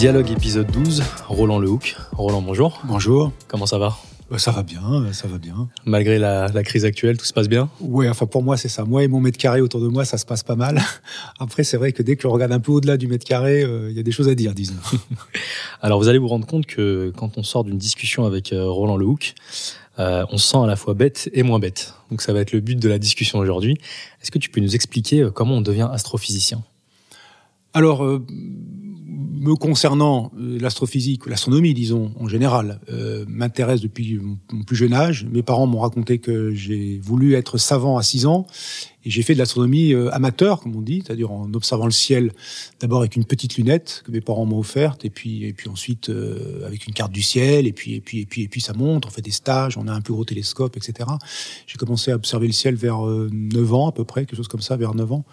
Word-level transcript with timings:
Dialogue 0.00 0.30
épisode 0.30 0.70
12, 0.70 1.02
Roland 1.28 1.58
Lehoucq. 1.58 1.94
Roland, 2.12 2.40
bonjour. 2.40 2.80
Bonjour. 2.84 3.32
Comment 3.48 3.66
ça 3.66 3.76
va? 3.76 3.98
Bah, 4.30 4.38
ça 4.38 4.50
va 4.50 4.62
bien, 4.62 5.12
ça 5.12 5.28
va 5.28 5.36
bien. 5.36 5.68
Malgré 5.84 6.18
la, 6.18 6.48
la 6.48 6.62
crise 6.62 6.86
actuelle, 6.86 7.18
tout 7.18 7.26
se 7.26 7.34
passe 7.34 7.50
bien? 7.50 7.68
Oui, 7.82 8.08
enfin 8.08 8.24
pour 8.24 8.42
moi 8.42 8.56
c'est 8.56 8.70
ça. 8.70 8.86
Moi 8.86 9.04
et 9.04 9.08
mon 9.08 9.20
mètre 9.20 9.36
carré 9.36 9.60
autour 9.60 9.82
de 9.82 9.88
moi, 9.88 10.06
ça 10.06 10.16
se 10.16 10.24
passe 10.24 10.42
pas 10.42 10.56
mal. 10.56 10.80
Après, 11.38 11.64
c'est 11.64 11.76
vrai 11.76 11.92
que 11.92 12.02
dès 12.02 12.16
que 12.16 12.22
je 12.22 12.28
regarde 12.28 12.50
un 12.50 12.60
peu 12.60 12.72
au-delà 12.72 12.96
du 12.96 13.08
mètre 13.08 13.26
carré, 13.26 13.62
euh, 13.62 13.90
il 13.90 13.96
y 13.96 14.00
a 14.00 14.02
des 14.02 14.10
choses 14.10 14.30
à 14.30 14.34
dire, 14.34 14.54
disons. 14.54 14.72
Alors 15.82 16.00
vous 16.00 16.08
allez 16.08 16.16
vous 16.16 16.28
rendre 16.28 16.46
compte 16.46 16.64
que 16.64 17.12
quand 17.14 17.36
on 17.36 17.42
sort 17.42 17.64
d'une 17.64 17.76
discussion 17.76 18.24
avec 18.24 18.54
euh, 18.54 18.70
Roland 18.70 18.96
Lehoucq, 18.96 19.34
euh, 19.98 20.24
on 20.30 20.38
se 20.38 20.48
sent 20.48 20.60
à 20.64 20.66
la 20.66 20.76
fois 20.76 20.94
bête 20.94 21.28
et 21.34 21.42
moins 21.42 21.58
bête. 21.58 21.92
Donc 22.10 22.22
ça 22.22 22.32
va 22.32 22.40
être 22.40 22.52
le 22.52 22.60
but 22.60 22.78
de 22.78 22.88
la 22.88 22.98
discussion 22.98 23.38
aujourd'hui. 23.38 23.76
Est-ce 24.22 24.30
que 24.30 24.38
tu 24.38 24.48
peux 24.48 24.62
nous 24.62 24.74
expliquer 24.74 25.20
euh, 25.20 25.30
comment 25.30 25.56
on 25.56 25.60
devient 25.60 25.90
astrophysicien? 25.92 26.62
Alors, 27.72 28.04
euh, 28.04 28.24
me 29.10 29.54
concernant, 29.54 30.30
euh, 30.38 30.58
l'astrophysique, 30.60 31.26
l'astronomie, 31.26 31.74
disons, 31.74 32.12
en 32.18 32.28
général, 32.28 32.80
euh, 32.90 33.24
m'intéresse 33.28 33.80
depuis 33.80 34.18
mon, 34.18 34.62
plus 34.64 34.76
jeune 34.76 34.92
âge. 34.92 35.26
Mes 35.30 35.42
parents 35.42 35.66
m'ont 35.66 35.80
raconté 35.80 36.18
que 36.18 36.52
j'ai 36.54 36.98
voulu 37.02 37.34
être 37.34 37.58
savant 37.58 37.98
à 37.98 38.02
6 38.02 38.26
ans 38.26 38.46
et 39.04 39.10
j'ai 39.10 39.22
fait 39.22 39.32
de 39.32 39.38
l'astronomie 39.38 39.94
euh, 39.94 40.12
amateur, 40.12 40.60
comme 40.60 40.76
on 40.76 40.82
dit, 40.82 41.02
c'est-à-dire 41.04 41.30
en 41.30 41.52
observant 41.54 41.86
le 41.86 41.90
ciel 41.90 42.32
d'abord 42.80 43.00
avec 43.00 43.16
une 43.16 43.24
petite 43.24 43.56
lunette 43.56 44.02
que 44.04 44.12
mes 44.12 44.20
parents 44.20 44.44
m'ont 44.44 44.58
offerte 44.58 45.04
et 45.04 45.10
puis 45.10 45.44
et 45.44 45.54
puis 45.54 45.68
ensuite 45.68 46.10
euh, 46.10 46.66
avec 46.66 46.86
une 46.86 46.92
carte 46.92 47.12
du 47.12 47.22
ciel 47.22 47.66
et 47.66 47.72
puis 47.72 47.94
et 47.94 48.00
puis 48.00 48.20
et 48.20 48.26
puis 48.26 48.42
et 48.42 48.48
puis 48.48 48.60
ça 48.60 48.74
monte, 48.74 49.06
on 49.06 49.10
fait 49.10 49.22
des 49.22 49.30
stages, 49.30 49.78
on 49.78 49.88
a 49.88 49.92
un 49.92 50.02
plus 50.02 50.12
gros 50.12 50.24
télescope, 50.24 50.76
etc. 50.76 51.08
J'ai 51.66 51.78
commencé 51.78 52.10
à 52.10 52.16
observer 52.16 52.46
le 52.46 52.52
ciel 52.52 52.74
vers 52.74 53.06
euh, 53.06 53.30
9 53.32 53.74
ans 53.74 53.88
à 53.88 53.92
peu 53.92 54.04
près, 54.04 54.26
quelque 54.26 54.36
chose 54.36 54.48
comme 54.48 54.60
ça, 54.60 54.76
vers 54.76 54.94
9 54.94 55.12
ans. 55.12 55.24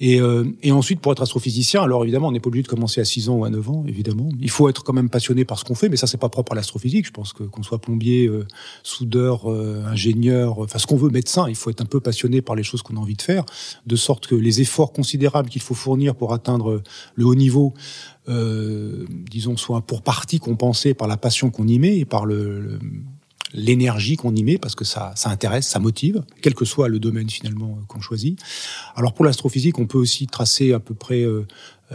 Et, 0.00 0.20
euh, 0.20 0.44
et, 0.62 0.72
ensuite, 0.72 1.00
pour 1.00 1.12
être 1.12 1.22
astrophysicien, 1.22 1.82
alors 1.82 2.02
évidemment, 2.02 2.28
on 2.28 2.32
n'est 2.32 2.40
pas 2.40 2.48
obligé 2.48 2.64
de 2.64 2.68
commencer 2.68 3.00
à 3.00 3.04
6 3.04 3.28
ans 3.28 3.36
ou 3.36 3.44
à 3.44 3.50
9 3.50 3.70
ans, 3.70 3.84
évidemment. 3.86 4.28
Il 4.40 4.50
faut 4.50 4.68
être 4.68 4.82
quand 4.82 4.92
même 4.92 5.08
passionné 5.08 5.44
par 5.44 5.58
ce 5.58 5.64
qu'on 5.64 5.76
fait, 5.76 5.88
mais 5.88 5.96
ça, 5.96 6.08
c'est 6.08 6.18
pas 6.18 6.28
propre 6.28 6.52
à 6.52 6.54
l'astrophysique. 6.56 7.06
Je 7.06 7.12
pense 7.12 7.32
que 7.32 7.44
qu'on 7.44 7.62
soit 7.62 7.78
plombier, 7.78 8.26
euh, 8.26 8.44
soudeur, 8.82 9.50
euh, 9.50 9.84
ingénieur, 9.86 10.58
enfin 10.58 10.78
ce 10.78 10.86
qu'on 10.88 10.96
veut, 10.96 11.10
médecin, 11.10 11.48
il 11.48 11.54
faut 11.54 11.70
être 11.70 11.80
un 11.80 11.86
peu 11.86 12.00
passionné 12.00 12.42
par 12.42 12.56
les 12.56 12.64
choses 12.64 12.82
qu'on 12.82 12.96
a 12.96 13.00
envie 13.00 13.14
de 13.14 13.22
faire, 13.22 13.44
de 13.86 13.96
sorte 13.96 14.26
que 14.26 14.34
les 14.34 14.60
efforts 14.60 14.92
considérables 14.92 15.48
qu'il 15.48 15.62
faut 15.62 15.74
fournir 15.74 16.16
pour 16.16 16.32
atteindre 16.32 16.82
le 17.14 17.24
haut 17.24 17.36
niveau, 17.36 17.72
euh, 18.28 19.06
disons, 19.30 19.56
soient 19.56 19.82
pour 19.82 20.02
partie 20.02 20.40
compensés 20.40 20.94
par 20.94 21.06
la 21.06 21.16
passion 21.16 21.50
qu'on 21.50 21.68
y 21.68 21.78
met 21.78 21.98
et 21.98 22.04
par 22.04 22.26
le, 22.26 22.60
le 22.60 22.78
l'énergie 23.54 24.16
qu'on 24.16 24.34
y 24.34 24.42
met 24.42 24.58
parce 24.58 24.74
que 24.74 24.84
ça, 24.84 25.12
ça 25.16 25.30
intéresse, 25.30 25.66
ça 25.66 25.78
motive, 25.78 26.22
quel 26.42 26.54
que 26.54 26.64
soit 26.64 26.88
le 26.88 26.98
domaine 26.98 27.30
finalement 27.30 27.78
qu'on 27.88 28.00
choisit. 28.00 28.38
Alors 28.96 29.14
pour 29.14 29.24
l'astrophysique, 29.24 29.78
on 29.78 29.86
peut 29.86 29.98
aussi 29.98 30.26
tracer 30.26 30.72
à 30.72 30.80
peu 30.80 30.94
près, 30.94 31.22
euh, 31.22 31.46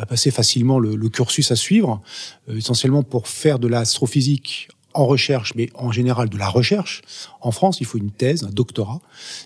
assez 0.09 0.31
facilement 0.31 0.79
le, 0.79 0.95
le, 0.95 1.09
cursus 1.09 1.51
à 1.51 1.55
suivre, 1.55 2.01
euh, 2.49 2.57
essentiellement 2.57 3.03
pour 3.03 3.27
faire 3.27 3.59
de 3.59 3.67
l'astrophysique 3.67 4.69
en 4.93 5.05
recherche, 5.05 5.53
mais 5.55 5.69
en 5.75 5.91
général 5.91 6.29
de 6.29 6.37
la 6.37 6.49
recherche. 6.49 7.01
En 7.41 7.51
France, 7.51 7.79
il 7.81 7.85
faut 7.85 7.97
une 7.97 8.11
thèse, 8.11 8.43
un 8.43 8.49
doctorat, 8.49 9.01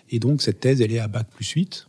et 0.10 0.20
donc 0.20 0.42
cette 0.42 0.60
thèse, 0.60 0.82
elle 0.82 0.94
est 0.94 1.00
à 1.00 1.08
bac 1.08 1.28
plus 1.36 1.50
8. 1.50 1.88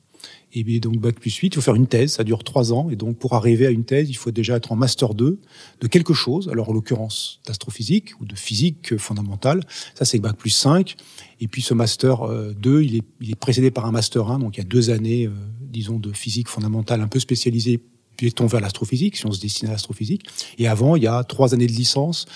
Et 0.57 0.81
donc 0.81 0.99
bac 0.99 1.19
plus 1.19 1.35
8, 1.35 1.49
il 1.49 1.55
faut 1.57 1.61
faire 1.61 1.75
une 1.75 1.89
thèse, 1.89 2.13
ça 2.13 2.25
dure 2.25 2.45
trois 2.45 2.73
ans. 2.73 2.89
Et 2.91 2.97
donc 2.97 3.19
pour 3.19 3.35
arriver 3.35 3.67
à 3.67 3.71
une 3.71 3.85
thèse, 3.85 4.09
il 4.09 4.15
faut 4.15 4.31
déjà 4.31 4.57
être 4.57 4.71
en 4.71 4.77
master 4.77 5.15
2 5.15 5.41
de 5.81 5.87
quelque 5.89 6.15
chose. 6.15 6.49
Alors 6.49 6.71
en 6.71 6.73
l'occurrence 6.73 7.41
d'astrophysique 7.47 8.13
ou 8.21 8.25
de 8.25 8.37
physique 8.37 8.97
fondamentale. 8.97 9.61
Ça 9.95 10.05
c'est 10.05 10.21
bac 10.21 10.37
plus 10.37 10.51
5. 10.51 10.95
Et 11.41 11.49
puis 11.49 11.61
ce 11.61 11.75
master 11.75 12.29
2, 12.55 12.83
il 12.83 12.97
est, 12.97 13.05
il 13.21 13.31
est 13.33 13.39
précédé 13.39 13.73
par 13.73 13.87
un 13.87 13.93
master 13.93 14.31
1. 14.31 14.39
Donc 14.39 14.57
il 14.57 14.61
y 14.61 14.63
a 14.63 14.67
deux 14.67 14.91
années, 14.91 15.27
euh, 15.27 15.33
disons, 15.61 15.99
de 15.99 16.13
physique 16.13 16.49
fondamentale 16.49 17.01
un 17.01 17.09
peu 17.09 17.19
spécialisée 17.19 17.81
piéton 18.17 18.47
vers 18.47 18.61
l'astrophysique, 18.61 19.17
si 19.17 19.27
on 19.27 19.33
se 19.33 19.41
destine 19.41 19.69
à 19.69 19.73
l'astrophysique. 19.73 20.23
Et 20.59 20.67
avant, 20.67 20.97
il 20.97 21.03
y 21.03 21.07
a 21.07 21.25
trois 21.25 21.55
années 21.55 21.67
de 21.67 21.73
licence, 21.73 22.27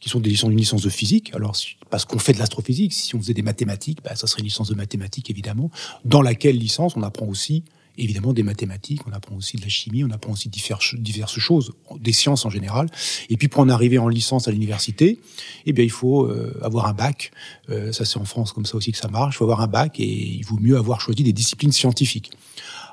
qui 0.00 0.08
sont 0.08 0.20
des 0.20 0.30
licences, 0.30 0.50
une 0.50 0.58
licence 0.58 0.82
de 0.82 0.90
physique. 0.90 1.32
Alors, 1.34 1.56
parce 1.90 2.04
qu'on 2.04 2.18
fait 2.18 2.32
de 2.32 2.38
l'astrophysique, 2.38 2.92
si 2.92 3.14
on 3.14 3.18
faisait 3.18 3.34
des 3.34 3.42
mathématiques, 3.42 3.98
bah, 4.04 4.16
ça 4.16 4.26
serait 4.26 4.40
une 4.40 4.46
licence 4.46 4.68
de 4.68 4.74
mathématiques, 4.74 5.30
évidemment, 5.30 5.70
dans 6.04 6.22
laquelle 6.22 6.56
licence, 6.56 6.96
on 6.96 7.02
apprend 7.02 7.26
aussi, 7.26 7.64
évidemment, 7.98 8.32
des 8.32 8.42
mathématiques, 8.42 9.06
on 9.06 9.12
apprend 9.12 9.36
aussi 9.36 9.56
de 9.56 9.62
la 9.62 9.68
chimie, 9.68 10.04
on 10.04 10.10
apprend 10.10 10.32
aussi 10.32 10.48
diverses, 10.48 10.94
diverses 10.96 11.38
choses, 11.38 11.72
des 11.98 12.12
sciences 12.12 12.44
en 12.44 12.50
général. 12.50 12.88
Et 13.30 13.36
puis, 13.36 13.48
pour 13.48 13.60
en 13.60 13.68
arriver 13.68 13.98
en 13.98 14.08
licence 14.08 14.48
à 14.48 14.50
l'université, 14.50 15.18
eh 15.64 15.72
bien, 15.72 15.84
il 15.84 15.90
faut 15.90 16.26
euh, 16.26 16.58
avoir 16.62 16.86
un 16.86 16.92
bac. 16.92 17.32
Euh, 17.70 17.92
ça, 17.92 18.04
c'est 18.04 18.18
en 18.18 18.24
France 18.24 18.52
comme 18.52 18.66
ça 18.66 18.76
aussi 18.76 18.92
que 18.92 18.98
ça 18.98 19.08
marche. 19.08 19.34
Il 19.34 19.38
faut 19.38 19.44
avoir 19.44 19.60
un 19.60 19.66
bac 19.66 19.98
et 19.98 20.04
il 20.04 20.44
vaut 20.44 20.58
mieux 20.60 20.76
avoir 20.76 21.00
choisi 21.00 21.22
des 21.22 21.32
disciplines 21.32 21.72
scientifiques. 21.72 22.30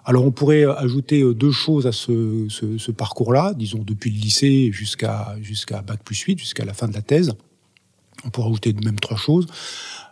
Alors 0.06 0.26
on 0.26 0.32
pourrait 0.32 0.66
ajouter 0.66 1.24
deux 1.34 1.52
choses 1.52 1.88
à 1.88 1.92
ce, 1.92 2.48
ce, 2.50 2.78
ce 2.78 2.92
parcours-là, 2.92 3.54
disons 3.56 3.84
depuis 3.84 4.12
le 4.12 4.20
lycée 4.20 4.72
jusqu'à 4.74 5.36
bac 5.86 6.04
plus 6.04 6.20
8, 6.20 6.40
jusqu'à 6.40 6.66
la 6.66 6.74
fin 6.74 6.88
de 6.88 6.94
la 6.94 7.02
thèse. 7.02 7.34
On 8.26 8.30
pourrait 8.30 8.48
ajouter 8.48 8.74
même 8.74 9.00
trois 9.00 9.18
choses. 9.18 9.48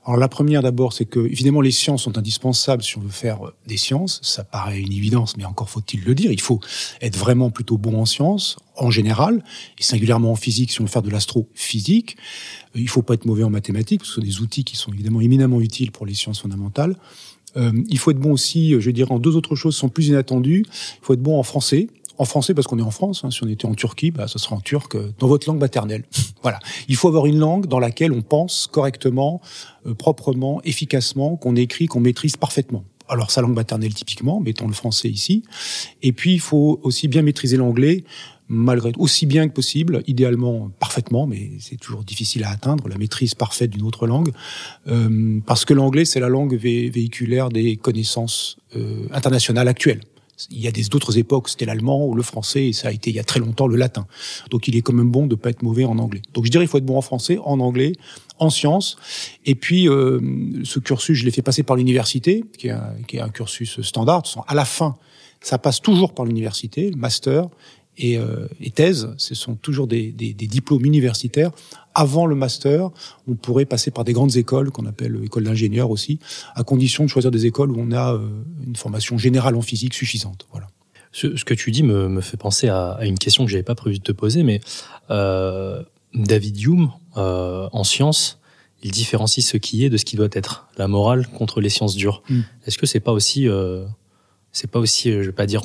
Alors 0.03 0.17
la 0.17 0.27
première 0.27 0.63
d'abord, 0.63 0.93
c'est 0.93 1.05
que 1.05 1.19
évidemment 1.19 1.61
les 1.61 1.69
sciences 1.69 2.03
sont 2.03 2.17
indispensables 2.17 2.81
si 2.81 2.97
on 2.97 3.01
veut 3.01 3.09
faire 3.09 3.39
des 3.67 3.77
sciences. 3.77 4.19
Ça 4.23 4.43
paraît 4.43 4.79
une 4.79 4.91
évidence, 4.91 5.37
mais 5.37 5.45
encore 5.45 5.69
faut-il 5.69 6.03
le 6.03 6.15
dire. 6.15 6.31
Il 6.31 6.41
faut 6.41 6.59
être 7.01 7.15
vraiment 7.15 7.51
plutôt 7.51 7.77
bon 7.77 7.99
en 7.99 8.05
sciences 8.05 8.57
en 8.75 8.89
général, 8.89 9.43
et 9.77 9.83
singulièrement 9.83 10.31
en 10.31 10.35
physique 10.35 10.71
si 10.71 10.81
on 10.81 10.85
veut 10.85 10.89
faire 10.89 11.03
de 11.03 11.11
l'astrophysique. 11.11 12.17
Il 12.73 12.89
faut 12.89 13.03
pas 13.03 13.13
être 13.13 13.25
mauvais 13.25 13.43
en 13.43 13.51
mathématiques, 13.51 14.03
ce 14.05 14.13
sont 14.13 14.21
des 14.21 14.41
outils 14.41 14.63
qui 14.63 14.75
sont 14.75 14.91
évidemment 14.91 15.21
éminemment 15.21 15.61
utiles 15.61 15.91
pour 15.91 16.07
les 16.07 16.15
sciences 16.15 16.41
fondamentales. 16.41 16.95
Euh, 17.57 17.71
il 17.89 17.97
faut 17.97 18.11
être 18.11 18.19
bon 18.19 18.31
aussi, 18.31 18.71
je 18.71 18.85
vais 18.85 18.93
dire, 18.93 19.11
en 19.11 19.19
deux 19.19 19.35
autres 19.35 19.55
choses 19.55 19.75
sont 19.75 19.89
plus 19.89 20.07
inattendues. 20.07 20.65
Il 20.67 21.05
faut 21.05 21.13
être 21.13 21.21
bon 21.21 21.39
en 21.39 21.43
français. 21.43 21.87
En 22.17 22.25
français 22.25 22.53
parce 22.53 22.67
qu'on 22.67 22.77
est 22.77 22.83
en 22.83 22.91
France. 22.91 23.23
Hein. 23.23 23.31
Si 23.31 23.43
on 23.43 23.47
était 23.47 23.65
en 23.65 23.73
Turquie, 23.73 24.11
bah, 24.11 24.27
ça 24.27 24.37
sera 24.37 24.55
en 24.55 24.59
turc 24.59 24.95
dans 25.17 25.27
votre 25.27 25.47
langue 25.47 25.59
maternelle. 25.59 26.03
voilà. 26.43 26.59
Il 26.87 26.95
faut 26.95 27.07
avoir 27.07 27.25
une 27.25 27.39
langue 27.39 27.65
dans 27.67 27.79
laquelle 27.79 28.11
on 28.11 28.21
pense 28.21 28.67
correctement, 28.71 29.41
euh, 29.87 29.93
proprement, 29.93 30.61
efficacement, 30.63 31.35
qu'on 31.35 31.55
écrit, 31.55 31.87
qu'on 31.87 31.99
maîtrise 31.99 32.37
parfaitement. 32.37 32.83
Alors 33.09 33.29
sa 33.29 33.41
langue 33.41 33.55
maternelle 33.55 33.93
typiquement, 33.93 34.39
mettons 34.39 34.67
le 34.67 34.73
français 34.73 35.09
ici. 35.09 35.43
Et 36.01 36.13
puis 36.13 36.33
il 36.33 36.39
faut 36.39 36.79
aussi 36.83 37.09
bien 37.09 37.23
maîtriser 37.23 37.57
l'anglais 37.57 38.05
malgré 38.51 38.91
aussi 38.97 39.25
bien 39.25 39.47
que 39.47 39.53
possible, 39.53 40.03
idéalement 40.07 40.71
parfaitement, 40.77 41.25
mais 41.25 41.51
c'est 41.59 41.77
toujours 41.77 42.03
difficile 42.03 42.43
à 42.43 42.49
atteindre, 42.49 42.89
la 42.89 42.97
maîtrise 42.97 43.33
parfaite 43.33 43.71
d'une 43.71 43.83
autre 43.83 44.07
langue, 44.07 44.31
euh, 44.87 45.39
parce 45.45 45.63
que 45.63 45.73
l'anglais, 45.73 46.03
c'est 46.03 46.19
la 46.19 46.27
langue 46.27 46.53
vé 46.55 46.89
véhiculaire 46.89 47.47
des 47.47 47.77
connaissances 47.77 48.57
euh, 48.75 49.07
internationales 49.13 49.69
actuelles. 49.69 50.01
Il 50.49 50.59
y 50.59 50.67
a 50.67 50.71
des 50.71 50.83
d'autres 50.83 51.17
époques, 51.17 51.47
c'était 51.47 51.65
l'allemand 51.65 52.05
ou 52.05 52.13
le 52.13 52.23
français, 52.23 52.67
et 52.67 52.73
ça 52.73 52.89
a 52.89 52.91
été 52.91 53.09
il 53.11 53.15
y 53.15 53.19
a 53.19 53.23
très 53.23 53.39
longtemps 53.39 53.67
le 53.67 53.77
latin. 53.77 54.05
Donc 54.49 54.67
il 54.67 54.75
est 54.75 54.81
quand 54.81 54.93
même 54.93 55.11
bon 55.11 55.27
de 55.27 55.35
pas 55.35 55.51
être 55.51 55.61
mauvais 55.61 55.85
en 55.85 55.97
anglais. 55.97 56.21
Donc 56.33 56.45
je 56.45 56.51
dirais 56.51 56.65
il 56.65 56.67
faut 56.67 56.79
être 56.79 56.85
bon 56.85 56.97
en 56.97 57.01
français, 57.01 57.37
en 57.45 57.59
anglais, 57.61 57.93
en 58.37 58.49
sciences. 58.49 58.97
Et 59.45 59.55
puis 59.55 59.87
euh, 59.87 60.19
ce 60.65 60.79
cursus, 60.79 61.17
je 61.17 61.23
l'ai 61.23 61.31
fait 61.31 61.43
passer 61.43 61.63
par 61.63 61.77
l'université, 61.77 62.43
qui, 62.57 62.69
qui, 63.07 63.17
est 63.17 63.21
un 63.21 63.29
cursus 63.29 63.81
standard. 63.81 64.23
À 64.47 64.55
la 64.55 64.65
fin, 64.65 64.97
ça 65.41 65.57
passe 65.57 65.79
toujours 65.79 66.13
par 66.13 66.25
l'université, 66.25 66.89
le 66.89 66.97
master, 66.97 67.47
et, 67.97 68.17
euh, 68.17 68.47
et 68.59 68.71
thèse, 68.71 69.09
ce 69.17 69.35
sont 69.35 69.55
toujours 69.55 69.87
des, 69.87 70.11
des, 70.11 70.33
des, 70.33 70.47
diplômes 70.47 70.85
universitaires. 70.85 71.51
Avant 71.93 72.25
le 72.25 72.35
master, 72.35 72.89
on 73.27 73.35
pourrait 73.35 73.65
passer 73.65 73.91
par 73.91 74.03
des 74.03 74.13
grandes 74.13 74.37
écoles, 74.37 74.71
qu'on 74.71 74.85
appelle 74.85 75.19
écoles 75.23 75.43
d'ingénieurs 75.43 75.91
aussi, 75.91 76.19
à 76.55 76.63
condition 76.63 77.03
de 77.03 77.09
choisir 77.09 77.31
des 77.31 77.45
écoles 77.45 77.71
où 77.71 77.75
on 77.79 77.91
a 77.91 78.13
euh, 78.13 78.27
une 78.65 78.75
formation 78.75 79.17
générale 79.17 79.55
en 79.55 79.61
physique 79.61 79.93
suffisante. 79.93 80.47
Voilà. 80.51 80.67
Ce, 81.11 81.35
ce 81.35 81.43
que 81.43 81.53
tu 81.53 81.71
dis 81.71 81.83
me, 81.83 82.07
me 82.07 82.21
fait 82.21 82.37
penser 82.37 82.69
à, 82.69 82.91
à, 82.91 83.05
une 83.05 83.19
question 83.19 83.43
que 83.43 83.51
j'avais 83.51 83.63
pas 83.63 83.75
prévu 83.75 83.97
de 83.97 84.03
te 84.03 84.13
poser, 84.13 84.43
mais 84.43 84.61
euh, 85.09 85.83
David 86.13 86.61
Hume, 86.61 86.91
euh, 87.17 87.67
en 87.71 87.83
sciences, 87.83 88.39
il 88.83 88.91
différencie 88.91 89.45
ce 89.45 89.57
qui 89.57 89.85
est 89.85 89.89
de 89.89 89.97
ce 89.97 90.05
qui 90.05 90.15
doit 90.15 90.29
être, 90.31 90.67
la 90.77 90.87
morale 90.87 91.27
contre 91.27 91.61
les 91.61 91.69
sciences 91.69 91.95
dures. 91.95 92.23
Mm. 92.29 92.39
Est-ce 92.65 92.77
que 92.77 92.85
c'est 92.85 92.99
pas 92.99 93.11
aussi 93.11 93.47
euh, 93.47 93.85
c'est 94.51 94.69
pas 94.69 94.79
aussi, 94.79 95.11
je 95.11 95.19
vais 95.19 95.31
pas 95.31 95.45
dire 95.45 95.63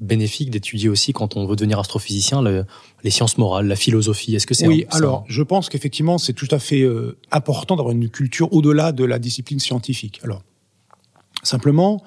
bénéfique 0.00 0.50
d'étudier 0.50 0.88
aussi 0.88 1.12
quand 1.12 1.36
on 1.36 1.46
veut 1.46 1.56
devenir 1.56 1.78
astrophysicien 1.78 2.42
le, 2.42 2.64
les 3.02 3.10
sciences 3.10 3.38
morales, 3.38 3.66
la 3.66 3.76
philosophie. 3.76 4.34
Est-ce 4.34 4.46
que 4.46 4.54
c'est 4.54 4.66
oui 4.66 4.86
un, 4.90 4.96
Alors, 4.96 5.24
je 5.28 5.42
pense 5.42 5.68
qu'effectivement, 5.68 6.18
c'est 6.18 6.34
tout 6.34 6.48
à 6.50 6.58
fait 6.58 6.82
euh, 6.82 7.16
important 7.30 7.76
d'avoir 7.76 7.94
une 7.94 8.08
culture 8.10 8.52
au-delà 8.52 8.92
de 8.92 9.04
la 9.04 9.18
discipline 9.18 9.58
scientifique. 9.58 10.20
Alors, 10.22 10.42
simplement, 11.42 12.02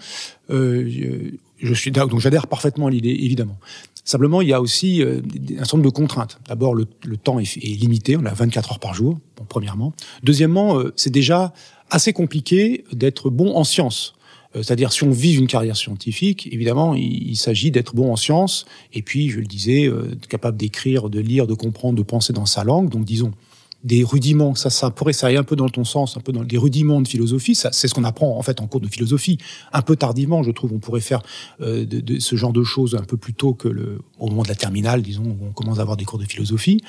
euh, 0.51 1.31
je, 1.57 1.73
suis 1.73 1.91
donc 1.91 2.19
j'adhère 2.19 2.47
parfaitement 2.47 2.87
à 2.87 2.91
l'idée, 2.91 3.09
évidemment. 3.21 3.57
Simplement, 4.05 4.41
il 4.41 4.47
y 4.47 4.53
a 4.53 4.61
aussi 4.61 5.03
euh, 5.03 5.21
un 5.51 5.57
certain 5.57 5.77
nombre 5.77 5.89
de 5.89 5.93
contraintes. 5.93 6.39
D'abord, 6.47 6.73
le, 6.73 6.87
le, 7.05 7.17
temps 7.17 7.39
est, 7.39 7.57
est, 7.57 7.79
limité, 7.79 8.17
on 8.17 8.25
a 8.25 8.33
24 8.33 8.71
heures 8.71 8.79
par 8.79 8.93
jour, 8.93 9.19
bon, 9.37 9.45
premièrement. 9.47 9.93
Deuxièmement, 10.23 10.79
euh, 10.79 10.93
c'est 10.95 11.11
déjà 11.11 11.53
assez 11.89 12.13
compliqué 12.13 12.85
d'être 12.91 13.29
bon 13.29 13.55
en 13.55 13.63
sciences. 13.63 14.15
Euh, 14.55 14.63
c'est-à-dire, 14.63 14.91
si 14.91 15.03
on 15.03 15.11
vise 15.11 15.35
une 15.35 15.47
carrière 15.47 15.77
scientifique, 15.77 16.47
évidemment, 16.51 16.95
il, 16.95 17.35
s'agit 17.35 17.71
d'être 17.71 17.95
bon 17.95 18.11
en 18.11 18.15
sciences, 18.15 18.65
et 18.93 19.01
puis, 19.01 19.29
je 19.29 19.39
le 19.39 19.45
disais, 19.45 19.87
euh, 19.87 20.15
capable 20.27 20.57
d'écrire, 20.57 21.09
de 21.09 21.19
lire, 21.19 21.47
de 21.47 21.53
comprendre, 21.53 21.97
de 21.97 22.03
penser 22.03 22.33
dans 22.33 22.45
sa 22.45 22.63
langue. 22.63 22.89
Donc, 22.89 23.05
disons, 23.05 23.31
des 23.83 24.03
rudiments, 24.03 24.55
ça, 24.55 24.69
ça 24.69 24.91
pourrait, 24.91 25.13
ça 25.13 25.27
aille 25.27 25.37
un 25.37 25.43
peu 25.43 25.55
dans 25.55 25.69
ton 25.69 25.85
sens, 25.85 26.17
un 26.17 26.19
peu 26.19 26.31
dans 26.31 26.43
des 26.43 26.57
rudiments 26.57 27.01
de 27.01 27.07
philosophie. 27.07 27.55
Ça, 27.55 27.69
c'est 27.71 27.87
ce 27.87 27.93
qu'on 27.93 28.03
apprend 28.03 28.37
en 28.37 28.41
fait 28.41 28.59
en 28.59 28.67
cours 28.67 28.81
de 28.81 28.87
philosophie, 28.87 29.37
un 29.71 29.81
peu 29.81 29.95
tardivement, 29.95 30.43
je 30.43 30.51
trouve. 30.51 30.73
On 30.73 30.79
pourrait 30.79 30.99
faire 30.99 31.21
euh, 31.61 31.85
de, 31.85 32.01
de, 32.01 32.19
ce 32.19 32.35
genre 32.35 32.51
de 32.51 32.63
choses 32.63 32.95
un 32.95 33.03
peu 33.03 33.17
plus 33.17 33.33
tôt 33.33 33.53
que 33.53 33.69
le, 33.69 33.99
au 34.19 34.27
moment 34.27 34.43
de 34.43 34.49
la 34.49 34.55
terminale, 34.55 35.01
disons, 35.01 35.23
où 35.23 35.37
on 35.47 35.51
commence 35.51 35.79
à 35.79 35.81
avoir 35.81 35.97
des 35.97 36.05
cours 36.05 36.19
de 36.19 36.25
philosophie. 36.25 36.81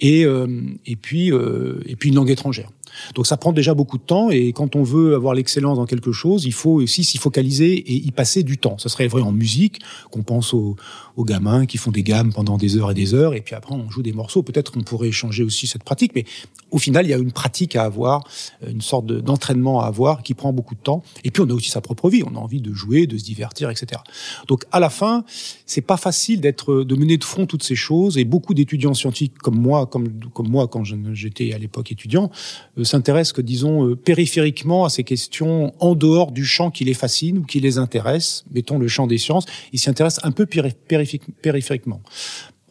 Et, 0.00 0.24
euh, 0.24 0.62
et 0.86 0.96
puis, 0.96 1.30
euh, 1.32 1.80
et 1.86 1.96
puis 1.96 2.08
une 2.08 2.16
langue 2.16 2.30
étrangère. 2.30 2.70
Donc 3.14 3.26
ça 3.26 3.36
prend 3.36 3.52
déjà 3.52 3.74
beaucoup 3.74 3.98
de 3.98 4.02
temps 4.02 4.30
et 4.30 4.52
quand 4.52 4.76
on 4.76 4.82
veut 4.82 5.14
avoir 5.14 5.34
l'excellence 5.34 5.78
dans 5.78 5.86
quelque 5.86 6.12
chose, 6.12 6.44
il 6.44 6.52
faut 6.52 6.80
aussi 6.82 7.04
s'y 7.04 7.18
focaliser 7.18 7.72
et 7.74 7.94
y 7.94 8.10
passer 8.10 8.42
du 8.42 8.58
temps. 8.58 8.78
Ça 8.78 8.88
serait 8.88 9.08
vrai 9.08 9.22
en 9.22 9.32
musique, 9.32 9.80
qu'on 10.10 10.22
pense 10.22 10.54
aux, 10.54 10.76
aux, 11.16 11.24
gamins 11.24 11.66
qui 11.66 11.78
font 11.78 11.90
des 11.90 12.02
gammes 12.02 12.32
pendant 12.32 12.56
des 12.56 12.76
heures 12.76 12.90
et 12.90 12.94
des 12.94 13.14
heures 13.14 13.34
et 13.34 13.40
puis 13.40 13.54
après 13.54 13.74
on 13.74 13.90
joue 13.90 14.02
des 14.02 14.12
morceaux. 14.12 14.42
Peut-être 14.42 14.72
qu'on 14.72 14.82
pourrait 14.82 15.12
changer 15.12 15.42
aussi 15.42 15.66
cette 15.66 15.84
pratique, 15.84 16.12
mais 16.14 16.24
au 16.70 16.78
final 16.78 17.06
il 17.06 17.10
y 17.10 17.14
a 17.14 17.18
une 17.18 17.32
pratique 17.32 17.76
à 17.76 17.84
avoir, 17.84 18.24
une 18.66 18.80
sorte 18.80 19.06
d'entraînement 19.06 19.80
à 19.80 19.86
avoir 19.86 20.22
qui 20.22 20.34
prend 20.34 20.52
beaucoup 20.52 20.74
de 20.74 20.80
temps. 20.80 21.02
Et 21.24 21.30
puis 21.30 21.42
on 21.42 21.50
a 21.50 21.54
aussi 21.54 21.70
sa 21.70 21.80
propre 21.80 22.08
vie, 22.08 22.22
on 22.24 22.36
a 22.36 22.38
envie 22.38 22.60
de 22.60 22.72
jouer, 22.72 23.06
de 23.06 23.16
se 23.18 23.24
divertir, 23.24 23.70
etc. 23.70 24.00
Donc 24.48 24.64
à 24.72 24.80
la 24.80 24.90
fin, 24.90 25.24
c'est 25.66 25.80
pas 25.80 25.96
facile 25.96 26.40
d'être, 26.40 26.82
de 26.82 26.96
mener 26.96 27.16
de 27.16 27.24
front 27.24 27.46
toutes 27.46 27.62
ces 27.62 27.76
choses 27.76 28.18
et 28.18 28.24
beaucoup 28.24 28.54
d'étudiants 28.54 28.94
scientifiques 28.94 29.38
comme 29.38 29.58
moi, 29.58 29.86
comme, 29.86 30.08
comme 30.32 30.48
moi 30.48 30.68
quand 30.68 30.84
j'étais 30.84 31.52
à 31.52 31.58
l'époque 31.58 31.92
étudiant, 31.92 32.30
euh, 32.78 32.84
s'intéressent 32.84 33.32
que, 33.32 33.42
disons, 33.42 33.86
euh, 33.86 33.96
périphériquement 33.96 34.84
à 34.84 34.90
ces 34.90 35.04
questions 35.04 35.72
en 35.80 35.94
dehors 35.94 36.32
du 36.32 36.44
champ 36.44 36.70
qui 36.70 36.84
les 36.84 36.94
fascine 36.94 37.38
ou 37.38 37.42
qui 37.42 37.60
les 37.60 37.78
intéresse, 37.78 38.44
mettons 38.52 38.78
le 38.78 38.88
champ 38.88 39.06
des 39.06 39.18
sciences, 39.18 39.46
ils 39.72 39.78
s'y 39.78 39.90
intéressent 39.90 40.24
un 40.24 40.32
peu 40.32 40.46
périphériquement. 40.46 41.01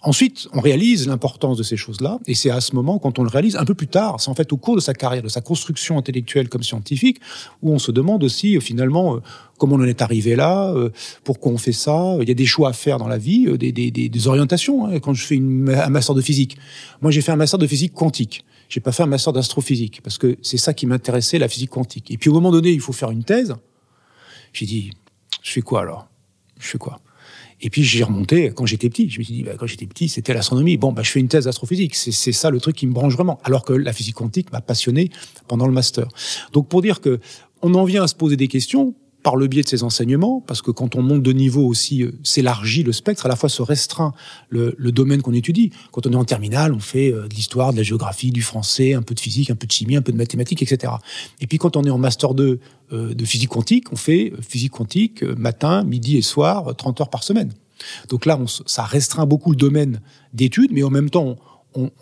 Ensuite, 0.03 0.47
on 0.53 0.61
réalise 0.61 1.07
l'importance 1.07 1.59
de 1.59 1.63
ces 1.63 1.77
choses-là, 1.77 2.17
et 2.25 2.33
c'est 2.33 2.49
à 2.49 2.59
ce 2.59 2.73
moment, 2.73 2.97
quand 2.97 3.19
on 3.19 3.23
le 3.23 3.29
réalise, 3.29 3.55
un 3.55 3.65
peu 3.65 3.75
plus 3.75 3.87
tard, 3.87 4.19
c'est 4.19 4.29
en 4.29 4.33
fait 4.33 4.51
au 4.51 4.57
cours 4.57 4.75
de 4.75 4.81
sa 4.81 4.95
carrière, 4.95 5.21
de 5.21 5.29
sa 5.29 5.41
construction 5.41 5.99
intellectuelle 5.99 6.49
comme 6.49 6.63
scientifique, 6.63 7.21
où 7.61 7.71
on 7.71 7.77
se 7.77 7.91
demande 7.91 8.23
aussi 8.23 8.57
euh, 8.57 8.61
finalement 8.61 9.19
comment 9.59 9.75
on 9.75 9.81
en 9.81 9.85
est 9.85 10.01
arrivé 10.01 10.35
là, 10.35 10.73
pourquoi 11.23 11.51
on 11.51 11.57
fait 11.57 11.71
ça. 11.71 12.17
Il 12.19 12.27
y 12.27 12.31
a 12.31 12.33
des 12.33 12.47
choix 12.47 12.69
à 12.69 12.73
faire 12.73 12.97
dans 12.97 13.07
la 13.07 13.19
vie, 13.19 13.45
des, 13.59 14.27
orientations. 14.27 14.87
Hein, 14.87 14.99
quand 14.99 15.13
je 15.13 15.23
fais 15.23 15.37
un 15.37 15.89
master 15.89 16.15
de 16.15 16.21
physique, 16.21 16.57
moi 16.99 17.11
j'ai 17.11 17.21
fait 17.21 17.31
un 17.31 17.35
master 17.35 17.59
de 17.59 17.67
physique 17.67 17.93
quantique 17.93 18.43
j'ai 18.71 18.79
pas 18.79 18.93
fait 18.93 19.03
un 19.03 19.07
master 19.07 19.33
d'astrophysique 19.33 19.99
parce 20.01 20.17
que 20.17 20.37
c'est 20.41 20.57
ça 20.57 20.73
qui 20.73 20.85
m'intéressait, 20.85 21.37
la 21.37 21.49
physique 21.49 21.71
quantique. 21.71 22.09
Et 22.09 22.17
puis 22.17 22.29
au 22.29 22.33
moment 22.33 22.51
donné, 22.51 22.71
il 22.71 22.79
faut 22.79 22.93
faire 22.93 23.11
une 23.11 23.25
thèse. 23.25 23.53
J'ai 24.53 24.65
dit, 24.65 24.91
je 25.41 25.51
fais 25.51 25.61
quoi 25.61 25.81
alors? 25.81 26.07
Je 26.57 26.67
fais 26.67 26.77
quoi? 26.77 27.01
Et 27.61 27.69
puis 27.69 27.83
j'ai 27.83 28.03
remonté 28.03 28.51
quand 28.55 28.65
j'étais 28.65 28.89
petit. 28.89 29.09
Je 29.09 29.19
me 29.19 29.23
suis 29.23 29.33
dit, 29.33 29.43
bah, 29.43 29.53
quand 29.57 29.67
j'étais 29.67 29.85
petit, 29.85 30.09
c'était 30.09 30.33
l'astronomie. 30.33 30.77
Bon, 30.77 30.91
bah, 30.91 31.03
je 31.03 31.11
fais 31.11 31.19
une 31.19 31.27
thèse 31.27 31.45
d'astrophysique. 31.45 31.95
C'est 31.95 32.31
ça 32.31 32.49
le 32.49 32.59
truc 32.59 32.75
qui 32.75 32.87
me 32.87 32.93
branche 32.93 33.13
vraiment. 33.13 33.39
Alors 33.43 33.63
que 33.63 33.73
la 33.73 33.93
physique 33.93 34.15
quantique 34.15 34.51
m'a 34.51 34.61
passionné 34.61 35.09
pendant 35.47 35.67
le 35.67 35.73
master. 35.73 36.07
Donc 36.53 36.67
pour 36.67 36.81
dire 36.81 37.01
que 37.01 37.19
on 37.61 37.73
en 37.75 37.83
vient 37.83 38.03
à 38.03 38.07
se 38.07 38.15
poser 38.15 38.37
des 38.37 38.47
questions 38.47 38.95
par 39.23 39.35
le 39.35 39.47
biais 39.47 39.63
de 39.63 39.67
ces 39.67 39.83
enseignements, 39.83 40.41
parce 40.45 40.61
que 40.61 40.71
quand 40.71 40.95
on 40.95 41.01
monte 41.01 41.21
de 41.21 41.31
niveau 41.31 41.65
aussi, 41.65 42.03
euh, 42.03 42.11
s'élargit 42.23 42.83
le 42.83 42.91
spectre, 42.91 43.25
à 43.25 43.29
la 43.29 43.35
fois 43.35 43.49
se 43.49 43.61
restreint 43.61 44.13
le, 44.49 44.73
le 44.77 44.91
domaine 44.91 45.21
qu'on 45.21 45.33
étudie. 45.33 45.71
Quand 45.91 46.07
on 46.07 46.11
est 46.11 46.15
en 46.15 46.25
terminale, 46.25 46.73
on 46.73 46.79
fait 46.79 47.13
euh, 47.13 47.27
de 47.27 47.33
l'histoire, 47.35 47.71
de 47.71 47.77
la 47.77 47.83
géographie, 47.83 48.31
du 48.31 48.41
français, 48.41 48.93
un 48.93 49.01
peu 49.01 49.13
de 49.13 49.19
physique, 49.19 49.51
un 49.51 49.55
peu 49.55 49.67
de 49.67 49.71
chimie, 49.71 49.95
un 49.95 50.01
peu 50.01 50.11
de 50.11 50.17
mathématiques, 50.17 50.63
etc. 50.63 50.93
Et 51.39 51.47
puis 51.47 51.57
quand 51.57 51.77
on 51.77 51.83
est 51.83 51.89
en 51.89 51.97
master 51.97 52.33
2 52.33 52.43
euh, 52.43 52.59
de 52.91 53.25
physique 53.25 53.49
quantique, 53.49 53.91
on 53.91 53.95
fait 53.95 54.33
physique 54.41 54.71
quantique 54.71 55.23
matin, 55.23 55.83
midi 55.83 56.17
et 56.17 56.21
soir, 56.21 56.75
30 56.75 57.01
heures 57.01 57.09
par 57.09 57.23
semaine. 57.23 57.53
Donc 58.09 58.25
là, 58.25 58.37
on, 58.39 58.47
ça 58.47 58.83
restreint 58.83 59.25
beaucoup 59.25 59.51
le 59.51 59.57
domaine 59.57 60.01
d'études, 60.33 60.71
mais 60.71 60.83
en 60.83 60.89
même 60.89 61.09
temps, 61.09 61.37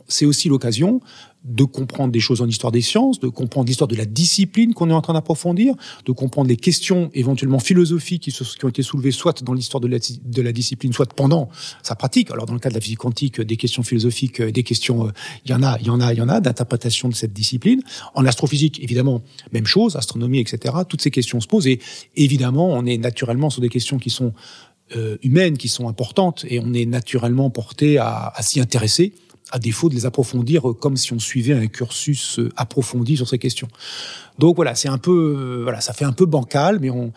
c'est 0.07 0.25
aussi 0.25 0.50
l'occasion 0.50 1.01
de 1.45 1.63
comprendre 1.63 2.12
des 2.12 2.19
choses 2.19 2.42
en 2.42 2.48
histoire 2.48 2.71
des 2.71 2.81
sciences, 2.81 3.19
de 3.19 3.30
comprendre 3.30 3.68
l'histoire 3.68 3.88
de 3.88 3.95
la 3.95 4.06
discipline 4.06 4.74
qu'on 4.74 4.89
est 4.89 4.94
en 4.94 5.01
train 5.01 5.13
d'approfondir, 5.13 5.74
de 6.06 6.12
comprendre 6.12 6.50
les 6.50 6.57
questions 6.57 7.10
éventuellement 7.13 7.60
philosophiques 7.60 8.24
qui, 8.24 8.31
qui 8.31 8.66
ont 8.66 8.69
été 8.69 8.83
soulevées 8.83 9.12
soit 9.12 9.42
dans 9.44 9.54
l'histoire 9.54 9.80
de 9.80 9.88
la, 9.88 9.98
de 9.98 10.42
la, 10.42 10.51
discipline, 10.51 10.92
soit 10.92 11.12
pendant 11.13 11.50
sa 11.81 11.95
pratique. 11.95 12.30
Alors 12.31 12.45
dans 12.45 12.54
le 12.54 12.60
cas 12.60 12.69
de 12.69 12.74
la 12.74 12.81
physique 12.81 13.00
quantique, 13.00 13.39
des 13.39 13.56
questions 13.56 13.83
philosophiques, 13.83 14.42
des 14.42 14.63
questions, 14.63 15.07
euh, 15.07 15.12
il 15.45 15.51
y 15.51 15.54
en 15.54 15.63
a, 15.63 15.77
il 15.80 15.88
y 15.88 15.89
en 15.89 16.01
a, 16.01 16.12
il 16.13 16.19
y 16.19 16.22
en 16.22 16.30
a 16.30 16.42
d'interprétation 16.42 17.07
de 17.07 17.15
cette 17.15 17.33
discipline. 17.33 17.81
En 18.15 18.25
astrophysique, 18.25 18.83
évidemment, 18.83 19.22
même 19.54 19.65
chose, 19.65 19.95
astronomie, 19.95 20.39
etc. 20.39 20.75
Toutes 20.89 21.01
ces 21.01 21.12
questions 21.12 21.39
se 21.39 21.48
posent 21.48 21.68
et 21.68 21.80
évidemment, 22.18 22.68
on 22.68 22.86
est 22.86 22.98
naturellement 22.98 23.50
sur 23.50 23.62
des 23.62 23.69
questions 23.69 23.98
qui 23.98 24.10
sont 24.10 24.33
euh, 24.98 25.18
humaines, 25.24 25.57
qui 25.57 25.69
sont 25.69 25.88
importantes 25.88 26.45
et 26.50 26.60
on 26.60 26.74
est 26.74 26.86
naturellement 26.86 27.50
porté 27.50 27.98
à, 27.98 28.33
à 28.36 28.42
s'y 28.42 28.60
intéresser 28.60 29.13
à 29.51 29.60
défaut 29.60 29.90
de 29.90 29.96
les 29.96 30.06
approfondir 30.06 30.69
euh, 30.69 30.74
comme 30.74 30.98
si 30.98 31.13
on 31.13 31.19
suivait 31.19 31.54
un 31.54 31.68
cursus 31.68 32.40
euh, 32.40 32.51
approfondi 32.56 33.18
sur 33.18 33.28
ces 33.28 33.38
questions. 33.38 33.68
Donc 34.38 34.56
voilà, 34.56 34.75
c'est 34.75 34.88
un 34.88 34.98
peu, 34.98 35.36
euh, 35.38 35.63
voilà, 35.63 35.81
ça 35.81 35.94
fait 35.94 36.06
un 36.06 36.13
peu 36.13 36.25
bancal, 36.25 36.80
mais 36.80 36.90
on, 36.90 37.12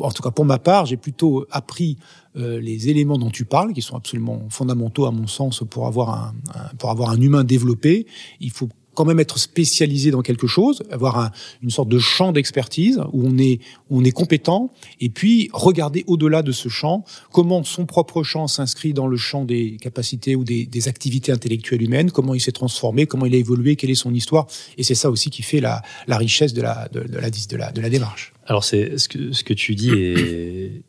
en 0.00 0.10
tout 0.10 0.22
cas 0.22 0.30
pour 0.30 0.44
ma 0.44 0.58
part, 0.58 0.86
j'ai 0.86 0.96
plutôt 0.96 1.46
appris 1.50 1.98
les 2.38 2.90
éléments 2.90 3.16
dont 3.16 3.30
tu 3.30 3.46
parles, 3.46 3.72
qui 3.72 3.80
sont 3.80 3.96
absolument 3.96 4.42
fondamentaux 4.50 5.06
à 5.06 5.10
mon 5.10 5.26
sens 5.26 5.64
pour 5.70 5.86
avoir 5.86 6.10
un, 6.10 6.34
un 6.54 6.76
pour 6.76 6.90
avoir 6.90 7.08
un 7.08 7.18
humain 7.18 7.44
développé. 7.44 8.06
Il 8.40 8.50
faut 8.50 8.68
quand 8.96 9.04
même 9.04 9.20
être 9.20 9.38
spécialisé 9.38 10.10
dans 10.10 10.22
quelque 10.22 10.48
chose, 10.48 10.82
avoir 10.90 11.18
un, 11.18 11.30
une 11.62 11.70
sorte 11.70 11.88
de 11.88 12.00
champ 12.00 12.32
d'expertise 12.32 13.00
où 13.12 13.24
on 13.28 13.38
est 13.38 13.60
on 13.90 14.02
est 14.04 14.10
compétent, 14.10 14.72
et 15.00 15.10
puis 15.10 15.48
regarder 15.52 16.02
au-delà 16.08 16.42
de 16.42 16.50
ce 16.50 16.68
champ 16.68 17.04
comment 17.30 17.62
son 17.62 17.86
propre 17.86 18.24
champ 18.24 18.48
s'inscrit 18.48 18.92
dans 18.92 19.06
le 19.06 19.16
champ 19.16 19.44
des 19.44 19.76
capacités 19.80 20.34
ou 20.34 20.42
des, 20.42 20.66
des 20.66 20.88
activités 20.88 21.30
intellectuelles 21.30 21.82
humaines, 21.82 22.10
comment 22.10 22.34
il 22.34 22.40
s'est 22.40 22.52
transformé, 22.52 23.06
comment 23.06 23.26
il 23.26 23.34
a 23.34 23.38
évolué, 23.38 23.76
quelle 23.76 23.90
est 23.90 23.94
son 23.94 24.14
histoire, 24.14 24.46
et 24.78 24.82
c'est 24.82 24.96
ça 24.96 25.10
aussi 25.10 25.30
qui 25.30 25.42
fait 25.42 25.60
la, 25.60 25.82
la 26.08 26.16
richesse 26.16 26.52
de 26.54 26.62
la 26.62 26.88
de 26.90 27.00
la 27.00 27.30
de 27.30 27.56
la 27.56 27.72
de 27.72 27.80
la 27.80 27.90
démarche. 27.90 28.32
Alors 28.46 28.64
c'est 28.64 28.98
ce 28.98 29.08
que 29.08 29.32
ce 29.32 29.44
que 29.44 29.54
tu 29.54 29.74
dis 29.74 29.90
est 29.90 30.82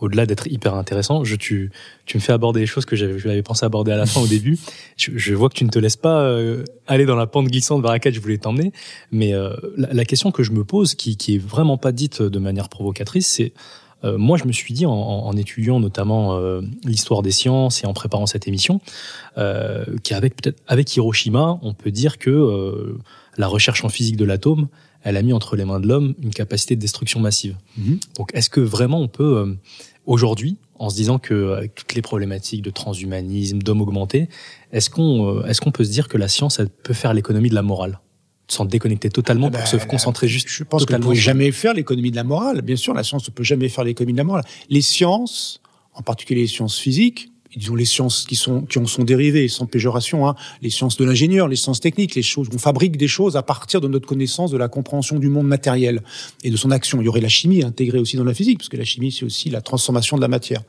au-delà 0.00 0.26
d'être 0.26 0.46
hyper 0.46 0.74
intéressant, 0.74 1.24
je, 1.24 1.36
tu, 1.36 1.70
tu 2.04 2.16
me 2.16 2.22
fais 2.22 2.32
aborder 2.32 2.60
des 2.60 2.66
choses 2.66 2.84
que 2.84 2.96
j'avais 2.96 3.42
pensé 3.42 3.64
aborder 3.64 3.92
à 3.92 3.96
la 3.96 4.06
fin 4.06 4.20
au 4.20 4.26
début. 4.26 4.58
Je, 4.96 5.10
je, 5.16 5.34
vois 5.34 5.50
que 5.50 5.54
tu 5.54 5.64
ne 5.64 5.68
te 5.68 5.78
laisses 5.78 5.96
pas 5.96 6.22
euh, 6.22 6.64
aller 6.86 7.04
dans 7.04 7.16
la 7.16 7.26
pente 7.26 7.48
glissante 7.48 7.82
vers 7.82 7.90
laquelle 7.90 8.14
je 8.14 8.20
voulais 8.20 8.38
t'emmener. 8.38 8.72
Mais 9.12 9.34
euh, 9.34 9.54
la, 9.76 9.92
la, 9.92 10.04
question 10.06 10.30
que 10.30 10.42
je 10.42 10.52
me 10.52 10.64
pose, 10.64 10.94
qui, 10.94 11.18
qui 11.18 11.34
est 11.34 11.38
vraiment 11.38 11.76
pas 11.76 11.92
dite 11.92 12.22
de 12.22 12.38
manière 12.38 12.70
provocatrice, 12.70 13.26
c'est 13.26 13.52
euh, 14.04 14.16
moi, 14.16 14.38
je 14.38 14.44
me 14.44 14.52
suis 14.52 14.72
dit, 14.72 14.86
en, 14.86 14.92
en 14.92 15.36
étudiant 15.36 15.80
notamment 15.80 16.40
l'histoire 16.84 17.20
des 17.20 17.30
sciences 17.30 17.84
et 17.84 17.86
en 17.86 17.92
préparant 17.92 18.26
cette 18.26 18.48
émission, 18.48 18.80
qu'avec 19.34 20.36
peut-être 20.36 20.62
avec 20.66 20.96
Hiroshima, 20.96 21.58
on 21.62 21.74
peut 21.74 21.90
dire 21.90 22.18
que 22.18 22.96
la 23.36 23.48
recherche 23.48 23.84
en 23.84 23.90
physique 23.90 24.16
de 24.16 24.24
l'atome, 24.24 24.68
elle 25.06 25.16
a 25.16 25.22
mis 25.22 25.32
entre 25.32 25.54
les 25.54 25.64
mains 25.64 25.78
de 25.78 25.86
l'homme 25.86 26.14
une 26.20 26.32
capacité 26.32 26.74
de 26.74 26.80
destruction 26.80 27.20
massive. 27.20 27.56
Mhm. 27.78 28.00
Donc, 28.16 28.30
est-ce 28.34 28.50
que 28.50 28.60
vraiment 28.60 29.00
on 29.00 29.06
peut, 29.06 29.36
euh, 29.36 29.54
aujourd'hui, 30.06 30.56
en 30.78 30.88
se 30.90 30.96
disant 30.96 31.18
que 31.18 31.52
avec 31.52 31.74
toutes 31.74 31.94
les 31.94 32.02
problématiques 32.02 32.62
de 32.62 32.70
transhumanisme, 32.70 33.58
d'homme 33.58 33.80
augmenté, 33.80 34.28
est-ce 34.72 34.90
qu'on 34.90 35.38
euh, 35.38 35.46
est-ce 35.46 35.60
qu'on 35.60 35.72
peut 35.72 35.84
se 35.84 35.90
dire 35.90 36.08
que 36.08 36.18
la 36.18 36.28
science 36.28 36.58
elle 36.58 36.68
peut 36.68 36.94
faire 36.94 37.14
l'économie 37.14 37.50
de 37.50 37.54
la 37.54 37.62
morale? 37.62 38.00
Sans 38.48 38.64
déconnecter 38.64 39.10
totalement 39.10 39.50
pour 39.50 39.60
ah 39.60 39.66
se 39.66 39.76
bah, 39.76 39.84
concentrer 39.86 40.28
juste 40.28 40.48
Je 40.48 40.62
pense 40.62 40.86
qu'on 40.86 40.98
ne 40.98 41.02
peut 41.02 41.14
jamais 41.14 41.50
faire 41.50 41.74
l'économie 41.74 42.12
de 42.12 42.16
la 42.16 42.22
morale. 42.22 42.62
Bien 42.62 42.76
sûr, 42.76 42.94
la 42.94 43.02
science 43.02 43.28
ne 43.28 43.34
peut 43.34 43.42
jamais 43.42 43.68
faire 43.68 43.82
l'économie 43.82 44.12
de 44.12 44.18
la 44.18 44.24
morale. 44.24 44.44
Les 44.70 44.82
sciences, 44.82 45.60
en 45.94 46.02
particulier 46.02 46.42
les 46.42 46.46
sciences 46.46 46.78
physiques, 46.78 47.32
disons 47.56 47.74
les 47.74 47.84
sciences 47.84 48.24
qui 48.24 48.36
sont 48.36 48.62
qui 48.62 48.78
en 48.78 48.86
sont 48.86 49.04
dérivées, 49.04 49.48
sans 49.48 49.66
péjoration, 49.66 50.28
hein, 50.28 50.34
les 50.62 50.70
sciences 50.70 50.96
de 50.96 51.04
l'ingénieur, 51.04 51.48
les 51.48 51.56
sciences 51.56 51.80
techniques, 51.80 52.14
les 52.14 52.22
choses, 52.22 52.48
on 52.54 52.58
fabrique 52.58 52.96
des 52.96 53.08
choses 53.08 53.36
à 53.36 53.42
partir 53.42 53.80
de 53.80 53.88
notre 53.88 54.06
connaissance 54.06 54.50
de 54.50 54.56
la 54.56 54.68
compréhension 54.68 55.18
du 55.18 55.28
monde 55.28 55.46
matériel 55.46 56.02
et 56.44 56.50
de 56.50 56.56
son 56.56 56.70
action. 56.70 57.00
Il 57.00 57.04
y 57.04 57.08
aurait 57.08 57.20
la 57.20 57.28
chimie 57.28 57.62
intégrée 57.62 57.98
aussi 57.98 58.16
dans 58.16 58.24
la 58.24 58.34
physique, 58.34 58.58
parce 58.58 58.68
que 58.68 58.76
la 58.76 58.84
chimie 58.84 59.12
c'est 59.12 59.24
aussi 59.24 59.50
la 59.50 59.60
transformation 59.60 60.16
de 60.16 60.22
la 60.22 60.28
matière. 60.28 60.62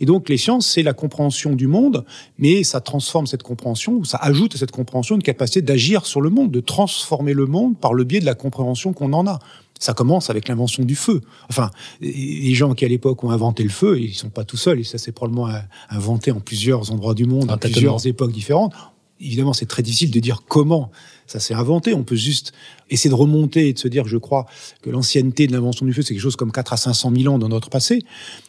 Et 0.00 0.06
donc 0.06 0.28
les 0.28 0.36
sciences 0.36 0.66
c'est 0.66 0.82
la 0.82 0.92
compréhension 0.92 1.54
du 1.54 1.66
monde, 1.66 2.04
mais 2.38 2.64
ça 2.64 2.80
transforme 2.80 3.26
cette 3.26 3.42
compréhension, 3.42 4.04
ça 4.04 4.18
ajoute 4.18 4.54
à 4.54 4.58
cette 4.58 4.72
compréhension 4.72 5.16
une 5.16 5.22
capacité 5.22 5.62
d'agir 5.62 6.06
sur 6.06 6.20
le 6.20 6.30
monde, 6.30 6.50
de 6.50 6.60
transformer 6.60 7.32
le 7.32 7.46
monde 7.46 7.78
par 7.78 7.94
le 7.94 8.04
biais 8.04 8.20
de 8.20 8.26
la 8.26 8.34
compréhension 8.34 8.92
qu'on 8.92 9.12
en 9.12 9.26
a. 9.26 9.38
Ça 9.78 9.92
commence 9.92 10.30
avec 10.30 10.48
l'invention 10.48 10.84
du 10.84 10.96
feu. 10.96 11.20
Enfin, 11.50 11.70
les 12.00 12.54
gens 12.54 12.74
qui 12.74 12.84
à 12.84 12.88
l'époque 12.88 13.22
ont 13.24 13.30
inventé 13.30 13.62
le 13.62 13.68
feu, 13.68 14.00
ils 14.00 14.14
sont 14.14 14.30
pas 14.30 14.44
tout 14.44 14.56
seuls, 14.56 14.80
et 14.80 14.84
ça 14.84 14.98
c'est 14.98 15.12
probablement 15.12 15.48
inventé 15.90 16.30
en 16.30 16.40
plusieurs 16.40 16.90
endroits 16.92 17.14
du 17.14 17.26
monde, 17.26 17.50
à 17.50 17.56
plusieurs 17.56 18.06
époques 18.06 18.32
différentes. 18.32 18.72
Évidemment, 19.18 19.54
c'est 19.54 19.66
très 19.66 19.82
difficile 19.82 20.10
de 20.10 20.20
dire 20.20 20.42
comment 20.46 20.90
ça 21.26 21.40
s'est 21.40 21.54
inventé. 21.54 21.94
On 21.94 22.04
peut 22.04 22.16
juste 22.16 22.52
essayer 22.90 23.08
de 23.08 23.14
remonter 23.14 23.68
et 23.68 23.72
de 23.72 23.78
se 23.78 23.88
dire, 23.88 24.06
je 24.06 24.18
crois 24.18 24.46
que 24.82 24.90
l'ancienneté 24.90 25.46
de 25.46 25.52
l'invention 25.52 25.86
du 25.86 25.94
feu, 25.94 26.02
c'est 26.02 26.12
quelque 26.12 26.22
chose 26.22 26.36
comme 26.36 26.52
4 26.52 26.74
à 26.74 26.76
500 26.76 27.12
000 27.16 27.34
ans 27.34 27.38
dans 27.38 27.48
notre 27.48 27.70
passé. 27.70 28.02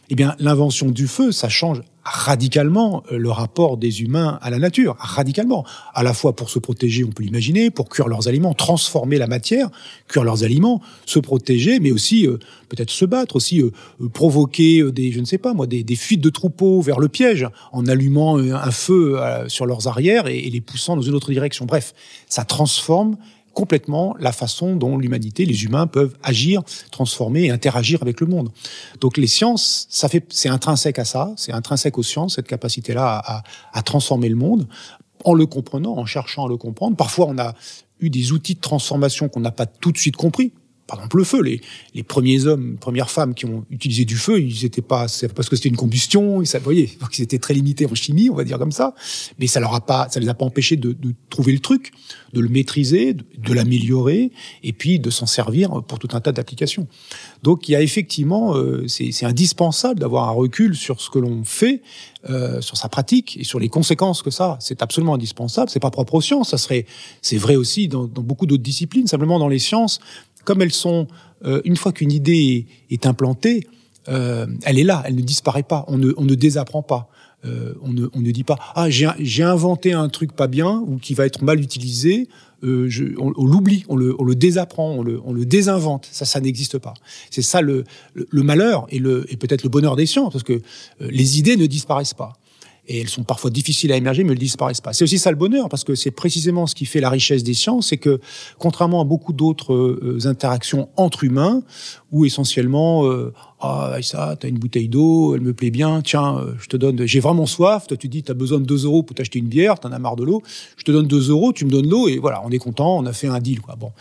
Eh 0.09 0.15
bien, 0.15 0.35
l'invention 0.39 0.89
du 0.89 1.05
feu, 1.05 1.33
ça 1.33 1.49
change 1.49 1.81
radicalement 2.05 3.03
euh, 3.11 3.17
le 3.17 3.29
rapport 3.29 3.75
des 3.75 4.01
humains 4.01 4.39
à 4.41 4.49
la 4.49 4.57
nature, 4.57 4.95
radicalement. 4.99 5.65
À 5.93 6.01
la 6.01 6.13
fois 6.13 6.33
pour 6.33 6.49
se 6.49 6.59
protéger, 6.59 7.03
on 7.03 7.09
peut 7.09 7.23
l'imaginer, 7.23 7.71
pour 7.71 7.89
cuire 7.89 8.07
leurs 8.07 8.29
aliments, 8.29 8.53
transformer 8.53 9.17
la 9.17 9.27
matière, 9.27 9.69
cuire 10.07 10.23
leurs 10.23 10.45
aliments, 10.45 10.81
se 11.05 11.19
protéger, 11.19 11.81
mais 11.81 11.91
aussi 11.91 12.25
euh, 12.25 12.37
peut-être 12.69 12.89
se 12.89 13.03
battre, 13.03 13.35
aussi 13.35 13.61
euh, 13.61 13.71
provoquer 14.13 14.89
des, 14.93 15.11
je 15.11 15.19
ne 15.19 15.25
sais 15.25 15.37
pas 15.37 15.53
moi, 15.53 15.67
des, 15.67 15.83
fuites 15.95 16.21
de 16.21 16.29
troupeaux 16.29 16.79
vers 16.79 16.99
le 16.99 17.09
piège 17.09 17.45
en 17.73 17.85
allumant 17.87 18.37
un 18.37 18.71
feu 18.71 19.19
sur 19.47 19.65
leurs 19.65 19.87
arrières 19.87 20.27
et 20.27 20.49
les 20.49 20.61
poussant 20.61 20.95
dans 20.95 21.01
une 21.01 21.15
autre 21.15 21.31
direction. 21.31 21.65
Bref, 21.65 21.93
ça 22.29 22.45
transforme 22.45 23.17
complètement 23.57 24.15
la 24.19 24.31
façon 24.31 24.75
dont 24.75 24.99
l'humanité, 24.99 25.43
les 25.43 25.63
humains 25.63 25.87
peuvent 25.87 26.15
agir, 26.21 26.61
transformer 26.91 27.45
et 27.45 27.49
interagir 27.49 28.03
avec 28.03 28.21
le 28.21 28.27
monde. 28.27 28.51
Donc 29.01 29.17
les 29.17 29.25
sciences, 29.25 29.87
ça 29.89 30.07
fait, 30.09 30.23
c'est 30.29 30.47
intrinsèque 30.47 30.99
à 30.99 31.05
ça, 31.05 31.33
c'est 31.37 31.51
intrinsèque 31.53 31.97
aux 31.97 32.03
sciences, 32.03 32.35
cette 32.35 32.45
capacité-là 32.45 33.19
à, 33.25 33.41
à 33.73 33.81
transformer 33.81 34.29
le 34.29 34.35
monde 34.35 34.67
en 35.25 35.33
le 35.33 35.47
comprenant, 35.47 35.97
en 35.97 36.05
cherchant 36.05 36.45
à 36.45 36.49
le 36.49 36.57
comprendre. 36.57 36.95
Parfois, 36.95 37.25
on 37.29 37.39
a 37.39 37.55
eu 37.99 38.11
des 38.11 38.31
outils 38.31 38.53
de 38.53 38.59
transformation 38.59 39.27
qu'on 39.27 39.39
n'a 39.39 39.49
pas 39.49 39.65
tout 39.65 39.91
de 39.91 39.97
suite 39.97 40.17
compris 40.17 40.53
par 40.87 40.99
exemple 40.99 41.17
le 41.17 41.23
feu. 41.23 41.41
Les, 41.41 41.61
les 41.93 42.03
premiers 42.03 42.45
hommes, 42.45 42.77
premières 42.77 43.09
femmes 43.09 43.33
qui 43.33 43.45
ont 43.45 43.65
utilisé 43.69 44.05
du 44.05 44.15
feu, 44.15 44.41
ils 44.41 44.65
étaient 44.65 44.81
pas, 44.81 45.07
parce 45.35 45.49
que 45.49 45.55
c'était 45.55 45.69
une 45.69 45.75
combustion, 45.75 46.43
ça, 46.45 46.57
vous 46.57 46.63
voyez, 46.63 46.97
ils 47.17 47.21
étaient 47.21 47.39
très 47.39 47.53
limités 47.53 47.85
en 47.85 47.95
chimie, 47.95 48.29
on 48.29 48.35
va 48.35 48.43
dire 48.43 48.57
comme 48.57 48.71
ça. 48.71 48.95
Mais 49.39 49.47
ça 49.47 49.59
leur 49.59 49.73
a 49.73 49.81
pas, 49.81 50.07
ça 50.09 50.19
les 50.19 50.29
a 50.29 50.33
pas 50.33 50.45
empêchés 50.45 50.77
de, 50.77 50.93
de 50.93 51.13
trouver 51.29 51.51
le 51.51 51.59
truc, 51.59 51.91
de 52.33 52.39
le 52.39 52.49
maîtriser, 52.49 53.13
de, 53.13 53.23
de 53.37 53.53
l'améliorer, 53.53 54.31
et 54.63 54.73
puis 54.73 54.99
de 54.99 55.09
s'en 55.09 55.25
servir 55.25 55.83
pour 55.87 55.99
tout 55.99 56.09
un 56.13 56.21
tas 56.21 56.31
d'applications. 56.31 56.87
Donc 57.43 57.67
il 57.67 57.73
y 57.73 57.75
a 57.75 57.81
effectivement, 57.81 58.55
euh, 58.55 58.87
c'est 58.87 59.25
indispensable 59.25 59.99
d'avoir 59.99 60.29
un 60.29 60.31
recul 60.31 60.75
sur 60.75 61.01
ce 61.01 61.09
que 61.09 61.19
l'on 61.19 61.43
fait, 61.43 61.81
euh, 62.29 62.61
sur 62.61 62.75
sa 62.77 62.89
pratique 62.89 63.37
et 63.39 63.43
sur 63.43 63.59
les 63.59 63.69
conséquences 63.69 64.21
que 64.21 64.31
ça. 64.31 64.57
C'est 64.59 64.81
absolument 64.81 65.13
indispensable. 65.13 65.69
C'est 65.69 65.79
pas 65.79 65.91
propre 65.91 66.15
aux 66.15 66.21
sciences. 66.21 66.49
Ça 66.49 66.57
serait, 66.57 66.85
c'est 67.21 67.37
vrai 67.37 67.55
aussi 67.55 67.87
dans, 67.87 68.05
dans 68.05 68.21
beaucoup 68.21 68.45
d'autres 68.45 68.63
disciplines. 68.63 69.07
Simplement 69.07 69.39
dans 69.39 69.47
les 69.47 69.59
sciences, 69.59 69.99
comme 70.47 70.61
elles 70.61 70.71
sont, 70.71 71.07
euh, 71.43 71.61
une 71.65 71.75
fois 71.75 71.91
qu'une 71.91 72.11
idée 72.13 72.67
est, 72.89 73.05
implantée, 73.05 73.67
euh, 74.07 74.47
elle 74.63 74.79
est 74.79 74.85
là, 74.85 75.03
elle 75.05 75.15
ne 75.15 75.21
disparaît 75.21 75.61
pas, 75.61 75.83
on 75.89 75.97
ne, 75.97 76.13
on 76.15 76.23
ne 76.23 76.35
désapprend 76.35 76.81
pas. 76.81 77.09
Euh, 77.45 77.73
on, 77.81 77.91
ne, 77.91 78.07
on 78.15 78.21
ne 78.21 78.31
dit 78.31 78.43
pas 78.43 78.57
ah 78.73 78.89
j'ai 78.89 79.43
inventé 79.43 79.93
un 79.93 80.09
truc 80.09 80.31
pas 80.31 80.47
bien 80.47 80.83
ou 80.87 80.97
qui 80.97 81.13
va 81.13 81.27
être 81.27 81.43
mal 81.43 81.61
utilisé 81.61 82.27
on, 82.63 83.45
l'oublie 83.45 83.85
on 83.89 83.95
le, 83.95 84.19
on 84.19 84.23
le 84.23 84.33
désapprend 84.33 84.89
on 84.89 85.03
le, 85.03 85.21
on 85.23 85.33
le 85.33 85.45
désinvente 85.45 86.09
ça 86.11 86.25
ça 86.25 86.39
n'existe 86.39 86.79
pas 86.79 86.95
c'est 87.29 87.43
ça 87.43 87.61
le, 87.61 87.83
le, 88.15 88.41
malheur 88.41 88.87
et, 88.89 88.97
et 88.97 89.37
peut-être 89.37 89.61
le 89.61 89.69
bonheur 89.69 89.95
des 89.95 90.07
sciences 90.07 90.33
parce 90.33 90.43
que 90.43 90.59
les 90.99 91.37
idées 91.37 91.57
ne 91.57 91.67
disparaissent 91.67 92.15
pas 92.15 92.33
et 92.87 93.01
elles 93.01 93.09
sont 93.09 93.23
parfois 93.23 93.49
difficiles 93.49 93.91
à 93.91 93.97
émerger, 93.97 94.23
mais 94.23 94.33
elles 94.33 94.39
disparaissent 94.39 94.81
pas. 94.81 94.93
C'est 94.93 95.03
aussi 95.03 95.19
ça 95.19 95.29
le 95.29 95.37
bonheur, 95.37 95.69
parce 95.69 95.83
que 95.83 95.95
c'est 95.95 96.11
précisément 96.11 96.67
ce 96.67 96.75
qui 96.75 96.85
fait 96.85 97.01
la 97.01 97.09
richesse 97.09 97.43
des 97.43 97.53
sciences, 97.53 97.89
c'est 97.89 97.97
que 97.97 98.19
contrairement 98.57 99.01
à 99.01 99.03
beaucoup 99.03 99.33
d'autres 99.33 99.73
euh, 99.73 100.19
interactions 100.25 100.89
entre 100.95 101.23
humains, 101.23 101.63
où 102.11 102.25
essentiellement, 102.25 103.05
euh, 103.05 103.33
ah 103.59 103.97
ça, 104.01 104.35
t'as 104.39 104.47
une 104.47 104.59
bouteille 104.59 104.87
d'eau, 104.87 105.33
elle 105.33 105.41
me 105.41 105.53
plaît 105.53 105.71
bien, 105.71 106.01
tiens, 106.01 106.37
euh, 106.37 106.53
je 106.59 106.67
te 106.67 106.77
donne, 106.77 107.07
j'ai 107.07 107.19
vraiment 107.19 107.47
soif, 107.47 107.87
toi 107.87 107.97
tu 107.97 108.07
dis 108.07 108.21
t'as 108.21 108.35
besoin 108.35 108.59
de 108.59 108.65
2 108.65 108.85
euros 108.85 109.01
pour 109.01 109.15
t'acheter 109.15 109.39
une 109.39 109.47
bière, 109.47 109.79
t'en 109.79 109.91
as 109.91 109.97
marre 109.97 110.15
de 110.15 110.23
l'eau, 110.23 110.43
je 110.77 110.83
te 110.83 110.91
donne 110.91 111.07
2 111.07 111.31
euros, 111.31 111.53
tu 111.53 111.65
me 111.65 111.71
donnes 111.71 111.89
l'eau, 111.89 112.07
et 112.07 112.19
voilà, 112.19 112.41
on 112.45 112.51
est 112.51 112.59
content, 112.59 112.97
on 112.97 113.05
a 113.07 113.13
fait 113.13 113.27
un 113.27 113.39
deal, 113.39 113.61
quoi. 113.61 113.75
Bon. 113.75 113.91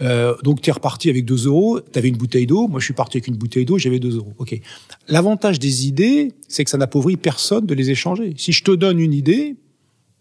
Euh, 0.00 0.34
donc 0.42 0.62
tu 0.62 0.70
es 0.70 0.72
reparti 0.72 1.10
avec 1.10 1.26
2 1.26 1.46
euros, 1.46 1.80
tu 1.80 1.98
avais 1.98 2.08
une 2.08 2.16
bouteille 2.16 2.46
d'eau, 2.46 2.66
moi 2.66 2.80
je 2.80 2.86
suis 2.86 2.94
parti 2.94 3.18
avec 3.18 3.26
une 3.26 3.36
bouteille 3.36 3.66
d'eau, 3.66 3.76
j'avais 3.76 3.98
2 3.98 4.16
euros. 4.16 4.32
Ok. 4.38 4.58
L'avantage 5.08 5.58
des 5.58 5.86
idées, 5.86 6.32
c'est 6.46 6.64
que 6.64 6.70
ça 6.70 6.78
n'appauvrit 6.78 7.18
personne 7.18 7.66
de 7.66 7.74
les 7.74 7.90
échanger. 7.90 8.32
Si 8.38 8.52
je 8.52 8.64
te 8.64 8.70
donne 8.70 9.00
une 9.00 9.12
idée, 9.12 9.56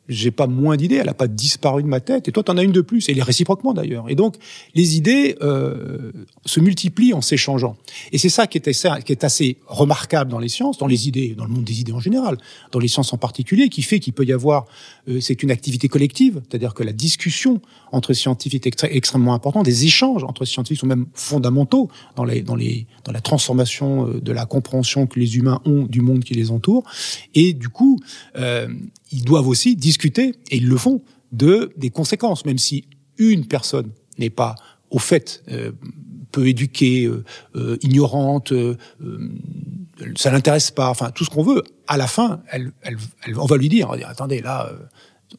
j'ai 0.08 0.32
pas 0.32 0.48
moins 0.48 0.78
d'idées, 0.78 0.96
elle 0.96 1.10
a 1.10 1.14
pas 1.14 1.28
disparu 1.28 1.84
de 1.84 1.88
ma 1.88 2.00
tête, 2.00 2.28
et 2.28 2.32
toi, 2.32 2.44
tu 2.44 2.52
en 2.52 2.58
as 2.58 2.64
une 2.64 2.72
de 2.72 2.82
plus, 2.82 3.10
et 3.10 3.14
les 3.14 3.22
réciproquement 3.22 3.74
d'ailleurs. 3.74 4.10
Et 4.10 4.16
donc, 4.16 4.36
les 4.74 4.98
idées 4.98 5.36
euh, 5.42 6.12
se 6.46 6.60
multiplient 6.60 7.14
en 7.14 7.22
s'échangeant. 7.22 7.78
Et 8.12 8.18
c'est 8.18 8.30
ça 8.30 8.48
qui 8.48 8.58
est, 8.58 8.68
assez, 8.68 8.90
qui 9.06 9.12
est 9.12 9.24
assez 9.24 9.58
remarquable 9.68 10.32
dans 10.32 10.40
les 10.40 10.50
sciences, 10.50 10.78
dans 10.78 10.88
les 10.88 11.08
idées, 11.08 11.36
dans 11.38 11.46
le 11.46 11.52
monde 11.52 11.66
des 11.66 11.82
idées 11.82 11.92
en 11.92 12.00
général, 12.00 12.38
dans 12.72 12.80
les 12.80 12.88
sciences 12.88 13.14
en 13.14 13.18
particulier, 13.18 13.70
qui 13.70 13.82
fait 13.82 14.00
qu'il 14.00 14.14
peut 14.14 14.26
y 14.26 14.34
avoir, 14.34 14.66
c'est 15.22 15.42
une 15.44 15.52
activité 15.52 15.88
collective, 15.88 16.42
c'est-à-dire 16.48 16.74
que 16.74 16.84
la 16.84 16.92
discussion 16.92 17.62
entre 17.92 18.14
scientifiques 18.14 18.68
est 18.68 18.84
extrêmement 18.84 19.34
importante, 19.34 19.66
des 19.66 19.86
échanges 19.86 20.24
entre 20.24 20.46
scientifiques 20.46 20.80
sont 20.80 20.88
même 20.88 21.08
fondamentaux 21.14 21.90
dans, 22.16 22.26
les, 22.26 22.42
dans, 22.42 22.56
les, 22.56 22.88
dans 23.06 23.12
la 23.12 23.22
transformation 23.22 24.08
euh, 24.08 24.22
de 24.22 24.32
la 24.32 24.46
compréhension 24.46 25.08
que 25.08 25.20
les 25.20 25.38
humains 25.38 25.62
ont 25.66 25.84
du 25.84 26.02
monde 26.02 26.24
qui 26.24 26.34
les 26.34 26.52
entoure. 26.52 26.84
Et 27.34 27.54
du 27.54 27.70
coup, 27.70 28.00
euh, 28.38 28.68
ils 29.12 29.24
doivent 29.24 29.48
aussi 29.48 29.76
discuter, 29.76 30.36
et 30.52 30.58
ils 30.58 30.68
le 30.68 30.78
font, 30.78 31.02
de 31.32 31.74
des 31.78 31.90
conséquences, 31.90 32.46
même 32.46 32.58
si 32.58 32.86
une 33.18 33.46
personne 33.46 33.92
n'est 34.18 34.30
pas 34.30 34.56
au 34.90 35.00
fait 35.00 35.44
euh, 35.52 35.72
peu 36.38 36.48
éduquée, 36.48 37.06
euh, 37.06 37.24
euh 37.56 37.78
ignorante, 37.82 38.52
euh, 38.52 38.78
ça 40.16 40.30
l'intéresse 40.30 40.70
pas, 40.70 40.88
enfin 40.88 41.10
tout 41.10 41.26
ce 41.26 41.32
qu'on 41.32 41.42
veut. 41.42 41.64
À 41.88 41.98
la 41.98 42.06
fin, 42.06 42.42
on 43.36 43.46
va 43.48 43.58
lui 43.58 43.70
dire, 43.70 43.90
attendez 44.06 44.42
là, 44.42 44.72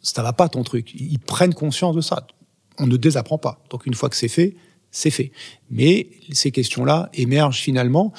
ça 0.03 0.25
va 0.25 0.33
pas 0.33 0.49
ton 0.49 0.65
truc. 0.65 0.93
Ils 0.95 1.21
prennent 1.21 1.55
conscience 1.55 1.95
de 1.95 2.01
ça. 2.01 2.27
On 2.79 2.89
ne 2.89 2.97
désapprend 2.97 3.39
pas. 3.39 3.63
Donc 3.71 3.87
une 3.87 3.95
fois 3.95 4.09
que 4.09 4.17
c'est 4.17 4.29
fait, 4.29 4.57
c'est 4.91 5.11
fait. 5.11 5.31
Mais 5.71 6.09
ces 6.33 6.51
questions-là 6.51 7.11
émergent 7.15 7.61
finalement. 7.61 8.13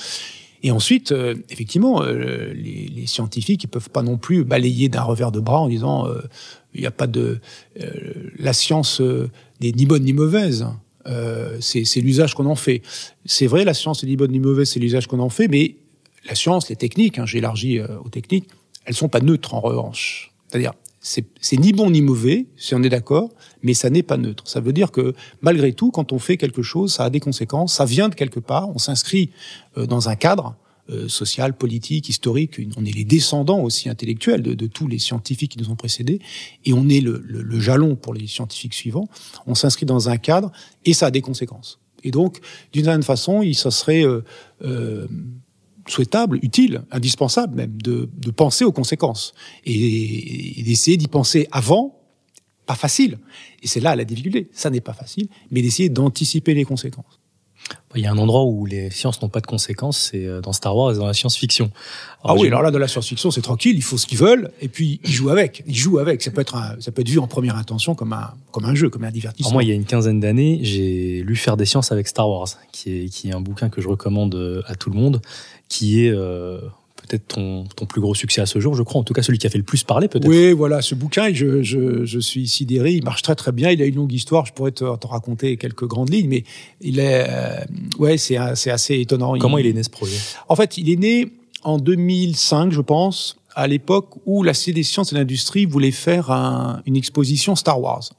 Et 0.63 0.71
ensuite, 0.71 1.13
effectivement, 1.49 2.01
les, 2.03 2.87
les, 2.87 3.07
scientifiques, 3.07 3.63
ils 3.63 3.67
peuvent 3.67 3.89
pas 3.89 4.03
non 4.03 4.17
plus 4.17 4.45
balayer 4.45 4.87
d'un 4.87 5.03
revers 5.03 5.31
de 5.31 5.39
bras 5.41 5.59
en 5.59 5.67
disant 5.67 6.07
il 6.73 6.81
n'y 6.81 6.87
a 6.87 6.91
pas 6.91 7.07
de 7.07 7.39
la 8.37 8.53
science 8.53 9.01
n'est 9.59 9.71
ni 9.71 9.85
bonne 9.85 10.03
ni 10.03 10.13
mauvaise. 10.13 10.65
C'est 11.05 12.01
l'usage 12.01 12.33
qu'on 12.35 12.45
en 12.45 12.55
fait. 12.55 12.81
C'est 13.25 13.47
vrai, 13.47 13.65
la 13.65 13.73
science 13.73 14.03
n'est 14.03 14.09
ni 14.09 14.15
bonne 14.15 14.31
ni 14.31 14.39
mauvaise, 14.39 14.69
c'est 14.69 14.79
l'usage 14.79 15.07
qu'on 15.07 15.19
en 15.19 15.29
fait, 15.29 15.47
mais 15.47 15.75
la 16.27 16.35
science, 16.35 16.69
les 16.69 16.75
techniques, 16.75 17.17
hein, 17.17 17.25
j'ai 17.25 17.39
élargi 17.39 17.79
aux 17.81 18.09
techniques, 18.09 18.49
elles 18.85 18.95
sont 18.95 19.09
pas 19.09 19.21
neutres 19.21 19.53
en 19.53 19.59
revanche. 19.59 20.33
C'est-à-dire, 20.47 20.73
c'est 21.01 21.57
ni 21.57 21.71
bon 21.71 21.89
ni 21.91 22.01
mauvais, 22.01 22.47
si 22.57 22.75
on 22.75 22.83
est 22.83 22.89
d'accord, 22.89 23.29
mais 23.63 23.73
ça 23.73 23.89
n'est 23.89 24.03
pas 24.03 24.17
neutre. 24.17 24.47
Ça 24.47 24.59
veut 24.59 24.73
dire 24.73 24.91
que 24.91 25.13
malgré 25.41 25.73
tout, 25.73 25.91
quand 25.91 26.11
on 26.11 26.19
fait 26.19 26.37
quelque 26.37 26.61
chose, 26.61 26.93
ça 26.93 27.05
a 27.05 27.09
des 27.09 27.19
conséquences, 27.19 27.73
ça 27.73 27.85
vient 27.85 28.09
de 28.09 28.15
quelque 28.15 28.39
part, 28.39 28.69
on 28.69 28.77
s'inscrit 28.77 29.31
euh, 29.77 29.85
dans 29.85 30.09
un 30.09 30.15
cadre 30.15 30.55
euh, 30.89 31.07
social, 31.07 31.55
politique, 31.55 32.09
historique, 32.09 32.59
on 32.77 32.85
est 32.85 32.95
les 32.95 33.03
descendants 33.03 33.61
aussi 33.61 33.89
intellectuels 33.89 34.41
de, 34.41 34.53
de, 34.53 34.67
tous 34.67 34.87
les 34.87 34.99
scientifiques 34.99 35.51
qui 35.51 35.59
nous 35.59 35.69
ont 35.69 35.75
précédés, 35.75 36.19
et 36.65 36.73
on 36.73 36.89
est 36.89 37.01
le, 37.01 37.23
le, 37.25 37.41
le 37.41 37.59
jalon 37.59 37.95
pour 37.95 38.13
les 38.13 38.27
scientifiques 38.27 38.73
suivants. 38.73 39.07
On 39.45 39.55
s'inscrit 39.55 39.85
dans 39.85 40.09
un 40.09 40.17
cadre, 40.17 40.51
et 40.85 40.93
ça 40.93 41.07
a 41.07 41.11
des 41.11 41.21
conséquences. 41.21 41.79
Et 42.03 42.11
donc, 42.11 42.39
d'une 42.73 42.85
certaine 42.85 43.03
façon, 43.03 43.41
il 43.41 43.55
ça 43.55 43.71
serait 43.71 44.05
euh, 44.05 44.21
euh 44.63 45.07
souhaitable, 45.87 46.37
utile, 46.43 46.83
indispensable 46.91 47.55
même, 47.55 47.81
de, 47.81 48.09
de 48.15 48.29
penser 48.29 48.63
aux 48.63 48.71
conséquences 48.71 49.33
et, 49.65 50.59
et 50.59 50.63
d'essayer 50.63 50.97
d'y 50.97 51.07
penser 51.07 51.47
avant. 51.51 51.95
Pas 52.67 52.75
facile. 52.75 53.17
Et 53.63 53.67
c'est 53.67 53.79
là 53.79 53.95
la 53.95 54.05
difficulté. 54.05 54.49
Ça 54.53 54.69
n'est 54.69 54.81
pas 54.81 54.93
facile, 54.93 55.27
mais 55.49 55.63
d'essayer 55.63 55.89
d'anticiper 55.89 56.53
les 56.53 56.63
conséquences. 56.63 57.19
Il 57.95 58.01
y 58.01 58.05
a 58.05 58.11
un 58.11 58.17
endroit 58.17 58.43
où 58.43 58.65
les 58.65 58.91
sciences 58.91 59.21
n'ont 59.21 59.29
pas 59.29 59.39
de 59.39 59.47
conséquences, 59.47 59.97
c'est 59.97 60.25
euh, 60.25 60.41
dans 60.41 60.53
Star 60.53 60.75
Wars 60.75 60.93
et 60.93 60.97
dans 60.97 61.07
la 61.07 61.13
science-fiction. 61.13 61.71
Ah 62.23 62.35
oui, 62.35 62.47
alors 62.47 62.61
là, 62.61 62.69
dans 62.69 62.77
la 62.77 62.87
science-fiction, 62.87 63.31
c'est 63.31 63.41
tranquille, 63.41 63.75
ils 63.75 63.81
font 63.81 63.97
ce 63.97 64.05
qu'ils 64.05 64.17
veulent, 64.17 64.51
et 64.61 64.67
puis 64.67 64.99
ils 65.03 65.11
jouent 65.11 65.29
avec. 65.29 65.63
Ils 65.65 65.75
jouent 65.75 65.97
avec. 65.97 66.21
Ça 66.21 66.29
peut 66.29 66.41
être, 66.41 66.55
un, 66.55 66.79
ça 66.79 66.91
peut 66.91 67.01
être 67.01 67.09
vu 67.09 67.17
en 67.17 67.27
première 67.27 67.55
intention 67.55 67.95
comme 67.95 68.13
un, 68.13 68.33
comme 68.51 68.65
un 68.65 68.75
jeu, 68.75 68.89
comme 68.89 69.05
un 69.05 69.11
divertissement. 69.11 69.53
moi, 69.53 69.63
il 69.63 69.69
y 69.69 69.71
a 69.71 69.75
une 69.75 69.85
quinzaine 69.85 70.19
d'années, 70.19 70.59
j'ai 70.61 71.23
lu 71.23 71.35
Faire 71.35 71.55
des 71.55 71.65
sciences 71.65 71.93
avec 71.93 72.07
Star 72.07 72.29
Wars, 72.29 72.49
qui 72.73 72.91
est, 72.91 73.09
qui 73.09 73.29
est 73.29 73.33
un 73.33 73.39
bouquin 73.39 73.69
que 73.69 73.81
je 73.81 73.87
recommande 73.87 74.35
euh, 74.35 74.61
à 74.67 74.75
tout 74.75 74.89
le 74.89 74.97
monde, 74.97 75.21
qui 75.69 76.05
est 76.05 76.11
euh, 76.11 76.59
peut-être 77.09 77.27
ton, 77.27 77.65
ton, 77.75 77.85
plus 77.85 77.99
gros 77.99 78.15
succès 78.15 78.41
à 78.41 78.45
ce 78.45 78.59
jour, 78.59 78.75
je 78.75 78.83
crois, 78.83 79.01
en 79.01 79.03
tout 79.03 79.13
cas 79.13 79.23
celui 79.23 79.39
qui 79.39 79.47
a 79.47 79.49
fait 79.49 79.57
le 79.57 79.63
plus 79.63 79.83
parler 79.83 80.07
peut-être. 80.07 80.27
Oui, 80.27 80.53
voilà, 80.53 80.81
ce 80.81 80.95
bouquin, 80.95 81.33
je, 81.33 81.63
je, 81.63 82.05
je 82.05 82.19
suis 82.19 82.47
sidéré, 82.47 82.93
il 82.93 83.03
marche 83.03 83.21
très 83.21 83.35
très 83.35 83.51
bien, 83.51 83.71
il 83.71 83.81
a 83.81 83.85
une 83.85 83.95
longue 83.95 84.13
histoire, 84.13 84.45
je 84.45 84.53
pourrais 84.53 84.71
te, 84.71 84.97
te 84.97 85.07
raconter 85.07 85.57
quelques 85.57 85.85
grandes 85.85 86.11
lignes, 86.11 86.29
mais 86.29 86.43
il 86.81 86.99
est, 86.99 87.25
euh, 87.27 87.59
ouais, 87.97 88.17
c'est 88.17 88.37
assez 88.37 88.99
étonnant. 88.99 89.37
Comment 89.37 89.57
il, 89.57 89.65
il 89.65 89.69
est 89.71 89.73
né 89.73 89.83
ce 89.83 89.89
projet? 89.89 90.17
En 90.47 90.55
fait, 90.55 90.77
il 90.77 90.89
est 90.89 90.97
né 90.97 91.31
en 91.63 91.77
2005, 91.77 92.71
je 92.71 92.81
pense, 92.81 93.37
à 93.55 93.67
l'époque 93.67 94.15
où 94.25 94.43
la 94.43 94.53
CD 94.53 94.83
Sciences 94.83 95.11
et 95.11 95.15
l'Industrie 95.15 95.65
voulait 95.65 95.91
faire 95.91 96.31
un, 96.31 96.81
une 96.85 96.95
exposition 96.95 97.55
Star 97.55 97.81
Wars. 97.81 98.09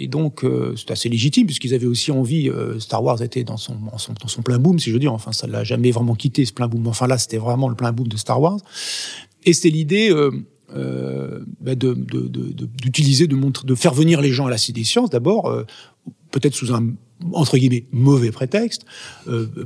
Et 0.00 0.06
donc, 0.06 0.44
euh, 0.44 0.74
c'est 0.76 0.92
assez 0.92 1.08
légitime, 1.08 1.46
puisqu'ils 1.46 1.74
avaient 1.74 1.86
aussi 1.86 2.12
envie, 2.12 2.48
euh, 2.48 2.78
Star 2.78 3.02
Wars 3.02 3.20
était 3.20 3.42
dans 3.42 3.56
son, 3.56 3.74
dans 3.74 4.28
son 4.28 4.42
plein 4.42 4.58
boom, 4.58 4.78
si 4.78 4.90
je 4.90 4.94
veux 4.94 5.00
dire, 5.00 5.12
enfin, 5.12 5.32
ça 5.32 5.48
l'a 5.48 5.64
jamais 5.64 5.90
vraiment 5.90 6.14
quitté, 6.14 6.44
ce 6.44 6.52
plein 6.52 6.68
boom. 6.68 6.86
Enfin, 6.86 7.08
là, 7.08 7.18
c'était 7.18 7.38
vraiment 7.38 7.68
le 7.68 7.74
plein 7.74 7.90
boom 7.92 8.06
de 8.06 8.16
Star 8.16 8.40
Wars. 8.40 8.60
Et 9.44 9.52
c'était 9.52 9.70
l'idée, 9.70 10.10
euh, 10.10 11.44
bah, 11.60 11.74
d'utiliser, 11.74 13.26
de, 13.26 13.74
faire 13.74 13.92
venir 13.94 14.20
les 14.20 14.30
gens 14.30 14.46
à 14.46 14.50
la 14.50 14.58
Cité 14.58 14.80
des 14.80 14.84
Sciences, 14.84 15.10
d'abord, 15.10 15.52
peut-être 16.30 16.54
sous 16.54 16.72
un 16.72 16.92
entre 17.32 17.58
guillemets 17.58 17.86
mauvais 17.90 18.30
prétexte, 18.30 18.84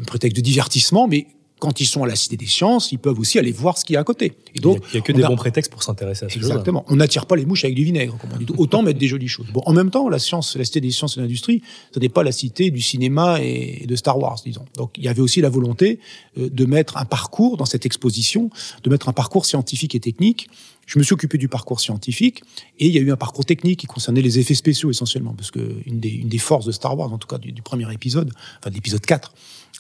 prétexte 0.07 0.37
de 0.37 0.41
divertissement, 0.41 1.07
mais 1.07 1.27
quand 1.63 1.81
ils 1.81 1.87
sont 1.87 2.03
à 2.03 2.09
la 2.09 2.17
Cité 2.17 2.37
des 2.37 2.49
Sciences, 2.49 2.91
ils 2.91 2.99
peuvent 2.99 3.21
aussi 3.21 3.39
aller 3.39 3.53
voir 3.53 3.79
ce 3.79 3.85
qu'il 3.85 3.95
y 3.95 3.97
a 3.97 4.01
à 4.01 4.03
côté. 4.03 4.33
Et 4.53 4.59
donc, 4.59 4.83
il 4.89 4.97
n'y 4.97 4.99
a, 4.99 5.01
que 5.01 5.13
des 5.13 5.23
bons 5.23 5.37
prétextes 5.37 5.71
pour 5.71 5.85
s'intéresser 5.85 6.25
à 6.25 6.29
ça. 6.29 6.35
Exactement. 6.35 6.85
On 6.89 6.97
n'attire 6.97 7.25
pas 7.25 7.37
les 7.37 7.47
mouches 7.47 7.63
avec 7.63 7.77
du 7.77 7.85
vinaigre, 7.85 8.19
comme 8.21 8.31
on 8.35 8.37
dit. 8.37 8.47
Autant 8.59 8.83
mettre 8.83 8.99
des 8.99 9.07
jolies 9.07 9.29
choses. 9.29 9.47
Bon, 9.53 9.63
en 9.65 9.73
même 9.73 9.93
temps, 9.93 10.09
la 10.09 10.19
science, 10.19 10.57
la 10.57 10.65
Cité 10.65 10.81
des 10.81 10.91
Sciences 10.91 11.17
et 11.17 11.21
de 11.21 11.23
l'Industrie, 11.23 11.63
ce 11.95 12.01
n'est 12.01 12.09
pas 12.09 12.25
la 12.25 12.33
cité 12.33 12.73
du 12.73 12.81
cinéma 12.81 13.41
et 13.41 13.87
de 13.87 13.95
Star 13.95 14.19
Wars, 14.19 14.41
disons. 14.45 14.65
Donc, 14.77 14.99
il 14.99 15.05
y 15.05 15.09
avait 15.09 15.21
aussi 15.21 15.41
la 15.41 15.51
volonté 15.51 16.01
euh, 16.37 16.51
de 16.51 16.65
mettre 16.65 16.97
un 16.97 17.05
parcours 17.05 17.57
dans 17.57 17.65
cette 17.65 17.87
exposition, 17.87 18.51
de 18.83 18.91
mettre 18.91 19.09
un 19.09 19.13
parcours 19.13 19.47
scientifique 19.47 19.95
et 19.95 20.01
technique. 20.01 20.49
Je 20.87 20.99
me 20.99 21.05
suis 21.05 21.15
occupé 21.15 21.39
du 21.39 21.47
parcours 21.47 21.79
scientifique 21.79 22.43
et 22.81 22.89
il 22.89 22.93
y 22.93 22.99
a 22.99 23.03
eu 23.03 23.13
un 23.13 23.17
parcours 23.17 23.45
technique 23.45 23.79
qui 23.79 23.87
concernait 23.87 24.21
les 24.21 24.41
effets 24.41 24.55
spéciaux 24.55 24.91
essentiellement, 24.91 25.33
parce 25.33 25.53
que 25.53 25.77
une 25.87 26.01
des, 26.01 26.09
une 26.09 26.29
des 26.29 26.39
forces 26.39 26.67
de 26.67 26.73
Star 26.73 26.99
Wars, 26.99 27.13
en 27.13 27.19
tout 27.19 27.29
cas 27.29 27.39
du, 27.39 27.53
du 27.53 27.63
premier 27.63 27.91
épisode, 27.93 28.33
enfin 28.59 28.71
de 28.71 28.75
l'épisode 28.75 29.07
4, 29.07 29.33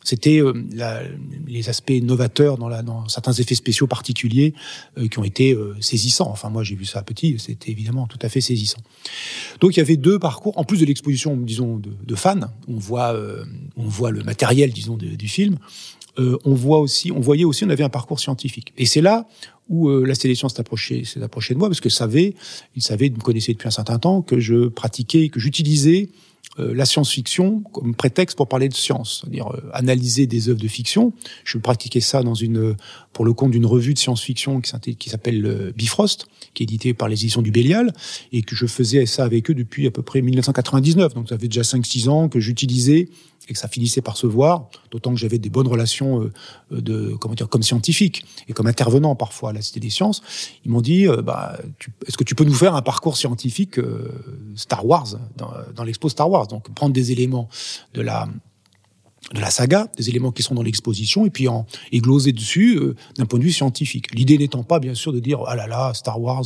c'était 0.05 0.41
euh, 0.41 0.53
les 1.47 1.69
aspects 1.69 1.93
novateurs 2.03 2.59
dans, 2.59 2.69
la, 2.69 2.83
dans, 2.83 3.09
certains 3.09 3.33
effets 3.33 3.55
spéciaux 3.55 3.87
particuliers 3.87 4.55
euh, 4.99 5.09
qui 5.09 5.19
ont 5.19 5.25
été 5.25 5.53
euh, 5.53 5.75
saisissants. 5.81 6.31
Enfin, 6.31 6.51
moi, 6.51 6.65
j'ai 6.65 6.75
vu 6.75 6.85
ça 6.85 7.03
petit, 7.03 7.37
c'était 7.39 7.71
évidemment 7.71 8.07
tout 8.07 8.19
à 8.23 8.29
fait 8.29 8.41
saisissant. 8.41 8.81
Donc, 9.61 9.77
il 9.77 9.79
y 9.79 9.83
avait 9.83 9.97
deux 9.97 10.19
parcours, 10.19 10.57
en 10.59 10.65
plus 10.65 10.81
de 10.81 10.87
l'exposition, 10.87 11.37
disons, 11.37 11.79
de, 11.79 11.91
de, 12.05 12.15
fans. 12.15 12.41
On 12.69 12.77
voit, 12.77 13.17
on 13.77 13.87
voit 13.87 14.11
le 14.11 14.23
matériel, 14.23 14.73
disons, 14.73 14.97
du 14.97 15.29
film. 15.29 15.59
on 16.19 16.55
voit 16.55 16.79
aussi, 16.79 17.11
on 17.11 17.21
voyait 17.21 17.45
aussi, 17.45 17.65
on 17.65 17.71
avait 17.71 17.85
un 17.85 17.89
parcours 17.89 18.21
scientifique. 18.21 18.73
Et 18.79 18.87
c'est 18.87 19.01
là 19.01 19.27
où 19.69 19.91
la 19.91 20.15
sélection 20.15 20.49
s'est 20.49 20.61
approchée, 20.61 21.05
s'est 21.05 21.23
approchée 21.23 21.55
de 21.55 21.59
moi 21.59 21.69
parce 21.69 21.81
que 21.81 21.89
savait, 21.89 22.35
il 22.77 22.83
savait, 22.83 23.07
il 23.07 23.15
me 23.15 23.21
connaissait 23.21 23.53
depuis 23.53 23.69
un 23.69 23.73
certain 23.73 23.99
temps 23.99 24.23
que 24.23 24.39
je 24.39 24.69
pratiquais, 24.69 25.29
que 25.29 25.41
j'utilisais 25.41 26.09
euh, 26.59 26.75
la 26.75 26.85
science-fiction 26.85 27.61
comme 27.73 27.95
prétexte 27.95 28.37
pour 28.37 28.47
parler 28.47 28.69
de 28.69 28.75
science, 28.75 29.21
c'est-à-dire 29.21 29.51
euh, 29.55 29.71
analyser 29.73 30.27
des 30.27 30.51
œuvres 30.51 30.61
de 30.61 30.69
fiction. 30.69 31.15
Je 31.45 31.57
pratiquais 31.57 32.01
ça 32.01 32.23
dans 32.23 32.35
une, 32.35 32.77
pour 33.15 33.25
le 33.25 33.33
compte 33.33 33.53
d'une 33.53 33.65
revue 33.65 33.95
de 33.95 33.99
science-fiction 33.99 34.61
qui 34.61 35.09
s'appelle 35.09 35.47
euh, 35.47 35.73
Bifrost, 35.75 36.27
qui 36.53 36.63
est 36.63 36.65
éditée 36.65 36.93
par 36.93 37.09
les 37.09 37.15
éditions 37.15 37.41
du 37.41 37.53
Bélial, 37.53 37.95
et 38.33 38.43
que 38.43 38.55
je 38.55 38.67
faisais 38.67 39.07
ça 39.07 39.25
avec 39.25 39.51
eux 39.51 39.55
depuis 39.55 39.87
à 39.87 39.91
peu 39.91 40.03
près 40.03 40.21
1999. 40.21 41.15
Donc 41.15 41.31
ça 41.31 41.39
fait 41.39 41.49
déjà 41.49 41.63
5-6 41.63 42.11
ans 42.11 42.29
que 42.29 42.39
j'utilisais 42.39 43.09
et 43.49 43.53
que 43.53 43.59
ça 43.59 43.69
finissait 43.69 44.03
par 44.03 44.17
se 44.17 44.27
voir, 44.27 44.69
d'autant 44.91 45.13
que 45.13 45.19
j'avais 45.19 45.39
des 45.39 45.51
bonnes 45.51 45.67
relations 45.67 46.23
euh, 46.23 46.81
de 46.81 47.15
comment 47.21 47.35
dire 47.35 47.49
comme 47.49 47.63
scientifique 47.63 48.25
et 48.49 48.53
comme 48.53 48.67
intervenant 48.67 49.15
parfois 49.15 49.51
à 49.51 49.53
la 49.53 49.63
Cité 49.63 49.81
des 49.81 49.91
Sciences. 49.91 50.23
Ils 50.65 50.71
m'ont 50.71 50.81
dit 50.81 51.09
euh, 51.09 51.23
bah, 51.23 51.59
est-ce 52.07 52.17
que 52.17 52.25
tu 52.25 52.35
peux 52.35 52.45
nous 52.45 52.55
faire 52.55 52.75
un 52.75 52.83
parcours 52.83 53.17
scientifique 53.17 53.79
euh, 53.79 54.11
Star 54.57 54.87
Wars 54.87 55.09
dans, 55.37 55.53
dans 55.75 55.85
l'expo 55.85 56.09
Star 56.09 56.31
Wars? 56.31 56.47
Donc 56.47 56.73
prendre 56.75 56.93
des 56.93 57.13
éléments 57.13 57.49
de 57.95 58.03
la 58.03 58.29
de 59.35 59.41
la 59.41 59.51
saga, 59.51 59.89
des 59.97 60.09
éléments 60.09 60.33
qui 60.33 60.43
sont 60.43 60.55
dans 60.55 60.63
l'exposition, 60.63 61.25
et 61.25 61.31
puis 61.31 61.49
en 61.49 61.67
égloser 61.93 62.33
dessus 62.33 62.77
euh, 62.77 62.97
d'un 63.17 63.25
point 63.25 63.39
de 63.39 63.45
vue 63.45 63.53
scientifique. 63.53 64.13
L'idée 64.15 64.37
n'étant 64.37 64.63
pas, 64.63 64.81
bien 64.81 64.95
sûr, 64.95 65.13
de 65.13 65.21
dire 65.21 65.41
ah 65.47 65.57
là 65.57 65.67
là, 65.67 65.95
Star 65.95 66.21
Wars, 66.21 66.45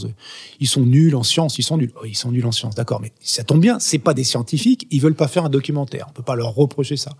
ils 0.61 0.68
sont 0.68 0.83
nuls 0.83 1.16
en 1.16 1.23
science, 1.23 1.59
ils 1.59 1.62
sont 1.62 1.78
nuls, 1.78 1.92
oh, 1.97 2.04
ils 2.04 2.16
sont 2.16 2.30
nuls 2.30 2.47
en 2.47 2.52
science, 2.52 2.75
d'accord, 2.75 3.00
mais 3.00 3.12
ça 3.21 3.45
tombe 3.45 3.61
bien, 3.61 3.78
c'est 3.80 3.99
pas 3.99 4.14
des 4.14 4.25
scientifiques, 4.25 4.87
ils 4.90 5.00
veulent 5.00 5.14
pas 5.14 5.28
faire 5.28 5.47
un 5.47 5.49
documentaire, 5.49 6.06
on 6.11 6.12
peut 6.12 6.23
pas 6.23 6.37
leur 6.37 6.54
reprocher 6.54 6.97
ça. 6.97 7.12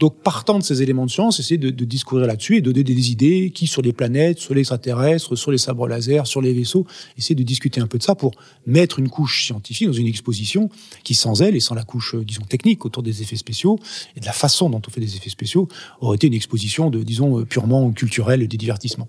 Donc, 0.00 0.16
partant 0.22 0.58
de 0.58 0.64
ces 0.64 0.82
éléments 0.82 1.06
de 1.06 1.10
science, 1.10 1.40
essayer 1.40 1.58
de, 1.58 1.70
de 1.70 1.84
discourir 1.84 2.26
là-dessus 2.26 2.56
et 2.56 2.60
donner 2.60 2.82
des 2.82 3.10
idées, 3.10 3.52
qui 3.54 3.66
sur 3.66 3.82
les 3.82 3.92
planètes, 3.92 4.38
sur 4.38 4.54
les 4.54 4.60
extraterrestres, 4.60 5.36
sur 5.36 5.50
les 5.50 5.58
sabres 5.58 5.86
laser, 5.86 6.26
sur 6.26 6.40
les 6.40 6.52
vaisseaux, 6.52 6.86
essayer 7.16 7.34
de 7.34 7.42
discuter 7.42 7.80
un 7.80 7.86
peu 7.86 7.98
de 7.98 8.02
ça 8.02 8.14
pour 8.14 8.32
mettre 8.66 8.98
une 8.98 9.08
couche 9.08 9.46
scientifique 9.46 9.86
dans 9.86 9.92
une 9.92 10.06
exposition 10.06 10.68
qui, 11.04 11.14
sans 11.14 11.42
elle 11.42 11.56
et 11.56 11.60
sans 11.60 11.74
la 11.74 11.84
couche, 11.84 12.14
euh, 12.14 12.24
disons, 12.24 12.42
technique 12.42 12.84
autour 12.84 13.02
des 13.02 13.22
effets 13.22 13.36
spéciaux 13.36 13.78
et 14.16 14.20
de 14.20 14.26
la 14.26 14.32
façon 14.32 14.70
dont 14.70 14.82
on 14.86 14.90
des 15.00 15.16
effets 15.16 15.30
spéciaux, 15.30 15.68
aurait 16.00 16.16
été 16.16 16.26
une 16.26 16.34
exposition 16.34 16.90
de, 16.90 17.02
disons, 17.02 17.44
purement 17.44 17.92
culturelle 17.92 18.42
et 18.42 18.48
de 18.48 18.56
divertissement. 18.56 19.08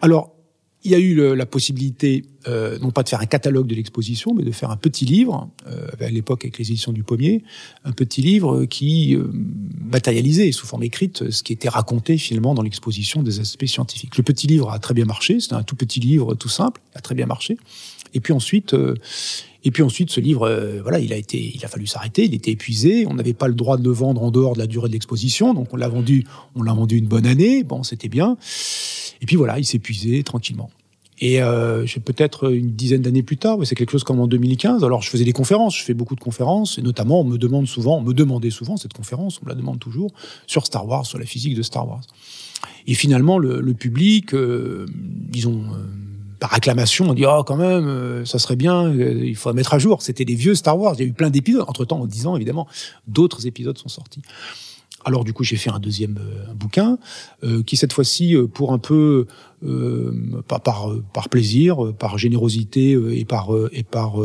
Alors, 0.00 0.34
il 0.84 0.90
y 0.90 0.94
a 0.94 0.98
eu 0.98 1.36
la 1.36 1.46
possibilité, 1.46 2.24
euh, 2.46 2.78
non 2.78 2.90
pas 2.90 3.02
de 3.02 3.08
faire 3.08 3.20
un 3.20 3.26
catalogue 3.26 3.66
de 3.66 3.74
l'exposition, 3.74 4.34
mais 4.34 4.42
de 4.42 4.50
faire 4.50 4.70
un 4.70 4.76
petit 4.76 5.04
livre, 5.04 5.50
euh, 5.66 5.88
à 6.00 6.10
l'époque 6.10 6.44
avec 6.44 6.58
les 6.58 6.70
éditions 6.70 6.92
du 6.92 7.02
Pommier, 7.02 7.42
un 7.84 7.92
petit 7.92 8.22
livre 8.22 8.64
qui 8.64 9.14
euh, 9.14 9.24
matérialisait 9.80 10.52
sous 10.52 10.66
forme 10.66 10.82
écrite 10.82 11.30
ce 11.30 11.42
qui 11.42 11.52
était 11.52 11.68
raconté 11.68 12.18
finalement 12.18 12.54
dans 12.54 12.62
l'exposition 12.62 13.22
des 13.22 13.40
aspects 13.40 13.66
scientifiques. 13.66 14.16
Le 14.16 14.22
petit 14.22 14.46
livre 14.46 14.70
a 14.70 14.78
très 14.78 14.94
bien 14.94 15.04
marché, 15.04 15.40
c'était 15.40 15.54
un 15.54 15.62
tout 15.62 15.76
petit 15.76 16.00
livre 16.00 16.34
tout 16.34 16.48
simple, 16.48 16.80
a 16.94 17.00
très 17.00 17.14
bien 17.14 17.26
marché. 17.26 17.56
Et 18.14 18.20
puis 18.20 18.32
ensuite, 18.32 18.74
euh, 18.74 18.94
et 19.64 19.70
puis 19.70 19.82
ensuite, 19.82 20.10
ce 20.10 20.20
livre, 20.20 20.48
euh, 20.48 20.82
voilà, 20.82 20.98
il 20.98 21.12
a 21.12 21.16
été, 21.16 21.52
il 21.54 21.64
a 21.64 21.68
fallu 21.68 21.86
s'arrêter, 21.86 22.24
il 22.24 22.34
était 22.34 22.50
épuisé. 22.50 23.06
On 23.06 23.14
n'avait 23.14 23.32
pas 23.32 23.48
le 23.48 23.54
droit 23.54 23.76
de 23.76 23.84
le 23.84 23.90
vendre 23.90 24.22
en 24.22 24.30
dehors 24.30 24.54
de 24.54 24.58
la 24.58 24.66
durée 24.66 24.88
de 24.88 24.92
l'exposition, 24.92 25.54
donc 25.54 25.72
on 25.72 25.76
l'a 25.76 25.88
vendu, 25.88 26.26
on 26.54 26.62
l'a 26.62 26.72
vendu 26.72 26.96
une 26.96 27.06
bonne 27.06 27.26
année. 27.26 27.62
Bon, 27.62 27.82
c'était 27.82 28.08
bien. 28.08 28.36
Et 29.20 29.26
puis 29.26 29.36
voilà, 29.36 29.58
il 29.58 29.66
épuisé 29.74 30.22
tranquillement. 30.22 30.70
Et 31.24 31.40
euh, 31.40 31.86
peut-être 32.04 32.52
une 32.52 32.72
dizaine 32.72 33.00
d'années 33.00 33.22
plus 33.22 33.36
tard, 33.36 33.56
c'est 33.62 33.76
quelque 33.76 33.92
chose 33.92 34.02
comme 34.02 34.18
en 34.18 34.26
2015. 34.26 34.82
Alors 34.82 35.02
je 35.02 35.08
faisais 35.08 35.24
des 35.24 35.32
conférences, 35.32 35.76
je 35.76 35.84
fais 35.84 35.94
beaucoup 35.94 36.16
de 36.16 36.20
conférences, 36.20 36.78
et 36.78 36.82
notamment 36.82 37.20
on 37.20 37.24
me 37.24 37.38
demande 37.38 37.68
souvent, 37.68 37.98
on 37.98 38.02
me 38.02 38.12
demandait 38.12 38.50
souvent 38.50 38.76
cette 38.76 38.92
conférence, 38.92 39.38
on 39.40 39.44
me 39.46 39.50
la 39.50 39.54
demande 39.54 39.78
toujours 39.78 40.10
sur 40.48 40.66
Star 40.66 40.84
Wars, 40.84 41.06
sur 41.06 41.20
la 41.20 41.24
physique 41.24 41.54
de 41.54 41.62
Star 41.62 41.88
Wars. 41.88 42.02
Et 42.88 42.94
finalement, 42.94 43.38
le, 43.38 43.60
le 43.60 43.72
public, 43.72 44.34
euh, 44.34 44.84
disons, 44.96 45.62
euh, 45.62 45.86
par 46.42 46.54
acclamation, 46.54 47.08
on 47.08 47.14
dit 47.14 47.24
oh 47.24 47.44
quand 47.46 47.56
même, 47.56 47.86
euh, 47.86 48.24
ça 48.24 48.40
serait 48.40 48.56
bien, 48.56 48.86
euh, 48.86 49.24
il 49.24 49.36
faudrait 49.36 49.54
mettre 49.54 49.74
à 49.74 49.78
jour. 49.78 50.02
C'était 50.02 50.24
des 50.24 50.34
vieux 50.34 50.56
Star 50.56 50.76
Wars. 50.76 50.96
Il 50.98 51.02
y 51.02 51.04
a 51.04 51.06
eu 51.06 51.12
plein 51.12 51.30
d'épisodes. 51.30 51.64
Entre 51.68 51.84
temps, 51.84 52.00
en 52.00 52.06
dix 52.06 52.26
ans, 52.26 52.34
évidemment, 52.34 52.66
d'autres 53.06 53.46
épisodes 53.46 53.78
sont 53.78 53.88
sortis. 53.88 54.22
Alors 55.04 55.24
du 55.24 55.32
coup, 55.32 55.44
j'ai 55.44 55.56
fait 55.56 55.70
un 55.70 55.78
deuxième 55.78 56.18
euh, 56.18 56.52
bouquin 56.54 56.98
qui 57.66 57.76
cette 57.76 57.92
fois-ci, 57.92 58.36
pour 58.54 58.72
un 58.72 58.78
peu 58.78 59.26
par, 60.48 60.60
par, 60.60 60.88
par 61.12 61.28
plaisir, 61.28 61.92
par 61.98 62.18
générosité 62.18 62.92
et 62.92 63.24
par 63.24 63.50
et 63.72 63.82
par 63.82 64.16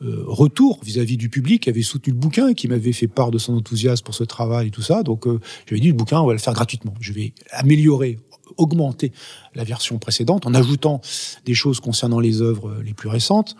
retour 0.00 0.78
vis-à-vis 0.82 1.16
du 1.16 1.28
public 1.28 1.64
qui 1.64 1.70
avait 1.70 1.82
soutenu 1.82 2.12
le 2.12 2.18
bouquin 2.18 2.48
et 2.48 2.54
qui 2.54 2.68
m'avait 2.68 2.92
fait 2.92 3.06
part 3.06 3.30
de 3.30 3.38
son 3.38 3.54
enthousiasme 3.54 4.02
pour 4.04 4.14
ce 4.14 4.24
travail 4.24 4.68
et 4.68 4.70
tout 4.70 4.82
ça. 4.82 5.02
Donc, 5.02 5.26
ai 5.26 5.80
dit 5.80 5.88
le 5.88 5.94
bouquin, 5.94 6.20
on 6.20 6.26
va 6.26 6.32
le 6.32 6.38
faire 6.38 6.54
gratuitement. 6.54 6.94
Je 7.00 7.12
vais 7.12 7.34
améliorer 7.50 8.18
augmenter 8.56 9.12
la 9.54 9.64
version 9.64 9.98
précédente 9.98 10.46
en 10.46 10.54
ajoutant 10.54 11.00
des 11.44 11.54
choses 11.54 11.80
concernant 11.80 12.20
les 12.20 12.42
œuvres 12.42 12.76
les 12.84 12.94
plus 12.94 13.08
récentes 13.08 13.56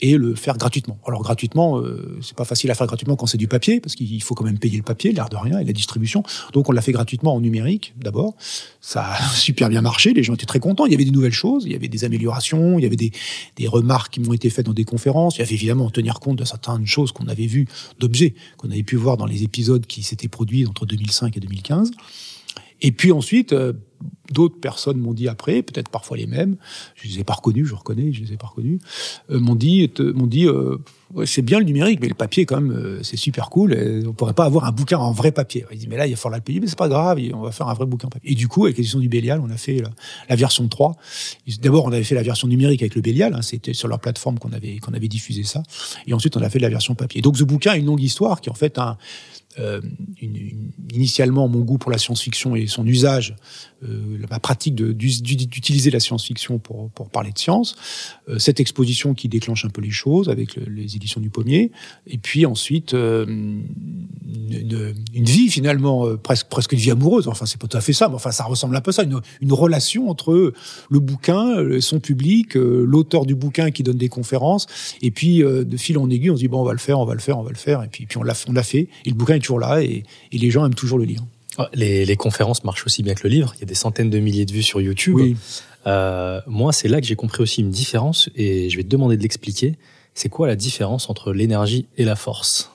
et 0.00 0.16
le 0.16 0.34
faire 0.34 0.56
gratuitement. 0.56 0.98
Alors 1.06 1.22
gratuitement, 1.22 1.78
euh, 1.78 2.18
c'est 2.22 2.36
pas 2.36 2.44
facile 2.44 2.70
à 2.70 2.74
faire 2.74 2.86
gratuitement 2.86 3.16
quand 3.16 3.26
c'est 3.26 3.38
du 3.38 3.48
papier, 3.48 3.80
parce 3.80 3.94
qu'il 3.94 4.22
faut 4.22 4.34
quand 4.34 4.44
même 4.44 4.58
payer 4.58 4.76
le 4.76 4.82
papier, 4.82 5.12
l'air 5.12 5.28
de 5.28 5.36
rien, 5.36 5.58
et 5.58 5.64
la 5.64 5.72
distribution. 5.72 6.22
Donc 6.52 6.68
on 6.68 6.72
l'a 6.72 6.82
fait 6.82 6.92
gratuitement 6.92 7.34
en 7.34 7.40
numérique 7.40 7.94
d'abord. 7.96 8.34
Ça 8.80 9.12
a 9.12 9.28
super 9.34 9.68
bien 9.68 9.80
marché, 9.80 10.12
les 10.12 10.22
gens 10.22 10.34
étaient 10.34 10.46
très 10.46 10.60
contents. 10.60 10.86
Il 10.86 10.92
y 10.92 10.94
avait 10.94 11.04
des 11.04 11.10
nouvelles 11.10 11.32
choses, 11.32 11.64
il 11.64 11.72
y 11.72 11.74
avait 11.74 11.88
des 11.88 12.04
améliorations, 12.04 12.78
il 12.78 12.82
y 12.82 12.86
avait 12.86 12.96
des, 12.96 13.12
des 13.56 13.66
remarques 13.66 14.14
qui 14.14 14.20
m'ont 14.20 14.32
été 14.32 14.50
faites 14.50 14.66
dans 14.66 14.72
des 14.72 14.84
conférences. 14.84 15.36
Il 15.36 15.40
y 15.40 15.42
avait 15.42 15.54
évidemment 15.54 15.90
tenir 15.90 16.20
compte 16.20 16.38
de 16.38 16.44
certaines 16.44 16.86
choses 16.86 17.12
qu'on 17.12 17.28
avait 17.28 17.46
vues, 17.46 17.66
d'objets 17.98 18.34
qu'on 18.56 18.70
avait 18.70 18.82
pu 18.82 18.96
voir 18.96 19.16
dans 19.16 19.26
les 19.26 19.42
épisodes 19.42 19.86
qui 19.86 20.02
s'étaient 20.02 20.28
produits 20.28 20.66
entre 20.66 20.86
2005 20.86 21.36
et 21.36 21.40
2015. 21.40 21.90
Et 22.80 22.92
puis 22.92 23.12
ensuite, 23.12 23.52
euh, 23.52 23.72
d'autres 24.32 24.58
personnes 24.60 24.98
m'ont 24.98 25.14
dit 25.14 25.28
après, 25.28 25.62
peut-être 25.62 25.88
parfois 25.88 26.16
les 26.16 26.26
mêmes, 26.26 26.56
je 26.94 27.08
les 27.08 27.20
ai 27.20 27.24
pas 27.24 27.34
reconnus, 27.34 27.66
je 27.66 27.74
reconnais, 27.74 28.12
je 28.12 28.22
les 28.22 28.32
ai 28.32 28.36
pas 28.36 28.46
reconnus, 28.46 28.80
euh, 29.30 29.38
m'ont 29.38 29.54
dit, 29.54 29.90
m'ont 30.14 30.26
dit, 30.26 30.46
euh, 30.46 30.78
c'est 31.24 31.42
bien 31.42 31.58
le 31.58 31.64
numérique, 31.64 32.00
mais 32.00 32.08
le 32.08 32.14
papier 32.14 32.44
quand 32.44 32.60
même, 32.60 32.98
c'est 33.02 33.16
super 33.16 33.48
cool. 33.48 33.72
Et 33.72 34.06
on 34.06 34.12
pourrait 34.12 34.34
pas 34.34 34.44
avoir 34.44 34.64
un 34.64 34.72
bouquin 34.72 34.98
en 34.98 35.12
vrai 35.12 35.32
papier. 35.32 35.64
Ils 35.72 35.78
disent 35.78 35.88
mais 35.88 35.96
là 35.96 36.06
il 36.06 36.10
va 36.10 36.16
falloir 36.16 36.38
le 36.38 36.44
payer, 36.44 36.60
mais 36.60 36.66
c'est 36.66 36.78
pas 36.78 36.88
grave, 36.88 37.18
on 37.32 37.40
va 37.40 37.52
faire 37.52 37.68
un 37.68 37.74
vrai 37.74 37.86
bouquin 37.86 38.08
papier. 38.08 38.32
Et 38.32 38.34
du 38.34 38.46
coup, 38.48 38.66
avec 38.66 38.76
l'édition 38.76 38.98
du 38.98 39.08
Bélial, 39.08 39.40
on 39.40 39.48
a 39.48 39.56
fait 39.56 39.82
la, 40.28 40.36
version 40.36 40.68
3. 40.68 40.96
D'abord, 41.62 41.86
on 41.86 41.92
avait 41.92 42.04
fait 42.04 42.14
la 42.14 42.22
version 42.22 42.46
numérique 42.46 42.82
avec 42.82 42.94
le 42.94 43.00
Bélial, 43.00 43.34
hein, 43.34 43.42
c'était 43.42 43.72
sur 43.72 43.88
leur 43.88 44.00
plateforme 44.00 44.38
qu'on 44.38 44.52
avait 44.52 44.78
qu'on 44.78 44.92
avait 44.92 45.08
diffusé 45.08 45.44
ça. 45.44 45.62
Et 46.06 46.12
ensuite, 46.12 46.36
on 46.36 46.42
a 46.42 46.50
fait 46.50 46.58
la 46.58 46.68
version 46.68 46.94
papier. 46.94 47.22
Donc 47.22 47.38
ce 47.38 47.44
bouquin 47.44 47.72
a 47.72 47.76
une 47.76 47.86
longue 47.86 48.02
histoire 48.02 48.40
qui 48.42 48.50
en 48.50 48.54
fait 48.54 48.78
un 48.78 48.98
euh, 49.58 49.80
initialement 50.92 51.48
mon 51.48 51.60
goût 51.60 51.78
pour 51.78 51.90
la 51.90 51.98
science-fiction 51.98 52.54
et 52.54 52.66
son 52.66 52.86
usage, 52.86 53.34
euh, 53.82 54.17
ma 54.26 54.40
pratique 54.40 54.74
d'utiliser 54.74 55.90
la 55.90 56.00
science-fiction 56.00 56.58
pour, 56.58 56.90
parler 57.12 57.32
de 57.32 57.38
science, 57.38 57.76
euh, 58.28 58.38
cette 58.38 58.60
exposition 58.60 59.14
qui 59.14 59.28
déclenche 59.28 59.64
un 59.64 59.70
peu 59.70 59.80
les 59.80 59.90
choses 59.90 60.28
avec 60.28 60.56
les 60.56 60.96
éditions 60.96 61.20
du 61.20 61.30
Pommier, 61.30 61.70
et 62.06 62.18
puis 62.18 62.44
ensuite 62.44 62.94
euh, 62.94 63.24
une, 63.26 63.64
vie 65.14 65.48
finalement 65.48 66.06
euh, 66.06 66.16
presque 66.16 66.48
presque 66.48 66.72
une 66.72 66.78
vie 66.78 66.90
amoureuse. 66.90 67.28
Enfin, 67.28 67.46
c'est 67.46 67.60
pas 67.60 67.66
tout 67.66 67.76
à 67.76 67.80
fait 67.80 67.92
ça, 67.92 68.08
mais 68.08 68.14
enfin 68.14 68.30
ça 68.30 68.44
ressemble 68.44 68.76
un 68.76 68.80
peu 68.80 68.90
à 68.90 68.92
ça, 68.92 69.04
une, 69.04 69.52
relation 69.52 70.10
entre 70.10 70.52
le 70.90 71.00
bouquin, 71.00 71.80
son 71.80 72.00
public, 72.00 72.54
l'auteur 72.54 73.26
du 73.26 73.34
bouquin 73.34 73.70
qui 73.70 73.82
donne 73.82 73.96
des 73.96 74.08
conférences, 74.08 74.66
et 75.02 75.10
puis 75.10 75.38
de 75.38 75.76
fil 75.76 75.98
en 75.98 76.10
aiguille, 76.10 76.30
on 76.30 76.36
se 76.36 76.40
dit 76.40 76.48
bon 76.48 76.60
on 76.60 76.64
va 76.64 76.72
le 76.72 76.78
faire, 76.78 76.98
on 76.98 77.04
va 77.04 77.14
le 77.14 77.20
faire, 77.20 77.38
on 77.38 77.42
va 77.42 77.50
le 77.50 77.56
faire, 77.56 77.82
et 77.82 77.88
puis 77.88 78.06
puis 78.06 78.18
on 78.18 78.22
l'a 78.22 78.34
l'a 78.52 78.62
fait, 78.62 78.88
et 79.04 79.10
le 79.10 79.14
bouquin 79.14 79.34
est 79.34 79.40
toujours 79.40 79.60
là 79.60 79.82
et, 79.82 80.04
les 80.32 80.50
gens 80.50 80.64
aiment 80.64 80.74
toujours 80.74 80.98
le 80.98 81.04
lire. 81.04 81.22
Les, 81.74 82.16
conférences 82.16 82.64
marchent 82.64 82.86
aussi 82.86 83.02
bien 83.02 83.14
que 83.14 83.22
le 83.24 83.30
livre. 83.30 83.52
Il 83.56 83.60
y 83.60 83.62
a 83.64 83.66
des 83.66 83.74
centaines 83.74 84.10
de 84.10 84.18
milliers 84.18 84.44
de 84.44 84.52
vues 84.52 84.62
sur 84.62 84.80
YouTube. 84.80 85.36
Euh, 85.86 86.40
moi, 86.46 86.72
c'est 86.72 86.88
là 86.88 87.00
que 87.00 87.06
j'ai 87.06 87.16
compris 87.16 87.42
aussi 87.42 87.60
une 87.60 87.70
différence 87.70 88.28
et 88.36 88.70
je 88.70 88.76
vais 88.76 88.82
te 88.82 88.88
demander 88.88 89.16
de 89.16 89.22
l'expliquer. 89.22 89.76
C'est 90.14 90.28
quoi 90.28 90.46
la 90.46 90.56
différence 90.56 91.10
entre 91.10 91.32
l'énergie 91.32 91.86
et 91.96 92.04
la 92.04 92.16
force? 92.16 92.70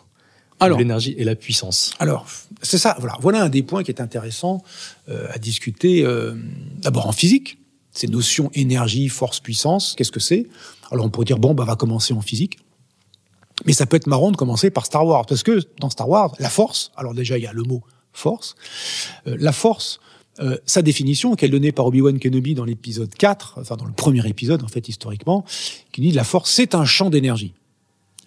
Alors, 0.59 0.77
l'énergie 0.77 1.13
et 1.17 1.23
la 1.23 1.35
puissance. 1.35 1.93
Alors, 1.99 2.25
c'est 2.61 2.77
ça. 2.77 2.95
Voilà, 2.99 3.17
voilà 3.19 3.43
un 3.43 3.49
des 3.49 3.63
points 3.63 3.83
qui 3.83 3.91
est 3.91 3.99
intéressant 3.99 4.63
euh, 5.09 5.27
à 5.31 5.37
discuter. 5.37 6.05
Euh, 6.05 6.35
d'abord 6.77 7.07
en 7.07 7.11
physique, 7.11 7.57
ces 7.91 8.07
notions 8.07 8.49
énergie, 8.53 9.09
force, 9.09 9.39
puissance. 9.39 9.93
Qu'est-ce 9.97 10.11
que 10.11 10.21
c'est? 10.21 10.47
Alors, 10.91 11.05
on 11.05 11.09
pourrait 11.09 11.25
dire 11.25 11.39
bon, 11.39 11.53
bah, 11.53 11.65
va 11.65 11.75
commencer 11.75 12.13
en 12.13 12.21
physique. 12.21 12.59
Mais 13.65 13.73
ça 13.73 13.85
peut 13.85 13.97
être 13.97 14.07
marrant 14.07 14.31
de 14.31 14.37
commencer 14.37 14.69
par 14.69 14.85
Star 14.85 15.05
Wars, 15.05 15.25
parce 15.25 15.43
que 15.43 15.61
dans 15.79 15.89
Star 15.89 16.09
Wars, 16.09 16.33
la 16.39 16.49
force. 16.49 16.91
Alors 16.95 17.13
déjà, 17.13 17.37
il 17.37 17.43
y 17.43 17.47
a 17.47 17.53
le 17.53 17.63
mot 17.63 17.83
force. 18.13 18.55
Euh, 19.27 19.35
la 19.39 19.51
force, 19.51 19.99
euh, 20.39 20.57
sa 20.65 20.81
définition, 20.81 21.35
qu'elle 21.35 21.51
donnée 21.51 21.71
par 21.71 21.85
Obi-Wan 21.87 22.19
Kenobi 22.19 22.55
dans 22.55 22.65
l'épisode 22.65 23.13
4, 23.13 23.55
enfin 23.59 23.75
dans 23.75 23.85
le 23.85 23.93
premier 23.93 24.27
épisode 24.27 24.63
en 24.63 24.67
fait 24.67 24.87
historiquement, 24.87 25.45
qui 25.91 26.01
dit 26.01 26.11
la 26.11 26.23
force 26.23 26.51
c'est 26.51 26.75
un 26.75 26.85
champ 26.85 27.09
d'énergie. 27.09 27.53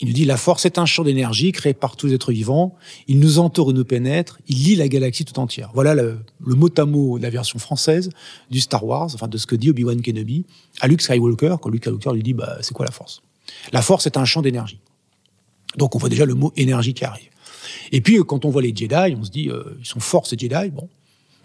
Il 0.00 0.08
nous 0.08 0.14
dit 0.14 0.26
la 0.26 0.36
force 0.36 0.66
est 0.66 0.78
un 0.78 0.84
champ 0.84 1.04
d'énergie 1.04 1.52
créé 1.52 1.72
par 1.72 1.96
tous 1.96 2.08
les 2.08 2.14
êtres 2.14 2.30
vivants. 2.32 2.74
Il 3.08 3.18
nous 3.18 3.38
entoure 3.38 3.70
et 3.70 3.72
nous 3.72 3.84
pénètre. 3.84 4.38
Il 4.46 4.62
lit 4.62 4.76
la 4.76 4.88
galaxie 4.88 5.24
tout 5.24 5.38
entière. 5.38 5.70
Voilà 5.72 5.94
le, 5.94 6.18
mot 6.40 6.68
à 6.76 6.84
mot 6.84 7.18
de 7.18 7.22
la 7.22 7.30
version 7.30 7.58
française 7.58 8.10
du 8.50 8.60
Star 8.60 8.84
Wars, 8.84 9.10
enfin 9.14 9.26
de 9.26 9.38
ce 9.38 9.46
que 9.46 9.56
dit 9.56 9.70
Obi-Wan 9.70 10.02
Kenobi 10.02 10.44
à 10.80 10.88
Luke 10.88 11.00
Skywalker 11.00 11.56
quand 11.62 11.70
Luke 11.70 11.84
Skywalker 11.84 12.12
lui 12.12 12.22
dit 12.22 12.34
bah 12.34 12.58
c'est 12.60 12.74
quoi 12.74 12.84
la 12.84 12.92
force? 12.92 13.22
La 13.72 13.80
force 13.80 14.06
est 14.06 14.18
un 14.18 14.26
champ 14.26 14.42
d'énergie. 14.42 14.80
Donc 15.76 15.94
on 15.94 15.98
voit 15.98 16.10
déjà 16.10 16.26
le 16.26 16.34
mot 16.34 16.52
énergie 16.56 16.92
qui 16.92 17.04
arrive. 17.04 17.30
Et 17.92 18.00
puis 18.00 18.18
quand 18.26 18.44
on 18.44 18.50
voit 18.50 18.62
les 18.62 18.74
Jedi, 18.74 19.16
on 19.18 19.24
se 19.24 19.30
dit 19.30 19.48
euh, 19.48 19.76
ils 19.80 19.86
sont 19.86 20.00
forts 20.00 20.26
ces 20.26 20.36
Jedi. 20.38 20.70
Bon, 20.70 20.88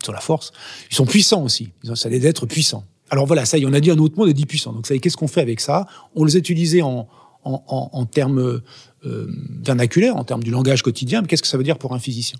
sur 0.03 0.13
la 0.13 0.19
force. 0.19 0.51
Ils 0.89 0.95
sont 0.95 1.05
puissants 1.05 1.43
aussi. 1.43 1.69
Ils 1.83 1.91
ont, 1.91 1.95
ça 1.95 2.09
les 2.09 2.25
êtres 2.25 2.45
puissants. 2.45 2.85
Alors 3.09 3.25
voilà, 3.25 3.45
ça 3.45 3.57
y 3.57 3.65
on 3.65 3.73
a 3.73 3.79
dit 3.79 3.91
un 3.91 3.97
autre 3.97 4.17
mot, 4.17 4.25
a 4.25 4.33
dit 4.33 4.45
puissant. 4.45 4.73
Donc 4.73 4.87
ça 4.87 4.97
qu'est-ce 4.97 5.17
qu'on 5.17 5.27
fait 5.27 5.41
avec 5.41 5.59
ça? 5.59 5.85
On 6.15 6.23
les 6.23 6.35
a 6.35 6.39
utilisés 6.39 6.81
en, 6.81 7.07
en, 7.43 7.63
en, 7.67 8.05
termes 8.05 8.61
euh, 9.05 9.27
vernaculaires, 9.63 10.15
en 10.15 10.23
termes 10.23 10.43
du 10.43 10.51
langage 10.51 10.81
quotidien, 10.81 11.21
mais 11.21 11.27
qu'est-ce 11.27 11.41
que 11.41 11.47
ça 11.47 11.57
veut 11.57 11.63
dire 11.63 11.77
pour 11.77 11.93
un 11.93 11.99
physicien? 11.99 12.39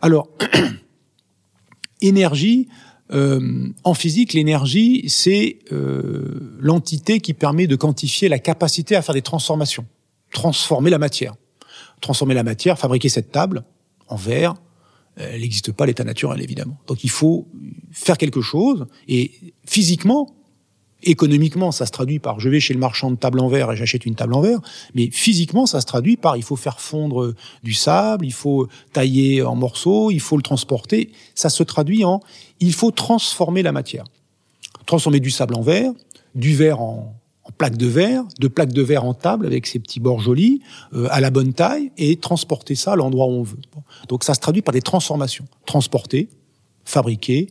Alors, 0.00 0.28
énergie, 2.00 2.68
euh, 3.12 3.68
en 3.84 3.94
physique, 3.94 4.34
l'énergie, 4.34 5.04
c'est 5.08 5.58
euh, 5.72 6.58
l'entité 6.60 7.20
qui 7.20 7.34
permet 7.34 7.66
de 7.66 7.76
quantifier 7.76 8.28
la 8.28 8.38
capacité 8.38 8.96
à 8.96 9.02
faire 9.02 9.14
des 9.14 9.22
transformations, 9.22 9.86
transformer 10.32 10.90
la 10.90 10.98
matière. 10.98 11.34
Transformer 12.00 12.34
la 12.34 12.42
matière, 12.42 12.78
fabriquer 12.78 13.08
cette 13.08 13.32
table 13.32 13.64
en 14.08 14.16
verre, 14.16 14.54
elle 15.16 15.40
n'existe 15.40 15.72
pas 15.72 15.86
l'état 15.86 16.04
naturel, 16.04 16.40
évidemment. 16.40 16.78
Donc 16.86 17.02
il 17.04 17.10
faut 17.10 17.48
faire 17.90 18.18
quelque 18.18 18.40
chose, 18.40 18.86
et 19.08 19.32
physiquement, 19.66 20.34
économiquement, 21.02 21.72
ça 21.72 21.86
se 21.86 21.92
traduit 21.92 22.18
par 22.18 22.40
je 22.40 22.48
vais 22.48 22.60
chez 22.60 22.74
le 22.74 22.80
marchand 22.80 23.10
de 23.10 23.16
table 23.16 23.40
en 23.40 23.48
verre 23.48 23.72
et 23.72 23.76
j'achète 23.76 24.06
une 24.06 24.14
table 24.14 24.34
en 24.34 24.40
verre, 24.40 24.60
mais 24.94 25.10
physiquement, 25.10 25.66
ça 25.66 25.80
se 25.80 25.86
traduit 25.86 26.16
par 26.16 26.36
il 26.36 26.42
faut 26.42 26.56
faire 26.56 26.80
fondre 26.80 27.34
du 27.62 27.74
sable, 27.74 28.26
il 28.26 28.32
faut 28.32 28.68
tailler 28.92 29.42
en 29.42 29.54
morceaux, 29.54 30.10
il 30.10 30.20
faut 30.20 30.36
le 30.36 30.42
transporter. 30.42 31.12
Ça 31.34 31.50
se 31.50 31.62
traduit 31.62 32.04
en 32.04 32.20
il 32.60 32.72
faut 32.72 32.90
transformer 32.90 33.62
la 33.62 33.72
matière. 33.72 34.04
Transformer 34.86 35.20
du 35.20 35.30
sable 35.30 35.54
en 35.54 35.62
verre, 35.62 35.92
du 36.34 36.54
verre 36.56 36.80
en, 36.80 37.14
en 37.48 37.52
plaque 37.52 37.76
de 37.76 37.86
verre, 37.86 38.24
de 38.38 38.48
plaques 38.48 38.72
de 38.72 38.82
verre 38.82 39.04
en 39.04 39.14
table 39.14 39.46
avec 39.46 39.66
ses 39.66 39.78
petits 39.78 40.00
bords 40.00 40.20
jolis, 40.20 40.60
euh, 40.94 41.08
à 41.10 41.20
la 41.20 41.30
bonne 41.30 41.52
taille, 41.52 41.90
et 41.96 42.16
transporter 42.16 42.74
ça 42.74 42.92
à 42.92 42.96
l'endroit 42.96 43.26
où 43.26 43.30
on 43.30 43.42
veut. 43.42 43.58
Donc 44.08 44.24
ça 44.24 44.34
se 44.34 44.40
traduit 44.40 44.62
par 44.62 44.72
des 44.72 44.82
transformations. 44.82 45.46
Transporter, 45.66 46.28
fabriquer, 46.84 47.48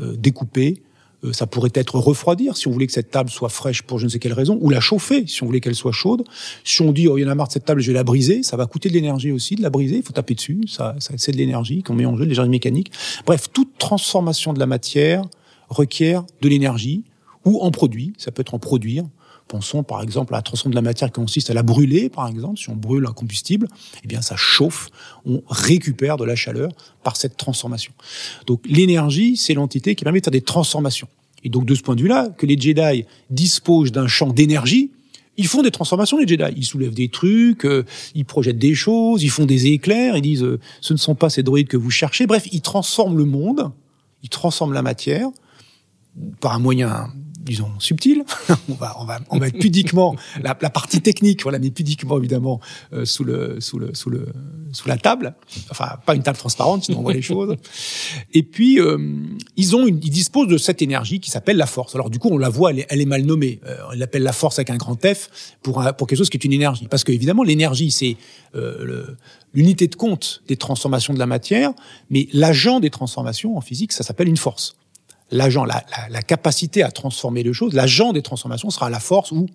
euh, 0.00 0.16
découper, 0.16 0.82
euh, 1.24 1.32
ça 1.32 1.46
pourrait 1.46 1.70
être 1.74 1.98
refroidir 1.98 2.56
si 2.56 2.68
on 2.68 2.70
voulait 2.70 2.86
que 2.86 2.92
cette 2.92 3.10
table 3.10 3.30
soit 3.30 3.48
fraîche 3.48 3.82
pour 3.82 3.98
je 3.98 4.04
ne 4.04 4.10
sais 4.10 4.18
quelle 4.18 4.32
raison, 4.32 4.58
ou 4.60 4.68
la 4.68 4.80
chauffer 4.80 5.26
si 5.26 5.42
on 5.42 5.46
voulait 5.46 5.60
qu'elle 5.60 5.74
soit 5.74 5.92
chaude. 5.92 6.24
Si 6.64 6.82
on 6.82 6.92
dit 6.92 7.08
oh 7.08 7.16
il 7.18 7.22
y 7.22 7.24
en 7.24 7.28
a 7.28 7.34
marre 7.34 7.48
de 7.48 7.52
cette 7.52 7.64
table, 7.64 7.80
je 7.80 7.88
vais 7.88 7.94
la 7.94 8.04
briser, 8.04 8.42
ça 8.42 8.56
va 8.56 8.66
coûter 8.66 8.88
de 8.88 8.94
l'énergie 8.94 9.32
aussi 9.32 9.54
de 9.54 9.62
la 9.62 9.70
briser. 9.70 9.96
Il 9.96 10.02
faut 10.02 10.12
taper 10.12 10.34
dessus, 10.34 10.62
ça, 10.68 10.94
ça 10.98 11.14
c'est 11.16 11.32
de 11.32 11.36
l'énergie 11.36 11.82
qu'on 11.82 11.94
met 11.94 12.06
en 12.06 12.16
jeu, 12.16 12.24
de 12.24 12.30
l'énergie 12.30 12.50
mécanique. 12.50 12.92
Bref, 13.24 13.46
toute 13.52 13.78
transformation 13.78 14.52
de 14.52 14.58
la 14.58 14.66
matière 14.66 15.22
requiert 15.68 16.24
de 16.42 16.48
l'énergie 16.48 17.04
ou 17.44 17.60
en 17.60 17.70
produit. 17.70 18.12
Ça 18.18 18.30
peut 18.30 18.42
être 18.42 18.54
en 18.54 18.58
produire. 18.58 19.04
Pensons 19.48 19.84
par 19.84 20.02
exemple 20.02 20.34
à 20.34 20.38
la 20.38 20.42
transformation 20.42 20.70
de 20.70 20.74
la 20.74 20.82
matière 20.82 21.08
qui 21.08 21.20
consiste 21.20 21.50
à 21.50 21.54
la 21.54 21.62
brûler, 21.62 22.08
par 22.08 22.26
exemple. 22.26 22.58
Si 22.58 22.68
on 22.68 22.74
brûle 22.74 23.06
un 23.06 23.12
combustible, 23.12 23.68
eh 24.02 24.08
bien 24.08 24.20
ça 24.20 24.34
chauffe, 24.36 24.88
on 25.24 25.42
récupère 25.48 26.16
de 26.16 26.24
la 26.24 26.34
chaleur 26.34 26.72
par 27.04 27.16
cette 27.16 27.36
transformation. 27.36 27.92
Donc 28.46 28.62
l'énergie, 28.66 29.36
c'est 29.36 29.54
l'entité 29.54 29.94
qui 29.94 30.02
permet 30.02 30.20
de 30.20 30.24
faire 30.24 30.32
des 30.32 30.40
transformations. 30.40 31.08
Et 31.44 31.48
donc 31.48 31.64
de 31.64 31.74
ce 31.76 31.82
point 31.82 31.94
de 31.94 32.02
vue-là, 32.02 32.28
que 32.36 32.44
les 32.44 32.58
Jedi 32.58 33.04
disposent 33.30 33.92
d'un 33.92 34.08
champ 34.08 34.32
d'énergie, 34.32 34.90
ils 35.36 35.46
font 35.46 35.62
des 35.62 35.70
transformations, 35.70 36.18
les 36.18 36.26
Jedi. 36.26 36.44
Ils 36.56 36.64
soulèvent 36.64 36.94
des 36.94 37.08
trucs, 37.08 37.64
euh, 37.66 37.84
ils 38.14 38.24
projettent 38.24 38.58
des 38.58 38.74
choses, 38.74 39.22
ils 39.22 39.30
font 39.30 39.46
des 39.46 39.66
éclairs, 39.66 40.16
ils 40.16 40.22
disent 40.22 40.42
euh, 40.42 40.58
ce 40.80 40.92
ne 40.92 40.98
sont 40.98 41.14
pas 41.14 41.30
ces 41.30 41.42
droïdes 41.42 41.68
que 41.68 41.76
vous 41.76 41.90
cherchez. 41.90 42.26
Bref, 42.26 42.48
ils 42.52 42.62
transforment 42.62 43.18
le 43.18 43.26
monde, 43.26 43.70
ils 44.22 44.28
transforment 44.28 44.72
la 44.72 44.82
matière 44.82 45.28
par 46.40 46.54
un 46.54 46.58
moyen 46.58 47.12
disons, 47.46 47.70
subtil. 47.78 48.24
on 48.68 48.74
va, 48.74 48.96
on 49.00 49.04
va, 49.04 49.20
on 49.30 49.38
va 49.38 49.48
être 49.48 49.58
pudiquement 49.58 50.16
la, 50.42 50.56
la, 50.60 50.70
partie 50.70 51.00
technique, 51.00 51.42
voilà, 51.44 51.58
mais 51.58 51.70
pudiquement 51.70 52.18
évidemment 52.18 52.60
euh, 52.92 53.04
sous 53.04 53.24
le, 53.24 53.60
sous 53.60 53.78
le, 53.78 53.94
sous 53.94 54.10
le, 54.10 54.26
sous 54.72 54.88
la 54.88 54.98
table. 54.98 55.34
Enfin, 55.70 55.96
pas 56.04 56.14
une 56.14 56.22
table 56.22 56.36
transparente, 56.36 56.84
sinon 56.84 56.98
on 56.98 57.02
voit 57.02 57.14
les 57.14 57.22
choses. 57.32 57.56
Et 58.34 58.42
puis 58.42 58.80
euh, 58.80 58.98
ils 59.56 59.76
ont, 59.76 59.86
une, 59.86 60.00
ils 60.02 60.10
disposent 60.10 60.48
de 60.48 60.58
cette 60.58 60.82
énergie 60.82 61.20
qui 61.20 61.30
s'appelle 61.30 61.56
la 61.56 61.66
force. 61.66 61.94
Alors 61.94 62.10
du 62.10 62.18
coup, 62.18 62.28
on 62.30 62.38
la 62.38 62.48
voit, 62.48 62.70
elle 62.70 62.80
est, 62.80 62.86
elle 62.90 63.00
est 63.00 63.06
mal 63.06 63.22
nommée. 63.22 63.60
Euh, 63.66 63.76
on 63.90 63.96
l'appelle 63.96 64.24
la 64.24 64.32
force 64.32 64.58
avec 64.58 64.70
un 64.70 64.76
grand 64.76 64.96
F 65.06 65.56
pour 65.62 65.82
pour 65.96 66.06
quelque 66.06 66.18
chose 66.18 66.30
qui 66.30 66.36
est 66.36 66.44
une 66.44 66.52
énergie, 66.52 66.88
parce 66.88 67.04
que 67.04 67.12
évidemment 67.12 67.42
l'énergie 67.42 67.90
c'est 67.90 68.16
l'unité 69.52 69.86
de 69.86 69.94
compte 69.94 70.42
des 70.48 70.56
transformations 70.56 71.12
de 71.12 71.18
la 71.18 71.26
matière, 71.26 71.72
mais 72.08 72.26
l'agent 72.32 72.80
des 72.80 72.90
transformations 72.90 73.56
en 73.56 73.60
physique, 73.60 73.92
ça 73.92 74.02
s'appelle 74.02 74.28
une 74.28 74.38
force 74.38 74.76
l'agent, 75.30 75.64
la, 75.64 75.84
la, 76.08 76.22
capacité 76.22 76.82
à 76.82 76.90
transformer 76.90 77.42
les 77.42 77.52
choses, 77.52 77.74
l'agent 77.74 78.12
des 78.12 78.22
transformations 78.22 78.70
sera 78.70 78.90
la 78.90 79.00
force 79.00 79.32
ou 79.32 79.46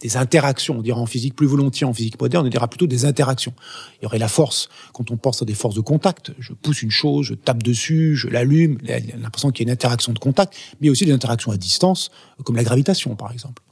des 0.00 0.16
interactions. 0.16 0.78
On 0.78 0.82
dira 0.82 1.00
en 1.00 1.06
physique 1.06 1.34
plus 1.34 1.46
volontiers, 1.46 1.86
en 1.86 1.94
physique 1.94 2.20
moderne, 2.20 2.46
on 2.46 2.50
dira 2.50 2.68
plutôt 2.68 2.86
des 2.86 3.04
interactions. 3.04 3.54
Il 3.98 4.04
y 4.04 4.06
aurait 4.06 4.18
la 4.18 4.28
force, 4.28 4.68
quand 4.92 5.10
on 5.10 5.16
pense 5.16 5.42
à 5.42 5.44
des 5.44 5.54
forces 5.54 5.74
de 5.74 5.80
contact, 5.80 6.32
je 6.38 6.52
pousse 6.52 6.82
une 6.82 6.90
chose, 6.90 7.26
je 7.26 7.34
tape 7.34 7.62
dessus, 7.62 8.16
je 8.16 8.28
l'allume, 8.28 8.78
l'impression 9.16 9.50
qu'il 9.50 9.66
y 9.66 9.68
a 9.68 9.70
une 9.70 9.74
interaction 9.74 10.12
de 10.12 10.18
contact, 10.18 10.54
mais 10.80 10.90
aussi 10.90 11.06
des 11.06 11.12
interactions 11.12 11.52
à 11.52 11.56
distance, 11.56 12.10
comme 12.44 12.56
la 12.56 12.64
gravitation 12.64 13.16
par 13.16 13.32
exemple. 13.32 13.62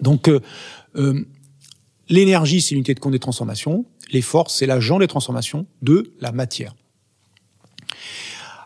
Donc, 0.00 0.28
euh, 0.28 0.40
euh, 0.96 1.26
l'énergie, 2.08 2.60
c'est 2.60 2.74
l'unité 2.74 2.94
de 2.94 3.00
compte 3.00 3.12
des 3.12 3.18
transformations, 3.18 3.84
les 4.12 4.22
forces, 4.22 4.56
c'est 4.56 4.66
l'agent 4.66 4.98
des 4.98 5.06
transformations 5.06 5.66
de 5.82 6.12
la 6.20 6.32
matière. 6.32 6.74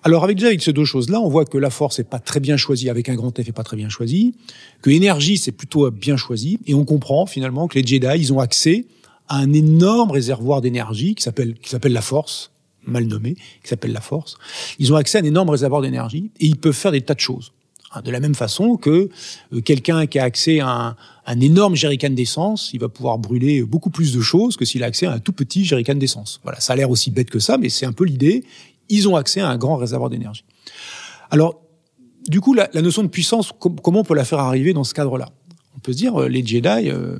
Alors 0.06 0.22
avec 0.22 0.36
déjà 0.36 0.48
avec 0.48 0.62
ces 0.62 0.74
deux 0.74 0.84
choses-là, 0.84 1.18
on 1.18 1.30
voit 1.30 1.46
que 1.46 1.56
la 1.56 1.70
force 1.70 1.98
n'est 1.98 2.04
pas 2.04 2.18
très 2.18 2.38
bien 2.38 2.58
choisie 2.58 2.90
avec 2.90 3.08
un 3.08 3.14
grand 3.14 3.34
F 3.34 3.48
est 3.48 3.52
pas 3.52 3.62
très 3.62 3.78
bien 3.78 3.88
choisie, 3.88 4.34
que 4.82 4.90
énergie 4.90 5.38
c'est 5.38 5.50
plutôt 5.50 5.90
bien 5.90 6.18
choisi, 6.18 6.60
et 6.66 6.74
on 6.74 6.84
comprend 6.84 7.24
finalement 7.24 7.68
que 7.68 7.78
les 7.78 7.86
Jedi 7.86 8.06
ils 8.18 8.30
ont 8.30 8.38
accès 8.38 8.84
à 9.28 9.38
un 9.38 9.54
énorme 9.54 10.10
réservoir 10.10 10.60
d'énergie 10.60 11.14
qui 11.14 11.22
s'appelle 11.22 11.54
qui 11.54 11.70
s'appelle 11.70 11.94
la 11.94 12.02
force, 12.02 12.50
mal 12.84 13.06
nommé, 13.06 13.34
qui 13.62 13.68
s'appelle 13.68 13.92
la 13.92 14.02
force. 14.02 14.36
Ils 14.78 14.92
ont 14.92 14.96
accès 14.96 15.16
à 15.16 15.22
un 15.22 15.24
énorme 15.24 15.48
réservoir 15.48 15.80
d'énergie 15.80 16.30
et 16.38 16.44
ils 16.44 16.58
peuvent 16.58 16.74
faire 16.74 16.92
des 16.92 17.00
tas 17.00 17.14
de 17.14 17.20
choses. 17.20 17.52
Hein, 17.94 18.02
de 18.02 18.10
la 18.10 18.20
même 18.20 18.34
façon 18.34 18.76
que 18.76 19.08
euh, 19.54 19.60
quelqu'un 19.62 20.06
qui 20.06 20.18
a 20.18 20.24
accès 20.24 20.60
à 20.60 20.68
un, 20.68 20.96
un 21.26 21.40
énorme 21.40 21.76
jerrycan 21.76 22.10
d'essence, 22.10 22.70
il 22.74 22.80
va 22.80 22.88
pouvoir 22.88 23.18
brûler 23.18 23.62
beaucoup 23.62 23.88
plus 23.88 24.12
de 24.12 24.20
choses 24.20 24.56
que 24.58 24.66
s'il 24.66 24.82
a 24.82 24.86
accès 24.86 25.06
à 25.06 25.12
un 25.12 25.18
tout 25.18 25.32
petit 25.32 25.64
jerrycan 25.64 25.94
d'essence. 25.94 26.40
Voilà, 26.42 26.60
ça 26.60 26.74
a 26.74 26.76
l'air 26.76 26.90
aussi 26.90 27.10
bête 27.10 27.30
que 27.30 27.38
ça, 27.38 27.56
mais 27.56 27.70
c'est 27.70 27.86
un 27.86 27.92
peu 27.92 28.04
l'idée 28.04 28.44
ils 28.88 29.08
ont 29.08 29.16
accès 29.16 29.40
à 29.40 29.48
un 29.48 29.56
grand 29.56 29.76
réservoir 29.76 30.10
d'énergie. 30.10 30.44
Alors, 31.30 31.60
du 32.28 32.40
coup, 32.40 32.54
la, 32.54 32.68
notion 32.74 33.02
de 33.02 33.08
puissance, 33.08 33.52
comment 33.58 34.00
on 34.00 34.04
peut 34.04 34.14
la 34.14 34.24
faire 34.24 34.38
arriver 34.38 34.72
dans 34.72 34.84
ce 34.84 34.94
cadre-là? 34.94 35.28
On 35.76 35.80
peut 35.80 35.92
se 35.92 35.98
dire, 35.98 36.20
euh, 36.20 36.28
les 36.28 36.44
Jedi, 36.46 36.90
euh, 36.90 37.18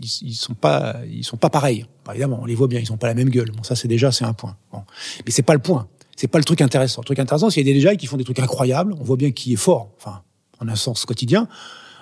ils, 0.00 0.34
sont 0.34 0.54
pas, 0.54 0.96
ils 1.10 1.24
sont 1.24 1.36
pas 1.36 1.50
pareils. 1.50 1.84
évidemment, 2.10 2.38
on 2.40 2.46
les 2.46 2.54
voit 2.54 2.68
bien, 2.68 2.80
ils 2.80 2.92
ont 2.92 2.96
pas 2.96 3.08
la 3.08 3.14
même 3.14 3.28
gueule. 3.28 3.50
Bon, 3.50 3.62
ça, 3.62 3.74
c'est 3.74 3.88
déjà, 3.88 4.12
c'est 4.12 4.24
un 4.24 4.32
point. 4.32 4.56
Bon. 4.72 4.82
Mais 5.24 5.32
c'est 5.32 5.42
pas 5.42 5.54
le 5.54 5.58
point. 5.58 5.88
C'est 6.16 6.28
pas 6.28 6.38
le 6.38 6.44
truc 6.44 6.62
intéressant. 6.62 7.02
Le 7.02 7.06
truc 7.06 7.18
intéressant, 7.18 7.50
c'est 7.50 7.60
qu'il 7.60 7.68
y 7.68 7.70
a 7.70 7.74
des 7.74 7.80
Jedi 7.80 7.96
qui 7.96 8.06
font 8.06 8.16
des 8.16 8.24
trucs 8.24 8.38
incroyables. 8.38 8.94
On 8.98 9.04
voit 9.04 9.16
bien 9.16 9.32
qui 9.32 9.52
est 9.52 9.56
fort, 9.56 9.90
enfin, 9.98 10.22
en 10.60 10.68
un 10.68 10.76
sens 10.76 11.04
quotidien. 11.04 11.48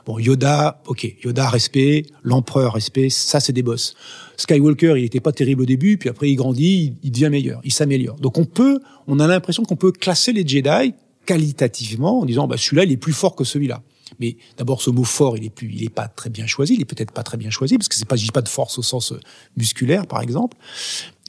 Bon, 0.06 0.18
Yoda, 0.18 0.82
ok, 0.86 1.16
Yoda, 1.24 1.48
respect, 1.48 2.04
l'empereur, 2.22 2.74
respect, 2.74 3.08
ça 3.08 3.40
c'est 3.40 3.52
des 3.52 3.62
boss. 3.62 3.94
Skywalker, 4.36 4.94
il 4.98 5.04
était 5.04 5.20
pas 5.20 5.32
terrible 5.32 5.62
au 5.62 5.66
début, 5.66 5.96
puis 5.96 6.08
après 6.08 6.30
il 6.30 6.36
grandit, 6.36 6.94
il, 7.02 7.10
devient 7.10 7.30
meilleur, 7.30 7.60
il 7.64 7.72
s'améliore. 7.72 8.16
Donc 8.16 8.36
on 8.36 8.44
peut, 8.44 8.80
on 9.06 9.18
a 9.18 9.26
l'impression 9.26 9.62
qu'on 9.62 9.76
peut 9.76 9.92
classer 9.92 10.32
les 10.32 10.46
Jedi 10.46 10.94
qualitativement 11.24 12.20
en 12.20 12.24
disant, 12.26 12.46
bah 12.46 12.56
celui-là 12.58 12.84
il 12.84 12.92
est 12.92 12.98
plus 12.98 13.14
fort 13.14 13.34
que 13.34 13.44
celui-là. 13.44 13.82
Mais 14.20 14.36
d'abord, 14.56 14.82
ce 14.82 14.90
mot 14.90 15.04
fort, 15.04 15.36
il 15.36 15.44
est 15.44 15.50
plus, 15.50 15.70
il 15.72 15.84
est 15.84 15.88
pas 15.88 16.08
très 16.08 16.30
bien 16.30 16.46
choisi. 16.46 16.74
Il 16.74 16.80
est 16.80 16.84
peut-être 16.84 17.12
pas 17.12 17.22
très 17.22 17.36
bien 17.36 17.50
choisi 17.50 17.78
parce 17.78 17.88
que 17.88 17.94
c'est 17.94 18.06
pas, 18.06 18.16
pas 18.32 18.42
de 18.42 18.48
force 18.48 18.78
au 18.78 18.82
sens 18.82 19.12
euh, 19.12 19.20
musculaire, 19.56 20.06
par 20.06 20.20
exemple. 20.20 20.56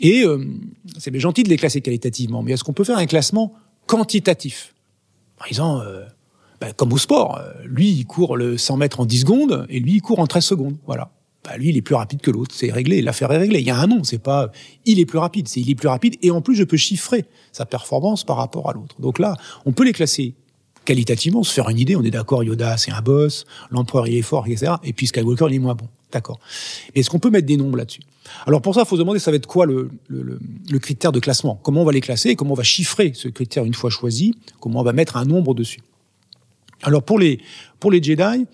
Et 0.01 0.23
euh, 0.23 0.45
c'est 0.99 1.11
bien 1.11 1.21
gentil 1.21 1.43
de 1.43 1.49
les 1.49 1.57
classer 1.57 1.81
qualitativement, 1.81 2.43
mais 2.43 2.51
est-ce 2.51 2.63
qu'on 2.63 2.73
peut 2.73 2.83
faire 2.83 2.97
un 2.97 3.05
classement 3.05 3.53
quantitatif? 3.87 4.73
Par 5.37 5.47
exemple, 5.47 5.85
euh, 5.87 6.05
bah, 6.65 6.73
comme 6.73 6.93
au 6.93 6.97
sport. 6.97 7.37
Euh, 7.37 7.51
lui, 7.65 7.91
il 7.91 8.05
court 8.05 8.35
le 8.37 8.57
100 8.57 8.77
mètres 8.77 8.99
en 8.99 9.05
10 9.05 9.19
secondes 9.19 9.67
et 9.69 9.79
lui, 9.79 9.95
il 9.95 10.01
court 10.01 10.19
en 10.19 10.25
13 10.25 10.43
secondes. 10.43 10.77
Voilà. 10.87 11.11
Bah, 11.43 11.57
lui, 11.57 11.69
il 11.69 11.77
est 11.77 11.83
plus 11.83 11.93
rapide 11.93 12.21
que 12.21 12.31
l'autre. 12.31 12.55
C'est 12.55 12.71
réglé. 12.71 13.03
L'affaire 13.03 13.31
est 13.31 13.37
réglée. 13.37 13.59
Il 13.59 13.67
y 13.67 13.71
a 13.71 13.77
un 13.77 13.85
nom. 13.85 14.03
C'est 14.03 14.17
pas 14.17 14.51
il 14.85 14.99
est 14.99 15.05
plus 15.05 15.19
rapide. 15.19 15.47
C'est 15.47 15.61
il 15.61 15.69
est 15.69 15.75
plus 15.75 15.87
rapide. 15.87 16.15
Et 16.23 16.31
en 16.31 16.41
plus, 16.41 16.55
je 16.55 16.63
peux 16.63 16.77
chiffrer 16.77 17.25
sa 17.51 17.67
performance 17.67 18.23
par 18.23 18.37
rapport 18.37 18.67
à 18.67 18.73
l'autre. 18.73 18.95
Donc 18.99 19.19
là, 19.19 19.37
on 19.65 19.73
peut 19.73 19.83
les 19.83 19.93
classer 19.93 20.33
qualitativement, 20.85 21.43
se 21.43 21.53
faire 21.53 21.69
une 21.69 21.77
idée. 21.77 21.95
On 21.95 22.03
est 22.03 22.11
d'accord. 22.11 22.43
Yoda, 22.43 22.77
c'est 22.77 22.91
un 22.91 23.01
boss. 23.01 23.45
L'empereur, 23.69 24.07
il 24.07 24.17
est 24.17 24.23
fort, 24.23 24.47
etc. 24.47 24.73
Et 24.83 24.93
puis 24.93 25.05
Skywalker, 25.05 25.45
il 25.49 25.55
est 25.55 25.59
moins 25.59 25.75
bon. 25.75 25.87
D'accord. 26.11 26.39
Est-ce 26.95 27.11
qu'on 27.11 27.19
peut 27.19 27.29
mettre 27.29 27.45
des 27.45 27.57
nombres 27.57 27.77
là-dessus? 27.77 28.01
Alors 28.47 28.61
pour 28.61 28.73
ça, 28.73 28.81
il 28.81 28.87
faut 28.87 28.95
se 28.95 29.01
demander, 29.01 29.19
ça 29.19 29.29
va 29.29 29.37
être 29.37 29.47
quoi 29.47 29.67
le, 29.67 29.91
le, 30.07 30.39
le, 30.69 30.79
critère 30.79 31.11
de 31.11 31.19
classement? 31.19 31.59
Comment 31.61 31.81
on 31.81 31.85
va 31.85 31.91
les 31.91 32.01
classer 32.01 32.29
et 32.29 32.35
comment 32.35 32.53
on 32.53 32.55
va 32.55 32.63
chiffrer 32.63 33.11
ce 33.13 33.27
critère 33.27 33.65
une 33.65 33.73
fois 33.73 33.91
choisi? 33.91 34.33
Comment 34.59 34.79
on 34.79 34.83
va 34.83 34.93
mettre 34.93 35.17
un 35.17 35.25
nombre 35.25 35.53
dessus? 35.53 35.81
Alors 36.83 37.03
pour 37.03 37.19
les, 37.19 37.39
pour 37.79 37.91
les 37.91 38.01
Jedi, 38.01 38.45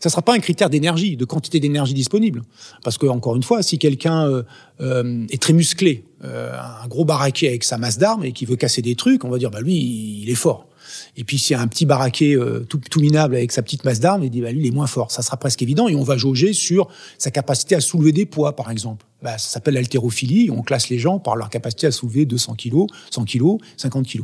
ça 0.00 0.10
sera 0.10 0.22
pas 0.22 0.34
un 0.34 0.38
critère 0.38 0.70
d'énergie, 0.70 1.16
de 1.16 1.24
quantité 1.24 1.58
d'énergie 1.58 1.94
disponible. 1.94 2.42
Parce 2.84 2.98
que, 2.98 3.06
encore 3.06 3.34
une 3.34 3.42
fois, 3.42 3.62
si 3.62 3.78
quelqu'un 3.78 4.28
euh, 4.28 4.42
euh, 4.80 5.26
est 5.30 5.42
très 5.42 5.52
musclé, 5.52 6.04
euh, 6.24 6.56
un 6.56 6.86
gros 6.86 7.04
baraquet 7.04 7.48
avec 7.48 7.64
sa 7.64 7.78
masse 7.78 7.98
d'armes 7.98 8.24
et 8.24 8.32
qui 8.32 8.46
veut 8.46 8.56
casser 8.56 8.80
des 8.80 8.94
trucs, 8.94 9.24
on 9.24 9.28
va 9.28 9.38
dire, 9.38 9.50
bah 9.50 9.60
lui, 9.60 9.74
il 10.22 10.30
est 10.30 10.36
fort. 10.36 10.68
Et 11.16 11.24
puis 11.24 11.38
s'il 11.38 11.56
y 11.56 11.58
a 11.58 11.62
un 11.62 11.66
petit 11.66 11.86
baraquet 11.86 12.34
euh, 12.34 12.64
tout, 12.68 12.80
tout, 12.90 13.00
minable 13.00 13.36
avec 13.36 13.52
sa 13.52 13.62
petite 13.62 13.84
masse 13.84 14.00
d'armes, 14.00 14.24
il 14.24 14.30
dit 14.30 14.40
bah, 14.40 14.50
lui 14.50 14.60
il 14.60 14.66
est 14.66 14.74
moins 14.74 14.86
fort. 14.86 15.10
Ça 15.10 15.22
sera 15.22 15.36
presque 15.36 15.62
évident 15.62 15.88
et 15.88 15.94
on 15.94 16.02
va 16.02 16.16
jauger 16.16 16.52
sur 16.52 16.88
sa 17.18 17.30
capacité 17.30 17.74
à 17.74 17.80
soulever 17.80 18.12
des 18.12 18.26
poids 18.26 18.56
par 18.56 18.70
exemple. 18.70 19.06
Bah, 19.22 19.38
ça 19.38 19.50
s'appelle 19.50 19.74
l'haltérophilie. 19.74 20.50
On 20.50 20.62
classe 20.62 20.88
les 20.88 20.98
gens 20.98 21.18
par 21.18 21.36
leur 21.36 21.50
capacité 21.50 21.86
à 21.86 21.90
soulever 21.90 22.24
200 22.24 22.54
kg, 22.56 22.86
100 23.10 23.24
kg, 23.24 23.58
50 23.76 24.06
kg. 24.06 24.22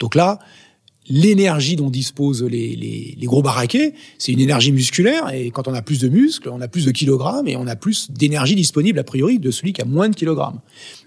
Donc 0.00 0.14
là, 0.14 0.38
l'énergie 1.08 1.76
dont 1.76 1.90
disposent 1.90 2.42
les, 2.42 2.76
les, 2.76 3.14
les 3.18 3.26
gros 3.26 3.42
baraquets, 3.42 3.94
c'est 4.18 4.32
une 4.32 4.40
énergie 4.40 4.72
musculaire, 4.72 5.32
et 5.32 5.50
quand 5.50 5.68
on 5.68 5.74
a 5.74 5.82
plus 5.82 6.00
de 6.00 6.08
muscles, 6.08 6.48
on 6.48 6.60
a 6.60 6.68
plus 6.68 6.84
de 6.84 6.90
kilogrammes, 6.90 7.48
et 7.48 7.56
on 7.56 7.66
a 7.66 7.76
plus 7.76 8.10
d'énergie 8.10 8.54
disponible 8.54 8.98
a 8.98 9.04
priori 9.04 9.38
de 9.38 9.50
celui 9.50 9.72
qui 9.72 9.82
a 9.82 9.84
moins 9.84 10.08
de 10.08 10.14
kilogrammes. 10.14 10.60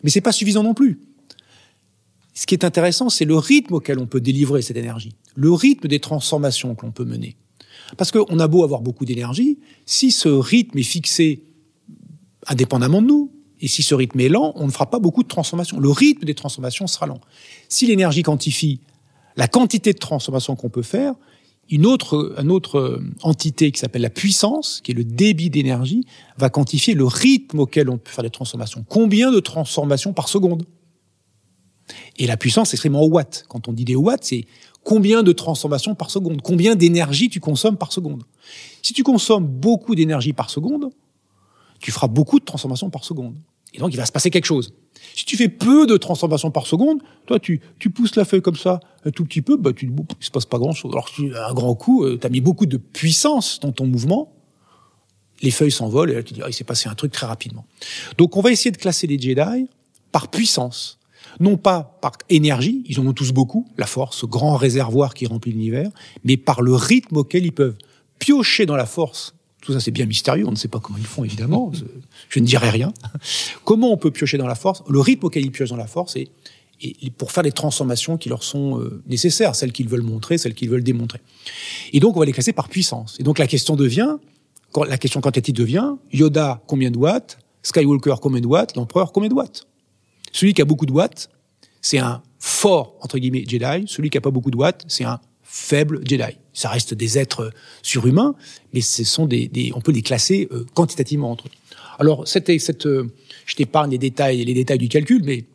Mais 0.03 0.09
c'est 0.09 0.21
pas 0.21 0.31
suffisant 0.31 0.63
non 0.63 0.73
plus. 0.73 0.99
Ce 2.33 2.45
qui 2.45 2.55
est 2.55 2.63
intéressant, 2.63 3.09
c'est 3.09 3.25
le 3.25 3.35
rythme 3.35 3.73
auquel 3.73 3.99
on 3.99 4.07
peut 4.07 4.21
délivrer 4.21 4.61
cette 4.61 4.77
énergie, 4.77 5.11
le 5.35 5.51
rythme 5.51 5.87
des 5.87 5.99
transformations 5.99 6.75
que 6.75 6.85
l'on 6.85 6.91
peut 6.91 7.05
mener. 7.05 7.35
Parce 7.97 8.11
qu'on 8.11 8.39
a 8.39 8.47
beau 8.47 8.63
avoir 8.63 8.81
beaucoup 8.81 9.03
d'énergie, 9.05 9.59
si 9.85 10.11
ce 10.11 10.29
rythme 10.29 10.77
est 10.77 10.83
fixé 10.83 11.43
indépendamment 12.47 13.01
de 13.01 13.07
nous, 13.07 13.31
et 13.61 13.67
si 13.67 13.83
ce 13.83 13.93
rythme 13.93 14.19
est 14.21 14.29
lent, 14.29 14.53
on 14.55 14.67
ne 14.67 14.71
fera 14.71 14.89
pas 14.89 14.99
beaucoup 14.99 15.21
de 15.21 15.27
transformations. 15.27 15.79
Le 15.79 15.89
rythme 15.89 16.25
des 16.25 16.33
transformations 16.33 16.87
sera 16.87 17.07
lent. 17.07 17.19
Si 17.67 17.87
l'énergie 17.87 18.23
quantifie 18.23 18.79
la 19.39 19.47
quantité 19.47 19.93
de 19.93 19.97
transformations 19.97 20.57
qu'on 20.57 20.69
peut 20.69 20.81
faire, 20.81 21.15
une 21.69 21.85
autre, 21.85 22.35
autre 22.49 23.01
entité 23.21 23.71
qui 23.71 23.79
s'appelle 23.79 24.01
la 24.01 24.09
puissance, 24.09 24.81
qui 24.83 24.91
est 24.91 24.93
le 24.93 25.05
débit 25.05 25.49
d'énergie, 25.49 26.03
va 26.37 26.49
quantifier 26.49 26.93
le 26.93 27.05
rythme 27.05 27.59
auquel 27.59 27.89
on 27.89 27.97
peut 27.97 28.11
faire 28.11 28.23
des 28.23 28.29
transformations. 28.29 28.83
Combien 28.89 29.31
de 29.31 29.39
transformations 29.39 30.11
par 30.11 30.27
seconde? 30.27 30.65
Et 32.17 32.27
la 32.27 32.35
puissance, 32.35 32.71
c'est 32.71 32.75
extrêmement 32.75 33.05
watts. 33.05 33.45
Quand 33.47 33.69
on 33.69 33.71
dit 33.71 33.85
des 33.85 33.95
watts, 33.95 34.25
c'est 34.25 34.45
combien 34.83 35.23
de 35.23 35.31
transformations 35.31 35.95
par 35.95 36.11
seconde, 36.11 36.41
combien 36.41 36.75
d'énergie 36.75 37.29
tu 37.29 37.39
consommes 37.39 37.77
par 37.77 37.93
seconde? 37.93 38.23
Si 38.81 38.91
tu 38.91 39.03
consommes 39.03 39.47
beaucoup 39.47 39.95
d'énergie 39.95 40.33
par 40.33 40.49
seconde, 40.49 40.89
tu 41.79 41.91
feras 41.91 42.07
beaucoup 42.07 42.39
de 42.39 42.45
transformations 42.45 42.89
par 42.89 43.05
seconde. 43.05 43.37
Et 43.73 43.77
donc, 43.77 43.93
il 43.93 43.97
va 43.97 44.05
se 44.05 44.11
passer 44.11 44.31
quelque 44.31 44.47
chose. 44.47 44.73
Si 45.15 45.25
tu 45.25 45.37
fais 45.37 45.49
peu 45.49 45.85
de 45.85 45.97
transformations 45.97 46.51
par 46.51 46.65
seconde, 46.67 47.01
toi, 47.25 47.39
tu, 47.39 47.61
tu 47.77 47.89
pousses 47.89 48.15
la 48.15 48.25
feuille 48.25 48.41
comme 48.41 48.55
ça, 48.55 48.79
un 49.05 49.11
tout 49.11 49.25
petit 49.25 49.41
peu, 49.41 49.57
bah, 49.57 49.73
tu, 49.73 49.91
il 50.19 50.25
se 50.25 50.31
passe 50.31 50.45
pas 50.45 50.57
grand 50.57 50.73
chose. 50.73 50.91
Alors, 50.93 51.09
tu, 51.09 51.35
un 51.35 51.53
grand 51.53 51.75
coup, 51.75 52.03
euh, 52.03 52.17
tu 52.19 52.25
as 52.25 52.29
mis 52.29 52.41
beaucoup 52.41 52.65
de 52.65 52.77
puissance 52.77 53.59
dans 53.59 53.71
ton 53.71 53.85
mouvement, 53.85 54.33
les 55.41 55.51
feuilles 55.51 55.71
s'envolent, 55.71 56.11
et 56.11 56.15
là, 56.15 56.23
tu 56.23 56.33
dis, 56.33 56.41
ah, 56.43 56.49
il 56.49 56.53
s'est 56.53 56.63
passé 56.63 56.89
un 56.89 56.95
truc 56.95 57.11
très 57.11 57.27
rapidement. 57.27 57.65
Donc, 58.17 58.37
on 58.37 58.41
va 58.41 58.51
essayer 58.51 58.71
de 58.71 58.77
classer 58.77 59.07
les 59.07 59.19
Jedi 59.19 59.67
par 60.11 60.29
puissance 60.29 60.99
non 61.39 61.57
pas 61.57 61.97
par 62.01 62.13
énergie, 62.29 62.83
ils 62.87 62.99
en 62.99 63.05
ont 63.05 63.13
tous 63.13 63.31
beaucoup, 63.31 63.67
la 63.77 63.85
force, 63.85 64.17
ce 64.17 64.25
grand 64.25 64.55
réservoir 64.55 65.13
qui 65.13 65.25
remplit 65.25 65.51
l'univers, 65.51 65.91
mais 66.23 66.37
par 66.37 66.61
le 66.61 66.73
rythme 66.73 67.17
auquel 67.17 67.45
ils 67.45 67.51
peuvent 67.51 67.77
piocher 68.19 68.65
dans 68.65 68.75
la 68.75 68.85
force. 68.85 69.35
Tout 69.61 69.73
ça, 69.73 69.79
c'est 69.79 69.91
bien 69.91 70.05
mystérieux, 70.05 70.47
on 70.47 70.51
ne 70.51 70.55
sait 70.55 70.67
pas 70.67 70.79
comment 70.79 70.97
ils 70.97 71.05
font, 71.05 71.23
évidemment, 71.23 71.71
je 72.29 72.39
ne 72.39 72.45
dirai 72.45 72.69
rien. 72.69 72.93
Comment 73.65 73.91
on 73.91 73.97
peut 73.97 74.11
piocher 74.11 74.37
dans 74.37 74.47
la 74.47 74.55
force? 74.55 74.83
Le 74.87 74.99
rythme 74.99 75.25
auquel 75.25 75.45
ils 75.45 75.51
piochent 75.51 75.69
dans 75.69 75.75
la 75.75 75.87
force 75.87 76.15
et, 76.15 76.29
pour 77.17 77.33
faire 77.33 77.43
les 77.43 77.51
transformations 77.51 78.17
qui 78.17 78.29
leur 78.29 78.41
sont 78.41 78.79
euh, 78.79 79.03
nécessaires, 79.05 79.53
celles 79.53 79.73
qu'ils 79.73 79.89
veulent 79.89 80.01
montrer, 80.01 80.37
celles 80.37 80.53
qu'ils 80.53 80.69
veulent 80.69 80.83
démontrer. 80.83 81.19
Et 81.91 81.99
donc, 81.99 82.15
on 82.15 82.19
va 82.19 82.25
les 82.25 82.31
classer 82.31 82.53
par 82.53 82.69
puissance. 82.69 83.17
Et 83.19 83.23
donc, 83.23 83.37
la 83.37 83.47
question 83.47 83.75
devient, 83.75 84.15
la 84.87 84.97
question 84.97 85.19
quantitative 85.19 85.55
devient, 85.55 85.95
Yoda, 86.13 86.61
combien 86.67 86.89
de 86.89 86.97
watts? 86.97 87.37
Skywalker, 87.63 88.15
combien 88.21 88.39
de 88.39 88.47
watts? 88.47 88.75
L'empereur, 88.77 89.11
combien 89.11 89.27
de 89.27 89.33
watts? 89.33 89.67
Celui 90.31 90.53
qui 90.53 90.61
a 90.61 90.65
beaucoup 90.65 90.85
de 90.85 90.93
watts, 90.93 91.29
c'est 91.81 91.97
un 91.97 92.21
fort, 92.39 92.95
entre 93.01 93.17
guillemets, 93.17 93.43
Jedi. 93.47 93.85
Celui 93.87 94.09
qui 94.09 94.17
a 94.17 94.21
pas 94.21 94.31
beaucoup 94.31 94.51
de 94.51 94.57
watts, 94.57 94.85
c'est 94.87 95.03
un 95.03 95.19
faible 95.43 96.01
Jedi. 96.07 96.37
Ça 96.59 96.67
reste 96.67 96.93
des 96.93 97.17
êtres 97.17 97.53
surhumains, 97.83 98.35
mais 98.73 98.81
ce 98.81 99.05
sont 99.05 99.25
des, 99.25 99.71
on 99.75 99.79
peut 99.79 99.93
les 99.93 100.01
classer 100.01 100.49
euh, 100.51 100.65
quantitativement 100.73 101.31
entre 101.31 101.47
eux. 101.47 101.51
Alors, 101.99 102.27
cette, 102.27 102.59
cette, 102.59 102.85
euh, 102.85 103.09
je 103.45 103.55
t'épargne 103.55 103.91
les 103.91 103.97
détails, 103.97 104.43
les 104.43 104.53
détails 104.53 104.77
du 104.77 104.89
calcul, 104.89 105.21
mais 105.23 105.45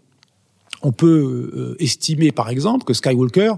on 0.81 0.93
peut 0.93 1.51
euh, 1.55 1.77
estimer, 1.79 2.33
par 2.33 2.49
exemple, 2.49 2.87
que 2.87 2.95
Skywalker, 2.95 3.53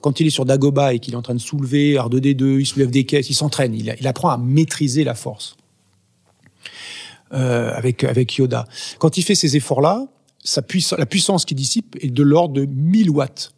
quand 0.00 0.18
il 0.18 0.26
est 0.26 0.30
sur 0.30 0.44
Dagoba 0.44 0.92
et 0.92 0.98
qu'il 0.98 1.14
est 1.14 1.16
en 1.16 1.22
train 1.22 1.36
de 1.36 1.40
soulever 1.40 1.94
R2D2, 1.94 2.58
il 2.58 2.66
soulève 2.66 2.90
des 2.90 3.04
caisses, 3.04 3.30
il 3.30 3.34
s'entraîne, 3.34 3.74
il, 3.74 3.94
il, 4.00 4.06
apprend 4.08 4.30
à 4.30 4.36
maîtriser 4.36 5.04
la 5.04 5.14
force 5.14 5.56
avec 7.30 8.02
avec 8.04 8.34
Yoda. 8.36 8.66
Quand 8.98 9.18
il 9.18 9.22
fait 9.22 9.36
ces 9.36 9.54
efforts-là, 9.54 10.06
sa 10.42 10.62
puissance, 10.62 10.98
la 10.98 11.06
puissance 11.06 11.44
qui 11.44 11.54
dissipe 11.54 11.96
est 12.00 12.10
de 12.10 12.22
l'ordre 12.24 12.54
de 12.54 12.64
1000 12.64 13.10
watts. 13.10 13.52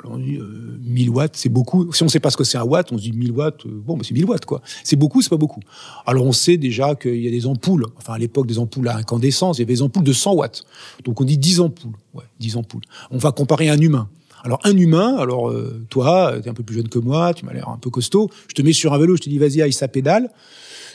Alors 0.00 0.14
on 0.14 0.18
dit 0.18 0.36
euh, 0.36 0.78
1000 0.80 1.10
watts, 1.10 1.36
c'est 1.36 1.48
beaucoup. 1.48 1.92
Si 1.92 2.02
on 2.02 2.06
ne 2.06 2.10
sait 2.10 2.20
pas 2.20 2.30
ce 2.30 2.36
que 2.36 2.44
c'est 2.44 2.58
un 2.58 2.62
watt, 2.62 2.92
on 2.92 2.98
se 2.98 3.02
dit 3.02 3.12
1000 3.12 3.32
watts, 3.32 3.66
euh, 3.66 3.70
bon, 3.72 3.96
bah, 3.96 4.04
c'est 4.06 4.14
1000 4.14 4.26
watts 4.26 4.44
quoi. 4.44 4.62
C'est 4.84 4.96
beaucoup, 4.96 5.22
c'est 5.22 5.30
pas 5.30 5.36
beaucoup. 5.36 5.60
Alors 6.06 6.24
on 6.24 6.32
sait 6.32 6.56
déjà 6.56 6.94
qu'il 6.94 7.20
y 7.20 7.26
a 7.26 7.30
des 7.30 7.46
ampoules, 7.46 7.86
enfin 7.96 8.12
à 8.12 8.18
l'époque 8.18 8.46
des 8.46 8.58
ampoules 8.58 8.88
à 8.88 8.96
incandescence, 8.96 9.58
il 9.58 9.62
y 9.62 9.64
avait 9.64 9.74
des 9.74 9.82
ampoules 9.82 10.04
de 10.04 10.12
100 10.12 10.34
watts. 10.34 10.64
Donc 11.04 11.20
on 11.20 11.24
dit 11.24 11.36
10 11.36 11.60
ampoules, 11.60 11.96
ouais, 12.14 12.24
10 12.38 12.56
ampoules. 12.56 12.84
On 13.10 13.18
va 13.18 13.32
comparer 13.32 13.68
un 13.68 13.78
humain. 13.78 14.08
Alors 14.44 14.60
un 14.62 14.76
humain, 14.76 15.16
alors 15.16 15.50
euh, 15.50 15.84
toi, 15.90 16.34
tu 16.40 16.46
es 16.46 16.48
un 16.48 16.54
peu 16.54 16.62
plus 16.62 16.76
jeune 16.76 16.88
que 16.88 17.00
moi, 17.00 17.34
tu 17.34 17.44
m'as 17.44 17.52
l'air 17.52 17.68
un 17.68 17.78
peu 17.78 17.90
costaud, 17.90 18.30
je 18.46 18.54
te 18.54 18.62
mets 18.62 18.72
sur 18.72 18.92
un 18.92 18.98
vélo, 18.98 19.16
je 19.16 19.22
te 19.22 19.28
dis 19.28 19.38
vas-y, 19.38 19.62
aille 19.62 19.72
sa 19.72 19.88
pédale, 19.88 20.30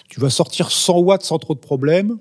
tu 0.08 0.22
vas 0.22 0.30
sortir 0.30 0.72
100 0.72 1.00
watts 1.00 1.24
sans 1.24 1.40
trop 1.40 1.54
de 1.54 1.60
problèmes 1.60 2.18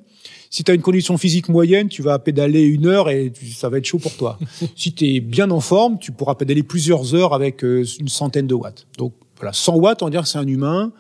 si 0.52 0.64
tu 0.64 0.70
as 0.70 0.74
une 0.74 0.82
condition 0.82 1.16
physique 1.16 1.48
moyenne, 1.48 1.88
tu 1.88 2.02
vas 2.02 2.18
pédaler 2.18 2.60
une 2.60 2.86
heure 2.86 3.08
et 3.08 3.32
ça 3.56 3.70
va 3.70 3.78
être 3.78 3.86
chaud 3.86 3.98
pour 3.98 4.14
toi. 4.14 4.38
si 4.76 4.92
tu 4.92 5.06
es 5.06 5.20
bien 5.20 5.50
en 5.50 5.60
forme, 5.60 5.98
tu 5.98 6.12
pourras 6.12 6.34
pédaler 6.34 6.62
plusieurs 6.62 7.14
heures 7.14 7.32
avec 7.32 7.64
euh, 7.64 7.84
une 7.98 8.08
centaine 8.08 8.46
de 8.46 8.54
watts. 8.54 8.86
Donc 8.98 9.14
voilà, 9.38 9.54
100 9.54 9.76
watts, 9.76 10.02
on 10.02 10.06
va 10.06 10.10
dire 10.10 10.22
que 10.22 10.28
c'est 10.28 10.36
un 10.36 10.46
humain, 10.46 10.92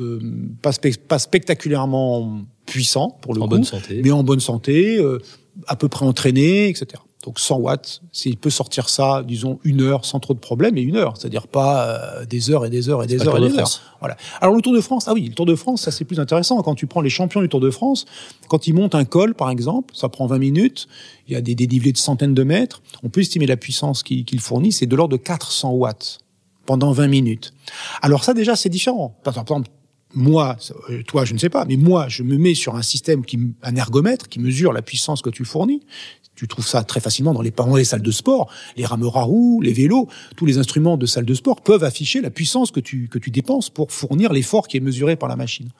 euh, 0.00 0.18
pas, 0.60 0.72
pas, 1.06 1.20
spectaculairement 1.20 2.42
puissant 2.66 3.16
pour 3.22 3.32
le 3.32 3.42
en 3.42 3.44
coup, 3.44 3.50
bonne 3.50 3.64
santé. 3.64 4.00
mais 4.02 4.10
en 4.10 4.24
bonne 4.24 4.40
santé, 4.40 4.98
euh, 4.98 5.20
à 5.68 5.76
peu 5.76 5.86
près 5.86 6.04
entraîné, 6.04 6.68
etc. 6.68 7.00
Donc 7.24 7.40
100 7.40 7.56
watts, 7.58 8.02
il 8.24 8.36
peut 8.36 8.50
sortir 8.50 8.88
ça, 8.88 9.24
disons, 9.26 9.58
une 9.64 9.80
heure 9.80 10.04
sans 10.04 10.20
trop 10.20 10.32
de 10.32 10.38
problème, 10.38 10.78
et 10.78 10.82
une 10.82 10.96
heure, 10.96 11.16
c'est-à-dire 11.16 11.48
pas 11.48 11.88
euh, 11.88 12.24
des 12.24 12.50
heures 12.50 12.64
et 12.64 12.70
des 12.70 12.88
heures 12.88 13.02
et 13.02 13.06
des 13.06 13.26
heures 13.26 13.36
et 13.38 13.48
des 13.48 13.58
heures. 13.58 13.68
Voilà. 13.98 14.16
Alors 14.40 14.54
le 14.54 14.62
Tour 14.62 14.74
de 14.74 14.80
France, 14.80 15.08
ah 15.08 15.12
oui, 15.12 15.26
le 15.28 15.34
Tour 15.34 15.46
de 15.46 15.56
France, 15.56 15.82
ça 15.82 15.90
c'est 15.90 16.04
plus 16.04 16.20
intéressant. 16.20 16.62
Quand 16.62 16.74
tu 16.76 16.86
prends 16.86 17.00
les 17.00 17.10
champions 17.10 17.40
du 17.40 17.48
Tour 17.48 17.60
de 17.60 17.70
France, 17.70 18.04
quand 18.48 18.68
ils 18.68 18.74
montent 18.74 18.94
un 18.94 19.04
col, 19.04 19.34
par 19.34 19.50
exemple, 19.50 19.94
ça 19.96 20.08
prend 20.08 20.26
20 20.26 20.38
minutes, 20.38 20.86
il 21.26 21.32
y 21.32 21.36
a 21.36 21.40
des 21.40 21.54
dénivelés 21.54 21.92
de 21.92 21.98
centaines 21.98 22.34
de 22.34 22.44
mètres, 22.44 22.80
on 23.02 23.08
peut 23.08 23.22
estimer 23.22 23.46
la 23.46 23.56
puissance 23.56 24.02
qu'ils 24.02 24.40
fournissent, 24.40 24.78
c'est 24.78 24.86
de 24.86 24.94
l'ordre 24.94 25.16
de 25.16 25.22
400 25.22 25.72
watts 25.72 26.18
pendant 26.64 26.92
20 26.92 27.08
minutes. 27.08 27.54
Alors 28.02 28.22
ça 28.22 28.34
déjà, 28.34 28.54
c'est 28.54 28.68
différent. 28.68 29.18
Par 29.24 29.36
exemple, 29.36 29.68
moi, 30.14 30.56
euh, 30.90 31.02
toi, 31.02 31.24
je 31.24 31.34
ne 31.34 31.38
sais 31.38 31.50
pas, 31.50 31.64
mais 31.64 31.76
moi, 31.76 32.08
je 32.08 32.22
me 32.22 32.36
mets 32.38 32.54
sur 32.54 32.76
un 32.76 32.82
système 32.82 33.24
qui, 33.24 33.38
un 33.62 33.76
ergomètre 33.76 34.28
qui 34.28 34.40
mesure 34.40 34.72
la 34.72 34.82
puissance 34.82 35.22
que 35.22 35.30
tu 35.30 35.44
fournis. 35.44 35.82
Tu 36.36 36.46
trouves 36.46 36.66
ça 36.66 36.84
très 36.84 37.00
facilement 37.00 37.32
dans 37.32 37.40
les, 37.40 37.50
dans 37.50 37.74
les 37.74 37.84
salles 37.84 38.02
de 38.02 38.10
sport, 38.10 38.50
les 38.76 38.84
rameurs 38.84 39.16
à 39.16 39.22
roues, 39.22 39.60
les 39.62 39.72
vélos, 39.72 40.06
tous 40.36 40.46
les 40.46 40.58
instruments 40.58 40.96
de 40.96 41.06
salle 41.06 41.24
de 41.24 41.34
sport 41.34 41.62
peuvent 41.62 41.82
afficher 41.82 42.20
la 42.20 42.30
puissance 42.30 42.70
que 42.70 42.80
tu, 42.80 43.08
que 43.08 43.18
tu 43.18 43.30
dépenses 43.30 43.70
pour 43.70 43.90
fournir 43.90 44.32
l'effort 44.32 44.68
qui 44.68 44.76
est 44.76 44.80
mesuré 44.80 45.16
par 45.16 45.28
la 45.28 45.36
machine. 45.36 45.70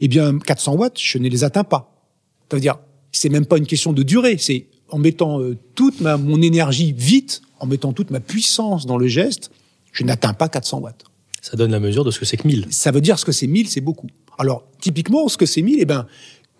Eh 0.00 0.08
bien, 0.08 0.38
400 0.38 0.74
watts, 0.74 0.98
je 1.00 1.18
ne 1.18 1.28
les 1.28 1.42
atteins 1.42 1.64
pas. 1.64 2.06
Ça 2.50 2.56
veut 2.56 2.60
dire, 2.60 2.76
c'est 3.12 3.30
même 3.30 3.46
pas 3.46 3.56
une 3.56 3.66
question 3.66 3.92
de 3.92 4.02
durée, 4.02 4.36
c'est 4.38 4.66
en 4.90 4.98
mettant 4.98 5.40
euh, 5.40 5.56
toute 5.74 6.00
ma, 6.00 6.16
mon 6.16 6.40
énergie 6.42 6.92
vite, 6.92 7.42
en 7.58 7.66
mettant 7.66 7.92
toute 7.92 8.10
ma 8.10 8.20
puissance 8.20 8.86
dans 8.86 8.98
le 8.98 9.06
geste, 9.06 9.50
je 9.92 10.04
n'atteins 10.04 10.34
pas 10.34 10.48
400 10.48 10.80
watts. 10.80 11.04
Ça 11.40 11.56
donne 11.56 11.70
la 11.70 11.80
mesure 11.80 12.04
de 12.04 12.10
ce 12.10 12.18
que 12.18 12.24
c'est 12.24 12.36
que 12.36 12.46
1000. 12.46 12.66
Ça 12.70 12.90
veut 12.90 13.00
dire 13.00 13.18
ce 13.18 13.24
que 13.24 13.32
c'est 13.32 13.46
1000, 13.46 13.68
c'est 13.68 13.80
beaucoup. 13.80 14.08
Alors, 14.38 14.64
typiquement, 14.80 15.28
ce 15.28 15.36
que 15.36 15.46
c'est 15.46 15.62
1000, 15.62 15.78
eh 15.80 15.84
ben, 15.84 16.06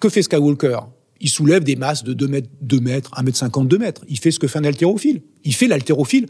que 0.01 0.09
fait 0.09 0.23
Skywalker? 0.23 0.81
Il 1.21 1.29
soulève 1.29 1.65
des 1.65 1.77
masses 1.77 2.05
de 2.05 2.13
2 2.13 2.29
mètres, 2.29 2.49
2 2.63 2.81
mètres, 2.81 3.11
1 3.17 3.23
mètre 3.23 3.39
50, 3.39 3.69
2 3.69 3.79
mètres. 3.79 4.05
Il 4.09 4.19
fait 4.19 4.31
ce 4.31 4.39
que 4.39 4.47
fait 4.47 4.59
un 4.59 4.65
haltérophile. 4.65 5.23
Il 5.45 5.55
fait 5.55 5.67
l'haltérophile 5.67 6.27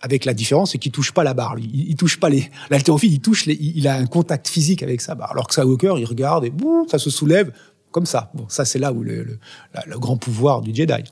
avec 0.00 0.24
la 0.24 0.34
différence, 0.34 0.72
c'est 0.72 0.78
qu'il 0.78 0.90
touche 0.90 1.12
pas 1.12 1.22
la 1.22 1.32
barre. 1.32 1.58
Il, 1.58 1.90
il 1.90 1.94
touche 1.94 2.18
pas 2.18 2.28
les 2.28 2.50
l'haltérophile, 2.70 3.12
il 3.12 3.20
touche 3.20 3.46
les, 3.46 3.54
il 3.54 3.86
a 3.86 3.96
un 3.96 4.06
contact 4.06 4.48
physique 4.48 4.82
avec 4.82 5.00
sa 5.00 5.14
barre. 5.14 5.30
Alors 5.30 5.46
que 5.46 5.54
Skywalker, 5.54 5.94
il 5.98 6.04
regarde 6.04 6.44
et 6.44 6.50
boum, 6.50 6.88
ça 6.88 6.98
se 6.98 7.08
soulève 7.08 7.52
comme 7.92 8.06
ça. 8.06 8.30
Bon, 8.34 8.46
ça 8.48 8.64
c'est 8.64 8.78
là 8.78 8.92
où 8.92 9.02
le, 9.02 9.22
le, 9.22 9.38
le, 9.86 9.98
grand 9.98 10.16
pouvoir 10.16 10.60
du 10.60 10.74
Jedi. 10.74 11.04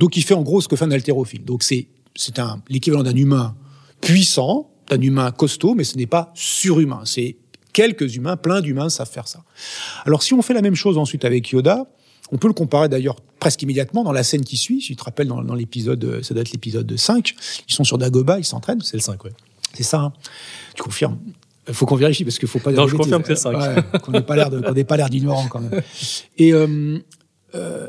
Donc 0.00 0.16
il 0.16 0.24
fait 0.24 0.34
en 0.34 0.42
gros 0.42 0.60
ce 0.60 0.66
que 0.66 0.74
fait 0.74 0.84
un 0.84 0.90
haltérophile. 0.90 1.44
Donc 1.44 1.62
c'est 1.62 1.86
c'est 2.16 2.40
un 2.40 2.60
l'équivalent 2.68 3.04
d'un 3.04 3.14
humain 3.14 3.54
puissant, 4.00 4.70
d'un 4.88 5.00
humain 5.00 5.30
costaud, 5.30 5.74
mais 5.74 5.84
ce 5.84 5.96
n'est 5.96 6.06
pas 6.06 6.32
surhumain. 6.34 7.02
C'est 7.04 7.36
quelques 7.72 8.16
humains, 8.16 8.36
plein 8.36 8.60
d'humains 8.60 8.88
savent 8.88 9.10
faire 9.10 9.28
ça. 9.28 9.44
Alors 10.04 10.24
si 10.24 10.34
on 10.34 10.42
fait 10.42 10.54
la 10.54 10.62
même 10.62 10.74
chose 10.74 10.98
ensuite 10.98 11.24
avec 11.24 11.50
Yoda, 11.50 11.86
on 12.32 12.38
peut 12.38 12.48
le 12.48 12.54
comparer 12.54 12.88
d'ailleurs 12.88 13.16
presque 13.40 13.62
immédiatement 13.62 14.04
dans 14.04 14.12
la 14.12 14.22
scène 14.22 14.44
qui 14.44 14.56
suit. 14.56 14.80
Si 14.80 14.88
tu 14.88 14.96
te 14.96 15.04
rappelles, 15.04 15.28
dans, 15.28 15.42
dans 15.42 15.54
l'épisode, 15.54 16.22
ça 16.22 16.34
doit 16.34 16.42
être 16.42 16.52
l'épisode 16.52 16.96
5, 16.96 17.34
ils 17.68 17.72
sont 17.72 17.84
sur 17.84 17.98
Dagoba, 17.98 18.38
ils 18.38 18.44
s'entraînent. 18.44 18.80
C'est 18.82 18.96
le 18.96 19.02
5, 19.02 19.22
ouais. 19.24 19.32
C'est 19.74 19.82
ça, 19.82 20.00
hein. 20.00 20.12
tu 20.74 20.82
confirmes? 20.82 21.18
Il 21.68 21.74
faut 21.74 21.84
qu'on 21.84 21.96
vérifie 21.96 22.24
parce 22.24 22.38
qu'il 22.38 22.48
faut 22.48 22.58
pas. 22.58 22.72
Non, 22.72 22.88
je 22.88 22.96
confirme 22.96 23.22
que 23.22 23.34
c'est 23.34 23.42
5. 23.42 23.56
Ouais, 23.56 24.00
qu'on 24.00 24.12
n'ait 24.12 24.22
pas 24.22 24.36
l'air 24.36 24.50
de, 24.50 24.60
qu'on 24.60 24.72
n'ait 24.72 24.84
pas 24.84 24.96
l'air 24.96 25.10
d'ignorant 25.10 25.46
quand 25.48 25.60
même. 25.60 25.82
Et 26.38 26.54
euh, 26.54 26.98
euh, 27.54 27.88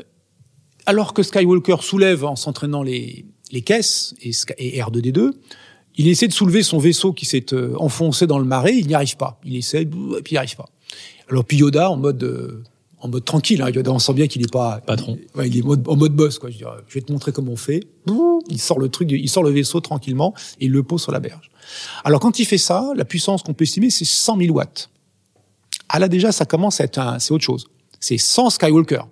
alors 0.86 1.14
que 1.14 1.22
Skywalker 1.22 1.76
soulève 1.80 2.24
en 2.24 2.36
s'entraînant 2.36 2.82
les, 2.82 3.24
les 3.52 3.62
caisses 3.62 4.14
et, 4.20 4.32
et 4.58 4.80
R2D2, 4.80 5.32
il 5.96 6.08
essaie 6.08 6.28
de 6.28 6.32
soulever 6.32 6.62
son 6.62 6.78
vaisseau 6.78 7.12
qui 7.12 7.26
s'est 7.26 7.52
euh, 7.52 7.74
enfoncé 7.78 8.26
dans 8.26 8.38
le 8.38 8.44
marais. 8.44 8.76
Il 8.76 8.86
n'y 8.86 8.94
arrive 8.94 9.16
pas. 9.16 9.40
Il 9.44 9.56
essaie 9.56 9.82
et 9.82 9.86
puis 9.86 10.32
il 10.32 10.34
n'y 10.34 10.38
arrive 10.38 10.56
pas. 10.56 10.68
Alors 11.28 11.44
puis 11.44 11.58
Yoda 11.58 11.90
en 11.90 11.96
mode 11.96 12.22
euh, 12.22 12.62
en 13.00 13.08
mode 13.08 13.24
tranquille. 13.24 13.62
Hein. 13.62 13.70
Yoda, 13.70 13.92
on 13.92 13.98
sent 13.98 14.12
bien 14.14 14.26
qu'il 14.26 14.42
est 14.42 14.52
pas 14.52 14.80
patron. 14.80 15.18
Ouais, 15.34 15.48
il 15.48 15.58
est 15.58 15.62
mode, 15.62 15.86
en 15.88 15.96
mode 15.96 16.14
boss 16.14 16.38
quoi. 16.38 16.50
Je, 16.50 16.58
je 16.58 16.94
vais 16.94 17.00
te 17.00 17.12
montrer 17.12 17.32
comment 17.32 17.52
on 17.52 17.56
fait. 17.56 17.86
Il 18.48 18.60
sort 18.60 18.78
le 18.78 18.88
truc, 18.88 19.10
il 19.10 19.28
sort 19.28 19.42
le 19.42 19.50
vaisseau 19.50 19.80
tranquillement 19.80 20.34
et 20.60 20.66
il 20.66 20.72
le 20.72 20.82
pose 20.82 21.02
sur 21.02 21.12
la 21.12 21.20
berge. 21.20 21.50
Alors 22.04 22.20
quand 22.20 22.38
il 22.38 22.44
fait 22.44 22.58
ça, 22.58 22.92
la 22.96 23.04
puissance 23.04 23.42
qu'on 23.42 23.54
peut 23.54 23.64
estimer 23.64 23.90
c'est 23.90 24.04
100 24.04 24.38
000 24.38 24.54
watts. 24.54 24.90
Ah 25.88 25.98
là 25.98 26.08
déjà, 26.08 26.32
ça 26.32 26.44
commence 26.44 26.80
à 26.80 26.84
être 26.84 26.98
un, 26.98 27.18
c'est 27.18 27.32
autre 27.32 27.44
chose. 27.44 27.66
C'est 27.98 28.18
100 28.18 28.50
Skywalker. 28.50 29.02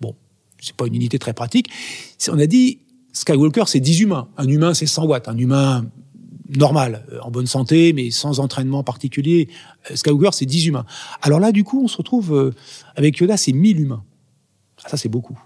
Bon, 0.00 0.14
c'est 0.60 0.74
pas 0.74 0.86
une 0.86 0.94
unité 0.94 1.18
très 1.18 1.32
pratique. 1.32 1.68
On 2.28 2.38
a 2.38 2.46
dit 2.46 2.80
Skywalker, 3.12 3.64
c'est 3.66 3.80
10 3.80 4.00
humains. 4.00 4.28
Un 4.36 4.48
humain, 4.48 4.74
c'est 4.74 4.86
100 4.86 5.06
watts. 5.06 5.28
Un 5.28 5.38
humain 5.38 5.84
normal, 6.56 7.06
en 7.22 7.30
bonne 7.30 7.46
santé, 7.46 7.92
mais 7.92 8.10
sans 8.10 8.40
entraînement 8.40 8.82
particulier. 8.82 9.48
Skywalker, 9.94 10.30
c'est 10.32 10.46
10 10.46 10.66
humains. 10.66 10.86
Alors 11.22 11.40
là, 11.40 11.52
du 11.52 11.64
coup, 11.64 11.82
on 11.84 11.88
se 11.88 11.96
retrouve 11.96 12.52
avec 12.96 13.18
Yoda, 13.18 13.36
c'est 13.36 13.52
1000 13.52 13.80
humains. 13.80 14.04
Ça, 14.86 14.96
c'est 14.96 15.08
beaucoup. 15.08 15.38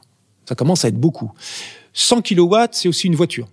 Ça 0.49 0.55
commence 0.55 0.85
à 0.85 0.89
être 0.89 0.99
beaucoup. 0.99 1.33
100 1.93 2.23
kilowatts, 2.23 2.75
c'est 2.75 2.89
aussi 2.89 3.07
une 3.07 3.17
voiture. 3.17 3.49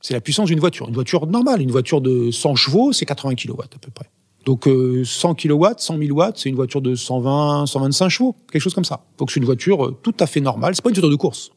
C'est 0.00 0.14
la 0.14 0.20
puissance 0.20 0.48
d'une 0.48 0.60
voiture. 0.60 0.88
Une 0.88 0.94
voiture 0.94 1.26
normale, 1.26 1.62
une 1.62 1.70
voiture 1.70 2.00
de 2.00 2.30
100 2.30 2.54
chevaux, 2.54 2.92
c'est 2.92 3.06
80 3.06 3.34
kilowatts 3.34 3.74
à 3.74 3.78
peu 3.78 3.90
près. 3.90 4.10
Donc 4.44 4.68
euh, 4.68 5.04
100 5.04 5.34
kilowatts, 5.34 5.80
100 5.80 5.98
000 5.98 6.16
watts, 6.16 6.38
c'est 6.38 6.48
une 6.48 6.54
voiture 6.54 6.80
de 6.80 6.94
120, 6.94 7.66
125 7.66 8.08
chevaux, 8.08 8.36
quelque 8.50 8.62
chose 8.62 8.74
comme 8.74 8.84
ça. 8.84 9.04
Donc 9.18 9.32
c'est 9.32 9.40
une 9.40 9.46
voiture 9.46 9.84
euh, 9.84 9.98
tout 10.02 10.14
à 10.20 10.26
fait 10.26 10.40
normale. 10.40 10.74
C'est 10.76 10.82
pas 10.82 10.90
une 10.90 10.94
voiture 10.94 11.10
de 11.10 11.16
course. 11.16 11.50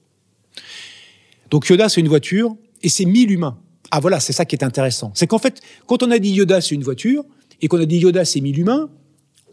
Donc 1.51 1.67
Yoda, 1.67 1.89
c'est 1.89 2.01
une 2.01 2.07
voiture 2.07 2.55
et 2.81 2.89
c'est 2.89 3.05
1000 3.05 3.31
humains. 3.31 3.57
Ah 3.91 3.99
voilà, 3.99 4.19
c'est 4.19 4.33
ça 4.33 4.45
qui 4.45 4.55
est 4.55 4.63
intéressant. 4.63 5.11
C'est 5.15 5.27
qu'en 5.27 5.39
fait, 5.39 5.61
quand 5.87 6.03
on 6.03 6.11
a 6.11 6.19
dit 6.19 6.31
Yoda, 6.31 6.61
c'est 6.61 6.75
une 6.75 6.83
voiture 6.83 7.23
et 7.61 7.67
qu'on 7.67 7.79
a 7.79 7.85
dit 7.85 7.97
Yoda, 7.97 8.25
c'est 8.25 8.41
1000 8.41 8.59
humains, 8.59 8.89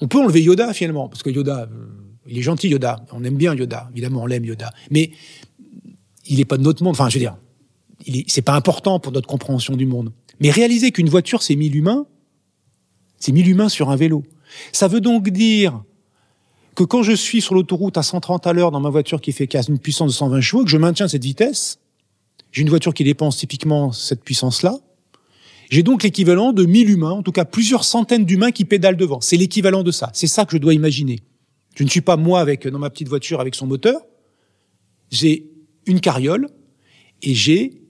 on 0.01 0.09
peut 0.09 0.19
enlever 0.19 0.43
Yoda 0.43 0.73
finalement 0.73 1.09
parce 1.09 1.23
que 1.23 1.31
Yoda, 1.31 1.63
euh, 1.63 1.87
il 2.27 2.39
est 2.39 2.43
gentil 2.43 2.69
Yoda, 2.69 3.05
on 3.13 3.25
aime 3.25 3.37
bien 3.37 3.55
Yoda, 3.55 3.89
évidemment 3.93 4.23
on 4.23 4.27
l'aime 4.27 4.45
Yoda, 4.45 4.71
mais 4.91 5.11
il 6.27 6.41
est 6.41 6.45
pas 6.45 6.59
de 6.59 6.63
notre 6.63 6.83
monde. 6.83 6.93
Enfin, 6.93 7.09
je 7.09 7.19
veux 7.19 7.21
dire, 7.21 7.37
c'est 8.27 8.43
pas 8.43 8.55
important 8.55 9.01
pour 9.01 9.13
notre 9.13 9.29
compréhension 9.29 9.77
du 9.77 9.87
monde. 9.87 10.13
Mais 10.41 10.51
réaliser 10.51 10.91
qu'une 10.91 11.09
voiture, 11.09 11.43
c'est 11.43 11.57
1000 11.57 11.77
humains, 11.77 12.07
c'est 13.19 13.33
1000 13.33 13.49
humains 13.49 13.69
sur 13.69 13.91
un 13.91 13.97
vélo. 13.97 14.23
Ça 14.73 14.89
veut 14.89 15.01
donc 15.01 15.31
dire 15.31 15.83
que 16.75 16.85
quand 16.85 17.03
je 17.03 17.13
suis 17.13 17.41
sur 17.41 17.55
l'autoroute 17.55 17.97
à 17.97 18.03
130 18.03 18.47
à 18.47 18.53
l'heure 18.53 18.71
dans 18.71 18.81
ma 18.81 18.91
voiture 18.91 19.21
qui 19.21 19.33
fait 19.33 19.49
une 19.69 19.79
puissance 19.79 20.09
de 20.09 20.17
120 20.17 20.41
chevaux, 20.43 20.65
que 20.65 20.71
je 20.71 20.77
maintiens 20.77 21.09
cette 21.09 21.25
vitesse, 21.25 21.79
j'ai 22.57 22.63
une 22.63 22.71
voiture 22.71 22.95
qui 22.95 23.05
dépense 23.05 23.37
typiquement 23.37 23.93
cette 23.93 24.25
puissance-là, 24.25 24.79
j'ai 25.69 25.83
donc 25.83 26.03
l'équivalent 26.03 26.55
de 26.55 26.65
1000 26.65 26.89
humains, 26.89 27.11
en 27.11 27.23
tout 27.23 27.31
cas 27.31 27.45
plusieurs 27.45 27.85
centaines 27.85 28.25
d'humains 28.25 28.51
qui 28.51 28.65
pédalent 28.65 28.97
devant. 28.97 29.21
C'est 29.21 29.37
l'équivalent 29.37 29.83
de 29.83 29.91
ça. 29.91 30.09
C'est 30.15 30.27
ça 30.27 30.47
que 30.47 30.53
je 30.53 30.57
dois 30.57 30.73
imaginer. 30.73 31.19
Je 31.75 31.85
ne 31.85 31.89
suis 31.91 32.01
pas 32.01 32.17
moi 32.17 32.41
avec 32.41 32.67
dans 32.67 32.79
ma 32.79 32.89
petite 32.89 33.11
voiture 33.11 33.43
avec 33.43 33.55
son 33.55 33.67
moteur. 33.67 34.01
J'ai 35.11 35.51
une 35.85 36.01
carriole 36.01 36.49
et 37.21 37.35
j'ai 37.35 37.83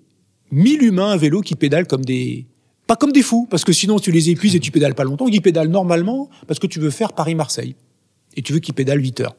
1000 0.51 0.83
humains 0.83 1.13
à 1.13 1.17
vélo 1.17 1.43
qui 1.43 1.55
pédalent 1.55 1.87
comme 1.87 2.05
des 2.05 2.49
pas 2.89 2.97
comme 2.97 3.13
des 3.13 3.23
fous 3.23 3.47
parce 3.49 3.63
que 3.63 3.73
sinon 3.73 4.01
tu 4.01 4.11
les 4.11 4.31
épuises 4.31 4.57
et 4.57 4.61
tu 4.61 4.73
pédales 4.73 4.97
pas 4.97 5.05
longtemps, 5.05 5.29
ils 5.29 5.41
pédalent 5.41 5.71
normalement 5.71 6.29
parce 6.49 6.59
que 6.59 6.67
tu 6.67 6.81
veux 6.81 6.91
faire 6.91 7.13
Paris-Marseille 7.13 7.77
et 8.35 8.43
tu 8.43 8.53
veux 8.53 8.59
qu'ils 8.59 8.75
pédalent 8.75 9.01
8 9.01 9.21
heures. 9.21 9.37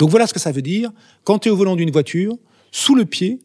Donc 0.00 0.10
voilà 0.10 0.26
ce 0.26 0.34
que 0.34 0.40
ça 0.40 0.50
veut 0.50 0.60
dire 0.60 0.90
quand 1.22 1.38
tu 1.38 1.50
es 1.50 1.52
au 1.52 1.56
volant 1.56 1.76
d'une 1.76 1.92
voiture, 1.92 2.36
sous 2.72 2.96
le 2.96 3.04
pied, 3.04 3.38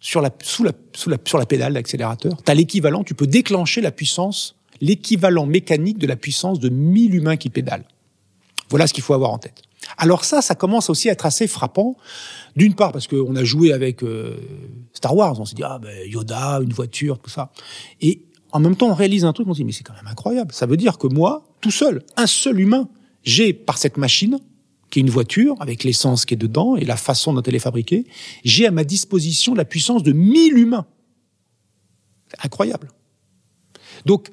sur 0.00 0.20
la 0.20 0.30
sous 0.42 0.64
la 0.64 0.72
sous 0.94 1.10
la 1.10 1.16
sur 1.24 1.38
la 1.38 1.46
pédale 1.46 1.74
d'accélérateur, 1.74 2.42
tu 2.42 2.50
as 2.50 2.54
l'équivalent, 2.54 3.04
tu 3.04 3.14
peux 3.14 3.26
déclencher 3.26 3.80
la 3.80 3.90
puissance, 3.90 4.56
l'équivalent 4.80 5.46
mécanique 5.46 5.98
de 5.98 6.06
la 6.06 6.16
puissance 6.16 6.60
de 6.60 6.68
1000 6.68 7.14
humains 7.14 7.36
qui 7.36 7.50
pédalent. 7.50 7.86
Voilà 8.70 8.86
ce 8.86 8.92
qu'il 8.92 9.02
faut 9.02 9.14
avoir 9.14 9.30
en 9.30 9.38
tête. 9.38 9.62
Alors 9.96 10.24
ça, 10.24 10.42
ça 10.42 10.54
commence 10.54 10.90
aussi 10.90 11.08
à 11.08 11.12
être 11.12 11.26
assez 11.26 11.46
frappant. 11.46 11.96
D'une 12.56 12.74
part 12.74 12.92
parce 12.92 13.06
qu'on 13.06 13.36
a 13.36 13.44
joué 13.44 13.72
avec 13.72 14.02
euh, 14.02 14.36
Star 14.92 15.14
Wars, 15.16 15.38
on 15.40 15.44
s'est 15.44 15.54
dit 15.54 15.62
ah 15.64 15.78
ben 15.80 15.96
Yoda, 16.06 16.60
une 16.62 16.72
voiture, 16.72 17.18
tout 17.18 17.30
ça. 17.30 17.50
Et 18.00 18.22
en 18.52 18.60
même 18.60 18.76
temps, 18.76 18.88
on 18.88 18.94
réalise 18.94 19.24
un 19.24 19.32
truc, 19.32 19.46
on 19.48 19.52
se 19.52 19.58
dit 19.58 19.64
mais 19.64 19.72
c'est 19.72 19.84
quand 19.84 19.94
même 19.94 20.06
incroyable. 20.06 20.52
Ça 20.52 20.66
veut 20.66 20.76
dire 20.76 20.98
que 20.98 21.06
moi, 21.06 21.44
tout 21.60 21.70
seul, 21.70 22.02
un 22.16 22.26
seul 22.26 22.60
humain, 22.60 22.88
j'ai 23.24 23.52
par 23.52 23.78
cette 23.78 23.96
machine 23.96 24.38
qui 24.90 24.98
est 24.98 25.02
une 25.02 25.10
voiture 25.10 25.54
avec 25.60 25.84
l'essence 25.84 26.24
qui 26.24 26.34
est 26.34 26.38
dedans 26.38 26.76
et 26.76 26.84
la 26.84 26.96
façon 26.96 27.32
dont 27.32 27.42
elle 27.42 27.54
est 27.54 27.60
fabriquée, 27.60 28.06
j'ai 28.44 28.66
à 28.66 28.70
ma 28.70 28.84
disposition 28.84 29.54
la 29.54 29.64
puissance 29.64 30.02
de 30.02 30.12
1000 30.12 30.56
humains. 30.56 30.86
Incroyable. 32.42 32.88
Donc, 34.06 34.28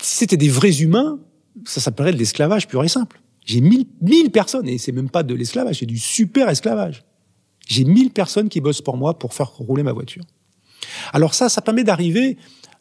si 0.00 0.16
c'était 0.16 0.36
des 0.36 0.48
vrais 0.48 0.80
humains, 0.80 1.20
ça 1.64 1.80
s'appellerait 1.80 2.12
de 2.12 2.18
l'esclavage 2.18 2.66
pur 2.68 2.82
et 2.82 2.88
simple. 2.88 3.20
J'ai 3.44 3.60
mille, 3.60 3.86
mille 4.00 4.30
personnes, 4.30 4.68
et 4.68 4.78
c'est 4.78 4.92
même 4.92 5.10
pas 5.10 5.22
de 5.22 5.34
l'esclavage, 5.34 5.80
c'est 5.80 5.86
du 5.86 5.98
super 5.98 6.48
esclavage. 6.48 7.04
J'ai 7.66 7.84
mille 7.84 8.10
personnes 8.10 8.48
qui 8.48 8.60
bossent 8.60 8.82
pour 8.82 8.96
moi 8.96 9.18
pour 9.18 9.34
faire 9.34 9.48
rouler 9.48 9.82
ma 9.82 9.92
voiture. 9.92 10.24
Alors 11.12 11.34
ça, 11.34 11.48
ça 11.48 11.62
permet 11.62 11.84
d'arriver 11.84 12.36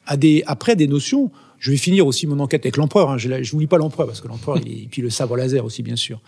à 0.05 0.17
des, 0.17 0.43
après 0.47 0.75
des 0.75 0.87
notions. 0.87 1.31
Je 1.61 1.69
vais 1.69 1.77
finir 1.77 2.07
aussi 2.07 2.25
mon 2.25 2.39
enquête 2.39 2.65
avec 2.65 2.75
l'empereur. 2.75 3.11
Hein. 3.11 3.17
Je 3.19 3.29
ne 3.29 3.59
lis 3.59 3.67
pas 3.67 3.77
l'empereur 3.77 4.07
parce 4.07 4.19
que 4.19 4.27
l'empereur, 4.27 4.57
et 4.57 4.87
puis 4.89 5.03
le 5.03 5.11
sabre 5.11 5.37
laser 5.37 5.63
aussi, 5.63 5.83
bien 5.83 5.95
sûr. 5.95 6.19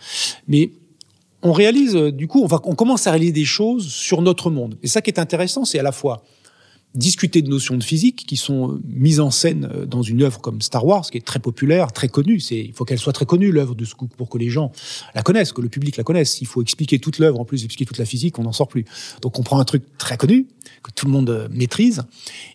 Mais 0.46 0.70
on 1.42 1.52
réalise, 1.52 1.94
du 1.94 2.28
coup, 2.28 2.40
on, 2.40 2.46
va, 2.46 2.60
on 2.64 2.76
commence 2.76 3.08
à 3.08 3.10
réaliser 3.10 3.32
des 3.32 3.44
choses 3.44 3.88
sur 3.88 4.22
notre 4.22 4.48
monde. 4.48 4.76
Et 4.84 4.86
ça 4.86 5.02
qui 5.02 5.10
est 5.10 5.18
intéressant, 5.18 5.64
c'est 5.64 5.80
à 5.80 5.82
la 5.82 5.90
fois 5.90 6.22
discuter 6.94 7.42
de 7.42 7.48
notions 7.48 7.76
de 7.76 7.82
physique 7.82 8.24
qui 8.26 8.36
sont 8.36 8.80
mises 8.84 9.18
en 9.20 9.30
scène 9.30 9.68
dans 9.88 10.02
une 10.02 10.22
œuvre 10.22 10.40
comme 10.40 10.62
Star 10.62 10.86
Wars, 10.86 11.04
qui 11.10 11.18
est 11.18 11.26
très 11.26 11.40
populaire, 11.40 11.92
très 11.92 12.08
connue. 12.08 12.38
C'est, 12.38 12.58
il 12.58 12.72
faut 12.72 12.84
qu'elle 12.84 12.98
soit 12.98 13.12
très 13.12 13.26
connue 13.26 13.50
l'œuvre 13.50 13.74
de 13.74 13.84
Scoop 13.84 14.14
pour 14.16 14.28
que 14.28 14.38
les 14.38 14.48
gens 14.48 14.70
la 15.14 15.22
connaissent, 15.22 15.52
que 15.52 15.60
le 15.60 15.68
public 15.68 15.96
la 15.96 16.04
connaisse. 16.04 16.40
Il 16.40 16.46
faut 16.46 16.62
expliquer 16.62 16.98
toute 17.00 17.18
l'œuvre, 17.18 17.40
en 17.40 17.44
plus 17.44 17.64
expliquer 17.64 17.84
toute 17.84 17.98
la 17.98 18.04
physique, 18.04 18.38
on 18.38 18.44
n'en 18.44 18.52
sort 18.52 18.68
plus. 18.68 18.84
Donc 19.22 19.38
on 19.38 19.42
prend 19.42 19.58
un 19.58 19.64
truc 19.64 19.82
très 19.98 20.16
connu 20.16 20.46
que 20.82 20.90
tout 20.92 21.06
le 21.06 21.12
monde 21.12 21.48
maîtrise, 21.50 22.02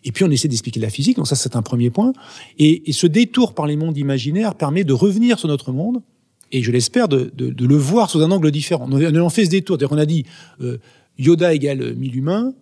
et 0.04 0.12
puis 0.12 0.24
on 0.24 0.32
essaie 0.32 0.48
d'expliquer 0.48 0.80
la 0.80 0.90
physique. 0.90 1.18
Donc 1.18 1.28
ça 1.28 1.36
c'est 1.36 1.56
un 1.56 1.62
premier 1.62 1.90
point. 1.90 2.14
Et, 2.58 2.90
et, 2.90 2.94
ce 2.94 3.08
détour 3.08 3.54
par 3.54 3.68
les 3.68 3.76
mondes 3.76 3.98
imaginaires 3.98 4.56
permet 4.56 4.84
de 4.84 4.94
revenir 4.94 5.40
sur 5.40 5.48
notre 5.48 5.72
monde. 5.72 6.02
Et 6.52 6.64
je 6.64 6.72
l'espère 6.72 7.08
de, 7.08 7.32
de, 7.36 7.50
de 7.50 7.66
le 7.66 7.76
voir 7.76 8.10
sous 8.10 8.22
un 8.22 8.32
angle 8.32 8.50
différent. 8.52 8.88
On 8.90 9.26
a 9.26 9.30
fait 9.30 9.46
ce 9.46 9.52
détour, 9.52 9.76
c'est-à-dire 9.76 9.90
qu'on 9.90 10.02
a 10.02 10.06
dit 10.06 10.26
euh, 10.62 10.78
Yoda 11.20 11.54
égale 11.54 11.94
1000 11.96 12.16
humains, 12.16 12.54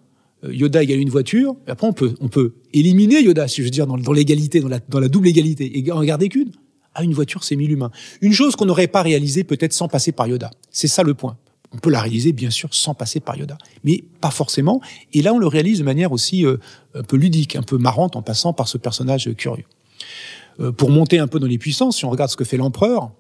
Yoda 0.52 0.84
égale 0.84 1.00
une 1.00 1.10
voiture, 1.10 1.56
et 1.68 1.72
après 1.72 1.88
on 1.88 1.94
peut, 1.94 2.14
on 2.20 2.28
peut 2.28 2.56
éliminer 2.74 3.22
Yoda, 3.22 3.48
si 3.48 3.62
je 3.62 3.64
veux 3.64 3.72
dire, 3.72 3.88
dans, 3.88 4.14
l'égalité, 4.14 4.60
dans 4.60 5.00
la, 5.00 5.08
double 5.08 5.28
égalité, 5.28 5.80
et 5.80 5.92
en 5.92 6.04
garder 6.04 6.30
qu'une. 6.30 6.52
Ah, 6.94 7.04
une 7.04 7.14
voiture, 7.14 7.44
c'est 7.44 7.56
1000 7.56 7.72
humains. 7.72 7.92
Une 8.22 8.34
chose 8.34 8.56
qu'on 8.56 8.66
n'aurait 8.66 8.88
pas 8.88 9.04
réalisée 9.04 9.44
peut-être 9.44 9.74
sans 9.74 9.88
passer 9.88 10.12
par 10.12 10.28
Yoda. 10.28 10.50
C'est 10.72 10.88
ça 10.88 11.04
le 11.04 11.14
point. 11.14 11.38
On 11.72 11.78
peut 11.78 11.92
la 11.92 12.02
réaliser, 12.02 12.34
bien 12.34 12.50
sûr, 12.50 12.74
sans 12.74 12.96
passer 12.96 13.20
par 13.20 13.38
Yoda. 13.38 13.58
Mais 13.84 14.04
pas 14.20 14.32
forcément. 14.32 14.82
Et 15.14 15.22
là, 15.22 15.34
on 15.34 15.38
le 15.38 15.46
réalise 15.46 15.78
de 15.80 15.84
manière 15.84 16.12
aussi 16.12 16.44
euh, 16.44 16.58
un 16.96 17.04
peu 17.04 17.18
ludique, 17.18 17.56
un 17.56 17.62
peu 17.62 17.78
marrante, 17.78 18.16
en 18.16 18.24
passant 18.24 18.52
par 18.54 18.68
ce 18.68 18.80
personnage 18.80 19.32
curieux. 19.36 19.66
Euh, 20.60 20.72
pour 20.72 20.90
monter 20.90 21.20
un 21.20 21.28
peu 21.28 21.40
dans 21.40 21.48
les 21.48 21.60
puissances, 21.60 21.98
si 21.98 22.06
on 22.06 22.10
regarde 22.10 22.32
ce 22.32 22.36
que 22.36 22.46
fait 22.46 22.58
l'empereur, 22.58 23.12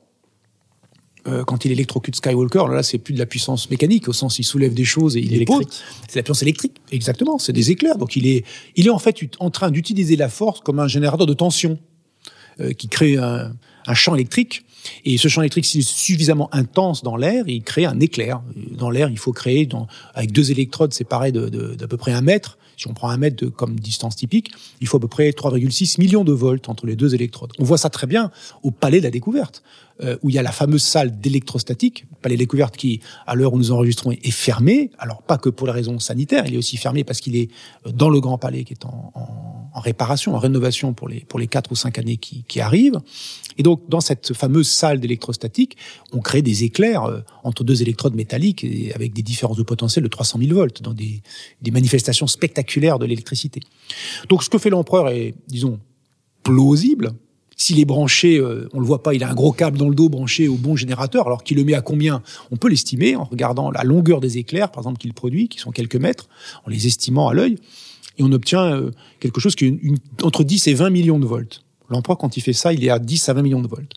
euh, 1.27 1.43
quand 1.43 1.65
il 1.65 1.71
électrocute 1.71 2.15
Skywalker, 2.15 2.65
là, 2.69 2.83
c'est 2.83 2.97
plus 2.97 3.13
de 3.13 3.19
la 3.19 3.25
puissance 3.25 3.69
mécanique, 3.69 4.07
au 4.07 4.13
sens 4.13 4.39
il 4.39 4.43
soulève 4.43 4.73
des 4.73 4.85
choses 4.85 5.17
et 5.17 5.19
il, 5.19 5.37
les 5.37 5.45
pose. 5.45 5.65
C'est 6.07 6.17
la 6.17 6.23
puissance 6.23 6.41
électrique, 6.41 6.77
exactement. 6.91 7.37
C'est 7.37 7.53
des 7.53 7.71
éclairs. 7.71 7.97
Donc 7.97 8.15
il 8.15 8.27
est, 8.27 8.45
il 8.75 8.87
est 8.87 8.91
en 8.91 8.99
fait 8.99 9.17
en 9.39 9.49
train 9.49 9.69
d'utiliser 9.71 10.15
la 10.15 10.29
force 10.29 10.61
comme 10.61 10.79
un 10.79 10.87
générateur 10.87 11.27
de 11.27 11.33
tension 11.33 11.79
euh, 12.59 12.73
qui 12.73 12.87
crée 12.87 13.17
un, 13.17 13.51
un, 13.85 13.93
champ 13.93 14.15
électrique. 14.15 14.63
Et 15.05 15.17
ce 15.17 15.27
champ 15.27 15.41
électrique, 15.41 15.65
s'il 15.65 15.81
est 15.81 15.87
suffisamment 15.87 16.49
intense 16.53 17.03
dans 17.03 17.17
l'air, 17.17 17.43
il 17.47 17.61
crée 17.61 17.85
un 17.85 17.99
éclair. 17.99 18.41
Dans 18.71 18.89
l'air, 18.89 19.09
il 19.09 19.19
faut 19.19 19.33
créer, 19.33 19.65
dans, 19.65 19.87
avec 20.15 20.31
deux 20.31 20.49
électrodes 20.51 20.93
séparées 20.93 21.31
d'à 21.31 21.49
de, 21.49 21.75
de, 21.75 21.85
peu 21.85 21.97
près 21.97 22.13
un 22.13 22.21
mètre, 22.21 22.57
Si 22.77 22.87
on 22.87 22.93
prend 22.93 23.09
un 23.09 23.17
mètre 23.17 23.45
comme 23.47 23.79
distance 23.79 24.15
typique, 24.15 24.51
il 24.81 24.87
faut 24.87 24.97
à 24.97 24.99
peu 24.99 25.07
près 25.07 25.29
3,6 25.31 25.99
millions 25.99 26.23
de 26.23 26.31
volts 26.31 26.69
entre 26.69 26.87
les 26.87 26.95
deux 26.95 27.13
électrodes. 27.13 27.51
On 27.59 27.63
voit 27.63 27.77
ça 27.77 27.89
très 27.89 28.07
bien 28.07 28.31
au 28.63 28.71
Palais 28.71 28.99
de 28.99 29.03
la 29.03 29.11
Découverte, 29.11 29.61
euh, 30.01 30.17
où 30.21 30.29
il 30.29 30.35
y 30.35 30.39
a 30.39 30.43
la 30.43 30.51
fameuse 30.51 30.83
salle 30.83 31.19
d'électrostatique, 31.19 32.05
Palais 32.21 32.37
Découverte 32.37 32.77
qui, 32.77 33.01
à 33.25 33.33
l'heure 33.35 33.53
où 33.53 33.57
nous 33.57 33.71
enregistrons, 33.71 34.11
est 34.11 34.31
fermé. 34.31 34.91
Alors 34.99 35.23
pas 35.23 35.37
que 35.37 35.49
pour 35.49 35.65
les 35.65 35.73
raisons 35.73 35.97
sanitaires, 35.99 36.45
il 36.45 36.53
est 36.53 36.57
aussi 36.57 36.77
fermé 36.77 37.03
parce 37.03 37.19
qu'il 37.19 37.35
est 37.35 37.49
euh, 37.85 37.91
dans 37.91 38.09
le 38.09 38.19
Grand 38.19 38.37
Palais 38.37 38.63
qui 38.63 38.73
est 38.73 38.85
en, 38.85 39.11
réparation, 39.75 40.35
en 40.35 40.39
rénovation 40.39 40.93
pour 40.93 41.07
les 41.07 41.21
pour 41.21 41.39
les 41.39 41.47
quatre 41.47 41.71
ou 41.71 41.75
cinq 41.75 41.97
années 41.97 42.17
qui, 42.17 42.43
qui 42.43 42.61
arrivent. 42.61 42.99
Et 43.57 43.63
donc 43.63 43.89
dans 43.89 44.01
cette 44.01 44.33
fameuse 44.33 44.69
salle 44.69 44.99
d'électrostatique, 44.99 45.77
on 46.11 46.19
crée 46.19 46.41
des 46.41 46.63
éclairs 46.63 47.03
euh, 47.05 47.21
entre 47.43 47.63
deux 47.63 47.81
électrodes 47.81 48.15
métalliques 48.15 48.63
et 48.63 48.93
avec 48.93 49.13
des 49.13 49.23
différences 49.23 49.57
de 49.57 49.63
potentiel 49.63 50.03
de 50.03 50.09
300 50.09 50.39
000 50.39 50.53
volts 50.53 50.81
dans 50.81 50.93
des, 50.93 51.21
des 51.61 51.71
manifestations 51.71 52.27
spectaculaires 52.27 52.99
de 52.99 53.05
l'électricité. 53.05 53.61
Donc 54.29 54.43
ce 54.43 54.49
que 54.49 54.57
fait 54.57 54.69
l'empereur 54.69 55.09
est, 55.09 55.35
disons, 55.47 55.79
plausible. 56.43 57.13
S'il 57.59 57.79
est 57.79 57.85
branché, 57.85 58.37
euh, 58.37 58.69
on 58.73 58.79
le 58.79 58.85
voit 58.85 59.01
pas, 59.01 59.15
il 59.15 59.23
a 59.23 59.29
un 59.29 59.33
gros 59.33 59.51
câble 59.51 59.79
dans 59.79 59.89
le 59.89 59.95
dos 59.95 60.09
branché 60.09 60.47
au 60.47 60.55
bon 60.55 60.75
générateur, 60.75 61.25
alors 61.25 61.43
qu'il 61.43 61.57
le 61.57 61.63
met 61.63 61.73
à 61.73 61.81
combien 61.81 62.21
On 62.51 62.55
peut 62.55 62.69
l'estimer 62.69 63.15
en 63.15 63.23
regardant 63.23 63.71
la 63.71 63.83
longueur 63.83 64.19
des 64.19 64.37
éclairs, 64.37 64.71
par 64.71 64.83
exemple, 64.83 64.99
qu'il 64.99 65.13
produit, 65.13 65.49
qui 65.49 65.57
sont 65.57 65.71
quelques 65.71 65.95
mètres, 65.95 66.29
en 66.65 66.69
les 66.69 66.85
estimant 66.85 67.27
à 67.29 67.33
l'œil, 67.33 67.57
et 68.19 68.23
on 68.23 68.31
obtient 68.31 68.63
euh, 68.63 68.91
quelque 69.19 69.41
chose 69.41 69.55
qui 69.55 69.65
est 69.65 69.79
une, 69.81 69.97
entre 70.21 70.43
10 70.43 70.67
et 70.67 70.75
20 70.75 70.91
millions 70.91 71.19
de 71.19 71.25
volts. 71.25 71.63
L'empereur, 71.89 72.17
quand 72.19 72.37
il 72.37 72.41
fait 72.41 72.53
ça, 72.53 72.73
il 72.73 72.83
est 72.85 72.89
à 72.89 72.99
10 72.99 73.29
à 73.29 73.33
20 73.33 73.41
millions 73.41 73.61
de 73.61 73.67
volts. 73.67 73.93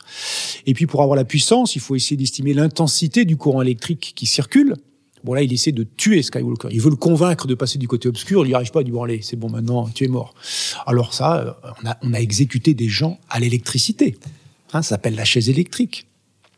Et 0.66 0.72
puis, 0.72 0.86
pour 0.86 1.02
avoir 1.02 1.16
la 1.16 1.24
puissance, 1.24 1.76
il 1.76 1.80
faut 1.80 1.96
essayer 1.96 2.16
d'estimer 2.16 2.54
l'intensité 2.54 3.24
du 3.26 3.36
courant 3.36 3.62
électrique 3.62 4.12
qui 4.14 4.26
circule. 4.26 4.76
Bon, 5.24 5.34
là, 5.34 5.42
il 5.42 5.52
essaie 5.52 5.72
de 5.72 5.86
tuer 5.96 6.22
Skywalker. 6.22 6.68
Il 6.70 6.80
veut 6.80 6.90
le 6.90 6.96
convaincre 6.96 7.46
de 7.46 7.54
passer 7.54 7.78
du 7.78 7.88
côté 7.88 8.08
obscur. 8.08 8.44
Il 8.44 8.48
n'y 8.48 8.54
arrive 8.54 8.70
pas. 8.70 8.80
Il 8.80 8.84
dit, 8.84 8.90
bon, 8.90 9.02
allez, 9.02 9.20
c'est 9.22 9.36
bon, 9.36 9.50
maintenant, 9.50 9.88
tu 9.88 10.04
es 10.04 10.08
mort. 10.08 10.34
Alors 10.86 11.14
ça, 11.14 11.38
euh, 11.38 11.52
on 11.82 11.88
a, 11.88 11.98
on 12.02 12.14
a 12.14 12.18
exécuté 12.18 12.74
des 12.74 12.88
gens 12.88 13.18
à 13.28 13.40
l'électricité. 13.40 14.16
Hein, 14.72 14.82
ça 14.82 14.90
s'appelle 14.90 15.14
la 15.14 15.24
chaise 15.24 15.48
électrique. 15.48 16.06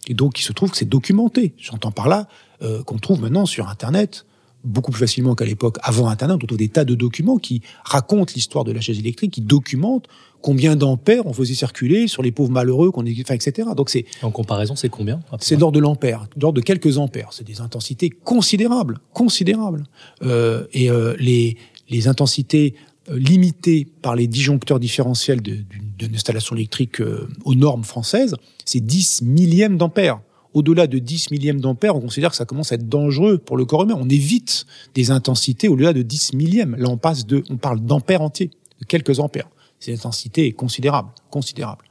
Et 0.07 0.15
donc, 0.15 0.39
il 0.39 0.43
se 0.43 0.53
trouve 0.53 0.71
que 0.71 0.77
c'est 0.77 0.89
documenté. 0.89 1.55
J'entends 1.59 1.93
par 1.93 2.09
là 2.09 2.29
euh, 2.63 2.83
qu'on 2.83 2.99
trouve 2.99 3.21
maintenant 3.21 3.47
sur 3.47 3.69
Internet 3.69 4.27
beaucoup 4.65 4.93
plus 4.93 5.01
facilement 5.01 5.35
qu'à 5.35 5.45
l'époque 5.45 5.79
avant 5.83 6.09
Internet, 6.09 6.39
on 6.43 6.47
trouve 6.47 6.59
des 6.59 6.69
tas 6.69 6.85
de 6.85 6.95
documents 6.95 7.39
qui 7.39 7.63
racontent 7.85 8.33
l'histoire 8.35 8.65
de 8.65 8.73
la 8.73 8.81
chaise 8.81 8.99
électrique, 8.99 9.33
qui 9.33 9.41
documentent 9.41 10.07
combien 10.43 10.77
d'ampères 10.77 11.27
on 11.27 11.33
faisait 11.33 11.55
circuler 11.55 12.09
sur 12.09 12.23
les 12.23 12.33
pauvres 12.33 12.51
malheureux, 12.51 12.91
qu'on 12.91 13.05
enfin, 13.07 13.35
etc. 13.35 13.71
Donc 13.77 13.89
c'est 13.89 14.05
en 14.23 14.31
comparaison, 14.31 14.77
c'est 14.77 14.89
combien 14.89 15.21
C'est 15.41 15.57
d'ordre 15.57 15.77
de 15.77 15.81
l'ampère, 15.81 16.27
d'ordre 16.37 16.57
de 16.57 16.61
quelques 16.61 16.99
ampères. 16.99 17.31
C'est 17.33 17.47
des 17.47 17.61
intensités 17.61 18.11
considérables, 18.11 18.99
considérables. 19.13 19.85
Euh, 20.23 20.67
et 20.73 20.91
euh, 20.91 21.15
les 21.19 21.57
les 21.93 22.09
intensités 22.09 22.75
euh, 23.11 23.19
limitées 23.19 23.87
par 24.01 24.17
les 24.17 24.27
disjoncteurs 24.27 24.81
différentiels 24.81 25.41
d'une 25.41 26.15
installation 26.15 26.57
électrique 26.57 27.01
euh, 27.01 27.29
aux 27.45 27.55
normes 27.55 27.85
françaises, 27.85 28.35
c'est 28.65 28.81
10 28.81 29.23
millièmes 29.23 29.77
d'ampères 29.77 30.21
au-delà 30.55 30.87
de 30.87 30.99
10 30.99 31.31
millièmes 31.31 31.61
d'ampères, 31.63 31.97
on 31.97 32.01
considère 32.01 32.31
que 32.31 32.37
ça 32.37 32.45
commence 32.45 32.73
à 32.73 32.75
être 32.75 32.87
dangereux 32.87 33.39
pour 33.39 33.57
le 33.57 33.65
corps 33.65 33.85
humain. 33.85 33.97
On 33.99 34.11
évite 34.11 34.67
des 34.95 35.11
intensités 35.11 35.67
au-delà 35.67 35.95
de 35.95 36.03
10 36.03 36.35
millièmes. 36.35 36.77
Là, 36.79 36.91
on 36.91 36.99
passe 36.99 37.27
de, 37.27 37.43
on 37.49 37.57
parle 37.57 37.81
d'ampères 37.81 38.21
entiers, 38.21 38.51
de 38.79 38.85
quelques 38.85 39.19
ampères. 39.19 39.49
Cette 39.83 39.99
intensité 39.99 40.47
est 40.47 40.53
considérable, 40.53 41.09
considérable. 41.29 41.85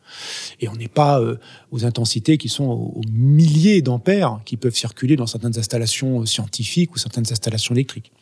Et 0.61 0.69
on 0.69 0.75
n'est 0.75 0.87
pas 0.87 1.19
euh, 1.19 1.35
aux 1.71 1.83
intensités 1.83 2.37
qui 2.37 2.47
sont 2.47 2.63
aux, 2.63 3.01
milliers 3.11 3.81
d'ampères 3.81 4.39
qui 4.45 4.55
peuvent 4.55 4.75
circuler 4.75 5.17
dans 5.17 5.27
certaines 5.27 5.57
installations 5.59 6.25
scientifiques 6.25 6.95
ou 6.95 6.97
certaines 6.97 7.29
installations 7.29 7.75
électriques. 7.75 8.13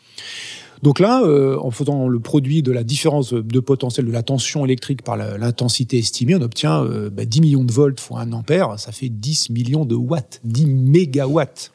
Donc 0.82 0.99
là, 0.99 1.22
euh, 1.22 1.59
en 1.59 1.70
faisant 1.70 2.07
le 2.07 2.20
produit 2.20 2.63
de 2.63 2.72
la 2.72 2.84
différence 2.84 3.32
de 3.32 3.59
potentiel 3.59 4.07
de 4.07 4.11
la 4.11 4.24
tension 4.24 4.65
électrique 4.65 5.03
par 5.03 5.17
l'intensité 5.17 5.99
estimée, 5.99 6.34
on 6.34 6.41
obtient 6.41 6.84
euh, 6.84 7.11
bah, 7.11 7.26
10 7.26 7.41
millions 7.41 7.63
de 7.63 7.72
volts 7.72 7.99
fois 7.99 8.22
1 8.22 8.32
ampère, 8.32 8.80
ça 8.80 8.91
fait 8.91 9.09
10 9.09 9.51
millions 9.51 9.86
de 9.86 9.93
watts, 9.93 10.41
10 10.45 10.65
mégawatts. 10.65 11.72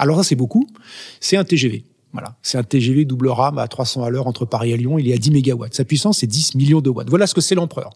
Alors 0.00 0.16
ça, 0.16 0.24
c'est 0.24 0.36
beaucoup. 0.36 0.66
C'est 1.20 1.36
un 1.36 1.44
TGV. 1.44 1.84
Voilà, 2.12 2.36
c'est 2.42 2.58
un 2.58 2.62
TGV 2.62 3.04
double 3.04 3.28
rame 3.28 3.58
à 3.58 3.68
300 3.68 4.02
à 4.02 4.10
l'heure 4.10 4.26
entre 4.26 4.44
Paris 4.44 4.72
et 4.72 4.76
Lyon. 4.76 4.98
Il 4.98 5.08
est 5.08 5.14
à 5.14 5.18
10 5.18 5.30
mégawatts. 5.30 5.74
Sa 5.74 5.84
puissance, 5.84 6.18
c'est 6.18 6.26
10 6.26 6.56
millions 6.56 6.80
de 6.80 6.90
watts. 6.90 7.08
Voilà 7.08 7.26
ce 7.26 7.34
que 7.34 7.40
c'est 7.40 7.54
l'empereur. 7.54 7.90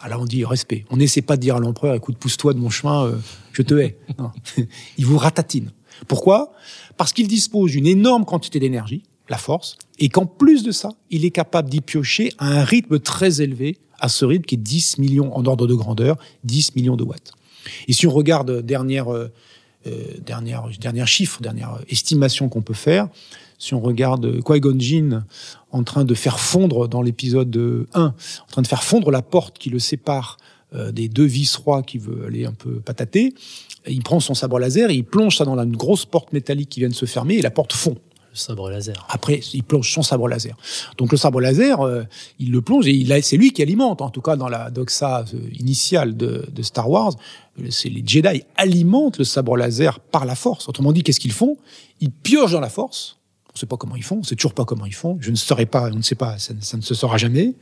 Alors 0.00 0.22
on 0.22 0.24
dit 0.24 0.44
respect. 0.44 0.84
On 0.90 0.96
n'essaie 0.96 1.22
pas 1.22 1.36
de 1.36 1.42
dire 1.42 1.56
à 1.56 1.60
l'empereur, 1.60 1.94
écoute, 1.94 2.16
pousse-toi 2.18 2.54
de 2.54 2.58
mon 2.58 2.70
chemin, 2.70 3.04
euh, 3.04 3.16
je 3.52 3.62
te 3.62 3.74
hais. 3.74 3.98
Non. 4.18 4.30
Il 4.98 5.06
vous 5.06 5.18
ratatine. 5.18 5.72
Pourquoi? 6.08 6.52
Parce 6.96 7.12
qu'il 7.12 7.28
dispose 7.28 7.72
d'une 7.72 7.86
énorme 7.86 8.24
quantité 8.24 8.58
d'énergie 8.58 9.02
la 9.30 9.38
force, 9.38 9.78
et 9.98 10.08
qu'en 10.08 10.26
plus 10.26 10.64
de 10.64 10.72
ça, 10.72 10.90
il 11.08 11.24
est 11.24 11.30
capable 11.30 11.70
d'y 11.70 11.80
piocher 11.80 12.32
à 12.38 12.48
un 12.48 12.64
rythme 12.64 12.98
très 12.98 13.40
élevé, 13.40 13.78
à 14.00 14.08
ce 14.08 14.24
rythme 14.24 14.44
qui 14.44 14.56
est 14.56 14.58
10 14.58 14.98
millions 14.98 15.34
en 15.36 15.46
ordre 15.46 15.66
de 15.66 15.74
grandeur, 15.74 16.16
10 16.44 16.74
millions 16.74 16.96
de 16.96 17.04
watts. 17.04 17.32
Et 17.86 17.92
si 17.92 18.06
on 18.06 18.10
regarde 18.10 18.62
dernière, 18.62 19.14
euh, 19.14 19.30
dernière, 20.24 20.68
dernière 20.80 21.08
chiffre, 21.08 21.40
dernière 21.40 21.78
estimation 21.88 22.48
qu'on 22.48 22.62
peut 22.62 22.74
faire, 22.74 23.08
si 23.58 23.74
on 23.74 23.80
regarde 23.80 24.42
Qui-Gon 24.42 25.22
en 25.70 25.84
train 25.84 26.04
de 26.04 26.14
faire 26.14 26.40
fondre 26.40 26.88
dans 26.88 27.02
l'épisode 27.02 27.86
1, 27.94 28.04
en 28.04 28.14
train 28.48 28.62
de 28.62 28.66
faire 28.66 28.82
fondre 28.82 29.10
la 29.10 29.22
porte 29.22 29.58
qui 29.58 29.70
le 29.70 29.78
sépare 29.78 30.38
euh, 30.74 30.92
des 30.92 31.08
deux 31.08 31.24
vice-rois 31.24 31.82
qui 31.82 31.98
veut 31.98 32.26
aller 32.26 32.46
un 32.46 32.52
peu 32.52 32.80
patater, 32.80 33.34
il 33.88 34.02
prend 34.02 34.20
son 34.20 34.34
sabre 34.34 34.58
laser 34.58 34.90
et 34.90 34.94
il 34.94 35.04
plonge 35.04 35.36
ça 35.36 35.44
dans 35.44 35.58
une 35.60 35.76
grosse 35.76 36.04
porte 36.04 36.32
métallique 36.32 36.68
qui 36.68 36.80
vient 36.80 36.88
de 36.88 36.94
se 36.94 37.06
fermer 37.06 37.34
et 37.36 37.42
la 37.42 37.50
porte 37.50 37.72
fond 37.72 37.96
le 38.30 38.36
sabre 38.36 38.70
laser. 38.70 39.06
Après, 39.08 39.40
il 39.52 39.64
plonge 39.64 39.92
son 39.92 40.02
sabre 40.02 40.28
laser. 40.28 40.56
Donc 40.98 41.10
le 41.10 41.18
sabre 41.18 41.40
laser, 41.40 41.80
euh, 41.80 42.04
il 42.38 42.52
le 42.52 42.60
plonge 42.62 42.86
et 42.86 43.22
c'est 43.22 43.36
lui 43.36 43.52
qui 43.52 43.62
alimente, 43.62 44.00
en 44.02 44.10
tout 44.10 44.20
cas 44.20 44.36
dans 44.36 44.48
la 44.48 44.70
doxa 44.70 45.24
euh, 45.34 45.38
initiale 45.58 46.16
de, 46.16 46.46
de 46.52 46.62
Star 46.62 46.88
Wars, 46.88 47.12
c'est 47.70 47.88
les 47.88 48.02
Jedi 48.06 48.42
alimentent 48.56 49.18
le 49.18 49.24
sabre 49.24 49.56
laser 49.56 49.98
par 49.98 50.24
la 50.24 50.34
force. 50.34 50.68
Autrement 50.68 50.92
dit, 50.92 51.02
qu'est-ce 51.02 51.20
qu'ils 51.20 51.32
font? 51.32 51.56
Ils 52.00 52.10
piochent 52.10 52.52
dans 52.52 52.60
la 52.60 52.70
force. 52.70 53.16
On 53.48 53.52
ne 53.54 53.58
sait 53.58 53.66
pas 53.66 53.76
comment 53.76 53.96
ils 53.96 54.04
font, 54.04 54.18
on 54.18 54.22
sait 54.22 54.36
toujours 54.36 54.54
pas 54.54 54.64
comment 54.64 54.86
ils 54.86 54.94
font. 54.94 55.18
Je 55.20 55.32
ne 55.32 55.36
saurais 55.36 55.66
pas, 55.66 55.90
on 55.90 55.96
ne 55.96 56.02
sait 56.02 56.14
pas, 56.14 56.38
ça 56.38 56.54
ne 56.54 56.82
se 56.82 56.94
saura 56.94 57.18
jamais. 57.18 57.54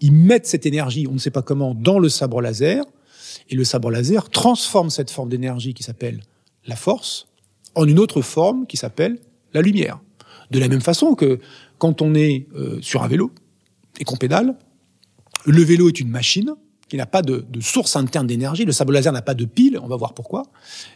Ils 0.00 0.12
mettent 0.12 0.46
cette 0.46 0.64
énergie, 0.64 1.06
on 1.06 1.12
ne 1.12 1.18
sait 1.18 1.30
pas 1.30 1.42
comment, 1.42 1.74
dans 1.74 1.98
le 1.98 2.08
sabre 2.08 2.40
laser, 2.40 2.82
et 3.50 3.54
le 3.54 3.64
sabre 3.64 3.90
laser 3.90 4.30
transforme 4.30 4.88
cette 4.88 5.10
forme 5.10 5.28
d'énergie 5.28 5.74
qui 5.74 5.82
s'appelle 5.82 6.22
la 6.66 6.76
force 6.76 7.26
en 7.74 7.86
une 7.86 7.98
autre 7.98 8.22
forme 8.22 8.66
qui 8.66 8.76
s'appelle 8.76 9.18
la 9.54 9.62
lumière. 9.62 10.00
De 10.50 10.58
la 10.58 10.68
même 10.68 10.80
façon 10.80 11.14
que 11.14 11.38
quand 11.78 12.02
on 12.02 12.14
est 12.14 12.46
euh, 12.54 12.78
sur 12.80 13.02
un 13.02 13.08
vélo 13.08 13.32
et 14.00 14.04
qu'on 14.04 14.16
pédale, 14.16 14.54
le 15.46 15.62
vélo 15.62 15.88
est 15.88 16.00
une 16.00 16.10
machine 16.10 16.54
qui 16.88 16.96
n'a 16.96 17.06
pas 17.06 17.22
de, 17.22 17.44
de, 17.48 17.60
source 17.60 17.96
interne 17.96 18.26
d'énergie. 18.26 18.64
Le 18.64 18.72
sabre 18.72 18.92
laser 18.92 19.12
n'a 19.12 19.22
pas 19.22 19.34
de 19.34 19.44
pile, 19.44 19.78
on 19.82 19.88
va 19.88 19.96
voir 19.96 20.14
pourquoi. 20.14 20.44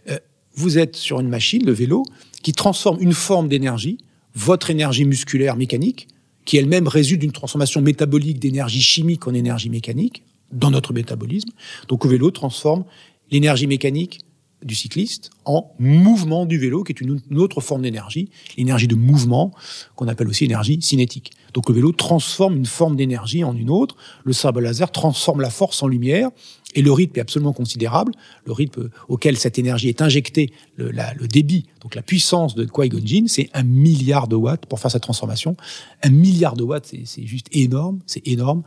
Euh, 0.09 0.19
vous 0.55 0.79
êtes 0.79 0.97
sur 0.97 1.21
une 1.21 1.29
machine, 1.29 1.65
le 1.65 1.73
vélo, 1.73 2.05
qui 2.43 2.53
transforme 2.53 3.01
une 3.01 3.13
forme 3.13 3.49
d'énergie, 3.49 3.99
votre 4.35 4.71
énergie 4.71 5.05
musculaire 5.05 5.57
mécanique, 5.57 6.09
qui 6.45 6.57
elle-même 6.57 6.89
résulte 6.89 7.21
d'une 7.21 7.33
transformation 7.33 7.81
métabolique 7.81 8.39
d'énergie 8.39 8.83
chimique 8.83 9.27
en 9.27 9.35
énergie 9.35 9.71
mécanique 9.71 10.25
dans 10.51 10.71
notre 10.71 10.93
métabolisme. 10.93 11.51
Donc 11.89 12.05
le 12.05 12.11
vélo 12.11 12.31
transforme 12.31 12.85
l'énergie 13.31 13.67
mécanique 13.67 14.21
du 14.65 14.75
cycliste 14.75 15.31
en 15.45 15.73
mouvement 15.79 16.47
du 16.47 16.59
vélo, 16.59 16.85
qui 16.85 16.93
est 16.93 17.01
une, 17.01 17.21
autre 17.37 17.61
forme 17.61 17.83
d'énergie, 17.83 18.31
l'énergie 18.57 18.89
de 18.89 18.95
mouvement, 18.95 19.53
qu'on 19.97 20.09
appelle 20.09 20.29
aussi 20.29 20.45
énergie 20.45 20.81
cinétique. 20.81 21.33
Donc 21.55 21.69
le 21.69 21.75
vélo 21.75 21.93
transforme 21.93 22.57
une 22.57 22.67
forme 22.67 22.97
d'énergie 22.97 23.45
en 23.45 23.57
une 23.57 23.71
autre, 23.71 23.97
le 24.25 24.33
sabre 24.33 24.61
laser 24.61 24.91
transforme 24.91 25.41
la 25.41 25.51
force 25.51 25.83
en 25.83 25.89
lumière, 25.89 26.31
et 26.75 26.83
le 26.83 26.93
rythme 26.93 27.19
est 27.19 27.23
absolument 27.23 27.53
considérable, 27.53 28.13
le 28.47 28.53
rythme 28.53 28.91
auquel 29.09 29.37
cette 29.37 29.59
énergie 29.59 29.89
est 29.89 30.03
injectée, 30.03 30.53
le, 30.77 30.93
débit, 31.27 31.67
donc 31.81 31.95
la 31.95 32.03
puissance 32.03 32.55
de 32.55 32.65
Qui-Gon 32.65 33.27
c'est 33.27 33.51
un 33.55 33.63
milliard 33.63 34.29
de 34.29 34.37
watts 34.37 34.67
pour 34.67 34.81
faire 34.81 34.91
cette 34.91 35.03
transformation. 35.03 35.57
Un 36.03 36.11
milliard 36.11 36.57
de 36.57 36.63
watts, 36.63 36.95
c'est 37.05 37.27
juste 37.27 37.49
énorme, 37.53 38.01
c'est 38.07 38.27
énorme. 38.27 38.63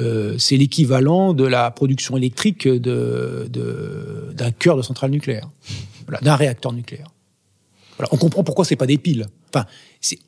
Euh, 0.00 0.36
c'est 0.38 0.56
l'équivalent 0.56 1.34
de 1.34 1.44
la 1.44 1.70
production 1.70 2.16
électrique 2.16 2.66
d'un 2.68 3.46
de, 3.48 4.50
cœur 4.58 4.76
de 4.76 4.82
centrale 4.82 5.10
nucléaire, 5.10 5.48
voilà, 6.06 6.20
d'un 6.20 6.36
réacteur 6.36 6.72
nucléaire. 6.72 7.08
Voilà, 7.98 8.08
on 8.12 8.16
comprend 8.16 8.44
pourquoi 8.44 8.64
c'est 8.64 8.76
pas 8.76 8.86
des 8.86 8.96
piles. 8.96 9.26
Enfin, 9.52 9.66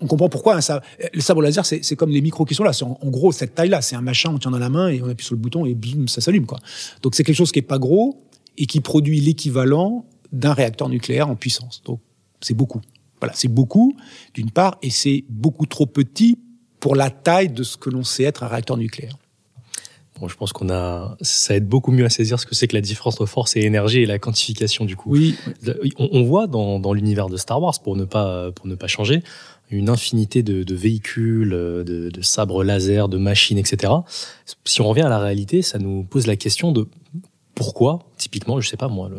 on 0.00 0.06
comprend 0.06 0.28
pourquoi 0.28 0.56
un 0.56 0.60
sabre, 0.60 0.84
le 1.12 1.20
sabre 1.20 1.40
laser, 1.40 1.64
c'est 1.64 1.96
comme 1.96 2.10
les 2.10 2.20
micros 2.20 2.44
qui 2.44 2.54
sont 2.54 2.64
là. 2.64 2.72
C'est 2.72 2.84
en, 2.84 2.98
gros 3.04 3.30
cette 3.30 3.54
taille-là. 3.54 3.80
C'est 3.80 3.94
un 3.94 4.00
machin, 4.00 4.30
on 4.34 4.38
tient 4.38 4.50
dans 4.50 4.58
la 4.58 4.68
main 4.68 4.88
et 4.88 5.00
on 5.00 5.08
appuie 5.08 5.24
sur 5.24 5.34
le 5.34 5.40
bouton 5.40 5.64
et 5.64 5.74
boum, 5.74 6.08
ça 6.08 6.20
s'allume 6.20 6.46
quoi. 6.46 6.58
Donc 7.02 7.14
c'est 7.14 7.22
quelque 7.22 7.36
chose 7.36 7.52
qui 7.52 7.60
est 7.60 7.62
pas 7.62 7.78
gros 7.78 8.24
et 8.58 8.66
qui 8.66 8.80
produit 8.80 9.20
l'équivalent 9.20 10.04
d'un 10.32 10.52
réacteur 10.52 10.88
nucléaire 10.88 11.28
en 11.28 11.36
puissance. 11.36 11.82
Donc 11.84 12.00
c'est 12.40 12.54
beaucoup. 12.54 12.80
Voilà, 13.20 13.34
c'est 13.36 13.48
beaucoup 13.48 13.94
d'une 14.34 14.50
part 14.50 14.78
et 14.82 14.90
c'est 14.90 15.24
beaucoup 15.28 15.66
trop 15.66 15.86
petit 15.86 16.38
pour 16.80 16.96
la 16.96 17.10
taille 17.10 17.50
de 17.50 17.62
ce 17.62 17.76
que 17.76 17.90
l'on 17.90 18.02
sait 18.02 18.24
être 18.24 18.42
un 18.42 18.48
réacteur 18.48 18.76
nucléaire. 18.76 19.16
Bon, 20.20 20.28
je 20.28 20.36
pense 20.36 20.52
qu'on 20.52 20.68
a, 20.68 21.16
ça 21.22 21.56
aide 21.56 21.66
beaucoup 21.66 21.92
mieux 21.92 22.04
à 22.04 22.10
saisir 22.10 22.38
ce 22.38 22.44
que 22.44 22.54
c'est 22.54 22.68
que 22.68 22.76
la 22.76 22.82
différence 22.82 23.14
entre 23.14 23.26
force 23.26 23.56
et 23.56 23.60
énergie 23.60 24.00
et 24.00 24.06
la 24.06 24.18
quantification 24.18 24.84
du 24.84 24.94
coup. 24.94 25.10
Oui. 25.10 25.36
On, 25.98 26.10
on 26.12 26.22
voit 26.24 26.46
dans, 26.46 26.78
dans 26.78 26.92
l'univers 26.92 27.28
de 27.28 27.38
Star 27.38 27.60
Wars, 27.60 27.80
pour 27.82 27.96
ne 27.96 28.04
pas, 28.04 28.52
pour 28.52 28.66
ne 28.66 28.74
pas 28.74 28.86
changer, 28.86 29.22
une 29.70 29.88
infinité 29.88 30.42
de, 30.42 30.62
de 30.62 30.74
véhicules, 30.74 31.50
de, 31.50 32.10
de, 32.10 32.22
sabres 32.22 32.64
laser, 32.64 33.08
de 33.08 33.16
machines, 33.16 33.58
etc. 33.58 33.92
Si 34.64 34.80
on 34.80 34.88
revient 34.88 35.02
à 35.02 35.08
la 35.08 35.18
réalité, 35.18 35.62
ça 35.62 35.78
nous 35.78 36.04
pose 36.04 36.26
la 36.26 36.36
question 36.36 36.72
de 36.72 36.86
pourquoi, 37.54 38.00
typiquement, 38.16 38.60
je 38.60 38.68
sais 38.68 38.76
pas 38.76 38.88
moi, 38.88 39.08
le, 39.08 39.18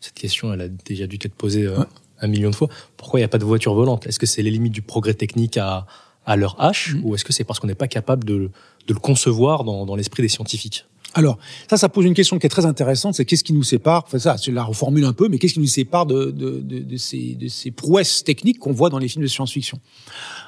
cette 0.00 0.14
question, 0.14 0.52
elle 0.52 0.60
a 0.60 0.68
déjà 0.68 1.06
dû 1.06 1.16
être 1.22 1.34
posée 1.34 1.64
euh, 1.64 1.78
un 2.20 2.26
million 2.26 2.50
de 2.50 2.54
fois. 2.54 2.68
Pourquoi 2.96 3.20
il 3.20 3.22
n'y 3.22 3.26
a 3.26 3.28
pas 3.28 3.38
de 3.38 3.44
voiture 3.44 3.74
volante? 3.74 4.06
Est-ce 4.06 4.18
que 4.18 4.26
c'est 4.26 4.42
les 4.42 4.50
limites 4.50 4.72
du 4.72 4.82
progrès 4.82 5.14
technique 5.14 5.56
à, 5.56 5.86
à 6.26 6.36
leur 6.36 6.56
H, 6.58 6.94
mm. 6.94 7.04
ou 7.04 7.14
est-ce 7.14 7.24
que 7.24 7.32
c'est 7.32 7.44
parce 7.44 7.60
qu'on 7.60 7.66
n'est 7.66 7.74
pas 7.74 7.88
capable 7.88 8.24
de, 8.24 8.50
de, 8.86 8.94
le 8.94 9.00
concevoir 9.00 9.64
dans, 9.64 9.86
dans 9.86 9.96
l'esprit 9.96 10.22
des 10.22 10.28
scientifiques? 10.28 10.86
Alors, 11.14 11.38
ça, 11.68 11.76
ça 11.76 11.88
pose 11.88 12.06
une 12.06 12.14
question 12.14 12.38
qui 12.38 12.46
est 12.46 12.50
très 12.50 12.64
intéressante, 12.64 13.14
c'est 13.14 13.24
qu'est-ce 13.24 13.44
qui 13.44 13.52
nous 13.52 13.62
sépare, 13.62 14.04
enfin 14.06 14.18
ça, 14.18 14.36
je 14.42 14.50
la 14.50 14.64
reformule 14.64 15.04
un 15.04 15.12
peu, 15.12 15.28
mais 15.28 15.38
qu'est-ce 15.38 15.54
qui 15.54 15.60
nous 15.60 15.66
sépare 15.66 16.06
de, 16.06 16.30
de, 16.30 16.60
de, 16.60 16.78
de 16.78 16.96
ces, 16.96 17.34
de 17.34 17.48
ces 17.48 17.70
prouesses 17.70 18.24
techniques 18.24 18.58
qu'on 18.58 18.72
voit 18.72 18.88
dans 18.88 18.98
les 18.98 19.08
films 19.08 19.22
de 19.22 19.28
science-fiction? 19.28 19.78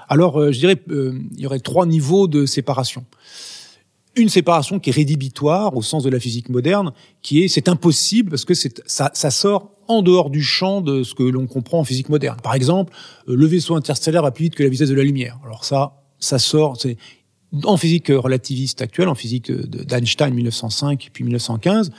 Alors, 0.09 0.41
euh, 0.41 0.53
je 0.53 0.59
dirais, 0.59 0.81
euh, 0.91 1.19
il 1.37 1.41
y 1.41 1.47
aurait 1.47 1.61
trois 1.61 1.87
niveaux 1.87 2.29
de 2.29 2.47
séparation. 2.47 3.05
Une 4.17 4.29
séparation 4.29 4.79
qui 4.79 4.91
est 4.91 4.93
rédhibitoire 4.93 5.77
au 5.77 5.83
sens 5.83 6.05
de 6.05 6.09
la 6.09 6.21
physique 6.21 6.49
moderne, 6.49 6.93
qui 7.21 7.43
est 7.43 7.49
c'est 7.49 7.69
impossible 7.69 8.31
parce 8.31 8.45
que 8.45 8.55
c'est 8.55 8.81
ça, 8.87 9.11
ça 9.13 9.31
sort 9.31 9.74
en 9.89 10.03
dehors 10.03 10.31
du 10.31 10.43
champ 10.43 10.81
de 10.81 11.03
ce 11.03 11.15
que 11.15 11.23
l'on 11.23 11.47
comprend 11.47 11.81
en 11.81 11.85
physique 11.85 12.09
moderne. 12.09 12.39
Par 12.43 12.55
exemple, 12.55 12.93
euh, 13.29 13.37
le 13.37 13.47
vaisseau 13.47 13.77
interstellaire 13.77 14.23
va 14.23 14.31
plus 14.31 14.45
vite 14.45 14.55
que 14.55 14.63
la 14.63 14.69
vitesse 14.69 14.89
de 14.89 14.95
la 14.95 15.03
lumière. 15.03 15.39
Alors 15.45 15.65
ça, 15.65 16.03
ça 16.19 16.39
sort, 16.39 16.81
c'est 16.81 16.97
en 17.65 17.77
physique 17.77 18.09
relativiste 18.09 18.83
actuelle, 18.83 19.09
en 19.09 19.15
physique 19.15 19.53
d'Einstein 19.53 20.35
1905 20.35 21.11
puis 21.13 21.25
1915, 21.25 21.93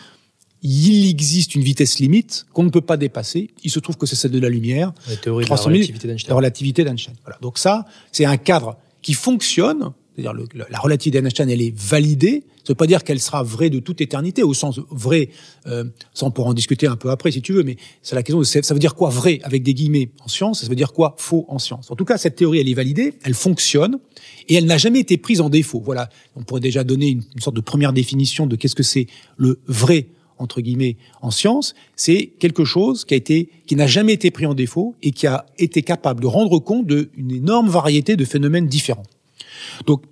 il 0.67 1.09
existe 1.09 1.55
une 1.55 1.61
vitesse 1.61 1.99
limite 1.99 2.45
qu'on 2.53 2.63
ne 2.63 2.69
peut 2.69 2.81
pas 2.81 2.97
dépasser. 2.97 3.51
Il 3.63 3.69
se 3.69 3.79
trouve 3.79 3.97
que 3.97 4.05
c'est 4.05 4.15
celle 4.15 4.31
de 4.31 4.39
la 4.39 4.49
lumière. 4.49 4.93
La 5.07 5.15
théorie 5.15 5.45
de 5.45 5.49
la 5.49 5.55
relativité 5.55 6.07
d'Einstein. 6.07 6.29
La 6.29 6.35
relativité 6.35 6.83
d'Einstein. 6.83 7.13
Voilà. 7.23 7.37
Donc 7.41 7.59
ça, 7.59 7.85
c'est 8.11 8.25
un 8.25 8.37
cadre 8.37 8.77
qui 9.01 9.13
fonctionne 9.13 9.91
c'est-à-dire 10.15 10.33
la 10.69 10.79
relativité 10.79 11.21
d'Einstein, 11.21 11.49
elle 11.49 11.61
est 11.61 11.75
validée. 11.75 12.43
Ça 12.57 12.61
ne 12.63 12.67
veut 12.69 12.75
pas 12.75 12.87
dire 12.87 13.03
qu'elle 13.03 13.19
sera 13.19 13.43
vraie 13.43 13.69
de 13.69 13.79
toute 13.79 14.01
éternité, 14.01 14.41
au 14.41 14.53
sens 14.53 14.79
vrai, 14.89 15.29
euh, 15.67 15.83
ça 16.13 16.25
on 16.25 16.31
pourra 16.31 16.49
en 16.49 16.53
discuter 16.53 16.87
un 16.87 16.95
peu 16.95 17.11
après 17.11 17.31
si 17.31 17.41
tu 17.41 17.53
veux, 17.53 17.63
mais 17.63 17.77
c'est 18.01 18.15
la 18.15 18.23
question 18.23 18.39
de 18.39 18.43
ça 18.43 18.73
veut 18.73 18.79
dire 18.79 18.95
quoi 18.95 19.09
vrai 19.09 19.39
avec 19.43 19.61
des 19.61 19.73
guillemets 19.73 20.09
en 20.23 20.27
science, 20.27 20.61
ça 20.61 20.67
veut 20.67 20.75
dire 20.75 20.93
quoi 20.93 21.15
faux 21.19 21.45
en 21.47 21.59
science. 21.59 21.91
En 21.91 21.95
tout 21.95 22.05
cas, 22.05 22.17
cette 22.17 22.37
théorie, 22.37 22.59
elle 22.59 22.69
est 22.69 22.73
validée, 22.73 23.13
elle 23.23 23.35
fonctionne, 23.35 23.99
et 24.47 24.55
elle 24.55 24.65
n'a 24.65 24.77
jamais 24.77 24.99
été 24.99 25.17
prise 25.17 25.41
en 25.41 25.49
défaut. 25.49 25.81
Voilà, 25.83 26.09
on 26.35 26.43
pourrait 26.43 26.61
déjà 26.61 26.83
donner 26.83 27.09
une, 27.09 27.23
une 27.35 27.41
sorte 27.41 27.55
de 27.55 27.61
première 27.61 27.93
définition 27.93 28.47
de 28.47 28.55
qu'est-ce 28.55 28.75
que 28.75 28.83
c'est 28.83 29.07
le 29.37 29.59
vrai 29.67 30.07
entre 30.37 30.61
guillemets 30.61 30.97
en 31.21 31.31
science, 31.31 31.75
c'est 31.95 32.31
quelque 32.39 32.65
chose 32.65 33.05
qui 33.05 33.13
a 33.13 33.17
été 33.17 33.49
qui 33.67 33.75
n'a 33.75 33.87
jamais 33.87 34.13
été 34.13 34.31
pris 34.31 34.45
en 34.45 34.53
défaut 34.53 34.95
et 35.01 35.11
qui 35.11 35.27
a 35.27 35.45
été 35.57 35.81
capable 35.81 36.21
de 36.21 36.27
rendre 36.27 36.59
compte 36.59 36.85
d'une 36.87 37.31
énorme 37.31 37.69
variété 37.69 38.15
de 38.15 38.25
phénomènes 38.25 38.67
différents. 38.67 39.05
Donc, 39.85 40.03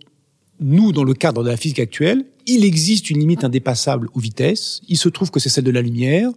nous, 0.60 0.92
dans 0.92 1.04
le 1.04 1.14
cadre 1.14 1.44
de 1.44 1.50
la 1.50 1.58
physique 1.58 1.80
actuelle, 1.80 2.26
il 2.46 2.64
existe 2.64 3.10
une 3.10 3.20
limite 3.20 3.44
indépassable 3.44 4.10
aux 4.14 4.20
vitesses. 4.20 4.82
Il 4.88 4.98
se 4.98 5.10
trouve 5.10 5.32
que 5.32 5.40
c'est 5.40 5.50
celle 5.50 5.64
de 5.64 5.72
la 5.72 5.82
lumière. 5.82 6.30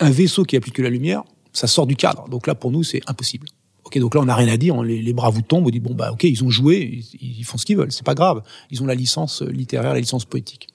Un 0.00 0.10
vaisseau 0.10 0.44
qui 0.44 0.56
a 0.56 0.60
plus 0.60 0.70
que 0.70 0.82
la 0.82 0.90
lumière, 0.90 1.24
ça 1.52 1.66
sort 1.66 1.86
du 1.86 1.96
cadre. 1.96 2.28
Donc 2.28 2.46
là, 2.46 2.54
pour 2.54 2.70
nous, 2.70 2.82
c'est 2.82 3.00
impossible. 3.06 3.46
Ok, 3.84 3.98
donc 3.98 4.14
là, 4.14 4.20
on 4.20 4.26
n'a 4.26 4.34
rien 4.34 4.48
à 4.48 4.56
dire. 4.56 4.82
les, 4.82 5.12
bras 5.12 5.30
vous 5.30 5.42
tombent. 5.42 5.66
On 5.66 5.70
dit 5.70 5.80
bon 5.80 5.94
bah 5.94 6.12
ok, 6.12 6.24
ils 6.24 6.44
ont 6.44 6.50
joué, 6.50 7.02
ils, 7.20 7.44
font 7.44 7.56
ce 7.56 7.64
qu'ils 7.64 7.76
veulent. 7.76 7.92
C'est 7.92 8.04
pas 8.04 8.14
grave. 8.14 8.42
Ils 8.70 8.82
ont 8.82 8.86
la 8.86 8.94
licence 8.94 9.42
littéraire, 9.42 9.94
la 9.94 10.00
licence 10.00 10.24
poétique. 10.24 10.68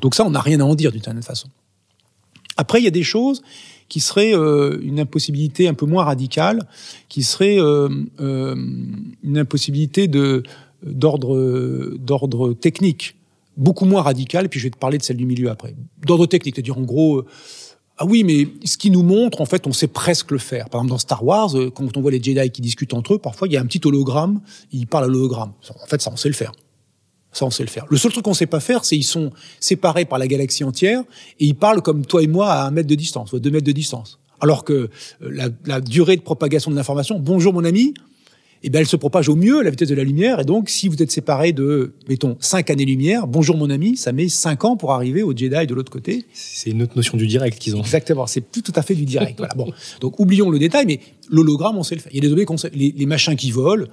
Donc 0.00 0.14
ça, 0.14 0.24
on 0.24 0.30
n'a 0.30 0.40
rien 0.40 0.60
à 0.60 0.64
en 0.64 0.74
dire 0.74 0.90
d'une 0.90 1.02
certaine 1.02 1.22
façon. 1.22 1.48
Après, 2.56 2.80
il 2.80 2.84
y 2.84 2.88
a 2.88 2.92
des 2.92 3.02
choses 3.02 3.42
qui 3.88 4.00
seraient 4.00 4.34
euh, 4.34 4.78
une 4.82 5.00
impossibilité 5.00 5.68
un 5.68 5.74
peu 5.74 5.86
moins 5.86 6.04
radicale, 6.04 6.66
qui 7.08 7.22
serait 7.22 7.58
euh, 7.58 7.88
euh, 8.20 8.54
une 9.22 9.38
impossibilité 9.38 10.08
de 10.08 10.42
d'ordre 10.82 11.96
d'ordre 11.98 12.52
technique, 12.52 13.16
beaucoup 13.56 13.86
moins 13.86 14.02
radicale. 14.02 14.48
Puis 14.48 14.60
je 14.60 14.66
vais 14.66 14.70
te 14.70 14.78
parler 14.78 14.98
de 14.98 15.02
celle 15.02 15.16
du 15.16 15.24
milieu 15.24 15.50
après. 15.50 15.74
D'ordre 16.06 16.26
technique, 16.26 16.56
c'est-à-dire 16.56 16.76
en 16.76 16.82
gros. 16.82 17.24
ah 17.96 18.04
oui, 18.04 18.22
mais 18.22 18.48
ce 18.66 18.76
qui 18.76 18.90
nous 18.90 19.02
montre, 19.02 19.40
en 19.40 19.46
fait, 19.46 19.66
on 19.66 19.72
sait 19.72 19.86
presque 19.86 20.30
le 20.30 20.38
faire. 20.38 20.68
Par 20.68 20.80
exemple, 20.80 20.90
dans 20.90 20.98
Star 20.98 21.24
Wars, 21.24 21.54
quand 21.74 21.96
on 21.96 22.00
voit 22.02 22.10
les 22.10 22.22
Jedi 22.22 22.50
qui 22.50 22.60
discutent 22.60 22.92
entre 22.92 23.14
eux, 23.14 23.18
parfois 23.18 23.48
il 23.48 23.54
y 23.54 23.56
a 23.56 23.60
un 23.60 23.66
petit 23.66 23.80
hologramme, 23.84 24.40
ils 24.72 24.86
parlent 24.86 25.04
à 25.04 25.08
l'hologramme. 25.08 25.52
En 25.82 25.86
fait, 25.86 26.02
ça, 26.02 26.10
on 26.12 26.16
sait 26.16 26.28
le 26.28 26.34
faire. 26.34 26.52
Ça, 27.34 27.44
on 27.44 27.50
sait 27.50 27.64
le 27.64 27.68
faire. 27.68 27.84
Le 27.90 27.96
seul 27.96 28.12
truc 28.12 28.24
qu'on 28.24 28.32
sait 28.32 28.46
pas 28.46 28.60
faire, 28.60 28.84
c'est 28.84 28.96
ils 28.96 29.02
sont 29.02 29.30
séparés 29.60 30.06
par 30.06 30.18
la 30.18 30.26
galaxie 30.26 30.64
entière 30.64 31.02
et 31.40 31.46
ils 31.46 31.54
parlent 31.54 31.82
comme 31.82 32.06
toi 32.06 32.22
et 32.22 32.28
moi 32.28 32.50
à 32.50 32.66
un 32.66 32.70
mètre 32.70 32.88
de 32.88 32.94
distance, 32.94 33.32
ou 33.32 33.36
à 33.36 33.40
deux 33.40 33.50
mètres 33.50 33.66
de 33.66 33.72
distance. 33.72 34.20
Alors 34.40 34.64
que 34.64 34.72
euh, 34.72 34.88
la, 35.20 35.48
la 35.66 35.80
durée 35.80 36.16
de 36.16 36.22
propagation 36.22 36.70
de 36.70 36.76
l'information, 36.76 37.18
bonjour 37.18 37.52
mon 37.52 37.64
ami, 37.64 37.94
eh 38.66 38.70
ben, 38.70 38.78
elle 38.78 38.86
se 38.86 38.96
propage 38.96 39.28
au 39.28 39.36
mieux 39.36 39.58
à 39.58 39.62
la 39.62 39.68
vitesse 39.68 39.90
de 39.90 39.94
la 39.94 40.04
lumière. 40.04 40.40
Et 40.40 40.44
donc, 40.44 40.70
si 40.70 40.88
vous 40.88 41.02
êtes 41.02 41.10
séparés 41.10 41.52
de, 41.52 41.92
mettons, 42.08 42.38
cinq 42.40 42.70
années-lumière, 42.70 43.26
bonjour 43.26 43.58
mon 43.58 43.68
ami, 43.68 43.98
ça 43.98 44.10
met 44.10 44.30
cinq 44.30 44.64
ans 44.64 44.78
pour 44.78 44.92
arriver 44.92 45.22
au 45.22 45.36
Jedi 45.36 45.66
de 45.66 45.74
l'autre 45.74 45.92
côté. 45.92 46.24
C'est 46.32 46.70
une 46.70 46.82
autre 46.82 46.96
notion 46.96 47.18
du 47.18 47.26
direct 47.26 47.58
qu'ils 47.58 47.76
ont. 47.76 47.80
Exactement, 47.80 48.26
c'est 48.26 48.40
plus 48.40 48.62
tout 48.62 48.72
à 48.74 48.80
fait 48.80 48.94
du 48.94 49.04
direct. 49.04 49.34
voilà. 49.38 49.52
Bon, 49.54 49.70
donc 50.00 50.18
oublions 50.18 50.48
le 50.48 50.58
détail, 50.58 50.86
mais 50.86 51.00
l'hologramme, 51.28 51.76
on 51.76 51.82
sait 51.82 51.94
le 51.94 52.00
faire. 52.00 52.10
Il 52.14 52.16
y 52.16 52.18
a 52.20 52.22
des 52.22 52.32
objets 52.32 52.46
qu'on 52.46 52.56
sait, 52.56 52.70
les, 52.72 52.94
les 52.96 53.04
machins 53.04 53.36
qui 53.36 53.50
volent, 53.50 53.84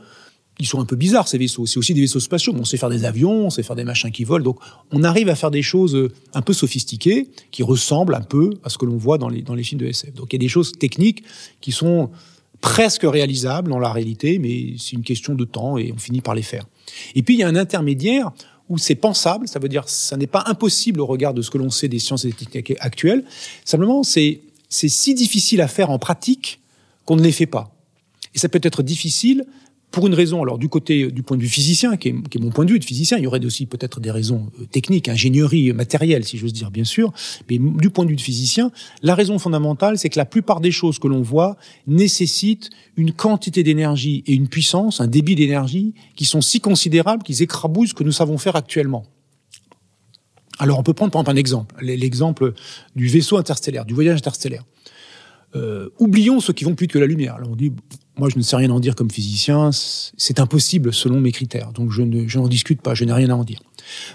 ils 0.61 0.67
sont 0.67 0.79
un 0.79 0.85
peu 0.85 0.95
bizarres 0.95 1.27
ces 1.27 1.39
vaisseaux. 1.39 1.65
C'est 1.65 1.79
aussi 1.79 1.95
des 1.95 2.01
vaisseaux 2.01 2.19
spatiaux. 2.19 2.53
On 2.55 2.65
sait 2.65 2.77
faire 2.77 2.91
des 2.91 3.03
avions, 3.03 3.47
on 3.47 3.49
sait 3.49 3.63
faire 3.63 3.75
des 3.75 3.83
machins 3.83 4.11
qui 4.11 4.23
volent. 4.23 4.43
Donc 4.43 4.59
on 4.91 5.03
arrive 5.03 5.27
à 5.27 5.35
faire 5.35 5.49
des 5.49 5.63
choses 5.63 5.95
euh, 5.95 6.11
un 6.35 6.43
peu 6.43 6.53
sophistiquées 6.53 7.29
qui 7.49 7.63
ressemblent 7.63 8.13
un 8.13 8.21
peu 8.21 8.51
à 8.63 8.69
ce 8.69 8.77
que 8.77 8.85
l'on 8.85 8.97
voit 8.97 9.17
dans 9.17 9.27
les, 9.27 9.41
dans 9.41 9.55
les 9.55 9.63
films 9.63 9.81
de 9.81 9.87
SF. 9.87 10.13
Donc 10.13 10.31
il 10.31 10.35
y 10.35 10.39
a 10.39 10.45
des 10.45 10.47
choses 10.47 10.73
techniques 10.73 11.23
qui 11.61 11.71
sont 11.71 12.11
presque 12.61 13.01
réalisables 13.03 13.71
dans 13.71 13.79
la 13.79 13.91
réalité, 13.91 14.37
mais 14.37 14.75
c'est 14.77 14.91
une 14.91 15.01
question 15.01 15.33
de 15.33 15.45
temps 15.45 15.79
et 15.79 15.91
on 15.91 15.97
finit 15.97 16.21
par 16.21 16.35
les 16.35 16.43
faire. 16.43 16.67
Et 17.15 17.23
puis 17.23 17.33
il 17.33 17.39
y 17.39 17.43
a 17.43 17.47
un 17.47 17.55
intermédiaire 17.55 18.31
où 18.69 18.77
c'est 18.77 18.93
pensable, 18.93 19.47
ça 19.47 19.57
veut 19.57 19.67
dire 19.67 19.89
ça 19.89 20.15
n'est 20.15 20.27
pas 20.27 20.43
impossible 20.45 21.01
au 21.01 21.07
regard 21.07 21.33
de 21.33 21.41
ce 21.41 21.49
que 21.49 21.57
l'on 21.57 21.71
sait 21.71 21.87
des 21.87 21.97
sciences 21.97 22.23
et 22.23 22.27
des 22.27 22.35
techniques 22.35 22.77
actuelles. 22.81 23.23
Simplement, 23.65 24.03
c'est 24.03 24.41
si 24.69 25.15
difficile 25.15 25.59
à 25.61 25.67
faire 25.67 25.89
en 25.89 25.97
pratique 25.97 26.59
qu'on 27.05 27.15
ne 27.15 27.23
les 27.23 27.31
fait 27.31 27.47
pas. 27.47 27.73
Et 28.35 28.39
ça 28.39 28.47
peut 28.47 28.61
être 28.61 28.83
difficile 28.83 29.43
pour 29.91 30.07
une 30.07 30.13
raison, 30.13 30.41
alors 30.41 30.57
du 30.57 30.69
côté 30.69 31.11
du 31.11 31.21
point 31.21 31.37
de 31.37 31.41
vue 31.41 31.49
physicien, 31.49 31.97
qui 31.97 32.09
est, 32.09 32.39
mon 32.39 32.49
point 32.49 32.65
de 32.65 32.71
vue 32.71 32.79
de 32.79 32.85
physicien, 32.85 33.17
il 33.17 33.23
y 33.23 33.27
aurait 33.27 33.43
aussi 33.45 33.65
peut-être 33.65 33.99
des 33.99 34.09
raisons 34.09 34.49
euh, 34.59 34.65
techniques, 34.65 35.09
ingénierie 35.09 35.73
matérielle, 35.73 36.23
si 36.23 36.37
j'ose 36.37 36.53
dire, 36.53 36.71
bien 36.71 36.85
sûr, 36.85 37.11
mais 37.49 37.59
du 37.59 37.89
point 37.89 38.05
de 38.05 38.09
vue 38.09 38.15
de 38.15 38.21
physicien, 38.21 38.71
la 39.03 39.15
raison 39.15 39.37
fondamentale, 39.37 39.97
c'est 39.97 40.09
que 40.09 40.17
la 40.17 40.25
plupart 40.25 40.61
des 40.61 40.71
choses 40.71 40.97
que 40.97 41.07
l'on 41.07 41.21
voit 41.21 41.57
nécessitent 41.87 42.69
une 42.95 43.11
quantité 43.11 43.63
d'énergie 43.63 44.23
et 44.27 44.33
une 44.33 44.47
puissance, 44.47 45.01
un 45.01 45.07
débit 45.07 45.35
d'énergie, 45.35 45.93
qui 46.15 46.25
sont 46.25 46.41
si 46.41 46.61
considérables 46.61 47.23
qu'ils 47.23 47.41
écrabouillent 47.41 47.89
ce 47.89 47.93
que 47.93 48.03
nous 48.03 48.11
savons 48.13 48.37
faire 48.37 48.55
actuellement. 48.55 49.03
Alors 50.59 50.79
on 50.79 50.83
peut 50.83 50.93
prendre 50.93 51.11
par 51.11 51.21
exemple 51.21 51.31
un 51.31 51.39
exemple, 51.39 51.75
l'exemple 51.81 52.53
du 52.95 53.07
vaisseau 53.07 53.37
interstellaire, 53.37 53.83
du 53.83 53.93
voyage 53.93 54.17
interstellaire. 54.17 54.63
Euh, 55.55 55.89
oublions 55.99 56.39
ceux 56.39 56.53
qui 56.53 56.63
vont 56.63 56.75
plus 56.75 56.85
vite 56.85 56.93
que 56.93 56.99
la 56.99 57.07
lumière. 57.07 57.37
On 57.45 57.55
dit, 57.55 57.73
moi 58.21 58.29
je 58.29 58.37
ne 58.37 58.43
sais 58.43 58.55
rien 58.55 58.69
en 58.69 58.79
dire 58.79 58.93
comme 58.93 59.09
physicien, 59.09 59.71
c'est 59.73 60.39
impossible 60.39 60.93
selon 60.93 61.19
mes 61.19 61.31
critères, 61.31 61.71
donc 61.73 61.89
je 61.91 62.03
n'en 62.37 62.47
discute 62.47 62.79
pas, 62.79 62.93
je 62.93 63.03
n'ai 63.03 63.13
rien 63.13 63.31
à 63.31 63.33
en 63.33 63.43
dire. 63.43 63.59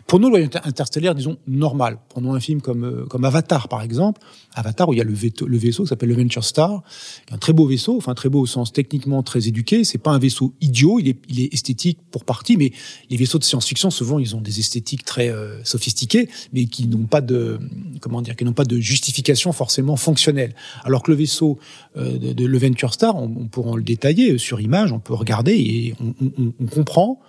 Pour 0.07 0.21
nous, 0.21 0.31
le 0.31 0.45
interstellaire, 0.65 1.15
disons, 1.15 1.39
normal. 1.47 1.99
Prenons 2.09 2.35
un 2.35 2.41
film 2.41 2.61
comme, 2.61 2.85
euh, 2.85 3.07
comme 3.07 3.25
Avatar, 3.25 3.69
par 3.69 3.83
exemple. 3.83 4.21
Avatar, 4.55 4.89
où 4.89 4.93
il 4.93 4.99
y 4.99 5.01
a 5.01 5.05
le, 5.05 5.13
vaisseau 5.13 5.83
qui 5.83 5.89
s'appelle 5.89 6.09
le 6.09 6.15
Venture 6.15 6.45
Star, 6.45 6.83
un 7.31 7.39
très 7.39 7.53
beau 7.53 7.67
vaisseau, 7.67 7.97
enfin 7.97 8.15
très 8.15 8.29
beau 8.29 8.41
au 8.41 8.47
sens 8.47 8.73
techniquement 8.73 9.23
très 9.23 9.49
éduqué. 9.49 9.85
C'est 9.85 9.99
pas 9.99 10.13
un 10.13 10.19
vaisseau 10.19 10.55
idiot, 10.61 10.99
il 10.99 11.09
est, 11.09 11.19
il 11.29 11.41
est 11.41 11.53
esthétique 11.53 11.99
pour 12.11 12.25
partie, 12.25 12.57
mais 12.57 12.73
les 13.11 13.17
vaisseaux 13.17 13.39
de 13.39 13.45
science-fiction, 13.45 13.91
souvent, 13.91 14.19
ils 14.19 14.35
ont 14.35 14.41
des 14.41 14.59
esthétiques 14.59 15.05
très 15.05 15.29
euh, 15.29 15.63
sophistiquées, 15.65 16.29
mais 16.53 16.67
qui 16.67 16.87
n'ont 16.87 17.07
pas 17.07 17.21
de, 17.21 17.59
comment 18.01 18.23
dire, 18.23 18.37
qui 18.37 18.45
n'ont 18.45 18.53
pas 18.53 18.65
de 18.65 18.79
justification 18.79 19.53
forcément 19.53 19.97
fonctionnelle. 19.97 20.55
Alors 20.85 21.03
que 21.03 21.11
le 21.11 21.17
vaisseau 21.17 21.59
de, 21.97 22.33
de, 22.33 22.47
le 22.47 22.59
Venture 22.59 22.93
Star, 22.93 23.17
on, 23.17 23.25
on 23.25 23.47
pourra 23.49 23.77
le 23.77 23.83
détailler 23.83 24.39
sur 24.39 24.61
image, 24.61 24.93
on 24.93 24.99
peut 24.99 25.15
regarder 25.15 25.55
et 25.55 25.95
on, 26.01 26.15
on, 26.39 26.53
on 26.61 26.67
comprend 26.67 27.21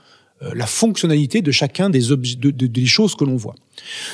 euh, 0.44 0.52
la 0.54 0.68
fonctionnalité 0.68 1.42
de 1.42 1.52
chacun 1.52 1.90
des, 1.90 2.12
objets, 2.12 2.36
de, 2.36 2.52
des 2.52 2.86
choses 2.86 3.16
que 3.16 3.24
l'on 3.24 3.38
voit. 3.38 3.56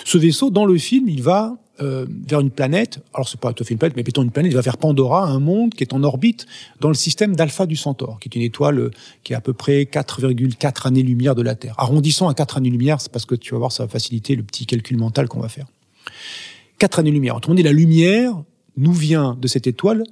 Ce 0.05 0.17
vaisseau, 0.17 0.51
dans 0.51 0.65
le 0.65 0.77
film, 0.77 1.09
il 1.09 1.21
va 1.21 1.57
euh, 1.81 2.05
vers 2.25 2.39
une 2.39 2.49
planète, 2.49 2.99
alors 3.13 3.27
c'est 3.27 3.39
pas 3.39 3.51
tout 3.51 3.61
à 3.61 3.65
fait 3.65 3.73
une 3.73 3.77
planète, 3.77 3.97
mais 3.97 4.03
plutôt 4.03 4.23
une 4.23 4.31
planète, 4.31 4.53
il 4.53 4.55
va 4.55 4.61
vers 4.61 4.77
Pandora, 4.77 5.25
un 5.25 5.41
monde 5.41 5.73
qui 5.73 5.83
est 5.83 5.91
en 5.91 6.01
orbite 6.01 6.45
dans 6.79 6.87
le 6.87 6.93
système 6.93 7.35
d'Alpha 7.35 7.65
du 7.65 7.75
Centaure, 7.75 8.19
qui 8.21 8.29
est 8.29 8.35
une 8.35 8.41
étoile 8.41 8.79
euh, 8.79 8.91
qui 9.25 9.33
est 9.33 9.35
à 9.35 9.41
peu 9.41 9.51
près 9.51 9.81
4,4 9.83 10.87
années-lumière 10.87 11.35
de 11.35 11.41
la 11.41 11.55
Terre. 11.55 11.75
Arrondissons 11.77 12.29
à 12.29 12.33
4 12.33 12.57
années-lumière, 12.57 13.01
c'est 13.01 13.11
parce 13.11 13.25
que 13.25 13.35
tu 13.35 13.53
vas 13.53 13.57
voir, 13.57 13.73
ça 13.73 13.83
va 13.83 13.89
faciliter 13.89 14.37
le 14.37 14.43
petit 14.43 14.65
calcul 14.65 14.97
mental 14.97 15.27
qu'on 15.27 15.41
va 15.41 15.49
faire. 15.49 15.65
4 16.77 16.99
années-lumière. 16.99 17.35
Autrement 17.35 17.55
dit, 17.55 17.63
la 17.63 17.73
lumière 17.73 18.41
nous 18.77 18.93
vient 18.93 19.37
de 19.41 19.47
cette 19.49 19.67
étoile 19.67 20.05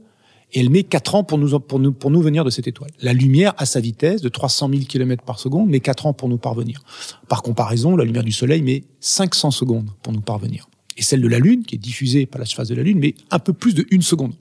Et 0.53 0.59
elle 0.59 0.69
met 0.69 0.83
4 0.83 1.15
ans 1.15 1.23
pour 1.23 1.37
nous, 1.37 1.59
pour 1.59 1.79
nous, 1.79 1.93
pour 1.93 2.11
nous 2.11 2.21
venir 2.21 2.43
de 2.43 2.49
cette 2.49 2.67
étoile. 2.67 2.91
La 3.01 3.13
lumière, 3.13 3.53
à 3.57 3.65
sa 3.65 3.79
vitesse 3.79 4.21
de 4.21 4.29
300 4.29 4.69
000 4.69 4.83
km 4.83 5.23
par 5.23 5.39
seconde, 5.39 5.69
met 5.69 5.79
4 5.79 6.07
ans 6.07 6.13
pour 6.13 6.27
nous 6.27 6.37
parvenir. 6.37 6.83
Par 7.27 7.41
comparaison, 7.41 7.95
la 7.95 8.03
lumière 8.03 8.23
du 8.23 8.31
Soleil 8.31 8.61
met 8.61 8.83
500 8.99 9.51
secondes 9.51 9.89
pour 10.03 10.11
nous 10.11 10.21
parvenir. 10.21 10.67
Et 10.97 11.01
celle 11.01 11.21
de 11.21 11.27
la 11.27 11.39
Lune, 11.39 11.63
qui 11.63 11.75
est 11.75 11.79
diffusée 11.79 12.25
par 12.25 12.39
la 12.39 12.45
surface 12.45 12.67
de 12.67 12.75
la 12.75 12.83
Lune, 12.83 12.99
met 12.99 13.15
un 13.31 13.39
peu 13.39 13.53
plus 13.53 13.73
de 13.73 13.85
une 13.91 14.01
seconde. 14.01 14.33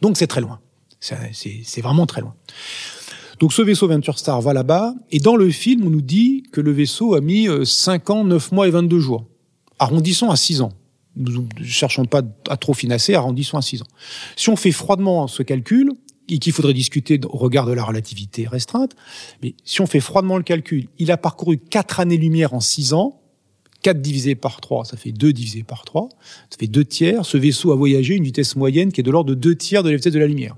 Donc 0.00 0.16
c'est 0.16 0.26
très 0.26 0.40
loin. 0.40 0.60
C'est 1.00 1.80
vraiment 1.80 2.06
très 2.06 2.20
loin. 2.20 2.34
Donc 3.40 3.52
ce 3.52 3.62
vaisseau 3.62 3.88
Venture 3.88 4.18
Star 4.18 4.40
va 4.40 4.52
là-bas, 4.52 4.94
et 5.10 5.18
dans 5.18 5.36
le 5.36 5.50
film, 5.50 5.86
on 5.86 5.90
nous 5.90 6.02
dit 6.02 6.44
que 6.52 6.60
le 6.60 6.72
vaisseau 6.72 7.14
a 7.14 7.20
mis 7.20 7.48
5 7.64 8.10
euh, 8.10 8.12
ans, 8.12 8.24
9 8.24 8.52
mois 8.52 8.68
et 8.68 8.70
22 8.70 9.00
jours. 9.00 9.24
Arrondissons 9.78 10.30
à 10.30 10.36
6 10.36 10.60
ans. 10.60 10.72
Nous 11.16 11.46
ne 11.58 11.64
cherchons 11.64 12.04
pas 12.04 12.22
à 12.48 12.56
trop 12.56 12.74
financer, 12.74 13.14
arrondissons 13.14 13.58
à 13.58 13.62
6 13.62 13.82
ans. 13.82 13.86
Si 14.36 14.48
on 14.48 14.56
fait 14.56 14.72
froidement 14.72 15.26
ce 15.26 15.42
calcul, 15.42 15.92
et 16.30 16.38
qu'il 16.38 16.52
faudrait 16.52 16.74
discuter 16.74 17.20
au 17.28 17.36
regard 17.36 17.66
de 17.66 17.72
la 17.72 17.82
relativité 17.82 18.46
restreinte, 18.46 18.94
mais 19.42 19.54
si 19.64 19.80
on 19.80 19.86
fait 19.86 20.00
froidement 20.00 20.36
le 20.36 20.44
calcul, 20.44 20.86
il 20.98 21.10
a 21.10 21.16
parcouru 21.16 21.58
4 21.58 22.00
années-lumière 22.00 22.54
en 22.54 22.60
6 22.60 22.92
ans, 22.92 23.20
4 23.82 24.00
divisé 24.00 24.34
par 24.34 24.60
3, 24.60 24.84
ça 24.84 24.96
fait 24.96 25.12
2 25.12 25.32
divisé 25.32 25.62
par 25.62 25.84
3, 25.84 26.08
ça 26.50 26.56
fait 26.58 26.66
2 26.66 26.84
tiers. 26.84 27.24
Ce 27.24 27.36
vaisseau 27.36 27.72
a 27.72 27.76
voyagé 27.76 28.14
une 28.14 28.24
vitesse 28.24 28.54
moyenne 28.56 28.92
qui 28.92 29.00
est 29.00 29.04
de 29.04 29.10
l'ordre 29.10 29.30
de 29.30 29.34
2 29.34 29.56
tiers 29.56 29.82
de 29.82 29.90
la 29.90 29.96
vitesse 29.96 30.12
de 30.12 30.18
la 30.18 30.26
lumière. 30.26 30.56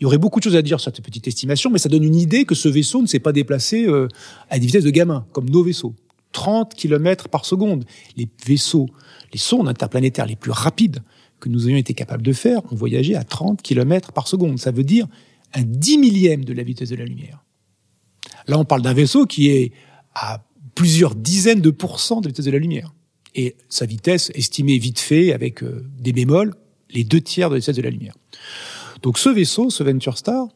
Il 0.00 0.04
y 0.04 0.06
aurait 0.06 0.18
beaucoup 0.18 0.38
de 0.38 0.44
choses 0.44 0.56
à 0.56 0.62
dire 0.62 0.78
sur 0.78 0.94
cette 0.94 1.04
petite 1.04 1.26
estimation, 1.26 1.70
mais 1.70 1.78
ça 1.78 1.88
donne 1.88 2.04
une 2.04 2.14
idée 2.14 2.44
que 2.44 2.54
ce 2.54 2.68
vaisseau 2.68 3.02
ne 3.02 3.08
s'est 3.08 3.18
pas 3.18 3.32
déplacé 3.32 3.86
euh, 3.86 4.06
à 4.48 4.58
des 4.58 4.66
vitesses 4.66 4.84
de 4.84 4.90
gamin, 4.90 5.26
comme 5.32 5.50
nos 5.50 5.64
vaisseaux. 5.64 5.94
30 6.32 6.74
km 6.74 7.28
par 7.28 7.44
seconde. 7.44 7.84
Les 8.16 8.28
vaisseaux, 8.46 8.88
les 9.32 9.38
sondes 9.38 9.68
interplanétaires 9.68 10.26
les 10.26 10.36
plus 10.36 10.50
rapides 10.50 11.02
que 11.40 11.48
nous 11.48 11.68
ayons 11.68 11.76
été 11.76 11.94
capables 11.94 12.22
de 12.22 12.32
faire 12.32 12.60
ont 12.72 12.76
voyagé 12.76 13.14
à 13.14 13.24
30 13.24 13.62
km 13.62 14.12
par 14.12 14.28
seconde. 14.28 14.58
Ça 14.58 14.70
veut 14.70 14.84
dire 14.84 15.06
un 15.54 15.62
dix 15.62 15.98
millième 15.98 16.44
de 16.44 16.52
la 16.52 16.62
vitesse 16.62 16.90
de 16.90 16.96
la 16.96 17.04
lumière. 17.04 17.44
Là, 18.46 18.58
on 18.58 18.64
parle 18.64 18.82
d'un 18.82 18.92
vaisseau 18.92 19.26
qui 19.26 19.48
est 19.48 19.72
à 20.14 20.42
plusieurs 20.74 21.14
dizaines 21.14 21.60
de 21.60 21.70
pourcents 21.70 22.20
de 22.20 22.26
la 22.26 22.30
vitesse 22.30 22.46
de 22.46 22.50
la 22.50 22.58
lumière. 22.58 22.94
Et 23.34 23.56
sa 23.68 23.86
vitesse 23.86 24.30
estimée 24.34 24.78
vite 24.78 24.98
fait 24.98 25.32
avec 25.32 25.62
euh, 25.62 25.86
des 25.98 26.12
bémols, 26.12 26.54
les 26.90 27.04
deux 27.04 27.20
tiers 27.20 27.50
de 27.50 27.54
la 27.54 27.60
vitesse 27.60 27.76
de 27.76 27.82
la 27.82 27.90
lumière. 27.90 28.14
Donc 29.02 29.18
ce 29.18 29.28
vaisseau, 29.28 29.70
ce 29.70 29.82
Venture 29.82 30.18
Star, 30.18 30.48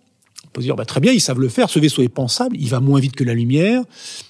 on 0.52 0.56
peut 0.56 0.60
se 0.60 0.66
dire 0.66 0.76
bah, 0.76 0.84
très 0.84 1.00
bien, 1.00 1.12
ils 1.12 1.20
savent 1.20 1.40
le 1.40 1.48
faire. 1.48 1.70
Ce 1.70 1.78
vaisseau 1.78 2.02
est 2.02 2.10
pensable, 2.10 2.56
il 2.60 2.68
va 2.68 2.80
moins 2.80 3.00
vite 3.00 3.16
que 3.16 3.24
la 3.24 3.32
lumière, 3.32 3.82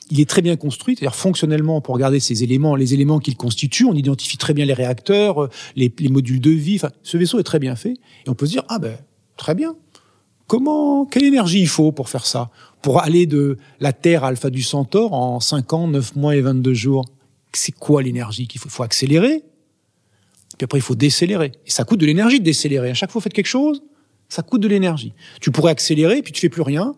il 0.08 0.20
est 0.20 0.30
très 0.30 0.40
bien 0.40 0.54
construit, 0.54 0.94
c'est-à-dire 0.94 1.16
fonctionnellement 1.16 1.80
pour 1.80 1.94
regarder 1.94 2.20
ces 2.20 2.44
éléments, 2.44 2.76
les 2.76 2.94
éléments 2.94 3.18
qu'il 3.18 3.36
constitue, 3.36 3.86
on 3.86 3.94
identifie 3.94 4.36
très 4.36 4.54
bien 4.54 4.64
les 4.64 4.72
réacteurs, 4.72 5.48
les, 5.74 5.92
les 5.98 6.08
modules 6.08 6.40
de 6.40 6.50
vie. 6.50 6.76
Enfin, 6.76 6.90
ce 7.02 7.16
vaisseau 7.16 7.40
est 7.40 7.42
très 7.42 7.58
bien 7.58 7.74
fait 7.74 7.94
et 8.24 8.30
on 8.30 8.34
peut 8.34 8.46
se 8.46 8.52
dire 8.52 8.62
ah 8.68 8.78
ben 8.78 8.96
très 9.36 9.56
bien. 9.56 9.74
Comment, 10.46 11.06
quelle 11.06 11.24
énergie 11.24 11.60
il 11.60 11.68
faut 11.68 11.90
pour 11.90 12.08
faire 12.08 12.24
ça? 12.24 12.50
Pour 12.82 13.02
aller 13.02 13.26
de 13.26 13.56
la 13.80 13.92
Terre 13.92 14.22
à 14.22 14.28
Alpha 14.28 14.48
du 14.48 14.62
Centaure 14.62 15.14
en 15.14 15.40
5 15.40 15.72
ans, 15.72 15.88
9 15.88 16.14
mois 16.14 16.36
et 16.36 16.40
22 16.40 16.72
jours. 16.72 17.04
C'est 17.52 17.72
quoi 17.72 18.00
l'énergie 18.00 18.46
qu'il 18.46 18.60
faut? 18.60 18.68
Il 18.68 18.72
faut 18.72 18.82
accélérer, 18.84 19.42
puis 20.56 20.64
après 20.64 20.78
il 20.78 20.82
faut 20.82 20.94
décélérer. 20.94 21.50
Et 21.66 21.70
ça 21.70 21.82
coûte 21.82 21.98
de 21.98 22.06
l'énergie 22.06 22.38
de 22.38 22.44
décélérer. 22.44 22.90
À 22.90 22.94
chaque 22.94 23.10
fois 23.10 23.18
vous 23.18 23.24
faites 23.24 23.32
quelque 23.32 23.46
chose, 23.46 23.82
ça 24.32 24.42
coûte 24.42 24.62
de 24.62 24.68
l'énergie. 24.68 25.12
Tu 25.42 25.50
pourrais 25.50 25.72
accélérer, 25.72 26.22
puis 26.22 26.32
tu 26.32 26.40
fais 26.40 26.48
plus 26.48 26.62
rien, 26.62 26.94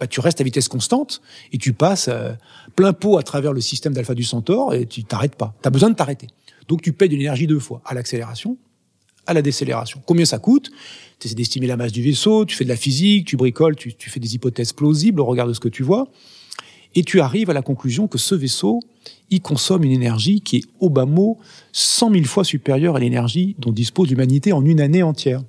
bah, 0.00 0.06
tu 0.06 0.20
restes 0.20 0.40
à 0.40 0.44
vitesse 0.44 0.68
constante 0.68 1.20
et 1.52 1.58
tu 1.58 1.74
passes 1.74 2.08
euh, 2.08 2.32
plein 2.76 2.94
pot 2.94 3.18
à 3.18 3.22
travers 3.22 3.52
le 3.52 3.60
système 3.60 3.92
d'alpha 3.92 4.14
du 4.14 4.24
Centaure 4.24 4.72
et 4.72 4.86
tu 4.86 5.04
t'arrêtes 5.04 5.36
pas. 5.36 5.54
Tu 5.60 5.68
as 5.68 5.70
besoin 5.70 5.90
de 5.90 5.94
t'arrêter. 5.94 6.28
Donc 6.68 6.80
tu 6.80 6.94
payes 6.94 7.10
de 7.10 7.16
l'énergie 7.16 7.46
deux 7.46 7.58
fois, 7.58 7.82
à 7.84 7.92
l'accélération, 7.92 8.56
à 9.26 9.34
la 9.34 9.42
décélération. 9.42 10.00
Combien 10.06 10.24
ça 10.24 10.38
coûte? 10.38 10.70
Tu 11.18 11.26
essaies 11.26 11.34
d'estimer 11.34 11.66
la 11.66 11.76
masse 11.76 11.92
du 11.92 12.02
vaisseau, 12.02 12.46
tu 12.46 12.56
fais 12.56 12.64
de 12.64 12.70
la 12.70 12.76
physique, 12.76 13.26
tu 13.26 13.36
bricoles, 13.36 13.76
tu, 13.76 13.94
tu 13.94 14.08
fais 14.08 14.18
des 14.18 14.34
hypothèses 14.34 14.72
plausibles 14.72 15.20
au 15.20 15.26
regard 15.26 15.46
de 15.46 15.52
ce 15.52 15.60
que 15.60 15.68
tu 15.68 15.82
vois, 15.82 16.08
et 16.94 17.04
tu 17.04 17.20
arrives 17.20 17.50
à 17.50 17.52
la 17.52 17.62
conclusion 17.62 18.08
que 18.08 18.16
ce 18.16 18.34
vaisseau, 18.34 18.80
il 19.28 19.42
consomme 19.42 19.84
une 19.84 19.92
énergie 19.92 20.40
qui 20.40 20.56
est 20.56 20.64
au 20.80 20.88
bas 20.88 21.04
mot 21.04 21.38
100 21.72 22.12
000 22.12 22.24
fois 22.24 22.44
supérieure 22.44 22.96
à 22.96 22.98
l'énergie 22.98 23.56
dont 23.58 23.72
dispose 23.72 24.08
l'humanité 24.08 24.54
en 24.54 24.64
une 24.64 24.80
année 24.80 25.02
entière. 25.02 25.42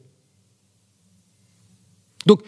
Donc, 2.25 2.41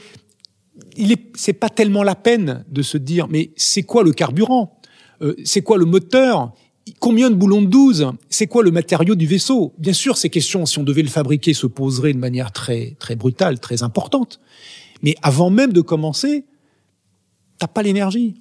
c'est 1.35 1.53
pas 1.53 1.69
tellement 1.69 2.03
la 2.03 2.15
peine 2.15 2.65
de 2.69 2.81
se 2.81 2.97
dire, 2.97 3.27
mais 3.27 3.51
c'est 3.55 3.83
quoi 3.83 4.03
le 4.03 4.11
carburant? 4.11 4.79
Euh, 5.21 5.35
C'est 5.43 5.61
quoi 5.61 5.77
le 5.77 5.85
moteur? 5.85 6.53
Combien 6.99 7.29
de 7.29 7.35
boulons 7.35 7.61
de 7.61 7.67
12 7.67 8.11
C'est 8.29 8.47
quoi 8.47 8.63
le 8.63 8.71
matériau 8.71 9.15
du 9.15 9.25
vaisseau? 9.25 9.73
Bien 9.77 9.93
sûr, 9.93 10.17
ces 10.17 10.29
questions, 10.29 10.65
si 10.65 10.77
on 10.77 10.83
devait 10.83 11.01
le 11.01 11.09
fabriquer, 11.09 11.53
se 11.53 11.67
poseraient 11.67 12.13
de 12.13 12.19
manière 12.19 12.51
très 12.51 12.95
très 12.99 13.15
brutale, 13.15 13.59
très 13.59 13.81
importante. 13.81 14.39
Mais 15.01 15.15
avant 15.21 15.49
même 15.49 15.73
de 15.73 15.81
commencer, 15.81 16.45
t'as 17.57 17.67
pas 17.67 17.81
l'énergie 17.81 18.35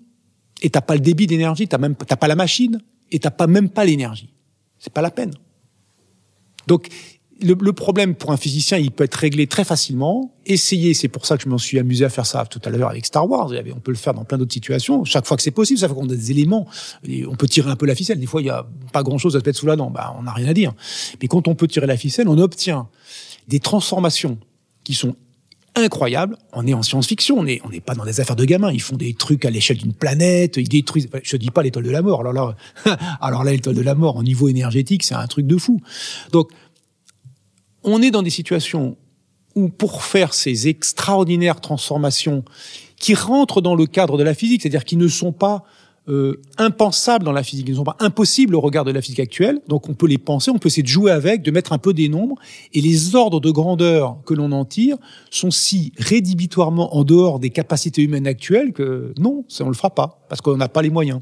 et 0.62 0.70
t'as 0.70 0.82
pas 0.82 0.94
le 0.94 1.00
débit 1.00 1.26
d'énergie, 1.26 1.68
t'as 1.68 1.78
même 1.78 1.94
t'as 1.94 2.16
pas 2.16 2.28
la 2.28 2.36
machine 2.36 2.80
et 3.10 3.18
t'as 3.18 3.30
pas 3.30 3.46
même 3.46 3.70
pas 3.70 3.84
l'énergie. 3.84 4.32
C'est 4.78 4.92
pas 4.92 5.02
la 5.02 5.10
peine. 5.10 5.32
Donc 6.66 6.88
le, 7.42 7.72
problème 7.72 8.14
pour 8.14 8.32
un 8.32 8.36
physicien, 8.36 8.78
il 8.78 8.90
peut 8.90 9.04
être 9.04 9.14
réglé 9.14 9.46
très 9.46 9.64
facilement. 9.64 10.32
Essayer, 10.46 10.94
c'est 10.94 11.08
pour 11.08 11.26
ça 11.26 11.36
que 11.36 11.42
je 11.42 11.48
m'en 11.48 11.58
suis 11.58 11.78
amusé 11.78 12.04
à 12.04 12.08
faire 12.08 12.26
ça 12.26 12.44
tout 12.46 12.60
à 12.64 12.70
l'heure 12.70 12.90
avec 12.90 13.06
Star 13.06 13.28
Wars. 13.28 13.50
On 13.74 13.80
peut 13.80 13.90
le 13.90 13.96
faire 13.96 14.14
dans 14.14 14.24
plein 14.24 14.38
d'autres 14.38 14.52
situations. 14.52 15.04
Chaque 15.04 15.26
fois 15.26 15.36
que 15.36 15.42
c'est 15.42 15.50
possible, 15.50 15.80
chaque 15.80 15.90
fois 15.90 16.00
qu'on 16.00 16.08
a 16.08 16.14
des 16.14 16.30
éléments, 16.30 16.66
on 17.28 17.36
peut 17.36 17.48
tirer 17.48 17.70
un 17.70 17.76
peu 17.76 17.86
la 17.86 17.94
ficelle. 17.94 18.20
Des 18.20 18.26
fois, 18.26 18.40
il 18.40 18.46
y 18.46 18.50
a 18.50 18.66
pas 18.92 19.02
grand-chose 19.02 19.36
à 19.36 19.40
se 19.40 19.44
mettre 19.44 19.58
sous 19.58 19.66
la 19.66 19.76
dent. 19.76 19.90
Bah, 19.90 20.14
on 20.18 20.22
n'a 20.22 20.32
rien 20.32 20.48
à 20.48 20.54
dire. 20.54 20.72
Mais 21.20 21.28
quand 21.28 21.48
on 21.48 21.54
peut 21.54 21.66
tirer 21.66 21.86
la 21.86 21.96
ficelle, 21.96 22.28
on 22.28 22.38
obtient 22.38 22.88
des 23.48 23.60
transformations 23.60 24.38
qui 24.84 24.94
sont 24.94 25.16
incroyables. 25.74 26.36
On 26.52 26.66
est 26.66 26.74
en 26.74 26.82
science-fiction, 26.82 27.38
on 27.38 27.44
n'est 27.44 27.60
on 27.64 27.70
n'est 27.70 27.80
pas 27.80 27.94
dans 27.94 28.04
des 28.04 28.20
affaires 28.20 28.36
de 28.36 28.44
gamins. 28.44 28.70
Ils 28.70 28.82
font 28.82 28.96
des 28.96 29.14
trucs 29.14 29.44
à 29.44 29.50
l'échelle 29.50 29.78
d'une 29.78 29.92
planète, 29.92 30.56
ils 30.56 30.68
détruisent. 30.68 31.08
Je 31.22 31.36
dis 31.36 31.50
pas 31.50 31.62
l'étoile 31.62 31.84
de 31.84 31.90
la 31.90 32.02
mort. 32.02 32.20
Alors 32.20 32.32
là, 32.32 32.56
alors 33.20 33.44
là, 33.44 33.52
l'étoile 33.52 33.74
de 33.74 33.82
la 33.82 33.94
mort, 33.94 34.16
au 34.16 34.22
niveau 34.22 34.48
énergétique, 34.48 35.02
c'est 35.02 35.14
un 35.14 35.26
truc 35.26 35.46
de 35.46 35.56
fou. 35.56 35.80
Donc, 36.32 36.50
on 37.84 38.02
est 38.02 38.10
dans 38.10 38.22
des 38.22 38.30
situations 38.30 38.96
où 39.54 39.68
pour 39.68 40.02
faire 40.02 40.34
ces 40.34 40.68
extraordinaires 40.68 41.60
transformations 41.60 42.44
qui 42.96 43.14
rentrent 43.14 43.60
dans 43.60 43.74
le 43.74 43.86
cadre 43.86 44.18
de 44.18 44.22
la 44.22 44.34
physique, 44.34 44.62
c'est-à-dire 44.62 44.84
qui 44.84 44.96
ne 44.96 45.08
sont 45.08 45.32
pas 45.32 45.64
euh, 46.08 46.40
impensables 46.58 47.24
dans 47.24 47.32
la 47.32 47.42
physique, 47.42 47.66
qui 47.66 47.72
ne 47.72 47.76
sont 47.76 47.84
pas 47.84 47.96
impossibles 47.98 48.54
au 48.54 48.60
regard 48.60 48.84
de 48.84 48.90
la 48.90 49.00
physique 49.00 49.20
actuelle. 49.20 49.60
Donc 49.68 49.88
on 49.88 49.94
peut 49.94 50.06
les 50.06 50.18
penser, 50.18 50.50
on 50.50 50.58
peut 50.58 50.66
essayer 50.66 50.82
de 50.82 50.88
jouer 50.88 51.10
avec, 51.10 51.42
de 51.42 51.50
mettre 51.50 51.72
un 51.72 51.78
peu 51.78 51.94
des 51.94 52.08
nombres, 52.08 52.36
et 52.74 52.80
les 52.80 53.14
ordres 53.14 53.40
de 53.40 53.50
grandeur 53.50 54.18
que 54.26 54.34
l'on 54.34 54.52
en 54.52 54.64
tire 54.64 54.98
sont 55.30 55.50
si 55.50 55.92
rédhibitoirement 55.96 56.94
en 56.94 57.04
dehors 57.04 57.38
des 57.38 57.50
capacités 57.50 58.02
humaines 58.02 58.26
actuelles 58.26 58.72
que 58.72 59.14
non, 59.18 59.44
ça, 59.48 59.64
on 59.64 59.68
le 59.68 59.74
fera 59.74 59.94
pas, 59.94 60.24
parce 60.28 60.40
qu'on 60.40 60.56
n'a 60.56 60.68
pas 60.68 60.82
les 60.82 60.90
moyens. 60.90 61.20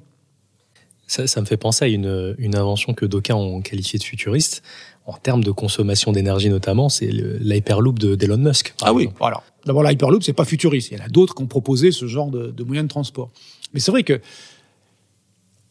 Ça, 1.06 1.26
ça, 1.26 1.40
me 1.40 1.46
fait 1.46 1.58
penser 1.58 1.84
à 1.84 1.88
une, 1.88 2.34
une 2.38 2.56
invention 2.56 2.94
que 2.94 3.04
d'aucuns 3.04 3.34
ont 3.34 3.60
qualifiée 3.60 3.98
de 3.98 4.04
futuriste, 4.04 4.62
en 5.06 5.14
termes 5.14 5.42
de 5.42 5.50
consommation 5.50 6.12
d'énergie 6.12 6.48
notamment, 6.48 6.88
c'est 6.88 7.10
l'hyperloop 7.10 7.98
d'Elon 7.98 8.38
Musk. 8.38 8.74
Ah 8.82 8.92
oui, 8.92 9.08
voilà. 9.18 9.42
D'abord, 9.66 9.82
l'hyperloop, 9.82 10.22
c'est 10.22 10.32
pas 10.32 10.44
futuriste. 10.44 10.90
Il 10.90 10.98
y 10.98 11.00
en 11.00 11.04
a 11.04 11.08
d'autres 11.08 11.34
qui 11.34 11.42
ont 11.42 11.46
proposé 11.46 11.90
ce 11.90 12.06
genre 12.06 12.30
de, 12.30 12.48
de 12.50 12.64
moyens 12.64 12.86
de 12.86 12.90
transport. 12.90 13.30
Mais 13.74 13.80
c'est 13.80 13.90
vrai 13.90 14.02
que 14.02 14.20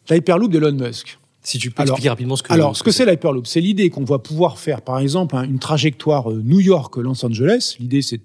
l'hyperloop 0.09 0.51
d'Elon 0.51 0.73
Musk. 0.73 1.17
Si 1.43 1.57
tu 1.57 1.71
peux 1.71 1.81
expliquer 1.81 2.09
rapidement 2.09 2.35
ce 2.35 2.43
que 2.43 2.53
Alors, 2.53 2.77
ce 2.77 2.83
que 2.83 2.91
c'est 2.91 3.05
l'hyperloop, 3.05 3.47
c'est 3.47 3.61
l'idée 3.61 3.89
qu'on 3.89 4.03
va 4.03 4.19
pouvoir 4.19 4.59
faire, 4.59 4.81
par 4.81 4.99
exemple, 4.99 5.35
une 5.35 5.57
trajectoire 5.57 6.29
euh, 6.29 6.41
New 6.43 6.59
York-Los 6.59 7.25
Angeles. 7.25 7.77
L'idée, 7.79 8.03
c'est 8.03 8.21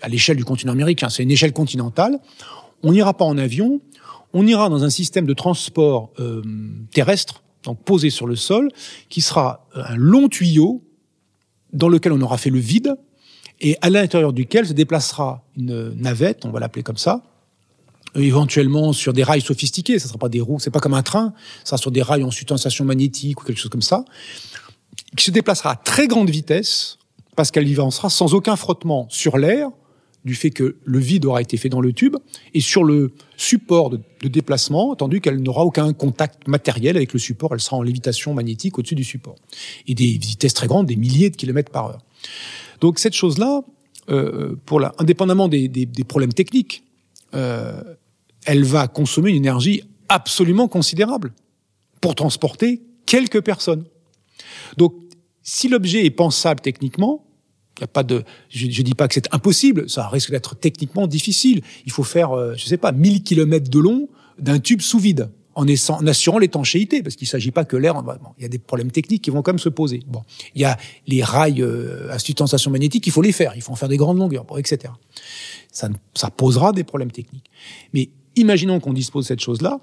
à 0.00 0.08
l'échelle 0.08 0.38
du 0.38 0.44
continent 0.44 0.72
américain, 0.72 1.10
c'est 1.10 1.22
une 1.22 1.30
échelle 1.30 1.52
continentale. 1.52 2.18
On 2.82 2.92
n'ira 2.92 3.14
pas 3.14 3.24
en 3.24 3.36
avion, 3.36 3.80
on 4.32 4.46
ira 4.46 4.68
dans 4.68 4.82
un 4.82 4.90
système 4.90 5.26
de 5.26 5.34
transport 5.34 6.10
euh, 6.18 6.42
terrestre 6.92 7.43
donc 7.64 7.82
posé 7.82 8.10
sur 8.10 8.26
le 8.26 8.36
sol, 8.36 8.70
qui 9.08 9.20
sera 9.20 9.66
un 9.74 9.96
long 9.96 10.28
tuyau 10.28 10.82
dans 11.72 11.88
lequel 11.88 12.12
on 12.12 12.20
aura 12.20 12.38
fait 12.38 12.50
le 12.50 12.58
vide 12.58 12.96
et 13.60 13.76
à 13.80 13.90
l'intérieur 13.90 14.32
duquel 14.32 14.66
se 14.66 14.72
déplacera 14.72 15.44
une 15.56 15.94
navette, 15.94 16.44
on 16.44 16.50
va 16.50 16.60
l'appeler 16.60 16.82
comme 16.82 16.96
ça, 16.96 17.22
éventuellement 18.14 18.92
sur 18.92 19.12
des 19.12 19.22
rails 19.22 19.40
sophistiqués, 19.40 19.98
ça 19.98 20.08
sera 20.08 20.18
pas 20.18 20.28
des 20.28 20.40
roues, 20.40 20.60
c'est 20.60 20.70
pas 20.70 20.80
comme 20.80 20.94
un 20.94 21.02
train, 21.02 21.32
ça 21.60 21.70
sera 21.70 21.78
sur 21.78 21.90
des 21.90 22.02
rails 22.02 22.24
en 22.24 22.30
sustensation 22.30 22.84
magnétique 22.84 23.42
ou 23.42 23.44
quelque 23.44 23.58
chose 23.58 23.70
comme 23.70 23.82
ça, 23.82 24.04
qui 25.16 25.24
se 25.24 25.30
déplacera 25.30 25.72
à 25.72 25.76
très 25.76 26.06
grande 26.06 26.30
vitesse 26.30 26.98
parce 27.36 27.50
qu'elle 27.50 27.68
y 27.68 27.72
avancera 27.74 28.10
sans 28.10 28.34
aucun 28.34 28.56
frottement 28.56 29.06
sur 29.10 29.38
l'air 29.38 29.70
du 30.24 30.34
fait 30.34 30.50
que 30.50 30.76
le 30.84 30.98
vide 30.98 31.26
aura 31.26 31.42
été 31.42 31.56
fait 31.56 31.68
dans 31.68 31.80
le 31.80 31.92
tube 31.92 32.16
et 32.54 32.60
sur 32.60 32.84
le 32.84 33.12
support 33.36 33.90
de, 33.90 34.00
déplacement, 34.22 34.92
attendu 34.94 35.20
qu'elle 35.20 35.42
n'aura 35.42 35.64
aucun 35.64 35.92
contact 35.92 36.48
matériel 36.48 36.96
avec 36.96 37.12
le 37.12 37.18
support, 37.18 37.52
elle 37.52 37.60
sera 37.60 37.76
en 37.76 37.82
lévitation 37.82 38.32
magnétique 38.32 38.78
au-dessus 38.78 38.94
du 38.94 39.04
support. 39.04 39.36
Et 39.86 39.94
des 39.94 40.16
vitesses 40.16 40.54
très 40.54 40.66
grandes, 40.66 40.86
des 40.86 40.96
milliers 40.96 41.28
de 41.28 41.36
kilomètres 41.36 41.70
par 41.70 41.86
heure. 41.86 42.02
Donc 42.80 42.98
cette 42.98 43.12
chose-là, 43.12 43.62
euh, 44.08 44.56
indépendamment 44.98 45.48
des, 45.48 45.68
des, 45.68 45.84
des 45.84 46.04
problèmes 46.04 46.32
techniques, 46.32 46.84
euh, 47.34 47.82
elle 48.46 48.64
va 48.64 48.88
consommer 48.88 49.30
une 49.30 49.36
énergie 49.36 49.82
absolument 50.08 50.68
considérable 50.68 51.32
pour 52.00 52.14
transporter 52.14 52.82
quelques 53.06 53.42
personnes. 53.42 53.84
Donc 54.78 54.94
si 55.42 55.68
l'objet 55.68 56.06
est 56.06 56.10
pensable 56.10 56.60
techniquement, 56.60 57.26
y 57.80 57.84
a 57.84 57.88
pas 57.88 58.02
de, 58.02 58.22
je, 58.50 58.70
je 58.70 58.82
dis 58.82 58.94
pas 58.94 59.08
que 59.08 59.14
c'est 59.14 59.32
impossible, 59.34 59.88
ça 59.88 60.08
risque 60.08 60.30
d'être 60.30 60.54
techniquement 60.54 61.06
difficile. 61.06 61.62
Il 61.86 61.92
faut 61.92 62.04
faire, 62.04 62.32
euh, 62.32 62.54
je 62.56 62.66
sais 62.66 62.76
pas, 62.76 62.92
1000 62.92 63.22
kilomètres 63.22 63.70
de 63.70 63.78
long 63.78 64.08
d'un 64.38 64.58
tube 64.58 64.80
sous 64.80 64.98
vide 64.98 65.28
en, 65.54 65.66
assurant 66.06 66.38
l'étanchéité, 66.38 67.02
parce 67.02 67.16
qu'il 67.16 67.26
ne 67.26 67.30
s'agit 67.30 67.50
pas 67.50 67.64
que 67.64 67.76
l'air. 67.76 67.94
il 68.38 68.42
y 68.42 68.44
a 68.44 68.48
des 68.48 68.58
problèmes 68.58 68.90
techniques 68.90 69.22
qui 69.22 69.30
vont 69.30 69.42
quand 69.42 69.52
même 69.52 69.58
se 69.58 69.68
poser. 69.68 70.02
Bon, 70.06 70.22
il 70.54 70.62
y 70.62 70.64
a 70.64 70.76
les 71.06 71.22
rails 71.22 71.62
euh, 71.62 72.10
à 72.10 72.18
substantiation 72.18 72.70
magnétique, 72.70 73.06
il 73.06 73.12
faut 73.12 73.22
les 73.22 73.32
faire, 73.32 73.52
il 73.56 73.62
faut 73.62 73.72
en 73.72 73.76
faire 73.76 73.88
des 73.88 73.96
grandes 73.96 74.18
longueurs, 74.18 74.46
etc. 74.58 74.92
Ça, 75.70 75.88
ça 76.14 76.30
posera 76.30 76.72
des 76.72 76.84
problèmes 76.84 77.12
techniques. 77.12 77.50
Mais 77.92 78.10
imaginons 78.36 78.80
qu'on 78.80 78.92
dispose 78.92 79.24
de 79.24 79.28
cette 79.28 79.40
chose-là, 79.40 79.80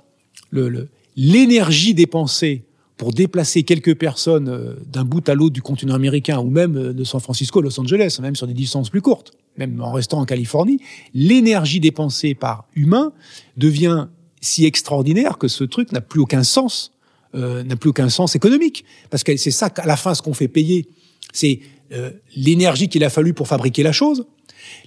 l'énergie 1.15 1.89
le, 1.89 1.95
dépensée 1.95 2.65
pour 3.01 3.13
déplacer 3.13 3.63
quelques 3.63 3.95
personnes 3.95 4.47
euh, 4.47 4.75
d'un 4.85 5.03
bout 5.03 5.27
à 5.27 5.33
l'autre 5.33 5.53
du 5.53 5.63
continent 5.63 5.95
américain 5.95 6.37
ou 6.37 6.51
même 6.51 6.77
euh, 6.77 6.93
de 6.93 7.03
San 7.03 7.19
Francisco 7.19 7.57
à 7.57 7.63
Los 7.63 7.79
Angeles, 7.79 8.19
même 8.21 8.35
sur 8.35 8.45
des 8.45 8.53
distances 8.53 8.91
plus 8.91 9.01
courtes, 9.01 9.31
même 9.57 9.81
en 9.81 9.91
restant 9.91 10.19
en 10.19 10.25
Californie, 10.25 10.79
l'énergie 11.15 11.79
dépensée 11.79 12.35
par 12.35 12.67
humain 12.75 13.11
devient 13.57 14.05
si 14.39 14.65
extraordinaire 14.65 15.39
que 15.39 15.47
ce 15.47 15.63
truc 15.63 15.91
n'a 15.91 15.99
plus 15.99 16.19
aucun 16.19 16.43
sens, 16.43 16.93
euh, 17.33 17.63
n'a 17.63 17.75
plus 17.75 17.89
aucun 17.89 18.07
sens 18.07 18.35
économique. 18.35 18.85
Parce 19.09 19.23
que 19.23 19.35
c'est 19.35 19.49
ça 19.49 19.71
qu'à 19.71 19.87
la 19.87 19.97
fin, 19.97 20.13
ce 20.13 20.21
qu'on 20.21 20.35
fait 20.35 20.47
payer, 20.47 20.87
c'est 21.33 21.59
euh, 21.93 22.11
l'énergie 22.35 22.87
qu'il 22.87 23.03
a 23.03 23.09
fallu 23.09 23.33
pour 23.33 23.47
fabriquer 23.47 23.81
la 23.81 23.93
chose, 23.93 24.27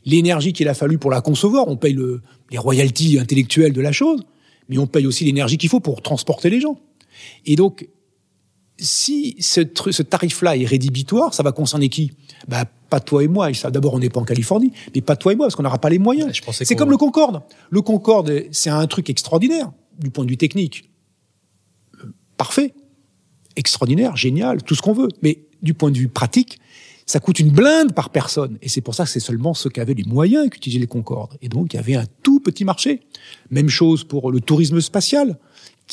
l'énergie 0.06 0.52
qu'il 0.52 0.68
a 0.68 0.74
fallu 0.74 0.98
pour 0.98 1.10
la 1.10 1.20
concevoir. 1.20 1.66
On 1.66 1.76
paye 1.76 1.94
le, 1.94 2.22
les 2.52 2.58
royalties 2.58 3.18
intellectuelles 3.18 3.72
de 3.72 3.80
la 3.80 3.90
chose, 3.90 4.24
mais 4.68 4.78
on 4.78 4.86
paye 4.86 5.04
aussi 5.04 5.24
l'énergie 5.24 5.58
qu'il 5.58 5.68
faut 5.68 5.80
pour 5.80 6.00
transporter 6.00 6.48
les 6.48 6.60
gens. 6.60 6.78
Et 7.46 7.56
donc, 7.56 7.88
si 8.78 9.36
ce, 9.40 9.60
ce 9.90 10.02
tarif-là 10.02 10.56
est 10.56 10.64
rédhibitoire, 10.64 11.32
ça 11.32 11.42
va 11.42 11.52
concerner 11.52 11.88
qui? 11.88 12.12
Bah, 12.48 12.64
Pas 12.90 13.00
toi 13.00 13.22
et 13.22 13.28
moi. 13.28 13.50
D'abord, 13.70 13.94
on 13.94 13.98
n'est 13.98 14.10
pas 14.10 14.20
en 14.20 14.24
Californie, 14.24 14.72
mais 14.94 15.00
pas 15.00 15.16
toi 15.16 15.32
et 15.32 15.36
moi, 15.36 15.46
parce 15.46 15.56
qu'on 15.56 15.62
n'aura 15.62 15.78
pas 15.78 15.90
les 15.90 15.98
moyens. 15.98 16.32
c'est 16.52 16.74
comme 16.76 16.90
le 16.90 16.96
Concorde. 16.96 17.42
Le 17.70 17.82
Concorde, 17.82 18.44
c'est 18.50 18.70
un 18.70 18.86
truc 18.86 19.10
extraordinaire 19.10 19.70
du 19.98 20.10
point 20.10 20.24
de 20.24 20.30
vue 20.30 20.36
technique. 20.36 20.90
Parfait. 22.36 22.74
Extraordinaire, 23.56 24.16
génial, 24.16 24.62
tout 24.62 24.74
ce 24.74 24.82
qu'on 24.82 24.92
veut. 24.92 25.08
Mais 25.22 25.44
du 25.62 25.74
point 25.74 25.90
de 25.90 25.98
vue 25.98 26.08
pratique, 26.08 26.58
ça 27.06 27.20
coûte 27.20 27.38
une 27.38 27.50
blinde 27.50 27.92
par 27.92 28.10
personne. 28.10 28.58
Et 28.62 28.68
c'est 28.68 28.80
pour 28.80 28.94
ça 28.94 29.04
que 29.04 29.10
c'est 29.10 29.20
seulement 29.20 29.54
ceux 29.54 29.70
qui 29.70 29.80
avaient 29.80 29.94
les 29.94 30.04
moyens 30.04 30.50
qui 30.50 30.56
utilisaient 30.56 30.80
les 30.80 30.86
Concordes. 30.86 31.36
Et 31.42 31.48
donc, 31.48 31.72
il 31.72 31.76
y 31.76 31.78
avait 31.78 31.94
un 31.94 32.06
tout 32.22 32.40
petit 32.40 32.64
marché. 32.64 33.00
Même 33.50 33.68
chose 33.68 34.02
pour 34.04 34.32
le 34.32 34.40
tourisme 34.40 34.80
spatial. 34.80 35.38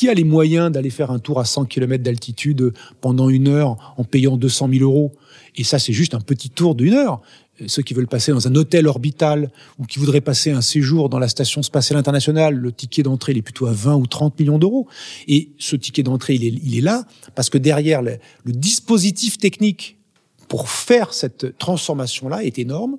Qui 0.02 0.10
a 0.10 0.16
les 0.16 0.24
moyens 0.24 0.72
d'aller 0.72 0.89
faire 0.89 1.12
un 1.12 1.20
tour 1.20 1.39
à 1.39 1.45
100 1.45 1.66
km 1.66 2.04
d'altitude 2.04 2.74
pendant 3.02 3.30
une 3.30 3.47
heure 3.47 3.93
en 3.97 4.04
payant 4.04 4.36
200 4.36 4.70
000 4.74 4.84
euros? 4.84 5.12
Et 5.56 5.64
ça, 5.64 5.78
c'est 5.78 5.93
juste 5.93 6.16
un 6.16 6.20
petit 6.20 6.49
tour 6.49 6.74
d'une 6.74 6.95
heure. 6.95 7.22
Ceux 7.68 7.84
qui 7.84 7.93
veulent 7.93 8.08
passer 8.08 8.32
dans 8.32 8.47
un 8.47 8.56
hôtel 8.56 8.88
orbital 8.88 9.52
ou 9.78 9.86
qui 9.86 9.99
voudraient 9.99 10.20
passer 10.20 10.49
un 10.49 10.62
séjour 10.62 11.08
dans 11.08 11.20
la 11.20 11.28
station 11.28 11.62
spatiale 11.62 11.99
internationale, 11.99 12.56
le 12.56 12.72
ticket 12.72 13.04
d'entrée 13.04 13.34
il 13.34 13.38
est 13.38 13.43
plutôt 13.43 13.68
à 13.68 13.74
20 13.74 13.93
ou 13.97 14.08
30 14.08 14.39
millions 14.39 14.58
d'euros. 14.58 14.88
Et 15.28 15.52
ce 15.60 15.76
ticket 15.76 16.02
d'entrée, 16.02 16.34
il 16.34 16.76
est, 16.76 16.82
là 16.82 17.06
parce 17.36 17.52
que 17.52 17.60
derrière 17.60 18.02
le, 18.02 18.18
le 18.43 18.54
dispositif 18.54 19.38
technique 19.38 19.99
pour 20.47 20.70
faire 20.70 21.14
cette 21.14 21.60
transformation-là 21.60 22.43
est 22.43 22.58
énorme. 22.58 22.97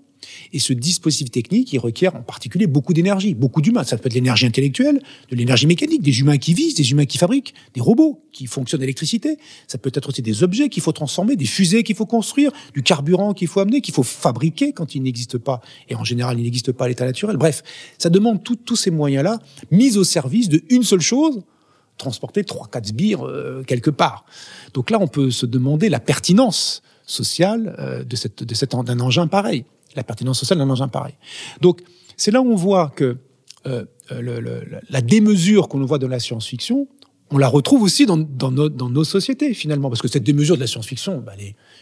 Et 0.52 0.58
ce 0.58 0.72
dispositif 0.72 1.30
technique, 1.30 1.72
il 1.72 1.78
requiert 1.78 2.14
en 2.16 2.22
particulier 2.22 2.66
beaucoup 2.66 2.92
d'énergie, 2.92 3.34
beaucoup 3.34 3.60
d'humains. 3.60 3.84
Ça 3.84 3.96
peut 3.96 4.06
être 4.06 4.14
l'énergie 4.14 4.46
intellectuelle, 4.46 5.00
de 5.30 5.36
l'énergie 5.36 5.66
mécanique, 5.66 6.02
des 6.02 6.20
humains 6.20 6.38
qui 6.38 6.54
visent, 6.54 6.74
des 6.74 6.90
humains 6.90 7.06
qui 7.06 7.18
fabriquent, 7.18 7.54
des 7.74 7.80
robots 7.80 8.22
qui 8.32 8.46
fonctionnent 8.46 8.80
d'électricité. 8.80 9.38
Ça 9.66 9.78
peut 9.78 9.90
être 9.94 10.08
aussi 10.08 10.22
des 10.22 10.42
objets 10.42 10.68
qu'il 10.68 10.82
faut 10.82 10.92
transformer, 10.92 11.36
des 11.36 11.46
fusées 11.46 11.82
qu'il 11.82 11.96
faut 11.96 12.06
construire, 12.06 12.52
du 12.74 12.82
carburant 12.82 13.34
qu'il 13.34 13.48
faut 13.48 13.60
amener, 13.60 13.80
qu'il 13.80 13.94
faut 13.94 14.02
fabriquer 14.02 14.72
quand 14.72 14.94
il 14.94 15.02
n'existe 15.02 15.38
pas. 15.38 15.60
Et 15.88 15.94
en 15.94 16.04
général, 16.04 16.38
il 16.38 16.44
n'existe 16.44 16.72
pas 16.72 16.86
à 16.86 16.88
l'état 16.88 17.04
naturel. 17.04 17.36
Bref, 17.36 17.62
ça 17.98 18.10
demande 18.10 18.42
tous 18.42 18.76
ces 18.76 18.90
moyens-là 18.90 19.38
mis 19.70 19.96
au 19.96 20.04
service 20.04 20.48
de 20.48 20.62
une 20.70 20.82
seule 20.82 21.00
chose, 21.00 21.42
transporter 21.98 22.44
trois, 22.44 22.68
quatre 22.68 22.86
sbires 22.86 23.26
euh, 23.26 23.62
quelque 23.66 23.90
part. 23.90 24.24
Donc 24.74 24.90
là, 24.90 24.98
on 25.00 25.08
peut 25.08 25.30
se 25.30 25.46
demander 25.46 25.88
la 25.88 26.00
pertinence 26.00 26.82
sociale 27.06 27.74
euh, 27.78 28.04
de, 28.04 28.16
cette, 28.16 28.42
de 28.42 28.54
cet, 28.54 28.72
d'un 28.72 29.00
engin 29.00 29.26
pareil 29.26 29.64
la 29.96 30.04
pertinence 30.04 30.40
sociale 30.40 30.58
d'un 30.58 30.70
engin 30.70 30.88
pareil. 30.88 31.14
Donc, 31.60 31.82
c'est 32.16 32.30
là 32.30 32.40
où 32.40 32.50
on 32.50 32.56
voit 32.56 32.92
que 32.94 33.18
euh, 33.66 33.84
le, 34.10 34.64
la 34.90 35.00
démesure 35.00 35.68
qu'on 35.68 35.84
voit 35.84 35.98
dans 35.98 36.08
la 36.08 36.20
science-fiction, 36.20 36.88
on 37.32 37.38
la 37.38 37.48
retrouve 37.48 37.82
aussi 37.82 38.04
dans, 38.04 38.18
dans, 38.18 38.50
nos, 38.50 38.68
dans, 38.68 38.90
nos, 38.90 39.04
sociétés 39.04 39.54
finalement, 39.54 39.88
parce 39.88 40.02
que 40.02 40.08
cette 40.08 40.22
démesure 40.22 40.56
de 40.56 40.60
la 40.60 40.66
science-fiction, 40.66 41.22
bah, 41.24 41.32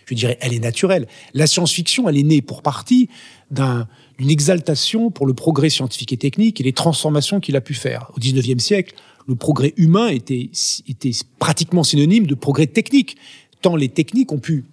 je 0.06 0.14
dirais, 0.14 0.38
elle 0.40 0.54
est 0.54 0.60
naturelle. 0.60 1.08
La 1.34 1.46
science-fiction, 1.46 2.08
elle 2.08 2.16
est 2.16 2.22
née 2.22 2.40
pour 2.40 2.62
partie 2.62 3.08
d'une 3.50 4.30
exaltation 4.30 5.10
pour 5.10 5.26
le 5.26 5.34
progrès 5.34 5.70
scientifique 5.70 6.12
et 6.12 6.16
technique 6.16 6.60
et 6.60 6.64
les 6.64 6.72
transformations 6.72 7.40
qu'il 7.40 7.56
a 7.56 7.60
pu 7.60 7.74
faire. 7.74 8.10
Au 8.16 8.20
XIXe 8.20 8.62
siècle, 8.62 8.94
le 9.26 9.34
progrès 9.34 9.74
humain 9.76 10.08
était, 10.08 10.50
était 10.88 11.12
pratiquement 11.38 11.82
synonyme 11.82 12.26
de 12.26 12.34
progrès 12.34 12.66
technique, 12.66 13.16
tant 13.60 13.74
les 13.74 13.88
techniques 13.88 14.32
ont 14.32 14.38
pu 14.38 14.66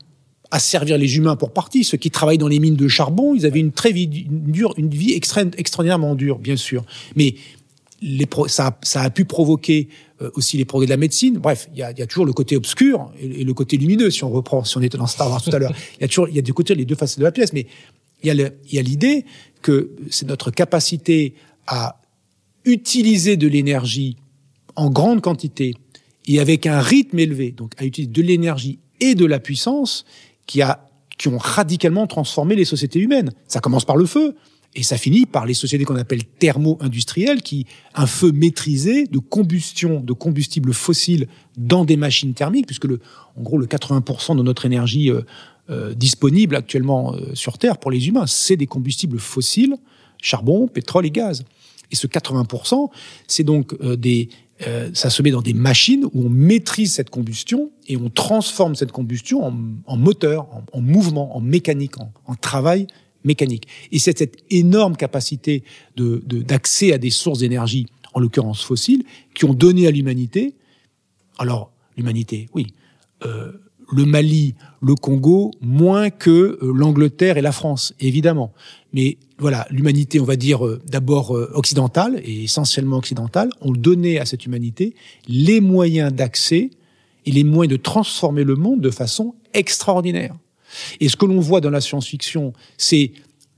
à 0.52 0.60
servir 0.60 0.98
les 0.98 1.18
humains 1.18 1.36
pour 1.36 1.52
partie. 1.52 1.84
Ceux 1.84 1.98
qui 1.98 2.12
travaillent 2.12 2.38
dans 2.38 2.48
les 2.48 2.60
mines 2.60 2.76
de 2.76 2.88
charbon, 2.88 3.36
ils 3.36 3.46
avaient 3.46 3.60
une 3.60 3.72
très 3.72 3.92
vie, 3.92 4.26
une 4.30 4.52
dure, 4.52 4.74
une 4.78 4.90
vie 4.90 5.14
extrême, 5.14 5.52
extraordinairement 5.58 6.16
dure, 6.16 6.40
bien 6.40 6.56
sûr. 6.56 6.86
Mais 7.16 7.36
les 8.02 8.28
ça, 8.48 8.78
ça, 8.84 9.02
a 9.02 9.10
pu 9.10 9.26
provoquer 9.26 9.90
euh, 10.22 10.30
aussi 10.36 10.58
les 10.58 10.66
progrès 10.66 10.86
de 10.86 10.92
la 10.92 10.98
médecine. 10.98 11.38
Bref, 11.38 11.68
il 11.74 11.80
y 11.80 11.84
a, 11.84 11.92
y 11.92 12.02
a, 12.02 12.08
toujours 12.08 12.26
le 12.26 12.34
côté 12.34 12.56
obscur 12.56 13.12
et, 13.20 13.44
le 13.44 13.54
côté 13.54 13.78
lumineux, 13.78 14.12
si 14.12 14.24
on 14.24 14.30
reprend, 14.30 14.64
si 14.64 14.78
on 14.78 14.82
était 14.82 14.98
dans 14.98 15.08
Star 15.08 15.30
Wars 15.30 15.42
tout 15.42 15.52
à 15.52 15.60
l'heure. 15.60 15.74
Il 16.00 16.02
y 16.02 16.06
a 16.06 16.08
toujours, 16.08 16.30
il 16.30 16.36
y 16.36 16.40
a 16.40 16.44
du 16.44 16.54
côté 16.54 16.76
les 16.76 16.86
deux 16.86 16.96
facettes 16.96 17.20
de 17.20 17.24
la 17.24 17.32
pièce, 17.32 17.54
mais 17.54 17.66
il 18.24 18.52
y 18.72 18.80
a 18.80 18.82
l'idée 18.82 19.26
que 19.62 19.92
c'est 20.10 20.28
notre 20.28 20.50
capacité 20.50 21.36
à 21.68 22.02
utiliser 22.66 23.38
de 23.38 23.48
l'énergie 23.48 24.18
en 24.76 24.90
grande 24.90 25.22
quantité 25.22 25.74
et 26.28 26.40
avec 26.40 26.66
un 26.66 26.82
rythme 26.82 27.20
élevé, 27.20 27.52
donc 27.52 27.74
à 27.78 27.86
utiliser 27.86 28.12
de 28.12 28.22
l'énergie 28.22 28.80
et 29.00 29.16
de 29.16 29.26
la 29.26 29.40
puissance, 29.40 30.06
qui, 30.48 30.62
a, 30.62 30.90
qui 31.18 31.28
ont 31.28 31.38
radicalement 31.38 32.08
transformé 32.08 32.56
les 32.56 32.66
sociétés 32.66 33.00
humaines. 33.00 33.32
Ça 33.48 33.60
commence 33.60 33.86
par 33.86 33.98
le 33.98 34.06
feu, 34.06 34.36
et 34.76 34.84
ça 34.84 34.98
finit 34.98 35.26
par 35.26 35.46
les 35.46 35.54
sociétés 35.54 35.86
qu'on 35.86 35.96
appelle 35.96 36.24
thermo-industrielles, 36.24 37.42
qui 37.42 37.66
un 37.96 38.06
feu 38.06 38.32
maîtrisé 38.32 39.08
de 39.08 39.18
combustion 39.18 40.02
de 40.02 40.14
combustibles 40.14 40.74
fossiles 40.74 41.28
dans 41.58 41.86
des 41.86 41.98
machines 41.98 42.34
thermiques, 42.34 42.68
puisque 42.68 42.86
le, 42.86 43.00
en 43.36 43.42
gros 43.42 43.58
le 43.58 43.66
80% 43.66 44.38
de 44.38 44.44
notre 44.44 44.66
énergie 44.66 45.10
euh, 45.10 45.22
euh, 45.70 45.94
disponible 45.94 46.56
actuellement 46.56 47.16
euh, 47.16 47.34
sur 47.34 47.58
Terre 47.58 47.78
pour 47.78 47.92
les 47.92 48.08
humains, 48.08 48.28
c'est 48.28 48.56
des 48.56 48.68
combustibles 48.68 49.20
fossiles, 49.20 49.78
charbon, 50.22 50.68
pétrole 50.68 51.06
et 51.06 51.12
gaz. 51.12 51.44
Et 51.90 51.96
ce 51.96 52.06
80%, 52.06 52.90
c'est 53.28 53.44
donc 53.44 53.74
des, 53.82 54.28
euh, 54.66 54.90
ça 54.94 55.10
se 55.10 55.22
met 55.22 55.32
dans 55.32 55.42
des 55.42 55.54
machines 55.54 56.06
où 56.06 56.26
on 56.26 56.30
maîtrise 56.30 56.94
cette 56.94 57.10
combustion 57.10 57.72
et 57.88 57.98
on 57.98 58.10
transforme 58.10 58.76
cette 58.76 58.92
combustion 58.92 59.44
en, 59.86 59.98
moteur, 59.98 60.48
en, 60.54 60.64
en, 60.74 60.82
mouvement, 60.82 61.36
en 61.38 61.42
mécanique, 61.42 62.00
en, 62.00 62.12
en 62.26 62.36
travail 62.36 62.88
mécanique. 63.24 63.68
Et 63.92 64.00
c'est 64.00 64.18
cette 64.18 64.38
énorme 64.50 64.96
capacité 64.96 65.64
d'accès 65.96 66.88
de, 66.88 66.94
à 66.94 66.98
des 66.98 67.12
sources 67.12 67.40
d'énergie, 67.40 67.86
en 68.14 68.20
l'occurrence 68.20 68.64
fossiles, 68.64 69.04
qui 69.36 69.46
ont 69.46 69.54
donné 69.54 69.86
à 69.86 69.92
l'humanité, 69.92 70.56
alors 71.38 71.72
l'humanité, 71.96 72.50
oui, 72.54 72.68
euh, 73.26 73.52
le 73.92 74.06
Mali, 74.06 74.56
le 74.82 74.96
Congo, 74.96 75.52
moins 75.62 76.10
que 76.10 76.30
euh, 76.62 76.74
l'Angleterre 76.74 77.38
et 77.38 77.42
la 77.42 77.52
France, 77.52 77.94
évidemment. 78.00 78.54
Mais 78.94 79.18
voilà, 79.38 79.68
l'humanité, 79.70 80.20
on 80.20 80.26
va 80.26 80.36
dire 80.36 80.66
euh, 80.66 80.82
d'abord 80.88 81.36
euh, 81.36 81.52
occidentale 81.54 82.22
et 82.24 82.44
essentiellement 82.44 82.98
occidentale, 82.98 83.50
ont 83.62 83.72
donné 83.72 84.20
à 84.20 84.26
cette 84.26 84.46
humanité 84.46 84.96
les 85.28 85.62
moyens 85.62 86.12
d'accès 86.14 86.70
et 87.26 87.32
les 87.32 87.44
moyens 87.44 87.78
de 87.78 87.82
transformer 87.82 88.44
le 88.44 88.56
monde 88.56 88.82
de 88.82 88.90
façon 88.90 89.36
extraordinaire. 89.54 90.36
Et 91.00 91.10
ce 91.10 91.16
que 91.16 91.26
l'on 91.26 91.40
voit 91.40 91.62
dans 91.62 91.70
la 91.70 91.82
science-fiction, 91.82 92.54
c'est 92.78 93.12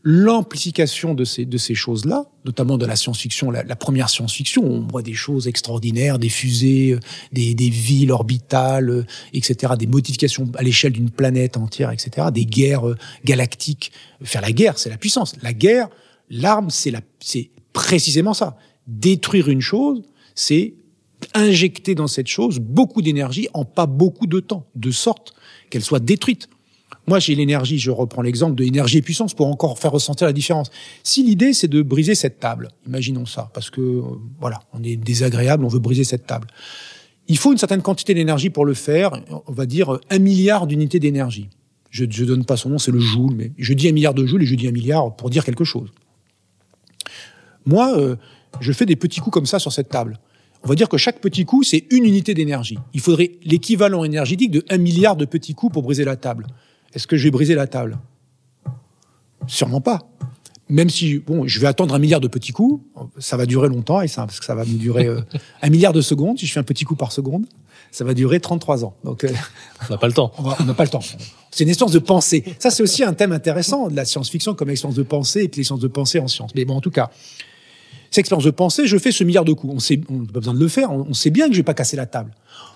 l'amplification 0.03 1.13
de 1.13 1.25
ces, 1.25 1.45
de 1.45 1.57
ces 1.57 1.75
choses-là, 1.75 2.25
notamment 2.45 2.77
de 2.77 2.85
la 2.85 2.95
science-fiction, 2.95 3.51
la, 3.51 3.75
première 3.75 4.09
science-fiction, 4.09 4.63
on 4.63 4.87
voit 4.87 5.01
des 5.01 5.13
choses 5.13 5.47
extraordinaires, 5.47 6.19
des 6.19 6.29
fusées, 6.29 6.93
euh, 6.93 6.99
des, 7.33 7.53
des 7.53 7.69
villes 7.69 8.11
orbitales, 8.11 8.89
euh, 8.89 9.05
etc., 9.33 9.73
des 9.77 9.87
modifications 9.87 10.49
à 10.55 10.63
l'échelle 10.63 10.93
d'une 10.93 11.09
planète 11.09 11.57
entière, 11.57 11.91
etc., 11.91 12.27
des 12.33 12.45
guerres 12.45 12.87
euh, 12.87 12.97
galactiques. 13.25 13.91
Faire 14.23 14.41
la 14.41 14.53
guerre, 14.53 14.77
c'est 14.77 14.89
la 14.89 14.97
puissance. 14.97 15.35
La 15.41 15.53
guerre, 15.53 15.89
l'arme, 16.29 16.69
c'est 16.69 16.91
la, 16.91 17.01
c'est 17.19 17.51
précisément 17.73 18.33
ça. 18.33 18.57
Détruire 18.87 19.49
une 19.49 19.61
chose, 19.61 20.03
c'est 20.33 20.75
injecter 21.33 21.95
dans 21.95 22.07
cette 22.07 22.27
chose 22.27 22.59
beaucoup 22.59 23.01
d'énergie 23.01 23.49
en 23.53 23.65
pas 23.65 23.85
beaucoup 23.85 24.27
de 24.27 24.39
temps, 24.39 24.65
de 24.75 24.91
sorte 24.91 25.33
qu'elle 25.69 25.83
soit 25.83 25.99
détruite. 25.99 26.47
Moi, 27.09 27.17
j'ai 27.17 27.33
l'énergie, 27.33 27.79
je 27.79 27.89
reprends 27.89 28.21
l'exemple 28.21 28.53
de 28.53 28.63
l'énergie 28.63 28.99
et 28.99 29.01
puissance 29.01 29.33
pour 29.33 29.47
encore 29.47 29.79
faire 29.79 29.91
ressentir 29.91 30.27
la 30.27 30.33
différence. 30.33 30.69
Si 31.01 31.23
l'idée, 31.23 31.53
c'est 31.53 31.67
de 31.67 31.81
briser 31.81 32.13
cette 32.13 32.39
table, 32.39 32.67
imaginons 32.85 33.25
ça, 33.25 33.49
parce 33.51 33.71
que, 33.71 33.81
euh, 33.81 34.03
voilà, 34.39 34.59
on 34.73 34.83
est 34.83 34.95
désagréable, 34.95 35.65
on 35.65 35.69
veut 35.69 35.79
briser 35.79 36.03
cette 36.03 36.27
table. 36.27 36.47
Il 37.27 37.39
faut 37.39 37.51
une 37.51 37.57
certaine 37.57 37.81
quantité 37.81 38.13
d'énergie 38.13 38.51
pour 38.51 38.63
le 38.63 38.75
faire, 38.75 39.23
on 39.47 39.51
va 39.51 39.65
dire 39.65 39.97
un 40.11 40.19
milliard 40.19 40.67
d'unités 40.67 40.99
d'énergie. 40.99 41.49
Je 41.89 42.03
ne 42.03 42.25
donne 42.27 42.45
pas 42.45 42.57
son 42.57 42.69
nom, 42.69 42.77
c'est 42.77 42.91
le 42.91 42.99
joule, 42.99 43.33
mais 43.35 43.53
je 43.57 43.73
dis 43.73 43.89
un 43.89 43.91
milliard 43.91 44.13
de 44.13 44.27
joules 44.27 44.43
et 44.43 44.45
je 44.45 44.53
dis 44.53 44.67
un 44.67 44.71
milliard 44.71 45.15
pour 45.15 45.31
dire 45.31 45.43
quelque 45.43 45.63
chose. 45.63 45.89
Moi, 47.65 47.97
euh, 47.97 48.17
je 48.59 48.71
fais 48.71 48.85
des 48.85 48.95
petits 48.95 49.19
coups 49.19 49.33
comme 49.33 49.47
ça 49.47 49.57
sur 49.57 49.73
cette 49.73 49.89
table. 49.89 50.19
On 50.63 50.67
va 50.67 50.75
dire 50.75 50.89
que 50.89 50.97
chaque 50.97 51.21
petit 51.21 51.45
coup, 51.45 51.63
c'est 51.63 51.87
une 51.89 52.05
unité 52.05 52.35
d'énergie. 52.35 52.77
Il 52.93 52.99
faudrait 52.99 53.31
l'équivalent 53.41 54.03
énergétique 54.03 54.51
de 54.51 54.63
un 54.69 54.77
milliard 54.77 55.15
de 55.15 55.25
petits 55.25 55.55
coups 55.55 55.73
pour 55.73 55.81
briser 55.81 56.05
la 56.05 56.15
table. 56.15 56.45
Est-ce 56.93 57.07
que 57.07 57.17
je 57.17 57.23
vais 57.23 57.31
briser 57.31 57.55
la 57.55 57.67
table? 57.67 57.97
Sûrement 59.47 59.81
pas. 59.81 60.09
Même 60.69 60.89
si, 60.89 61.17
bon, 61.17 61.47
je 61.47 61.59
vais 61.59 61.67
attendre 61.67 61.95
un 61.95 61.99
milliard 61.99 62.19
de 62.19 62.27
petits 62.27 62.51
coups, 62.51 62.83
ça 63.17 63.37
va 63.37 63.47
durer 63.47 63.69
longtemps, 63.69 64.01
et 64.01 64.07
ça, 64.07 64.25
parce 64.27 64.39
que 64.39 64.45
ça 64.45 64.53
va 64.53 64.65
me 64.65 64.77
durer 64.77 65.07
euh, 65.07 65.21
un 65.63 65.69
milliard 65.69 65.93
de 65.93 66.01
secondes, 66.01 66.37
si 66.37 66.45
je 66.45 66.53
fais 66.53 66.59
un 66.59 66.63
petit 66.63 66.85
coup 66.85 66.95
par 66.95 67.11
seconde, 67.11 67.45
ça 67.91 68.03
va 68.03 68.13
durer 68.13 68.39
33 68.39 68.85
ans. 68.85 68.95
Donc, 69.03 69.23
euh, 69.23 69.29
on 69.89 69.93
n'a 69.93 69.97
pas 69.97 70.07
le 70.07 70.13
temps. 70.13 70.31
On 70.37 70.63
n'a 70.63 70.73
pas 70.75 70.83
le 70.83 70.89
temps. 70.89 71.01
C'est 71.51 71.63
une 71.63 71.69
expérience 71.69 71.93
de 71.93 71.99
pensée. 71.99 72.43
Ça, 72.59 72.69
c'est 72.69 72.83
aussi 72.83 73.03
un 73.03 73.13
thème 73.13 73.31
intéressant 73.31 73.87
de 73.87 73.95
la 73.95 74.05
science-fiction 74.05 74.53
comme 74.53 74.69
expérience 74.69 74.95
de 74.95 75.03
pensée 75.03 75.43
et 75.43 75.49
puis 75.49 75.61
l'expérience 75.61 75.81
de 75.81 75.87
pensée 75.87 76.19
en 76.19 76.27
science. 76.27 76.51
Mais 76.53 76.65
bon, 76.65 76.75
en 76.75 76.81
tout 76.81 76.91
cas, 76.91 77.09
cette 78.11 78.19
expérience 78.19 78.45
de 78.45 78.51
pensée, 78.51 78.87
je 78.87 78.97
fais 78.97 79.11
ce 79.11 79.23
milliard 79.23 79.45
de 79.45 79.53
coups. 79.53 79.73
On 79.73 79.79
sait, 79.79 80.01
on 80.09 80.19
n'a 80.19 80.31
pas 80.31 80.39
besoin 80.39 80.53
de 80.53 80.59
le 80.59 80.67
faire. 80.67 80.91
On, 80.91 81.13
sait 81.13 81.29
bien 81.29 81.47
que 81.47 81.53
je 81.53 81.59
vais 81.59 81.63
pas 81.63 81.73
casser 81.73 81.97
la 81.97 82.05
table. 82.05 82.31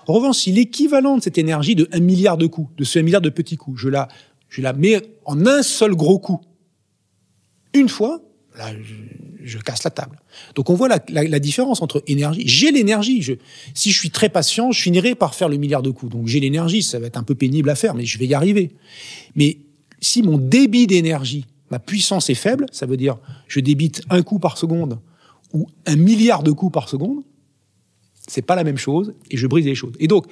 En 0.06 0.12
revanche, 0.12 0.38
si 0.38 0.52
l'équivalent 0.52 1.16
de 1.18 1.22
cette 1.22 1.38
énergie 1.38 1.74
de 1.74 1.88
un 1.92 2.00
milliard 2.00 2.36
de 2.36 2.46
coups, 2.46 2.70
de 2.76 2.84
ce 2.84 2.98
un 2.98 3.02
milliard 3.02 3.20
de 3.20 3.30
petits 3.30 3.56
coups, 3.56 3.80
je 3.80 3.88
la, 3.88 4.08
je 4.48 4.62
la 4.62 4.72
mets 4.72 5.00
en 5.24 5.46
un 5.46 5.62
seul 5.62 5.94
gros 5.94 6.18
coup, 6.18 6.40
une 7.72 7.88
fois, 7.88 8.20
là, 8.56 8.66
je, 9.42 9.58
casse 9.58 9.82
la 9.82 9.90
table. 9.90 10.20
Donc 10.54 10.70
on 10.70 10.74
voit 10.74 10.88
la, 10.88 10.98
la, 11.08 11.38
différence 11.38 11.82
entre 11.82 12.02
énergie. 12.06 12.44
J'ai 12.46 12.70
l'énergie. 12.70 13.20
Je, 13.22 13.34
si 13.74 13.90
je 13.90 13.98
suis 13.98 14.10
très 14.10 14.28
patient, 14.28 14.72
je 14.72 14.80
finirai 14.80 15.14
par 15.14 15.34
faire 15.34 15.48
le 15.48 15.56
milliard 15.56 15.82
de 15.82 15.90
coups. 15.90 16.12
Donc 16.12 16.28
j'ai 16.28 16.40
l'énergie. 16.40 16.82
Ça 16.82 16.98
va 16.98 17.06
être 17.06 17.16
un 17.16 17.24
peu 17.24 17.34
pénible 17.34 17.68
à 17.70 17.74
faire, 17.74 17.94
mais 17.94 18.04
je 18.04 18.18
vais 18.18 18.26
y 18.26 18.34
arriver. 18.34 18.72
Mais 19.34 19.58
si 20.00 20.22
mon 20.22 20.38
débit 20.38 20.86
d'énergie, 20.86 21.46
ma 21.70 21.78
puissance 21.78 22.30
est 22.30 22.34
faible, 22.34 22.66
ça 22.70 22.86
veut 22.86 22.96
dire 22.96 23.18
je 23.48 23.60
débite 23.60 24.02
un 24.08 24.22
coup 24.22 24.38
par 24.38 24.56
seconde 24.56 25.00
ou 25.52 25.68
un 25.86 25.96
milliard 25.96 26.42
de 26.42 26.50
coups 26.50 26.72
par 26.72 26.88
seconde, 26.88 27.22
c'est 28.28 28.42
pas 28.42 28.56
la 28.56 28.64
même 28.64 28.78
chose 28.78 29.14
et 29.30 29.36
je 29.36 29.46
brise 29.46 29.66
les 29.66 29.74
choses. 29.74 29.94
Et 29.98 30.08
donc, 30.08 30.26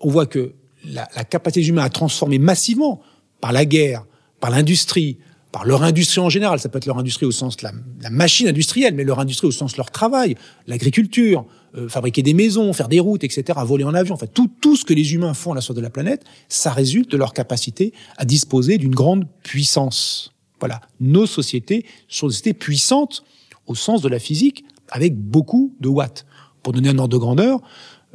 on 0.00 0.10
voit 0.10 0.26
que 0.26 0.52
la, 0.84 1.08
la 1.16 1.24
capacité 1.24 1.66
humaine 1.66 1.84
à 1.84 1.90
transformer 1.90 2.38
massivement 2.38 3.00
par 3.40 3.52
la 3.52 3.64
guerre, 3.64 4.04
par 4.40 4.50
l'industrie, 4.50 5.18
par 5.52 5.64
leur 5.64 5.82
industrie 5.82 6.20
en 6.20 6.28
général, 6.28 6.60
ça 6.60 6.68
peut 6.68 6.78
être 6.78 6.86
leur 6.86 6.98
industrie 6.98 7.24
au 7.24 7.32
sens 7.32 7.56
de 7.56 7.64
la, 7.64 7.72
la 8.02 8.10
machine 8.10 8.48
industrielle, 8.48 8.94
mais 8.94 9.04
leur 9.04 9.20
industrie 9.20 9.46
au 9.46 9.52
sens 9.52 9.72
de 9.72 9.78
leur 9.78 9.90
travail, 9.90 10.36
l'agriculture, 10.66 11.46
euh, 11.76 11.88
fabriquer 11.88 12.22
des 12.22 12.34
maisons, 12.34 12.72
faire 12.72 12.88
des 12.88 13.00
routes, 13.00 13.24
etc., 13.24 13.58
voler 13.64 13.84
en 13.84 13.94
avion, 13.94 14.14
enfin 14.14 14.26
tout, 14.26 14.50
tout 14.60 14.76
ce 14.76 14.84
que 14.84 14.94
les 14.94 15.14
humains 15.14 15.34
font 15.34 15.52
à 15.52 15.54
la 15.54 15.60
surface 15.60 15.76
de 15.76 15.82
la 15.82 15.90
planète, 15.90 16.24
ça 16.48 16.72
résulte 16.72 17.10
de 17.10 17.16
leur 17.16 17.32
capacité 17.32 17.92
à 18.18 18.24
disposer 18.24 18.78
d'une 18.78 18.94
grande 18.94 19.26
puissance. 19.42 20.32
Voilà, 20.60 20.80
nos 21.00 21.26
sociétés 21.26 21.84
sont 22.08 22.28
des 22.28 22.32
sociétés 22.32 22.54
puissantes 22.54 23.24
au 23.66 23.74
sens 23.74 24.02
de 24.02 24.08
la 24.08 24.18
physique, 24.18 24.64
avec 24.90 25.16
beaucoup 25.16 25.74
de 25.80 25.88
watts. 25.88 26.26
Pour 26.66 26.72
donner 26.72 26.88
un 26.88 26.98
ordre 26.98 27.12
de 27.12 27.16
grandeur, 27.16 27.60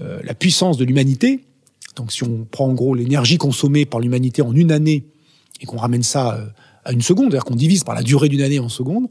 euh, 0.01 0.19
la 0.25 0.33
puissance 0.33 0.75
de 0.75 0.83
l'humanité, 0.83 1.45
donc 1.95 2.11
si 2.11 2.25
on 2.25 2.43
prend 2.43 2.67
en 2.67 2.73
gros 2.73 2.93
l'énergie 2.93 3.37
consommée 3.37 3.85
par 3.85 4.01
l'humanité 4.01 4.41
en 4.41 4.53
une 4.53 4.73
année 4.73 5.05
et 5.61 5.65
qu'on 5.65 5.77
ramène 5.77 6.03
ça 6.03 6.35
euh, 6.35 6.47
à 6.83 6.91
une 6.91 7.01
seconde, 7.01 7.27
c'est-à-dire 7.27 7.45
qu'on 7.45 7.55
divise 7.55 7.85
par 7.85 7.95
la 7.95 8.03
durée 8.03 8.27
d'une 8.27 8.41
année 8.41 8.59
en 8.59 8.67
secondes, 8.67 9.07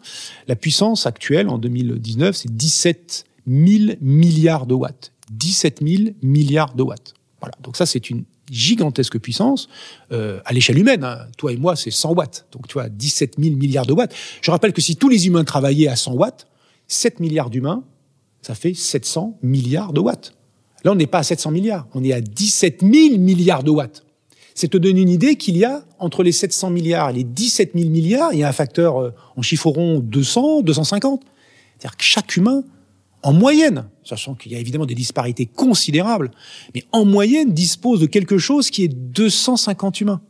la 0.47 0.57
puissance 0.57 1.07
actuelle 1.07 1.49
en 1.49 1.57
2019, 1.57 2.37
c'est 2.37 2.55
17 2.55 3.25
000 3.47 3.95
milliards 4.03 4.67
de 4.67 4.75
watts. 4.75 5.11
17 5.31 5.81
000 5.83 6.11
milliards 6.21 6.75
de 6.75 6.83
watts. 6.83 7.15
Voilà. 7.41 7.55
Donc 7.63 7.79
ça, 7.79 7.87
c'est 7.87 8.11
une 8.11 8.25
gigantesque 8.51 9.19
puissance 9.19 9.71
euh, 10.13 10.41
à 10.45 10.53
l'échelle 10.53 10.77
humaine. 10.77 11.03
Hein. 11.03 11.21
Toi 11.39 11.53
et 11.53 11.57
moi, 11.57 11.77
c'est 11.77 11.91
100 11.91 12.13
watts. 12.13 12.45
Donc 12.53 12.69
tu 12.69 12.75
vois, 12.75 12.91
17 12.91 13.37
000 13.39 13.57
milliards 13.57 13.87
de 13.87 13.95
watts. 13.95 14.15
Je 14.43 14.51
rappelle 14.51 14.75
que 14.75 14.83
si 14.83 14.97
tous 14.97 15.09
les 15.09 15.29
humains 15.29 15.45
travaillaient 15.45 15.89
à 15.89 15.97
100 15.97 16.13
watts, 16.13 16.47
7 16.89 17.21
milliards 17.21 17.49
d'humains, 17.49 17.85
ça 18.43 18.55
fait 18.55 18.75
700 18.75 19.39
milliards 19.43 19.93
de 19.93 20.01
watts. 20.01 20.35
Là, 20.85 20.93
on 20.93 20.95
n'est 20.95 21.07
pas 21.07 21.19
à 21.19 21.23
700 21.23 21.51
milliards, 21.51 21.87
on 21.95 22.03
est 22.05 22.13
à 22.13 22.21
17 22.21 22.81
000 22.81 23.19
milliards 23.19 23.63
de 23.63 23.71
watts. 23.71 24.05
C'est 24.55 24.69
te 24.69 24.79
donner 24.79 25.01
une 25.03 25.09
idée 25.11 25.37
qu'il 25.37 25.57
y 25.57 25.65
a 25.65 25.85
entre 25.99 26.23
les 26.23 26.33
700 26.33 26.71
milliards 26.71 27.11
et 27.11 27.13
les 27.15 27.25
17 27.25 27.73
000 27.75 27.91
milliards, 27.91 28.33
il 28.33 28.41
y 28.41 28.43
a 28.43 28.49
un 28.49 28.53
facteur 28.53 29.01
euh, 29.01 29.11
en 29.37 29.43
chiffre 29.43 29.71
rond 29.71 30.01
200, 30.01 30.63
250. 30.63 31.23
C'est-à-dire 31.79 31.97
que 31.97 32.05
chaque 32.05 32.37
humain 32.37 32.65
en 33.23 33.33
moyenne, 33.33 33.89
sachant 34.03 34.35
qu'il 34.35 34.53
y 34.53 34.55
a 34.55 34.59
évidemment 34.59 34.87
des 34.87 34.95
disparités 34.95 35.47
considérables, 35.47 36.31
mais 36.75 36.85
en 36.93 37.05
moyenne 37.05 37.53
dispose 37.53 38.01
de 38.01 38.07
quelque 38.07 38.39
chose 38.39 38.71
qui 38.71 38.85
est 38.85 38.89
250 38.89 40.01
humains. 40.01 40.21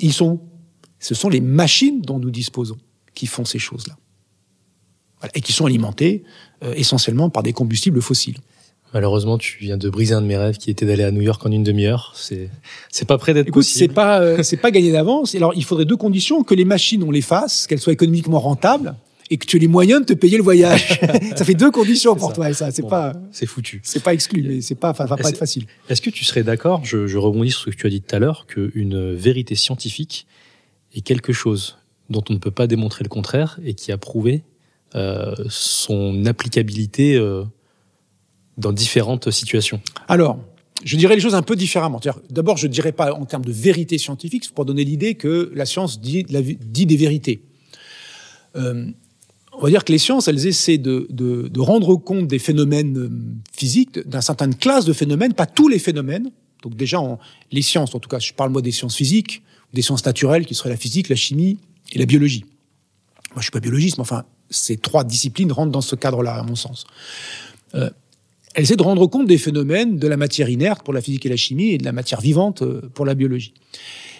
Ils 0.00 0.12
sont 0.12 0.40
Ce 0.98 1.14
sont 1.14 1.28
les 1.28 1.40
machines 1.40 2.00
dont 2.00 2.18
nous 2.18 2.30
disposons 2.30 2.78
qui 3.14 3.26
font 3.26 3.44
ces 3.44 3.58
choses-là. 3.58 3.96
Et 5.34 5.40
qui 5.40 5.52
sont 5.52 5.66
alimentées 5.66 6.24
euh, 6.64 6.74
essentiellement 6.76 7.30
par 7.30 7.42
des 7.42 7.52
combustibles 7.52 8.02
fossiles. 8.02 8.38
Malheureusement, 8.94 9.36
tu 9.36 9.58
viens 9.60 9.76
de 9.76 9.90
briser 9.90 10.14
un 10.14 10.22
de 10.22 10.26
mes 10.26 10.36
rêves 10.36 10.58
qui 10.58 10.70
était 10.70 10.86
d'aller 10.86 11.02
à 11.02 11.10
New 11.10 11.20
York 11.20 11.44
en 11.44 11.50
une 11.50 11.64
demi-heure. 11.64 12.12
C'est, 12.16 12.48
c'est 12.90 13.06
pas 13.06 13.18
près 13.18 13.34
d'être 13.34 13.50
possible. 13.50 13.78
C'est 13.78 13.92
pas, 13.92 14.20
euh, 14.20 14.42
c'est 14.42 14.56
pas 14.56 14.70
gagné 14.70 14.92
d'avance. 14.92 15.34
Alors, 15.34 15.52
il 15.54 15.64
faudrait 15.64 15.84
deux 15.84 15.96
conditions 15.96 16.42
que 16.44 16.54
les 16.54 16.64
machines 16.64 17.02
on 17.02 17.10
les 17.10 17.20
fasse, 17.20 17.66
qu'elles 17.66 17.80
soient 17.80 17.92
économiquement 17.92 18.40
rentables 18.40 18.94
et 19.28 19.38
que 19.38 19.44
tu 19.44 19.56
aies 19.56 19.60
les 19.60 19.68
moyens 19.68 20.00
de 20.00 20.06
te 20.06 20.12
payer 20.12 20.36
le 20.36 20.42
voyage. 20.44 21.00
ça 21.36 21.44
fait 21.44 21.54
deux 21.54 21.72
conditions 21.72 22.14
pour 22.14 22.32
toi, 22.32 22.48
et 22.48 22.54
ça, 22.54 22.70
c'est 22.70 22.86
pas. 22.86 23.12
C'est 23.32 23.46
foutu. 23.46 23.80
C'est 23.82 24.02
pas 24.02 24.14
exclu, 24.14 24.42
mais 24.46 24.60
c'est 24.60 24.76
pas, 24.76 24.92
va 24.92 25.06
pas 25.16 25.28
être 25.28 25.36
facile. 25.36 25.66
Est-ce 25.88 26.00
que 26.00 26.10
tu 26.10 26.24
serais 26.24 26.44
d'accord, 26.44 26.84
je, 26.84 27.06
je 27.08 27.18
rebondis 27.18 27.50
sur 27.50 27.62
ce 27.62 27.70
que 27.70 27.76
tu 27.76 27.86
as 27.86 27.90
dit 27.90 28.00
tout 28.00 28.14
à 28.14 28.18
l'heure, 28.20 28.46
qu'une 28.46 29.14
vérité 29.14 29.56
scientifique 29.56 30.26
est 30.94 31.00
quelque 31.00 31.32
chose 31.32 31.76
dont 32.08 32.22
on 32.30 32.34
ne 32.34 32.38
peut 32.38 32.52
pas 32.52 32.68
démontrer 32.68 33.02
le 33.02 33.08
contraire 33.08 33.58
et 33.64 33.74
qui 33.74 33.90
a 33.90 33.98
prouvé 33.98 34.44
son 35.48 36.24
applicabilité 36.26 37.16
euh, 37.16 37.44
dans 38.56 38.72
différentes 38.72 39.30
situations 39.30 39.80
Alors, 40.08 40.38
je 40.84 40.96
dirais 40.96 41.14
les 41.14 41.20
choses 41.20 41.34
un 41.34 41.42
peu 41.42 41.56
différemment. 41.56 42.00
D'abord, 42.30 42.56
je 42.56 42.66
ne 42.66 42.72
dirais 42.72 42.92
pas 42.92 43.12
en 43.12 43.24
termes 43.24 43.44
de 43.44 43.52
vérité 43.52 43.98
scientifique, 43.98 44.50
pour 44.54 44.64
donner 44.64 44.84
l'idée 44.84 45.14
que 45.14 45.50
la 45.54 45.66
science 45.66 46.00
dit, 46.00 46.24
des 46.24 46.96
vérités. 46.96 47.42
Euh, 48.56 48.86
on 49.52 49.62
va 49.62 49.70
dire 49.70 49.84
que 49.84 49.92
les 49.92 49.98
sciences, 49.98 50.28
elles 50.28 50.46
essaient 50.46 50.78
de, 50.78 51.58
rendre 51.58 51.96
compte 51.96 52.26
des 52.26 52.38
phénomènes 52.38 52.98
euh, 52.98 53.10
physiques, 53.52 53.98
d'un 54.06 54.20
certain 54.20 54.50
classe 54.50 54.84
de 54.84 54.92
phénomènes, 54.92 55.34
pas 55.34 55.46
tous 55.46 55.68
les 55.68 55.78
phénomènes. 55.78 56.30
Donc 56.62 56.74
déjà, 56.76 56.98
les 57.52 57.62
sciences, 57.62 57.94
en 57.94 58.00
tout 58.00 58.08
cas, 58.08 58.18
je 58.18 58.32
parle 58.32 58.50
moi 58.50 58.62
des 58.62 58.72
sciences 58.72 58.96
physiques, 58.96 59.42
des 59.72 59.82
sciences 59.82 60.04
naturelles, 60.04 60.46
qui 60.46 60.54
seraient 60.54 60.70
la 60.70 60.76
physique, 60.76 61.08
la 61.08 61.16
chimie 61.16 61.58
et 61.92 61.98
la 61.98 62.06
biologie. 62.06 62.44
Moi, 63.30 63.40
je 63.40 63.42
suis 63.42 63.50
pas 63.50 63.60
biologiste, 63.60 63.98
mais 63.98 64.02
enfin, 64.02 64.24
ces 64.50 64.76
trois 64.76 65.04
disciplines 65.04 65.52
rentrent 65.52 65.72
dans 65.72 65.80
ce 65.80 65.96
cadre-là, 65.96 66.34
à 66.34 66.42
mon 66.42 66.56
sens. 66.56 66.86
Euh, 67.74 67.90
elles 68.54 68.62
essaient 68.62 68.76
de 68.76 68.82
rendre 68.82 69.06
compte 69.06 69.26
des 69.26 69.36
phénomènes 69.36 69.98
de 69.98 70.08
la 70.08 70.16
matière 70.16 70.48
inerte 70.48 70.82
pour 70.82 70.94
la 70.94 71.02
physique 71.02 71.26
et 71.26 71.28
la 71.28 71.36
chimie 71.36 71.72
et 71.72 71.78
de 71.78 71.84
la 71.84 71.92
matière 71.92 72.22
vivante 72.22 72.62
euh, 72.62 72.80
pour 72.94 73.04
la 73.04 73.14
biologie. 73.14 73.52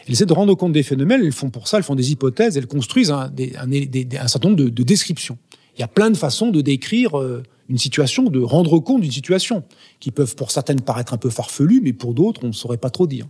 Elles 0.06 0.12
essaient 0.12 0.26
de 0.26 0.32
rendre 0.32 0.54
compte 0.54 0.72
des 0.72 0.82
phénomènes, 0.82 1.22
elles 1.24 1.32
font 1.32 1.48
pour 1.48 1.68
ça, 1.68 1.78
elles 1.78 1.82
font 1.82 1.94
des 1.94 2.12
hypothèses, 2.12 2.56
elles 2.56 2.66
construisent 2.66 3.10
un, 3.10 3.32
un, 3.32 4.28
certain 4.28 4.48
nombre 4.50 4.62
de, 4.62 4.82
descriptions. 4.82 5.38
Il 5.76 5.80
y 5.80 5.84
a 5.84 5.88
plein 5.88 6.10
de 6.10 6.16
façons 6.16 6.50
de 6.50 6.60
décrire 6.60 7.18
euh, 7.18 7.42
une 7.70 7.78
situation, 7.78 8.24
de 8.24 8.40
rendre 8.40 8.78
compte 8.78 9.00
d'une 9.00 9.10
situation, 9.10 9.64
qui 10.00 10.10
peuvent 10.10 10.36
pour 10.36 10.50
certaines 10.50 10.82
paraître 10.82 11.14
un 11.14 11.18
peu 11.18 11.30
farfelues, 11.30 11.80
mais 11.82 11.94
pour 11.94 12.12
d'autres, 12.12 12.42
on 12.44 12.48
ne 12.48 12.52
saurait 12.52 12.76
pas 12.76 12.90
trop 12.90 13.06
dire. 13.06 13.26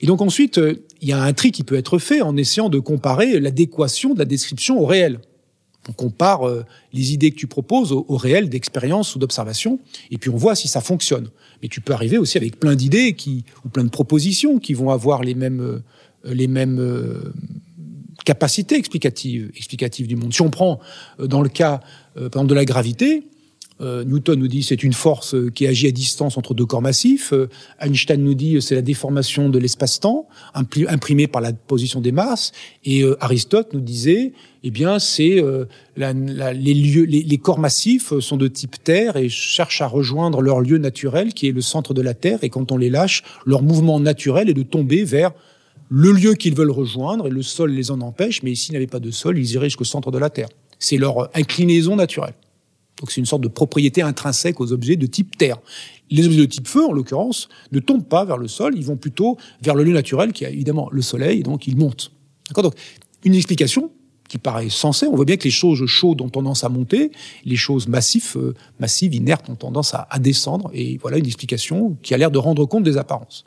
Et 0.00 0.06
donc 0.06 0.22
ensuite, 0.22 0.56
euh, 0.56 0.82
il 1.02 1.08
y 1.08 1.12
a 1.12 1.22
un 1.22 1.32
tri 1.34 1.52
qui 1.52 1.64
peut 1.64 1.76
être 1.76 1.98
fait 1.98 2.22
en 2.22 2.36
essayant 2.36 2.70
de 2.70 2.78
comparer 2.78 3.38
l'adéquation 3.40 4.14
de 4.14 4.18
la 4.18 4.24
description 4.24 4.80
au 4.80 4.86
réel. 4.86 5.20
On 5.88 5.92
compare 5.92 6.48
euh, 6.48 6.64
les 6.92 7.12
idées 7.12 7.30
que 7.30 7.36
tu 7.36 7.46
proposes 7.46 7.92
au, 7.92 8.16
réel 8.16 8.48
d'expérience 8.48 9.14
ou 9.14 9.18
d'observation, 9.18 9.78
et 10.10 10.18
puis 10.18 10.30
on 10.30 10.36
voit 10.36 10.54
si 10.54 10.68
ça 10.68 10.80
fonctionne. 10.80 11.28
Mais 11.62 11.68
tu 11.68 11.80
peux 11.80 11.92
arriver 11.92 12.18
aussi 12.18 12.38
avec 12.38 12.58
plein 12.58 12.74
d'idées 12.74 13.14
qui 13.14 13.44
ou 13.64 13.68
plein 13.68 13.84
de 13.84 13.90
propositions 13.90 14.58
qui 14.58 14.74
vont 14.74 14.90
avoir 14.90 15.22
les 15.22 15.34
mêmes 15.34 15.60
euh, 15.60 15.80
les 16.24 16.46
mêmes 16.46 16.78
euh, 16.78 17.34
capacités 18.24 18.76
explicatives 18.76 19.50
explicatives 19.56 20.06
du 20.06 20.16
monde. 20.16 20.32
Si 20.32 20.40
on 20.40 20.50
prend 20.50 20.80
dans 21.18 21.42
le 21.42 21.50
cas 21.50 21.80
par 22.14 22.24
exemple 22.24 22.46
de 22.46 22.54
la 22.54 22.64
gravité, 22.64 23.24
euh, 23.80 24.04
Newton 24.04 24.38
nous 24.38 24.46
dit 24.46 24.62
c'est 24.62 24.84
une 24.84 24.92
force 24.92 25.34
euh, 25.34 25.50
qui 25.50 25.66
agit 25.66 25.88
à 25.88 25.90
distance 25.90 26.38
entre 26.38 26.54
deux 26.54 26.64
corps 26.64 26.82
massifs. 26.82 27.32
Euh, 27.32 27.48
Einstein 27.80 28.22
nous 28.22 28.34
dit 28.34 28.62
c'est 28.62 28.76
la 28.76 28.82
déformation 28.82 29.48
de 29.48 29.58
l'espace-temps 29.58 30.28
imprimée 30.54 31.26
par 31.26 31.42
la 31.42 31.52
position 31.52 32.00
des 32.00 32.12
masses. 32.12 32.52
Et 32.84 33.02
Aristote 33.20 33.72
nous 33.72 33.80
disait 33.80 34.32
eh 34.62 34.70
bien 34.70 34.98
c'est 34.98 35.42
les 35.96 36.74
lieux, 36.74 37.04
les, 37.04 37.38
corps 37.38 37.58
massifs 37.58 38.18
sont 38.20 38.36
de 38.36 38.48
type 38.48 38.82
Terre 38.82 39.16
et 39.16 39.28
cherchent 39.28 39.82
à 39.82 39.86
rejoindre 39.86 40.40
leur 40.40 40.60
lieu 40.60 40.78
naturel 40.78 41.34
qui 41.34 41.48
est 41.48 41.52
le 41.52 41.60
centre 41.60 41.94
de 41.94 42.02
la 42.02 42.14
Terre. 42.14 42.38
Et 42.42 42.50
quand 42.50 42.70
on 42.72 42.76
les 42.76 42.90
lâche, 42.90 43.22
leur 43.44 43.62
mouvement 43.62 43.98
naturel 43.98 44.48
est 44.48 44.54
de 44.54 44.62
tomber 44.62 45.04
vers 45.04 45.32
le 45.88 46.12
lieu 46.12 46.34
qu'ils 46.34 46.54
veulent 46.54 46.70
rejoindre 46.70 47.26
et 47.26 47.30
le 47.30 47.42
sol 47.42 47.72
les 47.72 47.90
en 47.90 48.00
empêche. 48.00 48.42
Mais 48.42 48.54
s'ils 48.54 48.74
n'avaient 48.74 48.86
pas 48.86 49.00
de 49.00 49.10
sol, 49.10 49.38
ils 49.38 49.52
iraient 49.52 49.66
jusqu'au 49.66 49.84
centre 49.84 50.10
de 50.10 50.18
la 50.18 50.30
Terre. 50.30 50.48
C'est 50.78 50.96
leur 50.96 51.28
inclinaison 51.36 51.96
naturelle. 51.96 52.34
Donc 53.00 53.10
c'est 53.10 53.20
une 53.20 53.26
sorte 53.26 53.42
de 53.42 53.48
propriété 53.48 54.02
intrinsèque 54.02 54.60
aux 54.60 54.72
objets 54.72 54.96
de 54.96 55.06
type 55.06 55.36
Terre. 55.36 55.58
Les 56.10 56.26
objets 56.26 56.40
de 56.40 56.46
type 56.46 56.68
feu, 56.68 56.84
en 56.84 56.92
l'occurrence, 56.92 57.48
ne 57.72 57.80
tombent 57.80 58.06
pas 58.06 58.24
vers 58.24 58.38
le 58.38 58.48
sol, 58.48 58.74
ils 58.76 58.84
vont 58.84 58.96
plutôt 58.96 59.36
vers 59.62 59.74
le 59.74 59.84
lieu 59.84 59.92
naturel, 59.92 60.32
qui 60.32 60.44
est 60.44 60.52
évidemment 60.52 60.88
le 60.92 61.02
Soleil, 61.02 61.40
et 61.40 61.42
donc 61.42 61.66
ils 61.66 61.76
montent. 61.76 62.12
D'accord? 62.48 62.64
Donc 62.64 62.74
une 63.24 63.34
explication 63.34 63.90
qui 64.28 64.38
paraît 64.38 64.68
sensée. 64.68 65.06
On 65.06 65.16
voit 65.16 65.24
bien 65.24 65.36
que 65.36 65.44
les 65.44 65.50
choses 65.50 65.84
chaudes 65.86 66.20
ont 66.20 66.28
tendance 66.28 66.64
à 66.64 66.68
monter, 66.68 67.12
les 67.44 67.56
choses 67.56 67.88
massives, 67.88 68.36
euh, 68.36 68.54
massives 68.80 69.14
inertes 69.14 69.48
ont 69.50 69.54
tendance 69.54 69.94
à, 69.94 70.06
descendre. 70.18 70.70
Et 70.72 70.98
voilà 70.98 71.18
une 71.18 71.26
explication 71.26 71.96
qui 72.02 72.14
a 72.14 72.18
l'air 72.18 72.30
de 72.30 72.38
rendre 72.38 72.64
compte 72.66 72.84
des 72.84 72.96
apparences. 72.96 73.44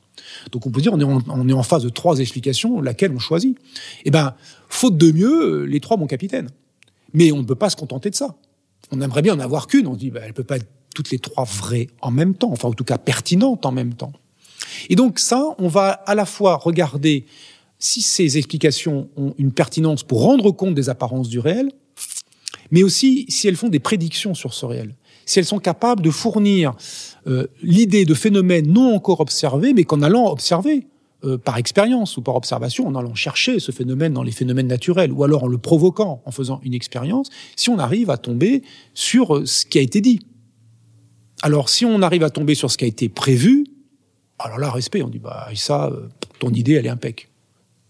Donc 0.51 0.65
on 0.65 0.71
peut 0.71 0.81
dire 0.81 0.93
on 0.93 0.99
est 0.99 1.03
en, 1.03 1.21
on 1.27 1.49
est 1.49 1.53
en 1.53 1.63
phase 1.63 1.83
de 1.83 1.89
trois 1.89 2.19
explications, 2.19 2.81
laquelle 2.81 3.11
on 3.11 3.19
choisit? 3.19 3.57
Eh 4.05 4.11
ben, 4.11 4.35
faute 4.69 4.97
de 4.97 5.11
mieux, 5.11 5.63
les 5.63 5.79
trois, 5.79 5.97
mon 5.97 6.07
capitaine. 6.07 6.49
Mais 7.13 7.31
on 7.31 7.37
ne 7.37 7.43
peut 7.43 7.55
pas 7.55 7.69
se 7.69 7.75
contenter 7.75 8.09
de 8.09 8.15
ça. 8.15 8.35
On 8.91 9.01
aimerait 9.01 9.21
bien 9.21 9.35
en 9.35 9.39
avoir 9.39 9.67
qu'une. 9.67 9.87
On 9.87 9.95
dit, 9.95 10.11
ben, 10.11 10.23
elle 10.25 10.33
peut 10.33 10.43
pas 10.43 10.57
être 10.57 10.67
toutes 10.97 11.11
les 11.11 11.19
trois 11.19 11.43
vraies 11.43 11.87
en 12.01 12.09
même 12.09 12.33
temps, 12.33 12.51
enfin 12.51 12.69
en 12.69 12.73
tout 12.73 12.83
cas 12.83 12.97
pertinentes 12.97 13.67
en 13.67 13.71
même 13.71 13.93
temps. 13.93 14.13
Et 14.89 14.95
donc 14.95 15.19
ça, 15.19 15.55
on 15.59 15.67
va 15.67 15.91
à 15.91 16.15
la 16.15 16.25
fois 16.25 16.57
regarder 16.57 17.25
si 17.77 18.01
ces 18.01 18.39
explications 18.39 19.07
ont 19.15 19.35
une 19.37 19.51
pertinence 19.51 20.01
pour 20.01 20.23
rendre 20.23 20.51
compte 20.51 20.73
des 20.73 20.89
apparences 20.89 21.29
du 21.29 21.37
réel, 21.37 21.71
mais 22.71 22.81
aussi 22.81 23.25
si 23.29 23.47
elles 23.47 23.55
font 23.55 23.69
des 23.69 23.79
prédictions 23.79 24.33
sur 24.33 24.55
ce 24.55 24.65
réel, 24.65 24.95
si 25.25 25.37
elles 25.37 25.45
sont 25.45 25.59
capables 25.59 26.01
de 26.01 26.09
fournir 26.09 26.73
euh, 27.27 27.45
l'idée 27.61 28.05
de 28.05 28.15
phénomènes 28.15 28.67
non 28.67 28.95
encore 28.95 29.19
observés, 29.19 29.73
mais 29.73 29.83
qu'en 29.83 30.01
allant 30.01 30.31
observer, 30.31 30.87
euh, 31.23 31.37
par 31.37 31.57
expérience 31.57 32.17
ou 32.17 32.21
par 32.21 32.35
observation, 32.35 32.87
en 32.87 32.95
allant 32.95 33.15
chercher 33.15 33.59
ce 33.59 33.71
phénomène 33.71 34.13
dans 34.13 34.23
les 34.23 34.31
phénomènes 34.31 34.67
naturels, 34.67 35.11
ou 35.11 35.23
alors 35.23 35.45
en 35.45 35.47
le 35.47 35.57
provoquant, 35.57 36.21
en 36.25 36.31
faisant 36.31 36.59
une 36.63 36.73
expérience, 36.73 37.29
si 37.55 37.69
on 37.69 37.79
arrive 37.79 38.09
à 38.09 38.17
tomber 38.17 38.63
sur 38.93 39.35
euh, 39.35 39.45
ce 39.45 39.65
qui 39.65 39.79
a 39.79 39.81
été 39.81 40.01
dit. 40.01 40.19
Alors 41.41 41.69
si 41.69 41.85
on 41.85 42.01
arrive 42.01 42.23
à 42.23 42.29
tomber 42.29 42.55
sur 42.55 42.71
ce 42.71 42.77
qui 42.77 42.85
a 42.85 42.87
été 42.87 43.09
prévu, 43.09 43.65
alors 44.39 44.59
là, 44.59 44.69
respect, 44.69 45.01
on 45.01 45.07
dit, 45.07 45.19
bah 45.19 45.47
ça, 45.55 45.91
ton 46.39 46.49
idée, 46.51 46.73
elle 46.73 46.85
est 46.85 46.89
impec 46.89 47.29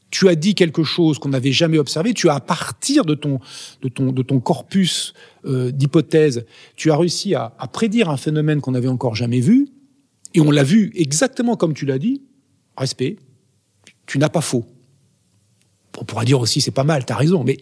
tu 0.10 0.30
as 0.30 0.36
dit 0.36 0.56
quelque 0.56 0.84
chose 0.84 1.20
qu'on 1.20 1.30
n'avait 1.30 1.52
jamais 1.52 1.78
observé, 1.78 2.14
tu 2.14 2.30
as 2.30 2.36
à 2.36 2.40
partir 2.40 3.06
de 3.06 3.14
ton 3.14 3.40
de 3.82 3.90
ton 3.90 4.12
de 4.12 4.22
ton 4.22 4.40
corpus 4.40 5.14
euh, 5.46 5.72
d'hypothèses, 5.72 6.46
tu 6.76 6.92
as 6.92 6.98
réussi 6.98 7.36
à, 7.36 7.54
à, 7.60 7.68
prédire 7.68 8.10
un 8.10 8.18
phénomène 8.18 8.62
qu'on 8.62 8.72
n'avait 8.72 8.88
encore 8.88 9.16
jamais 9.16 9.40
vu, 9.40 9.68
et 10.34 10.42
on 10.42 10.52
l'a 10.52 10.64
vu 10.64 10.92
exactement 10.96 11.56
comme 11.56 11.74
tu 11.74 11.86
l'as 11.86 12.00
dit. 12.00 12.22
Respect, 12.78 13.18
tu 14.06 14.20
n'as 14.20 14.30
pas 14.30 14.42
faux. 14.42 14.66
On 16.00 16.06
pourra 16.06 16.26
dire 16.26 16.40
aussi 16.40 16.62
c'est 16.62 16.72
pas 16.72 16.84
mal, 16.84 17.06
tu 17.06 17.12
as 17.12 17.16
raison, 17.16 17.44
mais 17.44 17.58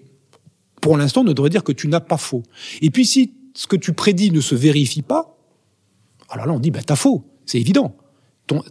pour 0.81 0.97
l'instant 0.97 1.21
on 1.21 1.33
devrait 1.33 1.49
dire 1.49 1.63
que 1.63 1.71
tu 1.71 1.87
n'as 1.87 2.01
pas 2.01 2.17
faux. 2.17 2.43
Et 2.81 2.91
puis 2.91 3.05
si 3.05 3.33
ce 3.53 3.65
que 3.67 3.77
tu 3.77 3.93
prédis 3.93 4.31
ne 4.31 4.41
se 4.41 4.55
vérifie 4.55 5.01
pas, 5.01 5.37
alors 6.29 6.45
là 6.45 6.53
on 6.53 6.59
dit 6.59 6.71
bah 6.71 6.83
t'as 6.85 6.97
faux, 6.97 7.23
c'est 7.45 7.59
évident 7.59 7.95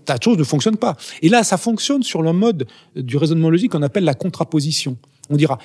ta 0.04 0.16
chose 0.22 0.38
ne 0.38 0.44
fonctionne 0.44 0.76
pas. 0.76 0.96
Et 1.22 1.28
là, 1.28 1.42
ça 1.44 1.56
fonctionne 1.56 2.02
sur 2.02 2.22
le 2.22 2.32
mode 2.32 2.66
du 2.94 3.16
raisonnement 3.16 3.50
logique 3.50 3.72
qu'on 3.72 3.82
appelle 3.82 4.04
la 4.04 4.14
contraposition. 4.14 4.96
On 5.30 5.36
dira, 5.36 5.58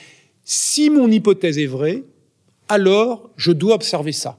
si 0.43 0.89
mon 0.89 1.09
hypothèse 1.11 1.57
est 1.57 1.67
vraie, 1.67 2.03
alors 2.67 3.29
je 3.37 3.51
dois 3.51 3.75
observer 3.75 4.11
ça. 4.11 4.37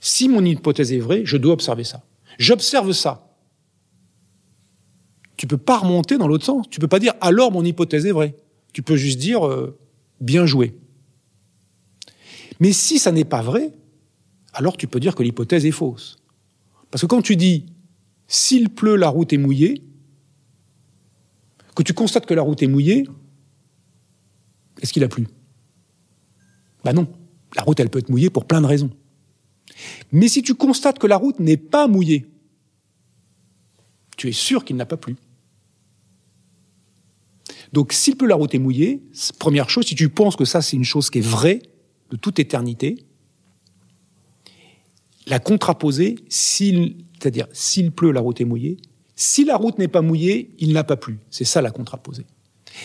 Si 0.00 0.28
mon 0.28 0.44
hypothèse 0.44 0.92
est 0.92 0.98
vraie, 0.98 1.22
je 1.24 1.36
dois 1.36 1.54
observer 1.54 1.84
ça. 1.84 2.02
J'observe 2.38 2.92
ça. 2.92 3.23
Tu 5.36 5.46
peux 5.46 5.58
pas 5.58 5.78
remonter 5.78 6.18
dans 6.18 6.28
l'autre 6.28 6.44
sens. 6.44 6.68
Tu 6.70 6.80
peux 6.80 6.88
pas 6.88 6.98
dire 6.98 7.14
alors 7.20 7.50
mon 7.52 7.64
hypothèse 7.64 8.06
est 8.06 8.12
vraie. 8.12 8.34
Tu 8.72 8.82
peux 8.82 8.96
juste 8.96 9.18
dire 9.18 9.46
euh, 9.46 9.78
bien 10.20 10.46
joué. 10.46 10.76
Mais 12.60 12.72
si 12.72 12.98
ça 12.98 13.12
n'est 13.12 13.24
pas 13.24 13.42
vrai, 13.42 13.72
alors 14.52 14.76
tu 14.76 14.86
peux 14.86 15.00
dire 15.00 15.14
que 15.14 15.22
l'hypothèse 15.22 15.66
est 15.66 15.72
fausse. 15.72 16.16
Parce 16.90 17.02
que 17.02 17.06
quand 17.06 17.22
tu 17.22 17.36
dis 17.36 17.66
s'il 18.28 18.70
pleut, 18.70 18.96
la 18.96 19.08
route 19.08 19.32
est 19.32 19.38
mouillée, 19.38 19.82
que 21.74 21.82
tu 21.82 21.92
constates 21.92 22.26
que 22.26 22.34
la 22.34 22.42
route 22.42 22.62
est 22.62 22.68
mouillée, 22.68 23.06
est-ce 24.80 24.92
qu'il 24.92 25.04
a 25.04 25.08
plu? 25.08 25.26
Ben 26.84 26.92
non. 26.92 27.08
La 27.56 27.62
route, 27.62 27.78
elle 27.80 27.90
peut 27.90 27.98
être 27.98 28.08
mouillée 28.08 28.30
pour 28.30 28.46
plein 28.46 28.60
de 28.60 28.66
raisons. 28.66 28.90
Mais 30.12 30.28
si 30.28 30.42
tu 30.42 30.54
constates 30.54 30.98
que 30.98 31.06
la 31.06 31.16
route 31.16 31.40
n'est 31.40 31.56
pas 31.56 31.86
mouillée, 31.86 32.26
tu 34.16 34.28
es 34.28 34.32
sûr 34.32 34.64
qu'il 34.64 34.76
n'a 34.76 34.86
pas 34.86 34.96
plu. 34.96 35.16
Donc, 37.74 37.92
s'il 37.92 38.14
pleut, 38.14 38.28
la 38.28 38.36
route 38.36 38.54
est 38.54 38.60
mouillée, 38.60 39.02
première 39.40 39.68
chose, 39.68 39.86
si 39.86 39.96
tu 39.96 40.08
penses 40.08 40.36
que 40.36 40.44
ça, 40.44 40.62
c'est 40.62 40.76
une 40.76 40.84
chose 40.84 41.10
qui 41.10 41.18
est 41.18 41.26
vraie 41.26 41.60
de 42.10 42.16
toute 42.16 42.38
éternité, 42.38 43.04
la 45.26 45.40
contraposer, 45.40 46.14
c'est-à-dire 46.28 47.48
s'il 47.52 47.90
pleut, 47.90 48.12
la 48.12 48.20
route 48.20 48.40
est 48.40 48.44
mouillée. 48.44 48.76
Si 49.16 49.44
la 49.44 49.56
route 49.56 49.76
n'est 49.78 49.88
pas 49.88 50.02
mouillée, 50.02 50.54
il 50.60 50.72
n'a 50.72 50.84
pas 50.84 50.96
plu. 50.96 51.18
C'est 51.30 51.44
ça 51.44 51.62
la 51.62 51.72
contraposée. 51.72 52.26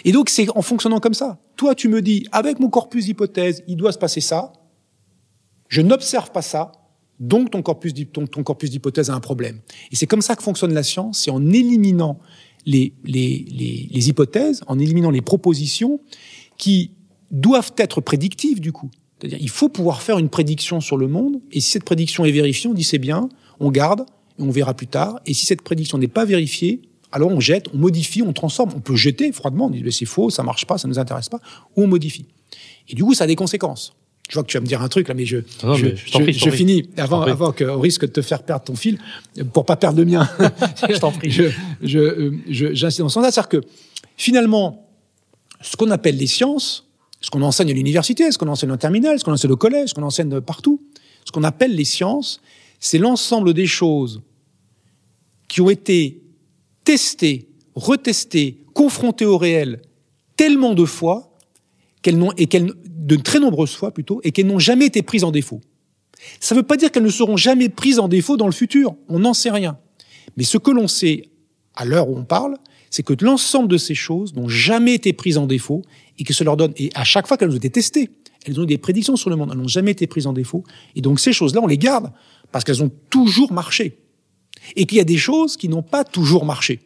Et 0.05 0.11
donc 0.11 0.31
c'est 0.31 0.49
en 0.57 0.63
fonctionnant 0.63 0.99
comme 0.99 1.13
ça. 1.13 1.37
Toi, 1.55 1.75
tu 1.75 1.87
me 1.87 2.01
dis, 2.01 2.27
avec 2.31 2.59
mon 2.59 2.69
corpus 2.69 3.05
d'hypothèse, 3.05 3.63
il 3.67 3.75
doit 3.75 3.91
se 3.91 3.99
passer 3.99 4.21
ça. 4.21 4.53
Je 5.67 5.81
n'observe 5.81 6.31
pas 6.31 6.41
ça. 6.41 6.71
Donc 7.19 7.51
ton 7.51 7.61
corpus, 7.61 7.93
ton, 8.11 8.23
a 8.23 9.11
un 9.11 9.19
problème. 9.19 9.59
Et 9.91 9.95
c'est 9.95 10.07
comme 10.07 10.23
ça 10.23 10.35
que 10.35 10.41
fonctionne 10.41 10.73
la 10.73 10.83
science, 10.83 11.19
c'est 11.19 11.31
en 11.31 11.45
éliminant 11.45 12.19
les, 12.65 12.93
les, 13.03 13.45
les, 13.49 13.89
les 13.91 14.09
hypothèses, 14.09 14.61
en 14.67 14.79
éliminant 14.79 15.11
les 15.11 15.21
propositions 15.21 15.99
qui 16.57 16.91
doivent 17.31 17.73
être 17.77 18.01
prédictives 18.01 18.59
du 18.59 18.71
coup. 18.71 18.89
C'est-à-dire, 19.19 19.39
il 19.41 19.49
faut 19.49 19.69
pouvoir 19.69 20.01
faire 20.01 20.17
une 20.17 20.29
prédiction 20.29 20.79
sur 20.81 20.97
le 20.97 21.07
monde, 21.07 21.41
et 21.51 21.59
si 21.59 21.71
cette 21.71 21.83
prédiction 21.83 22.25
est 22.25 22.31
vérifiée, 22.31 22.69
on 22.69 22.73
dit 22.73 22.83
c'est 22.83 22.99
bien, 22.99 23.29
on 23.59 23.71
garde, 23.71 24.05
et 24.39 24.43
on 24.43 24.49
verra 24.49 24.73
plus 24.73 24.87
tard. 24.87 25.19
Et 25.25 25.33
si 25.33 25.45
cette 25.45 25.61
prédiction 25.61 25.97
n'est 25.97 26.07
pas 26.07 26.25
vérifiée, 26.25 26.81
alors 27.11 27.31
on 27.31 27.39
jette, 27.39 27.67
on 27.73 27.77
modifie, 27.77 28.21
on 28.21 28.33
transforme. 28.33 28.71
On 28.75 28.79
peut 28.79 28.95
jeter 28.95 29.31
froidement, 29.31 29.65
on 29.65 29.69
dit 29.69 29.83
c'est 29.91 30.05
faux, 30.05 30.29
ça 30.29 30.43
marche 30.43 30.65
pas, 30.65 30.77
ça 30.77 30.87
nous 30.87 30.99
intéresse 30.99 31.29
pas, 31.29 31.39
ou 31.75 31.83
on 31.83 31.87
modifie. 31.87 32.25
Et 32.87 32.95
du 32.95 33.03
coup, 33.03 33.13
ça 33.13 33.25
a 33.25 33.27
des 33.27 33.35
conséquences. 33.35 33.93
Je 34.29 34.35
vois 34.35 34.43
que 34.43 34.49
tu 34.49 34.57
vas 34.57 34.61
me 34.61 34.67
dire 34.67 34.81
un 34.83 34.87
truc 34.89 35.07
là, 35.07 35.15
mais 35.15 35.25
je, 35.25 35.39
je, 35.59 36.49
finis 36.51 36.87
avant, 36.97 37.23
avant 37.23 37.51
que, 37.51 37.63
au 37.63 37.79
risque 37.79 38.01
de 38.01 38.11
te 38.11 38.21
faire 38.21 38.43
perdre 38.43 38.63
ton 38.63 38.75
fil, 38.75 38.99
pour 39.53 39.65
pas 39.65 39.75
perdre 39.75 39.97
le 39.97 40.05
mien. 40.05 40.29
je 40.89 40.99
t'en 40.99 41.11
prie. 41.11 41.31
Je, 41.31 41.45
je, 41.81 42.73
j'insiste 42.75 42.99
dans 42.99 43.09
ce 43.09 43.15
sens-là, 43.15 43.31
c'est-à-dire 43.31 43.49
que 43.49 43.61
finalement, 44.15 44.87
ce 45.61 45.75
qu'on 45.75 45.89
appelle 45.89 46.15
les 46.15 46.27
sciences, 46.27 46.87
ce 47.21 47.31
qu'on 47.31 47.41
enseigne 47.41 47.71
à 47.71 47.73
l'université, 47.73 48.31
ce 48.31 48.37
qu'on 48.37 48.47
enseigne 48.47 48.71
en 48.71 48.77
terminale, 48.77 49.17
ce 49.17 49.23
qu'on 49.23 49.33
enseigne 49.33 49.51
au 49.51 49.57
collège, 49.57 49.89
ce 49.89 49.93
qu'on 49.95 50.03
enseigne 50.03 50.39
partout, 50.41 50.79
ce 51.25 51.31
qu'on 51.31 51.43
appelle 51.43 51.75
les 51.75 51.83
sciences, 51.83 52.39
c'est 52.79 52.99
l'ensemble 52.99 53.55
des 53.55 53.67
choses 53.67 54.21
qui 55.47 55.59
ont 55.61 55.71
été 55.71 56.21
testées, 56.83 57.49
retestées, 57.73 58.63
confrontées 58.75 59.25
au 59.25 59.39
réel 59.39 59.81
tellement 60.37 60.75
de 60.75 60.85
fois 60.85 61.35
qu'elles 62.03 62.17
n'ont 62.17 62.31
et 62.37 62.45
qu'elles 62.45 62.71
de 62.99 63.15
très 63.15 63.39
nombreuses 63.39 63.73
fois 63.73 63.91
plutôt 63.91 64.19
et 64.23 64.31
qu'elles 64.31 64.47
n'ont 64.47 64.59
jamais 64.59 64.85
été 64.85 65.01
prises 65.01 65.23
en 65.23 65.31
défaut. 65.31 65.61
Ça 66.39 66.53
ne 66.53 66.59
veut 66.59 66.65
pas 66.65 66.77
dire 66.77 66.91
qu'elles 66.91 67.03
ne 67.03 67.09
seront 67.09 67.37
jamais 67.37 67.69
prises 67.69 67.99
en 67.99 68.07
défaut 68.07 68.37
dans 68.37 68.45
le 68.45 68.51
futur. 68.51 68.95
On 69.07 69.19
n'en 69.19 69.33
sait 69.33 69.51
rien. 69.51 69.77
Mais 70.37 70.43
ce 70.43 70.57
que 70.57 70.71
l'on 70.71 70.87
sait 70.87 71.29
à 71.75 71.85
l'heure 71.85 72.09
où 72.09 72.17
on 72.17 72.25
parle, 72.25 72.57
c'est 72.89 73.03
que 73.03 73.13
l'ensemble 73.23 73.69
de 73.69 73.77
ces 73.77 73.95
choses 73.95 74.33
n'ont 74.35 74.49
jamais 74.49 74.95
été 74.95 75.13
prises 75.13 75.37
en 75.37 75.45
défaut 75.45 75.83
et 76.17 76.23
que 76.23 76.33
cela 76.33 76.49
leur 76.49 76.57
donne, 76.57 76.73
et 76.75 76.89
à 76.95 77.03
chaque 77.03 77.27
fois 77.27 77.37
qu'elles 77.37 77.51
ont 77.51 77.55
été 77.55 77.69
testées, 77.69 78.09
elles 78.45 78.59
ont 78.59 78.63
eu 78.63 78.67
des 78.67 78.77
prédictions 78.77 79.15
sur 79.15 79.29
le 79.29 79.35
monde, 79.35 79.49
elles 79.51 79.57
n'ont 79.57 79.67
jamais 79.67 79.91
été 79.91 80.07
prises 80.07 80.27
en 80.27 80.33
défaut. 80.33 80.63
Et 80.95 81.01
donc 81.01 81.19
ces 81.19 81.31
choses-là, 81.31 81.61
on 81.63 81.67
les 81.67 81.77
garde 81.77 82.11
parce 82.51 82.65
qu'elles 82.65 82.83
ont 82.83 82.91
toujours 83.09 83.53
marché. 83.53 83.99
Et 84.75 84.85
qu'il 84.85 84.97
y 84.97 85.01
a 85.01 85.05
des 85.05 85.17
choses 85.17 85.55
qui 85.55 85.69
n'ont 85.69 85.83
pas 85.83 86.03
toujours 86.03 86.45
marché. 86.45 86.79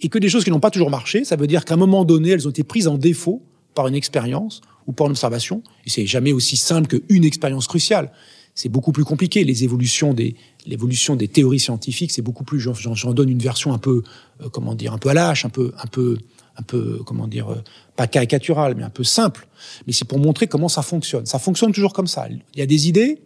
Et 0.00 0.08
que 0.08 0.18
des 0.18 0.28
choses 0.28 0.44
qui 0.44 0.50
n'ont 0.50 0.60
pas 0.60 0.70
toujours 0.70 0.90
marché, 0.90 1.24
ça 1.24 1.36
veut 1.36 1.46
dire 1.46 1.64
qu'à 1.64 1.74
un 1.74 1.78
moment 1.78 2.04
donné, 2.04 2.30
elles 2.30 2.46
ont 2.46 2.50
été 2.50 2.62
prises 2.62 2.88
en 2.88 2.98
défaut 2.98 3.42
par 3.74 3.88
une 3.88 3.94
expérience 3.94 4.60
ou 4.86 4.92
par 4.92 5.06
une 5.06 5.12
observation. 5.12 5.62
Et 5.86 5.90
c'est 5.90 6.06
jamais 6.06 6.32
aussi 6.32 6.56
simple 6.56 6.88
qu'une 6.88 7.24
expérience 7.24 7.66
cruciale 7.66 8.12
c'est 8.54 8.68
beaucoup 8.68 8.92
plus 8.92 9.04
compliqué. 9.04 9.44
Les 9.44 9.64
évolutions 9.64 10.12
des, 10.14 10.36
l'évolution 10.66 11.16
des 11.16 11.28
théories 11.28 11.60
scientifiques, 11.60 12.12
c'est 12.12 12.22
beaucoup 12.22 12.44
plus. 12.44 12.60
J'en, 12.60 13.14
donne 13.14 13.28
une 13.28 13.38
version 13.38 13.72
un 13.72 13.78
peu, 13.78 14.02
euh, 14.40 14.48
comment 14.50 14.74
dire, 14.74 14.92
un 14.92 14.98
peu 14.98 15.08
à 15.08 15.14
lâche, 15.14 15.44
un 15.44 15.48
peu, 15.48 15.72
un 15.82 15.86
peu, 15.86 16.18
un 16.56 16.62
peu, 16.62 17.00
comment 17.06 17.26
dire, 17.26 17.50
euh, 17.50 17.62
pas 17.96 18.06
caricaturale, 18.06 18.74
mais 18.76 18.82
un 18.82 18.90
peu 18.90 19.04
simple. 19.04 19.46
Mais 19.86 19.92
c'est 19.92 20.04
pour 20.04 20.18
montrer 20.18 20.46
comment 20.46 20.68
ça 20.68 20.82
fonctionne. 20.82 21.26
Ça 21.26 21.38
fonctionne 21.38 21.72
toujours 21.72 21.92
comme 21.92 22.06
ça. 22.06 22.28
Il 22.28 22.58
y 22.58 22.62
a 22.62 22.66
des 22.66 22.88
idées, 22.88 23.22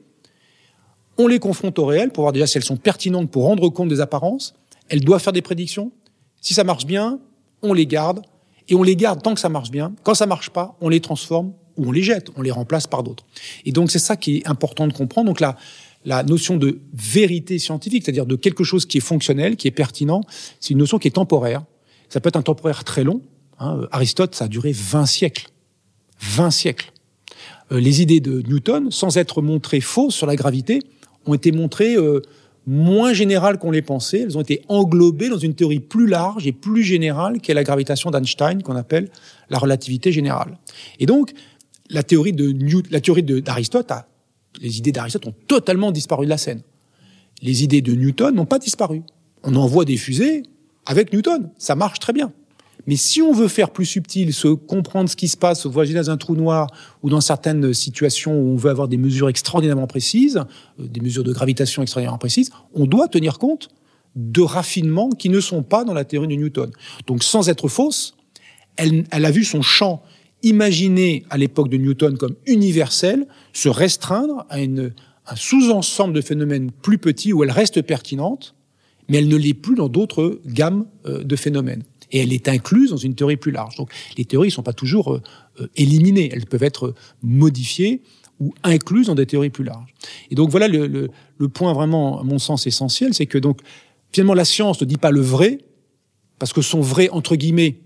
on 1.18 1.26
les 1.26 1.38
confronte 1.38 1.78
au 1.78 1.86
réel 1.86 2.10
pour 2.10 2.22
voir 2.22 2.32
déjà 2.32 2.46
si 2.46 2.58
elles 2.58 2.64
sont 2.64 2.76
pertinentes 2.76 3.30
pour 3.30 3.44
rendre 3.44 3.68
compte 3.70 3.88
des 3.88 4.00
apparences. 4.00 4.54
Elles 4.88 5.00
doivent 5.00 5.22
faire 5.22 5.32
des 5.32 5.42
prédictions. 5.42 5.90
Si 6.40 6.54
ça 6.54 6.62
marche 6.62 6.86
bien, 6.86 7.18
on 7.62 7.72
les 7.72 7.86
garde 7.86 8.22
et 8.68 8.74
on 8.74 8.82
les 8.82 8.96
garde 8.96 9.22
tant 9.22 9.34
que 9.34 9.40
ça 9.40 9.48
marche 9.48 9.70
bien. 9.70 9.94
Quand 10.02 10.14
ça 10.14 10.26
marche 10.26 10.50
pas, 10.50 10.76
on 10.80 10.88
les 10.88 11.00
transforme 11.00 11.52
ou 11.76 11.88
on 11.88 11.92
les 11.92 12.02
jette, 12.02 12.30
on 12.36 12.42
les 12.42 12.50
remplace 12.50 12.86
par 12.86 13.02
d'autres. 13.02 13.24
Et 13.64 13.72
donc 13.72 13.90
c'est 13.90 13.98
ça 13.98 14.16
qui 14.16 14.38
est 14.38 14.48
important 14.48 14.86
de 14.86 14.92
comprendre. 14.92 15.28
Donc 15.28 15.40
la, 15.40 15.56
la 16.04 16.22
notion 16.22 16.56
de 16.56 16.80
vérité 16.94 17.58
scientifique, 17.58 18.04
c'est-à-dire 18.04 18.26
de 18.26 18.36
quelque 18.36 18.64
chose 18.64 18.86
qui 18.86 18.98
est 18.98 19.02
fonctionnel, 19.02 19.56
qui 19.56 19.68
est 19.68 19.72
pertinent, 19.72 20.22
c'est 20.60 20.70
une 20.70 20.78
notion 20.78 20.98
qui 20.98 21.08
est 21.08 21.12
temporaire. 21.12 21.64
Ça 22.08 22.20
peut 22.20 22.28
être 22.28 22.36
un 22.36 22.42
temporaire 22.42 22.84
très 22.84 23.04
long. 23.04 23.20
Hein. 23.58 23.80
Aristote, 23.90 24.34
ça 24.34 24.44
a 24.44 24.48
duré 24.48 24.72
20 24.72 25.06
siècles. 25.06 25.48
20 26.20 26.50
siècles. 26.50 26.92
Euh, 27.72 27.80
les 27.80 28.02
idées 28.02 28.20
de 28.20 28.42
Newton, 28.42 28.90
sans 28.90 29.16
être 29.16 29.42
montrées 29.42 29.80
fausses 29.80 30.14
sur 30.14 30.26
la 30.26 30.36
gravité, 30.36 30.80
ont 31.26 31.34
été 31.34 31.52
montrées 31.52 31.96
euh, 31.96 32.22
moins 32.66 33.12
générales 33.12 33.58
qu'on 33.58 33.70
les 33.70 33.82
pensait. 33.82 34.20
Elles 34.20 34.36
ont 34.36 34.42
été 34.42 34.62
englobées 34.68 35.28
dans 35.28 35.38
une 35.38 35.54
théorie 35.54 35.80
plus 35.80 36.06
large 36.06 36.46
et 36.46 36.52
plus 36.52 36.82
générale 36.82 37.40
qu'est 37.40 37.54
la 37.54 37.64
gravitation 37.64 38.10
d'Einstein, 38.10 38.62
qu'on 38.62 38.76
appelle 38.76 39.08
la 39.50 39.58
relativité 39.58 40.12
générale. 40.12 40.58
Et 40.98 41.06
donc, 41.06 41.32
la 41.90 42.02
théorie 42.02 42.32
de 42.32 42.50
Newton, 42.50 42.90
la 42.90 43.00
théorie 43.00 43.22
d'Aristote 43.22 43.92
les 44.60 44.78
idées 44.78 44.92
d'Aristote 44.92 45.26
ont 45.26 45.34
totalement 45.46 45.92
disparu 45.92 46.24
de 46.24 46.30
la 46.30 46.38
scène. 46.38 46.62
Les 47.42 47.64
idées 47.64 47.82
de 47.82 47.92
Newton 47.92 48.34
n'ont 48.34 48.46
pas 48.46 48.58
disparu. 48.58 49.02
On 49.42 49.54
envoie 49.56 49.84
des 49.84 49.96
fusées 49.96 50.42
avec 50.86 51.12
Newton. 51.12 51.50
Ça 51.58 51.74
marche 51.74 51.98
très 51.98 52.12
bien. 52.12 52.32
Mais 52.86 52.96
si 52.96 53.20
on 53.20 53.32
veut 53.32 53.48
faire 53.48 53.70
plus 53.70 53.84
subtil, 53.84 54.32
se 54.32 54.48
comprendre 54.48 55.10
ce 55.10 55.16
qui 55.16 55.28
se 55.28 55.36
passe, 55.36 55.66
voyager 55.66 55.94
dans 55.94 56.10
un 56.10 56.16
trou 56.16 56.36
noir 56.36 56.68
ou 57.02 57.10
dans 57.10 57.20
certaines 57.20 57.74
situations 57.74 58.32
où 58.32 58.52
on 58.52 58.56
veut 58.56 58.70
avoir 58.70 58.88
des 58.88 58.96
mesures 58.96 59.28
extraordinairement 59.28 59.86
précises, 59.86 60.38
euh, 60.80 60.86
des 60.86 61.00
mesures 61.00 61.24
de 61.24 61.32
gravitation 61.32 61.82
extraordinairement 61.82 62.18
précises, 62.18 62.50
on 62.74 62.86
doit 62.86 63.08
tenir 63.08 63.38
compte 63.38 63.68
de 64.14 64.40
raffinements 64.40 65.10
qui 65.10 65.28
ne 65.28 65.40
sont 65.40 65.62
pas 65.62 65.84
dans 65.84 65.94
la 65.94 66.04
théorie 66.04 66.28
de 66.28 66.34
Newton. 66.34 66.70
Donc 67.06 67.22
sans 67.22 67.48
être 67.48 67.68
fausse, 67.68 68.16
elle, 68.76 69.04
elle 69.10 69.24
a 69.24 69.30
vu 69.30 69.44
son 69.44 69.62
champ 69.62 70.02
imaginé 70.42 71.24
à 71.28 71.38
l'époque 71.38 71.68
de 71.68 71.76
Newton 71.76 72.16
comme 72.16 72.36
universel 72.46 73.26
se 73.52 73.68
restreindre 73.68 74.46
à 74.48 74.60
une, 74.60 74.92
un 75.26 75.36
sous-ensemble 75.36 76.14
de 76.14 76.20
phénomènes 76.20 76.70
plus 76.70 76.98
petits 76.98 77.32
où 77.32 77.42
elle 77.42 77.50
reste 77.50 77.82
pertinente, 77.82 78.54
mais 79.08 79.18
elle 79.18 79.28
ne 79.28 79.36
l'est 79.36 79.54
plus 79.54 79.74
dans 79.74 79.88
d'autres 79.88 80.40
gammes 80.46 80.86
euh, 81.06 81.24
de 81.24 81.36
phénomènes 81.36 81.82
et 82.12 82.20
elle 82.20 82.32
est 82.32 82.48
incluse 82.48 82.90
dans 82.90 82.96
une 82.96 83.14
théorie 83.14 83.36
plus 83.36 83.52
large. 83.52 83.76
Donc 83.76 83.90
les 84.16 84.24
théories 84.24 84.48
ne 84.48 84.52
sont 84.52 84.62
pas 84.62 84.72
toujours 84.72 85.14
euh, 85.14 85.22
euh, 85.60 85.68
éliminées, 85.76 86.30
elles 86.32 86.46
peuvent 86.46 86.62
être 86.62 86.94
modifiées 87.22 88.02
ou 88.40 88.54
incluses 88.62 89.06
dans 89.06 89.14
des 89.14 89.26
théories 89.26 89.50
plus 89.50 89.64
larges. 89.64 89.94
Et 90.30 90.34
donc 90.34 90.50
voilà 90.50 90.68
le, 90.68 90.86
le, 90.86 91.08
le 91.38 91.48
point 91.48 91.72
vraiment, 91.72 92.20
à 92.20 92.22
mon 92.22 92.38
sens, 92.38 92.66
essentiel, 92.66 93.14
c'est 93.14 93.26
que 93.26 93.38
donc 93.38 93.60
finalement 94.12 94.34
la 94.34 94.44
science 94.44 94.80
ne 94.80 94.86
dit 94.86 94.98
pas 94.98 95.10
le 95.10 95.20
vrai, 95.20 95.58
parce 96.38 96.52
que 96.52 96.60
son 96.60 96.80
vrai, 96.80 97.08
entre 97.10 97.36
guillemets, 97.36 97.80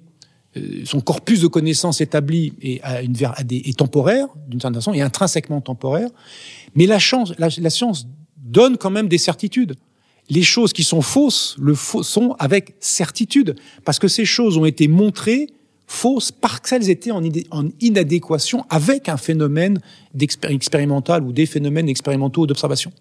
euh, 0.56 0.82
son 0.84 1.00
corpus 1.00 1.40
de 1.40 1.46
connaissances 1.46 2.00
établi 2.00 2.52
est, 2.60 2.80
à 2.82 3.02
une, 3.02 3.12
des, 3.12 3.62
est 3.64 3.78
temporaire, 3.78 4.26
d'une 4.48 4.60
certaine 4.60 4.74
façon, 4.74 4.92
et 4.92 5.00
intrinsèquement 5.00 5.60
temporaire, 5.60 6.10
mais 6.74 6.86
la, 6.86 6.98
chance, 6.98 7.32
la 7.38 7.70
science 7.70 8.08
donne 8.36 8.76
quand 8.76 8.90
même 8.90 9.08
des 9.08 9.18
certitudes 9.18 9.76
les 10.28 10.42
choses 10.42 10.72
qui 10.72 10.84
sont 10.84 11.02
fausses 11.02 11.56
le 11.58 11.74
sont 11.74 12.36
avec 12.38 12.74
certitude, 12.80 13.56
parce 13.84 13.98
que 13.98 14.08
ces 14.08 14.24
choses 14.24 14.56
ont 14.56 14.64
été 14.64 14.86
montrées 14.88 15.48
fausses 15.90 16.30
parce 16.30 16.60
qu'elles 16.60 16.88
étaient 16.88 17.10
en, 17.10 17.22
inadéquation 17.80 18.64
avec 18.70 19.08
un 19.08 19.16
phénomène 19.16 19.80
expérimental 20.44 21.24
ou 21.24 21.32
des 21.32 21.46
phénomènes 21.46 21.88
expérimentaux 21.88 22.46
d'observation. 22.46 22.92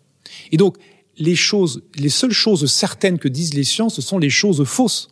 Et 0.51 0.57
donc, 0.57 0.77
les 1.17 1.35
choses, 1.35 1.83
les 1.95 2.09
seules 2.09 2.31
choses 2.31 2.65
certaines 2.65 3.19
que 3.19 3.27
disent 3.27 3.53
les 3.53 3.63
sciences, 3.63 3.95
ce 3.95 4.01
sont 4.01 4.17
les 4.17 4.31
choses 4.31 4.63
fausses. 4.63 5.09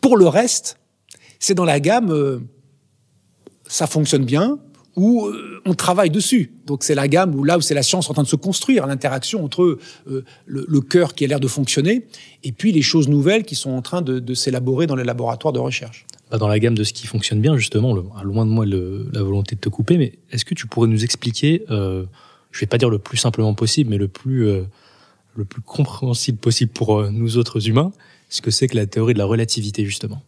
Pour 0.00 0.16
le 0.16 0.26
reste, 0.26 0.78
c'est 1.38 1.54
dans 1.54 1.64
la 1.64 1.78
gamme, 1.78 2.10
euh, 2.10 2.40
ça 3.68 3.86
fonctionne 3.86 4.24
bien, 4.24 4.58
où 5.00 5.24
euh, 5.24 5.62
on 5.64 5.72
travaille 5.72 6.10
dessus. 6.10 6.52
Donc 6.66 6.84
c'est 6.84 6.94
la 6.94 7.08
gamme 7.08 7.34
où 7.34 7.42
là 7.42 7.56
où 7.56 7.60
c'est 7.62 7.74
la 7.74 7.82
science 7.82 8.10
en 8.10 8.12
train 8.12 8.22
de 8.22 8.28
se 8.28 8.36
construire, 8.36 8.86
l'interaction 8.86 9.42
entre 9.42 9.62
euh, 9.62 10.24
le, 10.46 10.66
le, 10.68 10.80
cœur 10.80 11.14
qui 11.14 11.24
a 11.24 11.28
l'air 11.28 11.40
de 11.40 11.48
fonctionner 11.48 12.06
et 12.44 12.52
puis 12.52 12.70
les 12.70 12.82
choses 12.82 13.08
nouvelles 13.08 13.44
qui 13.44 13.54
sont 13.54 13.70
en 13.70 13.82
train 13.82 14.02
de, 14.02 14.18
de 14.18 14.34
s'élaborer 14.34 14.86
dans 14.86 14.96
les 14.96 15.04
laboratoires 15.04 15.54
de 15.54 15.58
recherche. 15.58 16.06
Bah, 16.30 16.38
dans 16.38 16.48
la 16.48 16.58
gamme 16.60 16.74
de 16.74 16.84
ce 16.84 16.92
qui 16.92 17.06
fonctionne 17.06 17.40
bien, 17.40 17.56
justement, 17.56 17.92
le, 17.94 18.04
loin 18.22 18.44
de 18.46 18.50
moi 18.50 18.64
le, 18.66 19.08
la 19.12 19.22
volonté 19.22 19.56
de 19.56 19.60
te 19.60 19.68
couper, 19.68 19.98
mais 19.98 20.12
est-ce 20.30 20.44
que 20.44 20.54
tu 20.54 20.66
pourrais 20.68 20.86
nous 20.86 21.02
expliquer, 21.02 21.64
euh, 21.70 22.04
je 22.52 22.60
vais 22.60 22.66
pas 22.66 22.78
dire 22.78 22.90
le 22.90 22.98
plus 22.98 23.16
simplement 23.16 23.54
possible, 23.54 23.90
mais 23.90 23.98
le 23.98 24.06
plus 24.06 24.46
euh, 24.46 24.62
le 25.34 25.44
plus 25.44 25.62
compréhensible 25.62 26.38
possible 26.38 26.70
pour 26.72 27.00
euh, 27.00 27.10
nous 27.10 27.36
autres 27.36 27.68
humains, 27.68 27.90
ce 28.28 28.42
que 28.42 28.52
c'est 28.52 28.68
que 28.68 28.76
la 28.76 28.86
théorie 28.86 29.14
de 29.14 29.18
la 29.18 29.24
relativité, 29.24 29.84
justement? 29.84 30.22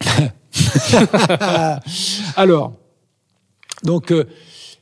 Alors, 2.36 2.74
donc, 3.82 4.10
euh, 4.10 4.24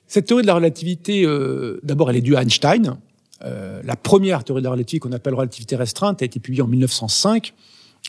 cette 0.07 0.27
théorie 0.27 0.43
de 0.43 0.47
la 0.47 0.55
relativité, 0.55 1.25
euh, 1.25 1.79
d'abord, 1.83 2.11
elle 2.11 2.17
est 2.17 2.21
due 2.21 2.37
à 2.37 2.43
Einstein. 2.43 2.99
Euh, 3.43 3.81
la 3.85 3.97
première 3.97 4.45
théorie 4.45 4.61
de 4.61 4.65
la 4.65 4.73
relativité 4.73 4.99
qu'on 4.99 5.13
appelle 5.13 5.35
relativité 5.35 5.77
restreinte 5.77 6.21
a 6.21 6.25
été 6.25 6.41
publiée 6.41 6.63
en 6.63 6.67
1905. 6.67 7.55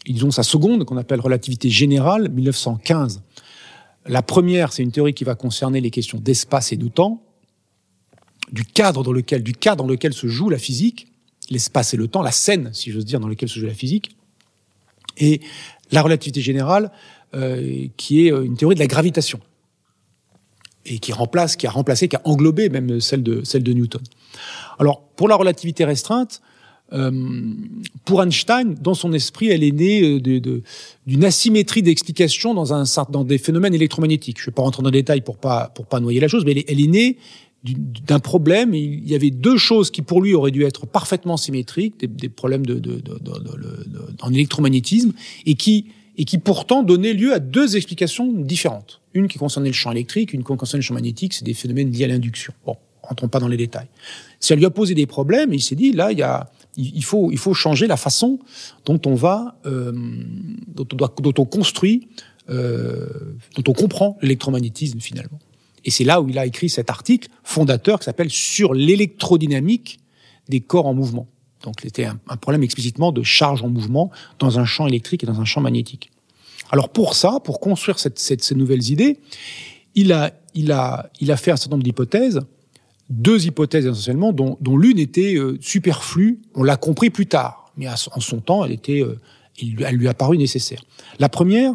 Ils 0.05 0.25
ont 0.25 0.31
sa 0.31 0.43
seconde 0.43 0.83
qu'on 0.85 0.97
appelle 0.97 1.21
relativité 1.21 1.69
générale, 1.69 2.29
1915. 2.29 3.21
La 4.07 4.21
première, 4.21 4.73
c'est 4.73 4.83
une 4.83 4.91
théorie 4.91 5.13
qui 5.13 5.23
va 5.23 5.35
concerner 5.35 5.79
les 5.79 5.91
questions 5.91 6.17
d'espace 6.17 6.73
et 6.73 6.77
de 6.77 6.87
temps, 6.87 7.21
du 8.51 8.65
cadre 8.65 9.03
dans 9.03 9.13
lequel, 9.13 9.43
du 9.43 9.53
cadre 9.53 9.83
dans 9.83 9.89
lequel 9.89 10.13
se 10.13 10.27
joue 10.27 10.49
la 10.49 10.57
physique, 10.57 11.07
l'espace 11.49 11.93
et 11.93 11.97
le 11.97 12.07
temps, 12.07 12.23
la 12.23 12.31
scène, 12.31 12.71
si 12.73 12.91
j'ose 12.91 13.05
dire, 13.05 13.19
dans 13.19 13.27
lequel 13.27 13.47
se 13.47 13.59
joue 13.59 13.67
la 13.67 13.73
physique. 13.73 14.17
Et 15.17 15.41
la 15.91 16.01
relativité 16.01 16.41
générale, 16.41 16.91
euh, 17.35 17.85
qui 17.95 18.25
est 18.25 18.31
une 18.31 18.57
théorie 18.57 18.75
de 18.75 18.79
la 18.79 18.87
gravitation 18.87 19.39
et 20.85 20.99
qui 20.99 21.13
remplace, 21.13 21.55
qui 21.55 21.67
a 21.67 21.71
remplacé, 21.71 22.07
qui 22.07 22.15
a 22.15 22.21
englobé 22.25 22.69
même 22.69 22.99
celle 22.99 23.23
de 23.23 23.43
celle 23.43 23.63
de 23.63 23.73
Newton. 23.73 24.01
Alors 24.79 25.01
pour 25.15 25.27
la 25.27 25.35
relativité 25.35 25.85
restreinte, 25.85 26.41
euh, 26.93 27.11
pour 28.03 28.21
Einstein, 28.21 28.75
dans 28.81 28.93
son 28.93 29.13
esprit, 29.13 29.47
elle 29.47 29.63
est 29.63 29.71
née 29.71 30.19
d'une 30.19 30.39
de, 30.41 31.25
asymétrie 31.25 31.81
d'explication 31.81 32.53
dans 32.53 32.83
dans 33.09 33.23
des 33.23 33.37
phénomènes 33.37 33.73
électromagnétiques. 33.73 34.39
Je 34.39 34.43
ne 34.43 34.45
vais 34.47 34.55
pas 34.55 34.63
rentrer 34.63 34.83
dans 34.83 34.89
les 34.89 35.01
détails 35.01 35.21
pour 35.21 35.37
pas 35.37 35.71
pour 35.75 35.85
pas 35.85 35.99
noyer 35.99 36.19
la 36.19 36.27
chose, 36.27 36.43
mais 36.45 36.51
elle 36.51 36.57
est, 36.57 36.65
elle 36.69 36.81
est 36.81 36.87
née 36.87 37.17
d'un 37.63 38.19
problème. 38.19 38.73
Il 38.73 39.07
y 39.07 39.15
avait 39.15 39.29
deux 39.29 39.57
choses 39.57 39.91
qui 39.91 40.01
pour 40.01 40.21
lui 40.21 40.33
auraient 40.33 40.51
dû 40.51 40.63
être 40.63 40.85
parfaitement 40.85 41.37
symétriques, 41.37 41.99
des, 41.99 42.07
des 42.07 42.29
problèmes 42.29 42.65
de, 42.65 42.75
de, 42.79 42.95
de, 42.95 43.11
en 44.21 44.33
électromagnétisme, 44.33 45.13
et 45.45 45.53
qui 45.53 45.85
et 46.17 46.25
qui 46.25 46.37
pourtant 46.37 46.83
donnaient 46.83 47.13
lieu 47.13 47.33
à 47.33 47.39
deux 47.39 47.75
explications 47.75 48.31
différentes. 48.31 49.01
Une 49.13 49.27
qui 49.27 49.37
concernait 49.37 49.69
le 49.69 49.73
champ 49.73 49.91
électrique, 49.91 50.33
une 50.33 50.43
qui 50.43 50.55
concernait 50.55 50.81
le 50.81 50.85
champ 50.85 50.93
magnétique, 50.93 51.33
c'est 51.33 51.45
des 51.45 51.53
phénomènes 51.53 51.91
liés 51.91 52.05
à 52.05 52.07
l'induction. 52.07 52.53
Bon, 52.65 52.77
rentrons 53.01 53.27
pas 53.27 53.39
dans 53.39 53.47
les 53.47 53.57
détails. 53.57 53.87
Ça 54.39 54.55
lui 54.55 54.65
a 54.65 54.69
posé 54.69 54.93
des 54.95 55.05
problèmes 55.05 55.53
il 55.53 55.61
s'est 55.61 55.75
dit, 55.75 55.91
là, 55.91 56.11
il 56.11 56.17
y 56.17 56.23
a, 56.23 56.49
il 56.77 57.03
faut, 57.03 57.31
il 57.31 57.37
faut 57.37 57.53
changer 57.53 57.87
la 57.87 57.97
façon 57.97 58.39
dont 58.85 58.99
on 59.05 59.15
va, 59.15 59.57
euh, 59.65 59.91
dont, 60.67 60.87
on 60.91 60.95
doit, 60.95 61.13
dont 61.19 61.33
on 61.37 61.45
construit, 61.45 62.07
euh, 62.49 63.07
dont 63.55 63.71
on 63.71 63.73
comprend 63.73 64.17
l'électromagnétisme 64.21 64.99
finalement. 64.99 65.39
Et 65.83 65.91
c'est 65.91 66.03
là 66.03 66.21
où 66.21 66.29
il 66.29 66.37
a 66.37 66.45
écrit 66.45 66.69
cet 66.69 66.89
article 66.89 67.29
fondateur 67.43 67.99
qui 67.99 68.05
s'appelle 68.05 68.29
Sur 68.29 68.73
l'électrodynamique 68.73 69.99
des 70.49 70.61
corps 70.61 70.85
en 70.85 70.93
mouvement. 70.93 71.27
Donc 71.63 71.75
c'était 71.81 72.05
un, 72.05 72.19
un, 72.27 72.37
problème 72.37 72.63
explicitement 72.63 73.11
de 73.11 73.23
charge 73.23 73.63
en 73.63 73.69
mouvement 73.69 74.11
dans 74.39 74.59
un 74.59 74.65
champ 74.65 74.87
électrique 74.87 75.23
et 75.23 75.27
dans 75.27 75.39
un 75.39 75.45
champ 75.45 75.61
magnétique. 75.61 76.11
Alors 76.71 76.89
pour 76.89 77.15
ça, 77.15 77.39
pour 77.43 77.59
construire 77.59 77.99
cette, 77.99 78.17
cette, 78.19 78.43
ces 78.43 78.55
nouvelles 78.55 78.89
idées, 78.89 79.19
il 79.95 80.13
a, 80.13 80.31
il, 80.53 80.71
a, 80.71 81.09
il 81.19 81.31
a 81.31 81.37
fait 81.37 81.51
un 81.51 81.57
certain 81.57 81.75
nombre 81.75 81.83
d'hypothèses, 81.83 82.39
deux 83.09 83.45
hypothèses 83.45 83.85
essentiellement, 83.85 84.31
dont, 84.31 84.57
dont 84.61 84.77
l'une 84.77 84.97
était 84.97 85.35
euh, 85.35 85.57
superflue, 85.59 86.39
on 86.55 86.63
l'a 86.63 86.77
compris 86.77 87.09
plus 87.09 87.27
tard, 87.27 87.71
mais 87.77 87.87
en 87.89 88.21
son 88.21 88.39
temps, 88.39 88.63
elle 88.63 88.71
était, 88.71 89.01
euh, 89.01 89.19
elle 89.59 89.95
lui 89.95 90.07
a 90.07 90.13
paru 90.13 90.37
nécessaire. 90.37 90.81
La 91.19 91.27
première, 91.27 91.73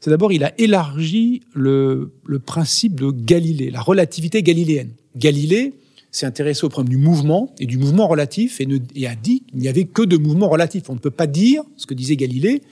c'est 0.00 0.10
d'abord, 0.10 0.32
il 0.32 0.42
a 0.42 0.52
élargi 0.60 1.42
le, 1.54 2.12
le 2.26 2.38
principe 2.40 3.00
de 3.00 3.10
Galilée, 3.12 3.70
la 3.70 3.80
relativité 3.80 4.42
galiléenne. 4.42 4.90
Galilée 5.14 5.74
s'est 6.12 6.26
intéressé 6.26 6.64
au 6.64 6.68
problème 6.68 6.90
du 6.90 6.98
mouvement 6.98 7.54
et 7.58 7.66
du 7.66 7.78
mouvement 7.78 8.06
relatif 8.06 8.60
et, 8.60 8.66
ne, 8.66 8.78
et 8.94 9.08
a 9.08 9.14
dit 9.14 9.42
qu'il 9.44 9.58
n'y 9.58 9.68
avait 9.68 9.86
que 9.86 10.02
de 10.02 10.18
mouvements 10.18 10.48
relatifs. 10.48 10.88
On 10.90 10.94
ne 10.94 10.98
peut 10.98 11.10
pas 11.10 11.26
dire, 11.26 11.62
ce 11.76 11.86
que 11.86 11.94
disait 11.94 12.16
Galilée, 12.16 12.62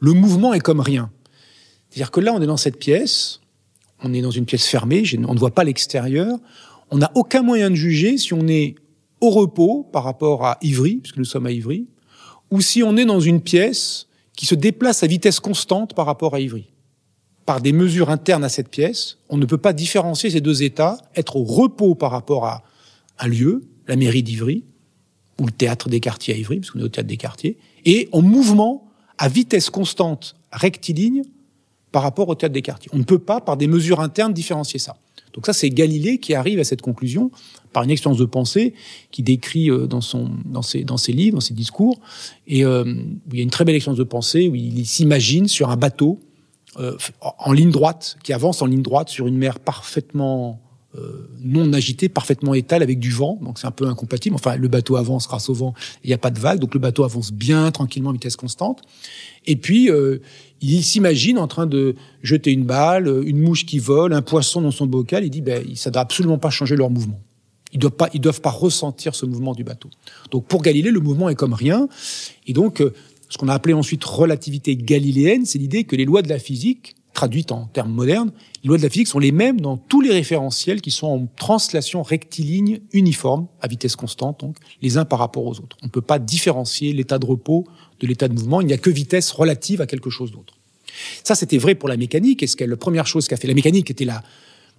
le 0.00 0.12
mouvement 0.12 0.52
est 0.52 0.60
comme 0.60 0.80
rien. 0.80 1.10
C'est-à-dire 1.88 2.10
que 2.10 2.20
là, 2.20 2.32
on 2.34 2.42
est 2.42 2.46
dans 2.46 2.58
cette 2.58 2.78
pièce, 2.78 3.40
on 4.04 4.12
est 4.12 4.20
dans 4.20 4.30
une 4.30 4.44
pièce 4.44 4.66
fermée, 4.66 5.02
on 5.26 5.34
ne 5.34 5.38
voit 5.38 5.54
pas 5.54 5.64
l'extérieur, 5.64 6.38
on 6.90 6.98
n'a 6.98 7.10
aucun 7.14 7.42
moyen 7.42 7.70
de 7.70 7.74
juger 7.74 8.18
si 8.18 8.34
on 8.34 8.46
est 8.48 8.74
au 9.20 9.30
repos 9.30 9.88
par 9.92 10.04
rapport 10.04 10.44
à 10.44 10.58
Ivry, 10.62 10.96
puisque 10.96 11.16
nous 11.16 11.24
sommes 11.24 11.46
à 11.46 11.52
Ivry, 11.52 11.86
ou 12.50 12.60
si 12.60 12.82
on 12.82 12.96
est 12.96 13.04
dans 13.04 13.20
une 13.20 13.40
pièce 13.40 14.06
qui 14.36 14.46
se 14.46 14.54
déplace 14.54 15.02
à 15.02 15.06
vitesse 15.06 15.40
constante 15.40 15.94
par 15.94 16.06
rapport 16.06 16.34
à 16.34 16.40
Ivry. 16.40 16.70
Par 17.46 17.60
des 17.60 17.72
mesures 17.72 18.10
internes 18.10 18.44
à 18.44 18.48
cette 18.48 18.68
pièce, 18.68 19.18
on 19.28 19.36
ne 19.36 19.46
peut 19.46 19.58
pas 19.58 19.72
différencier 19.72 20.30
ces 20.30 20.40
deux 20.40 20.62
états, 20.62 20.98
être 21.16 21.36
au 21.36 21.44
repos 21.44 21.94
par 21.94 22.10
rapport 22.10 22.46
à 22.46 22.62
un 23.20 23.28
lieu, 23.28 23.68
la 23.86 23.96
mairie 23.96 24.22
d'Ivry, 24.22 24.64
ou 25.38 25.46
le 25.46 25.52
théâtre 25.52 25.88
des 25.88 26.00
quartiers 26.00 26.34
à 26.34 26.36
Ivry, 26.36 26.60
parce 26.60 26.70
qu'on 26.70 26.80
est 26.80 26.84
au 26.84 26.88
théâtre 26.88 27.08
des 27.08 27.16
quartiers, 27.16 27.56
et 27.84 28.08
en 28.12 28.22
mouvement 28.22 28.90
à 29.18 29.28
vitesse 29.28 29.70
constante 29.70 30.36
rectiligne 30.52 31.22
par 31.92 32.02
rapport 32.02 32.28
au 32.28 32.34
théâtre 32.34 32.52
des 32.52 32.62
quartiers. 32.62 32.90
On 32.94 32.98
ne 32.98 33.04
peut 33.04 33.18
pas, 33.18 33.40
par 33.40 33.56
des 33.56 33.66
mesures 33.66 34.00
internes, 34.00 34.32
différencier 34.32 34.78
ça. 34.78 34.96
Donc 35.32 35.46
ça, 35.46 35.52
c'est 35.52 35.70
Galilée 35.70 36.18
qui 36.18 36.34
arrive 36.34 36.58
à 36.58 36.64
cette 36.64 36.82
conclusion 36.82 37.30
par 37.72 37.84
une 37.84 37.90
expérience 37.90 38.18
de 38.18 38.24
pensée 38.24 38.74
qui 39.12 39.22
décrit 39.22 39.70
euh, 39.70 39.86
dans, 39.86 40.00
son, 40.00 40.30
dans, 40.44 40.62
ses, 40.62 40.82
dans 40.82 40.96
ses 40.96 41.12
livres, 41.12 41.36
dans 41.36 41.40
ses 41.40 41.54
discours. 41.54 42.00
Et 42.48 42.64
euh, 42.64 42.84
il 43.30 43.36
y 43.36 43.40
a 43.40 43.42
une 43.42 43.50
très 43.50 43.64
belle 43.64 43.76
expérience 43.76 43.98
de 43.98 44.04
pensée 44.04 44.48
où 44.48 44.54
il 44.54 44.86
s'imagine 44.86 45.46
sur 45.46 45.70
un 45.70 45.76
bateau 45.76 46.18
euh, 46.78 46.96
en 47.20 47.52
ligne 47.52 47.70
droite, 47.70 48.16
qui 48.22 48.32
avance 48.32 48.62
en 48.62 48.66
ligne 48.66 48.82
droite 48.82 49.08
sur 49.08 49.26
une 49.26 49.36
mer 49.36 49.58
parfaitement 49.60 50.60
non 51.42 51.72
agitée, 51.72 52.08
parfaitement 52.08 52.54
étale 52.54 52.82
avec 52.82 52.98
du 52.98 53.10
vent. 53.10 53.38
Donc 53.42 53.58
c'est 53.58 53.66
un 53.66 53.72
peu 53.72 53.86
incompatible. 53.86 54.34
Enfin, 54.34 54.56
le 54.56 54.68
bateau 54.68 54.96
avance 54.96 55.28
grâce 55.28 55.48
au 55.48 55.54
vent, 55.54 55.74
il 56.04 56.08
n'y 56.08 56.14
a 56.14 56.18
pas 56.18 56.30
de 56.30 56.38
vague, 56.38 56.58
donc 56.58 56.74
le 56.74 56.80
bateau 56.80 57.04
avance 57.04 57.32
bien 57.32 57.70
tranquillement 57.70 58.10
à 58.10 58.12
vitesse 58.12 58.36
constante. 58.36 58.82
Et 59.46 59.56
puis 59.56 59.90
euh, 59.90 60.18
il 60.60 60.82
s'imagine 60.82 61.38
en 61.38 61.46
train 61.46 61.66
de 61.66 61.94
jeter 62.22 62.50
une 62.50 62.64
balle, 62.64 63.22
une 63.24 63.40
mouche 63.40 63.66
qui 63.66 63.78
vole, 63.78 64.12
un 64.12 64.22
poisson 64.22 64.60
dans 64.60 64.72
son 64.72 64.86
bocal. 64.86 65.24
Il 65.24 65.30
dit, 65.30 65.42
ben, 65.42 65.64
ça 65.76 65.90
ne 65.90 65.94
doit 65.94 66.02
absolument 66.02 66.38
pas 66.38 66.50
changer 66.50 66.76
leur 66.76 66.90
mouvement. 66.90 67.20
Ils 67.72 67.78
doivent 67.78 67.94
doivent 68.14 68.40
pas 68.40 68.50
ressentir 68.50 69.14
ce 69.14 69.26
mouvement 69.26 69.54
du 69.54 69.62
bateau. 69.62 69.88
Donc 70.32 70.46
pour 70.46 70.60
Galilée, 70.60 70.90
le 70.90 71.00
mouvement 71.00 71.28
est 71.28 71.36
comme 71.36 71.54
rien. 71.54 71.88
Et 72.48 72.52
donc 72.52 72.82
ce 73.30 73.38
qu'on 73.38 73.48
a 73.48 73.54
appelé 73.54 73.74
ensuite 73.74 74.04
relativité 74.04 74.76
galiléenne, 74.76 75.46
c'est 75.46 75.58
l'idée 75.58 75.84
que 75.84 75.94
les 75.94 76.04
lois 76.04 76.20
de 76.20 76.28
la 76.28 76.40
physique, 76.40 76.96
traduites 77.12 77.52
en 77.52 77.66
termes 77.66 77.92
modernes, 77.92 78.30
les 78.62 78.68
lois 78.68 78.78
de 78.78 78.82
la 78.82 78.88
physique 78.88 79.08
sont 79.08 79.18
les 79.18 79.32
mêmes 79.32 79.60
dans 79.60 79.76
tous 79.76 80.00
les 80.00 80.12
référentiels 80.12 80.80
qui 80.80 80.90
sont 80.90 81.06
en 81.06 81.26
translation 81.36 82.02
rectiligne 82.02 82.80
uniforme, 82.92 83.46
à 83.60 83.68
vitesse 83.68 83.96
constante, 83.96 84.40
donc 84.40 84.56
les 84.82 84.96
uns 84.96 85.04
par 85.04 85.18
rapport 85.18 85.44
aux 85.44 85.58
autres. 85.58 85.76
On 85.82 85.86
ne 85.86 85.90
peut 85.90 86.00
pas 86.00 86.18
différencier 86.18 86.92
l'état 86.92 87.18
de 87.18 87.26
repos 87.26 87.66
de 88.00 88.06
l'état 88.06 88.28
de 88.28 88.34
mouvement, 88.34 88.60
il 88.60 88.66
n'y 88.66 88.72
a 88.72 88.78
que 88.78 88.90
vitesse 88.90 89.30
relative 89.30 89.80
à 89.80 89.86
quelque 89.86 90.10
chose 90.10 90.32
d'autre. 90.32 90.54
Ça, 91.22 91.34
c'était 91.34 91.58
vrai 91.58 91.74
pour 91.74 91.88
la 91.88 91.96
mécanique, 91.96 92.42
et 92.42 92.46
ce 92.46 92.62
la 92.64 92.76
première 92.76 93.06
chose 93.06 93.28
qu'a 93.28 93.36
fait 93.36 93.46
la 93.46 93.54
mécanique 93.54 93.90
était 93.90 94.04
la, 94.04 94.22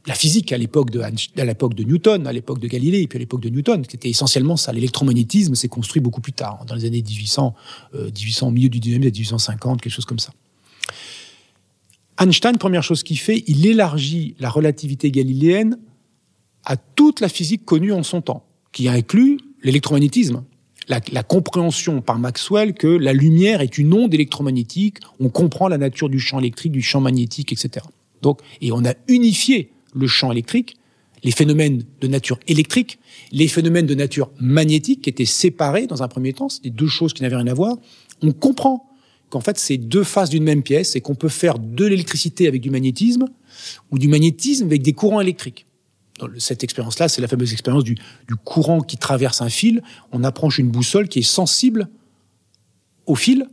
la 0.08 0.16
physique 0.16 0.52
à 0.52 0.58
l'époque 0.58 0.90
de, 0.90 1.02
l'époque 1.36 1.76
de 1.76 1.84
Newton, 1.84 2.28
à 2.28 2.34
l'époque 2.34 2.60
de 2.60 2.68
Galilée, 2.68 3.02
et 3.02 3.08
puis 3.08 3.18
à 3.18 3.20
l'époque 3.20 3.42
de 3.42 3.50
Newton, 3.50 3.86
qui 3.86 3.96
était 3.96 4.10
essentiellement 4.10 4.58
ça. 4.58 4.74
L'électromagnétisme 4.74 5.56
s'est 5.56 5.68
construit 5.68 6.02
beaucoup 6.02 6.22
plus 6.22 6.34
tard, 6.34 6.66
dans 6.66 6.76
les 6.76 6.86
années 6.86 7.04
1800, 7.04 7.54
1800 7.94 8.46
euh, 8.46 8.50
au 8.50 8.52
milieu 8.52 8.70
du 8.70 8.80
19e, 8.80 9.12
1850, 9.12 9.82
quelque 9.82 9.94
chose 9.94 10.06
comme 10.06 10.20
ça. 10.20 10.32
Einstein, 12.20 12.58
première 12.58 12.84
chose 12.84 13.04
qu'il 13.04 13.18
fait, 13.18 13.44
il 13.48 13.66
élargit 13.66 14.36
la 14.40 14.50
relativité 14.50 15.12
galiléenne 15.12 15.78
à 16.66 16.78
toute 16.78 17.20
la 17.20 17.30
physique 17.30 17.66
connue 17.66 17.94
en 17.94 18.04
son 18.04 18.22
temps, 18.22 18.46
qui 18.72 18.88
inclut 18.88 19.40
l'électromagnétisme, 19.64 20.44
la, 20.88 21.24
compréhension 21.24 22.02
par 22.02 22.20
Maxwell 22.20 22.74
que 22.74 22.88
la 22.88 23.14
lumière 23.14 23.62
est 23.62 23.78
une 23.78 23.94
onde 23.94 24.14
électromagnétique, 24.14 24.98
on 25.20 25.30
comprend 25.30 25.68
la 25.68 25.78
nature 25.78 26.10
du 26.10 26.20
champ 26.20 26.40
électrique, 26.40 26.72
du 26.72 26.82
champ 26.82 27.00
magnétique, 27.00 27.54
etc. 27.54 27.86
Donc, 28.22 28.42
et 28.60 28.72
on 28.72 28.84
a 28.86 28.94
unifié 29.08 29.72
le 29.96 30.08
champ 30.08 30.32
électrique, 30.32 30.78
les 31.24 31.32
phénomènes 31.32 31.84
de 32.02 32.08
nature 32.08 32.40
électrique, 32.48 33.00
les 33.32 33.48
phénomènes 33.48 33.86
de 33.86 33.96
nature 33.96 34.32
magnétique 34.40 35.04
qui 35.04 35.10
étaient 35.10 35.26
séparés 35.26 35.88
dans 35.88 36.04
un 36.04 36.08
premier 36.08 36.34
temps, 36.34 36.50
c'était 36.50 36.72
deux 36.72 36.88
choses 36.88 37.14
qui 37.14 37.22
n'avaient 37.22 37.36
rien 37.38 37.48
à 37.48 37.54
voir. 37.54 37.78
On 38.22 38.32
comprend 38.32 38.91
qu'en 39.32 39.42
fait 39.42 39.58
c'est 39.58 39.78
deux 39.78 40.04
faces 40.04 40.30
d'une 40.30 40.44
même 40.44 40.62
pièce 40.62 40.96
et 40.96 41.02
qu'on 41.02 41.16
peut 41.16 41.30
faire 41.30 41.58
de 41.58 41.86
l'électricité 41.86 42.48
avec 42.48 42.62
du 42.62 42.70
magnétisme 42.70 43.26
ou 43.90 43.98
du 43.98 44.08
magnétisme 44.08 44.66
avec 44.66 44.84
des 44.84 44.94
courants 44.94 45.22
électriques. 45.22 45.66
Dans 46.20 46.28
cette 46.38 46.64
expérience-là, 46.64 47.08
c'est 47.08 47.22
la 47.22 47.28
fameuse 47.28 47.52
expérience 47.52 47.84
du, 47.84 47.96
courant 48.46 48.82
qui 48.82 48.98
traverse 48.98 49.42
un 49.42 49.50
fil. 49.50 49.82
On 50.12 50.24
approche 50.24 50.60
une 50.60 50.70
boussole 50.70 51.08
qui 51.08 51.20
est 51.20 51.24
sensible 51.24 51.90
au 53.08 53.16
fil 53.16 53.48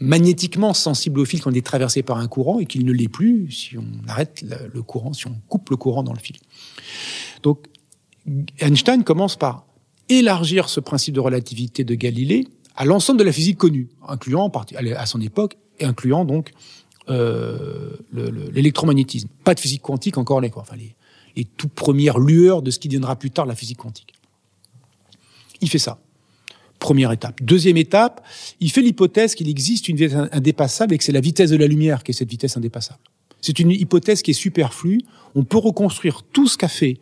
magnétiquement 0.00 0.74
sensible 0.74 1.18
au 1.18 1.24
fil 1.24 1.40
quand 1.40 1.50
il 1.50 1.56
est 1.56 1.66
traversé 1.66 2.02
par 2.02 2.18
un 2.18 2.28
courant 2.28 2.60
et 2.60 2.66
qu'il 2.66 2.84
ne 2.84 2.92
l'est 2.92 3.08
plus 3.08 3.50
si 3.50 3.76
on 3.76 4.08
arrête 4.08 4.44
le 4.72 4.82
courant, 4.82 5.12
si 5.12 5.26
on 5.26 5.34
coupe 5.48 5.70
le 5.70 5.76
courant 5.76 6.04
dans 6.04 6.12
le 6.12 6.20
fil. 6.20 6.36
Donc 7.42 7.66
Einstein 8.60 9.02
commence 9.02 9.36
par 9.36 9.66
élargir 10.08 10.68
ce 10.68 10.78
principe 10.78 11.14
de 11.14 11.20
relativité 11.20 11.82
de 11.82 11.94
Galilée 11.94 12.46
à 12.78 12.84
l'ensemble 12.84 13.18
de 13.18 13.24
la 13.24 13.32
physique 13.32 13.58
connue, 13.58 13.88
incluant 14.06 14.50
à 14.76 15.04
son 15.04 15.20
époque, 15.20 15.58
et 15.80 15.84
incluant 15.84 16.24
donc 16.24 16.52
euh, 17.08 17.96
l'électromagnétisme. 18.52 19.28
Pas 19.42 19.54
de 19.54 19.60
physique 19.60 19.82
quantique 19.82 20.16
encore 20.16 20.40
les, 20.40 20.52
enfin, 20.54 20.76
les, 20.76 20.94
les 21.34 21.44
toutes 21.44 21.72
premières 21.72 22.20
lueurs 22.20 22.62
de 22.62 22.70
ce 22.70 22.78
qui 22.78 22.86
deviendra 22.86 23.16
plus 23.16 23.32
tard 23.32 23.46
la 23.46 23.56
physique 23.56 23.78
quantique. 23.78 24.12
Il 25.60 25.68
fait 25.68 25.80
ça. 25.80 25.98
Première 26.78 27.10
étape. 27.10 27.42
Deuxième 27.42 27.76
étape, 27.76 28.24
il 28.60 28.70
fait 28.70 28.82
l'hypothèse 28.82 29.34
qu'il 29.34 29.48
existe 29.48 29.88
une 29.88 29.96
vitesse 29.96 30.28
indépassable 30.30 30.94
et 30.94 30.98
que 30.98 31.04
c'est 31.04 31.10
la 31.10 31.20
vitesse 31.20 31.50
de 31.50 31.56
la 31.56 31.66
lumière 31.66 32.04
qui 32.04 32.12
est 32.12 32.14
cette 32.14 32.30
vitesse 32.30 32.56
indépassable. 32.56 33.00
C'est 33.40 33.58
une 33.58 33.72
hypothèse 33.72 34.22
qui 34.22 34.30
est 34.30 34.34
superflue. 34.34 35.00
On 35.34 35.42
peut 35.42 35.58
reconstruire 35.58 36.22
tout 36.32 36.46
ce 36.46 36.56
qu'a 36.56 36.68
fait 36.68 36.98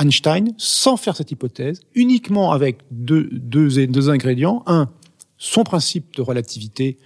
Einstein 0.00 0.52
sans 0.56 0.96
faire 0.96 1.14
cette 1.16 1.30
hypothèse, 1.30 1.82
uniquement 1.94 2.50
avec 2.50 2.78
deux, 2.90 3.28
deux, 3.30 3.86
deux 3.86 4.10
ingrédients. 4.10 4.64
Un, 4.66 4.88
son 5.40 5.64
principe 5.64 6.14
de 6.14 6.22
relativité, 6.22 6.98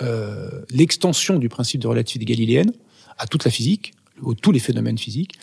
euh, 0.00 0.62
l'extension 0.70 1.38
du 1.38 1.48
principe 1.48 1.80
de 1.80 1.86
relativité 1.86 2.24
galiléenne 2.24 2.72
à 3.18 3.28
toute 3.28 3.44
la 3.44 3.52
physique, 3.52 3.94
à 4.20 4.34
tous 4.40 4.50
les 4.50 4.58
phénomènes 4.58 4.98
physiques 4.98 5.38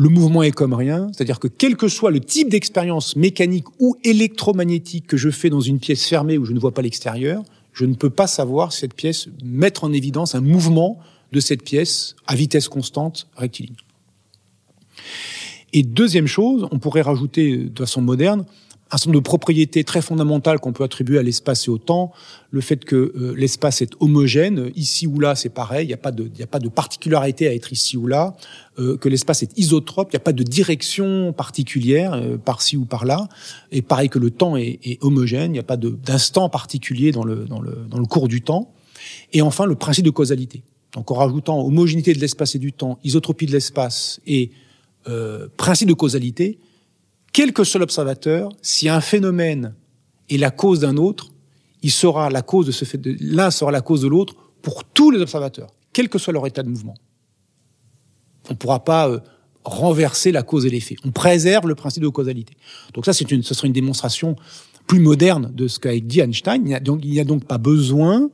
le 0.00 0.08
mouvement 0.08 0.42
est 0.42 0.50
comme 0.50 0.72
rien, 0.72 1.10
c'est-à-dire 1.12 1.38
que 1.38 1.46
quel 1.46 1.76
que 1.76 1.86
soit 1.86 2.10
le 2.10 2.20
type 2.20 2.48
d'expérience 2.48 3.16
mécanique 3.16 3.66
ou 3.80 3.96
électromagnétique 4.02 5.06
que 5.06 5.18
je 5.18 5.28
fais 5.28 5.50
dans 5.50 5.60
une 5.60 5.78
pièce 5.78 6.06
fermée 6.06 6.38
où 6.38 6.46
je 6.46 6.54
ne 6.54 6.58
vois 6.58 6.72
pas 6.72 6.80
l'extérieur, 6.80 7.42
je 7.74 7.84
ne 7.84 7.92
peux 7.92 8.08
pas 8.08 8.26
savoir 8.26 8.72
cette 8.72 8.94
pièce 8.94 9.28
mettre 9.44 9.84
en 9.84 9.92
évidence 9.92 10.34
un 10.34 10.40
mouvement 10.40 10.98
de 11.32 11.40
cette 11.40 11.62
pièce 11.62 12.16
à 12.26 12.34
vitesse 12.34 12.66
constante 12.68 13.28
rectiligne. 13.36 13.76
Et 15.74 15.82
deuxième 15.82 16.26
chose, 16.26 16.66
on 16.72 16.78
pourrait 16.78 17.02
rajouter 17.02 17.58
de 17.58 17.78
façon 17.78 18.00
moderne 18.00 18.46
un 18.92 18.96
certain 18.96 19.10
nombre 19.10 19.20
de 19.20 19.24
propriétés 19.24 19.84
très 19.84 20.02
fondamentales 20.02 20.58
qu'on 20.58 20.72
peut 20.72 20.82
attribuer 20.82 21.18
à 21.18 21.22
l'espace 21.22 21.68
et 21.68 21.70
au 21.70 21.78
temps. 21.78 22.12
Le 22.50 22.60
fait 22.60 22.84
que 22.84 22.96
euh, 22.96 23.34
l'espace 23.36 23.82
est 23.82 23.92
homogène, 24.00 24.70
ici 24.74 25.06
ou 25.06 25.20
là, 25.20 25.36
c'est 25.36 25.48
pareil. 25.48 25.84
Il 25.84 25.88
n'y 25.88 25.94
a 25.94 25.98
pas 25.98 26.10
de, 26.10 26.28
a 26.42 26.46
pas 26.46 26.58
de 26.58 26.68
particularité 26.68 27.46
à 27.46 27.54
être 27.54 27.72
ici 27.72 27.96
ou 27.96 28.08
là. 28.08 28.34
Euh, 28.78 28.96
que 28.96 29.08
l'espace 29.08 29.44
est 29.44 29.56
isotrope, 29.56 30.08
il 30.10 30.16
n'y 30.16 30.20
a 30.20 30.24
pas 30.24 30.32
de 30.32 30.42
direction 30.42 31.32
particulière 31.32 32.14
euh, 32.14 32.36
par-ci 32.36 32.76
ou 32.76 32.84
par-là. 32.84 33.28
Et 33.70 33.80
pareil 33.82 34.08
que 34.08 34.18
le 34.18 34.30
temps 34.30 34.56
est, 34.56 34.80
est 34.82 35.02
homogène, 35.04 35.52
il 35.52 35.54
n'y 35.54 35.58
a 35.60 35.64
pas 35.64 35.76
d'instant 35.76 36.48
particulier 36.48 37.12
dans 37.12 37.24
le, 37.24 37.44
dans, 37.44 37.60
le, 37.60 37.86
dans 37.88 37.98
le 37.98 38.06
cours 38.06 38.26
du 38.26 38.42
temps. 38.42 38.72
Et 39.32 39.40
enfin, 39.40 39.66
le 39.66 39.76
principe 39.76 40.04
de 40.04 40.10
causalité. 40.10 40.64
Donc 40.92 41.12
en 41.12 41.14
rajoutant 41.14 41.60
homogénéité 41.60 42.12
de 42.12 42.18
l'espace 42.18 42.56
et 42.56 42.58
du 42.58 42.72
temps, 42.72 42.98
isotropie 43.04 43.46
de 43.46 43.52
l'espace 43.52 44.20
et 44.26 44.50
principe 45.56 45.88
de 45.88 45.94
causalité, 45.94 46.58
quel 47.32 47.52
que 47.52 47.64
soit 47.64 47.80
l'observateur, 47.80 48.50
si 48.62 48.88
un 48.88 49.00
phénomène 49.00 49.74
est 50.28 50.36
la 50.36 50.50
cause 50.50 50.80
d'un 50.80 50.96
autre, 50.96 51.30
il 51.82 51.90
sera 51.90 52.30
la 52.30 52.42
cause 52.42 52.66
de 52.66 52.72
ce 52.72 52.84
fait, 52.84 53.00
l'un 53.20 53.50
sera 53.50 53.70
la 53.70 53.80
cause 53.80 54.02
de 54.02 54.08
l'autre 54.08 54.34
pour 54.62 54.84
tous 54.84 55.10
les 55.10 55.20
observateurs, 55.20 55.68
quel 55.92 56.08
que 56.08 56.18
soit 56.18 56.32
leur 56.32 56.46
état 56.46 56.62
de 56.62 56.68
mouvement. 56.68 56.94
On 58.48 58.52
ne 58.52 58.58
pourra 58.58 58.84
pas 58.84 59.08
euh, 59.08 59.20
renverser 59.64 60.32
la 60.32 60.42
cause 60.42 60.66
et 60.66 60.70
l'effet. 60.70 60.96
On 61.04 61.10
préserve 61.10 61.66
le 61.66 61.74
principe 61.74 62.02
de 62.02 62.08
causalité. 62.08 62.54
Donc 62.94 63.04
ça, 63.04 63.12
c'est 63.12 63.30
une, 63.30 63.42
ce 63.42 63.54
serait 63.54 63.68
une 63.68 63.72
démonstration 63.72 64.36
plus 64.86 65.00
moderne 65.00 65.52
de 65.54 65.68
ce 65.68 65.78
qu'a 65.78 65.98
dit 65.98 66.20
Einstein. 66.20 66.78
Donc, 66.80 67.00
il 67.04 67.10
n'y 67.10 67.20
a 67.20 67.24
donc 67.24 67.44
pas 67.44 67.58
besoin 67.58 68.30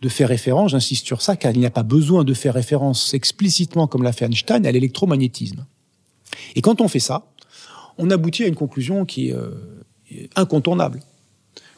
de 0.00 0.08
faire 0.08 0.28
référence, 0.28 0.70
j'insiste 0.70 1.06
sur 1.06 1.22
ça, 1.22 1.36
car 1.36 1.52
il 1.52 1.58
n'y 1.58 1.66
a 1.66 1.70
pas 1.70 1.82
besoin 1.82 2.24
de 2.24 2.32
faire 2.32 2.54
référence 2.54 3.14
explicitement, 3.14 3.88
comme 3.88 4.02
l'a 4.02 4.12
fait 4.12 4.24
Einstein, 4.24 4.64
à 4.64 4.72
l'électromagnétisme. 4.72 5.66
Et 6.54 6.62
quand 6.62 6.80
on 6.80 6.88
fait 6.88 7.00
ça, 7.00 7.26
on 7.98 8.10
aboutit 8.10 8.44
à 8.44 8.46
une 8.46 8.54
conclusion 8.54 9.04
qui 9.04 9.28
est 9.28 9.34
euh, 9.34 9.50
incontournable. 10.36 11.00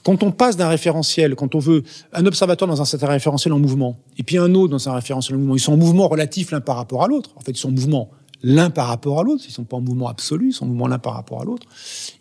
Quand 0.03 0.23
on 0.23 0.33
passe 0.33 0.57
d'un 0.57 0.69
référentiel, 0.69 1.35
quand 1.35 1.55
on 1.55 1.59
veut 1.59 1.83
un 2.13 2.25
observateur 2.25 2.67
dans 2.67 2.81
un 2.81 2.85
certain 2.85 3.09
référentiel 3.09 3.53
en 3.53 3.59
mouvement, 3.59 3.99
et 4.17 4.23
puis 4.23 4.39
un 4.39 4.55
autre 4.55 4.71
dans 4.71 4.89
un 4.89 4.95
référentiel 4.95 5.37
en 5.37 5.39
mouvement, 5.39 5.57
ils 5.57 5.61
sont 5.61 5.73
en 5.73 5.77
mouvement 5.77 6.09
relatif 6.09 6.53
l'un 6.53 6.61
par 6.61 6.77
rapport 6.77 7.03
à 7.03 7.09
l'autre. 7.09 7.31
En 7.37 7.41
fait, 7.41 7.53
ils 7.53 7.59
sont 7.59 7.69
en 7.69 7.73
mouvement 7.73 8.11
l'un 8.43 8.71
par 8.71 8.87
rapport 8.87 9.21
à 9.21 9.25
l'autre. 9.25 9.45
Ils 9.47 9.53
sont 9.53 9.65
pas 9.65 9.77
en 9.77 9.83
mouvement 9.83 10.09
absolu, 10.09 10.49
ils 10.49 10.53
sont 10.53 10.65
en 10.65 10.69
mouvement 10.69 10.87
l'un 10.87 10.99
par 10.99 11.15
rapport 11.15 11.43
à 11.43 11.45
l'autre. 11.45 11.67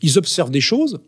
Ils 0.02 0.18
observent 0.18 0.52
des 0.52 0.62
choses, 0.62 1.00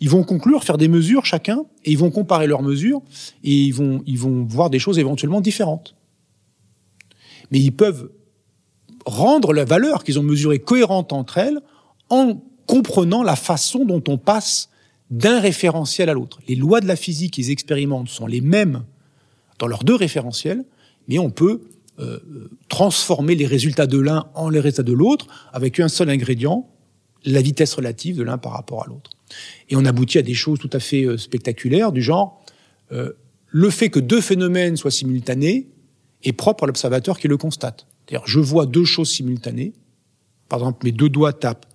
ils 0.00 0.08
vont 0.08 0.22
conclure, 0.22 0.62
faire 0.62 0.78
des 0.78 0.88
mesures 0.88 1.26
chacun, 1.26 1.64
et 1.84 1.90
ils 1.92 1.98
vont 1.98 2.10
comparer 2.10 2.46
leurs 2.46 2.62
mesures, 2.62 3.02
et 3.42 3.52
ils 3.52 3.74
vont, 3.74 4.02
ils 4.06 4.18
vont 4.18 4.44
voir 4.44 4.70
des 4.70 4.78
choses 4.78 4.98
éventuellement 4.98 5.40
différentes. 5.40 5.96
Mais 7.50 7.58
ils 7.58 7.72
peuvent 7.72 8.10
rendre 9.04 9.52
la 9.52 9.64
valeur 9.64 10.04
qu'ils 10.04 10.18
ont 10.18 10.22
mesurée 10.22 10.60
cohérente 10.60 11.12
entre 11.12 11.38
elles 11.38 11.60
en 12.10 12.42
comprenant 12.66 13.22
la 13.22 13.36
façon 13.36 13.84
dont 13.84 14.02
on 14.08 14.18
passe 14.18 14.68
d'un 15.10 15.40
référentiel 15.40 16.08
à 16.08 16.14
l'autre. 16.14 16.38
Les 16.46 16.54
lois 16.54 16.80
de 16.80 16.86
la 16.86 16.96
physique 16.96 17.32
qu'ils 17.32 17.50
expérimentent 17.50 18.08
sont 18.08 18.26
les 18.26 18.40
mêmes 18.40 18.84
dans 19.58 19.66
leurs 19.66 19.84
deux 19.84 19.96
référentiels, 19.96 20.64
mais 21.08 21.18
on 21.18 21.30
peut 21.30 21.62
euh, 21.98 22.18
transformer 22.68 23.34
les 23.34 23.46
résultats 23.46 23.86
de 23.86 23.98
l'un 23.98 24.30
en 24.34 24.48
les 24.48 24.60
résultats 24.60 24.84
de 24.84 24.92
l'autre 24.92 25.26
avec 25.52 25.80
un 25.80 25.88
seul 25.88 26.08
ingrédient, 26.08 26.68
la 27.24 27.42
vitesse 27.42 27.74
relative 27.74 28.16
de 28.16 28.22
l'un 28.22 28.38
par 28.38 28.52
rapport 28.52 28.84
à 28.84 28.86
l'autre. 28.86 29.10
Et 29.68 29.76
on 29.76 29.84
aboutit 29.84 30.18
à 30.18 30.22
des 30.22 30.34
choses 30.34 30.58
tout 30.58 30.70
à 30.72 30.80
fait 30.80 31.04
euh, 31.04 31.18
spectaculaires 31.18 31.92
du 31.92 32.02
genre 32.02 32.42
euh, 32.92 33.12
le 33.48 33.70
fait 33.70 33.90
que 33.90 34.00
deux 34.00 34.20
phénomènes 34.20 34.76
soient 34.76 34.90
simultanés 34.90 35.68
est 36.22 36.32
propre 36.32 36.64
à 36.64 36.66
l'observateur 36.68 37.18
qui 37.18 37.28
le 37.28 37.36
constate. 37.36 37.86
C'est-à-dire 38.06 38.26
je 38.26 38.40
vois 38.40 38.66
deux 38.66 38.84
choses 38.84 39.10
simultanées, 39.10 39.72
par 40.48 40.60
exemple 40.60 40.86
mes 40.86 40.92
deux 40.92 41.08
doigts 41.08 41.32
tapent 41.32 41.66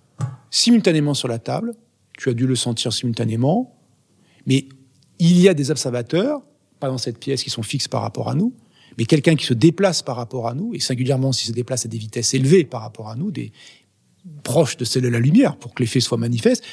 simultanément 0.50 1.14
sur 1.14 1.28
la 1.28 1.38
table. 1.38 1.74
Tu 2.18 2.28
as 2.30 2.34
dû 2.34 2.46
le 2.46 2.56
sentir 2.56 2.92
simultanément. 2.92 3.76
Mais 4.46 4.68
il 5.18 5.38
y 5.40 5.48
a 5.48 5.54
des 5.54 5.70
observateurs, 5.70 6.42
pas 6.80 6.88
dans 6.88 6.98
cette 6.98 7.18
pièce, 7.18 7.42
qui 7.42 7.50
sont 7.50 7.62
fixes 7.62 7.88
par 7.88 8.02
rapport 8.02 8.28
à 8.28 8.34
nous, 8.34 8.54
Mais 8.98 9.04
quelqu'un 9.04 9.36
qui 9.36 9.44
se 9.44 9.54
déplace 9.54 10.02
par 10.02 10.16
rapport 10.16 10.48
à 10.48 10.54
nous, 10.54 10.72
et 10.74 10.80
singulièrement 10.80 11.32
s'il 11.32 11.48
se 11.48 11.52
déplace 11.52 11.84
à 11.84 11.88
des 11.88 11.98
vitesses 11.98 12.32
élevées 12.34 12.64
par 12.64 12.80
rapport 12.80 13.08
à 13.08 13.16
nous, 13.16 13.30
des 13.30 13.52
proches 14.42 14.76
de 14.76 14.84
celles 14.84 15.02
de 15.02 15.08
la 15.08 15.20
lumière, 15.20 15.56
pour 15.56 15.74
que 15.74 15.82
l'effet 15.82 16.00
soit 16.00 16.16
manifeste, 16.16 16.64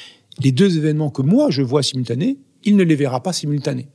les 0.42 0.52
deux 0.52 0.76
événements 0.76 1.10
que 1.10 1.22
moi 1.22 1.50
je 1.50 1.62
vois 1.62 1.82
simultanés, 1.82 2.38
il 2.64 2.76
ne 2.76 2.82
les 2.82 2.96
verra 2.96 3.22
pas 3.22 3.32
simultanés. 3.32 3.88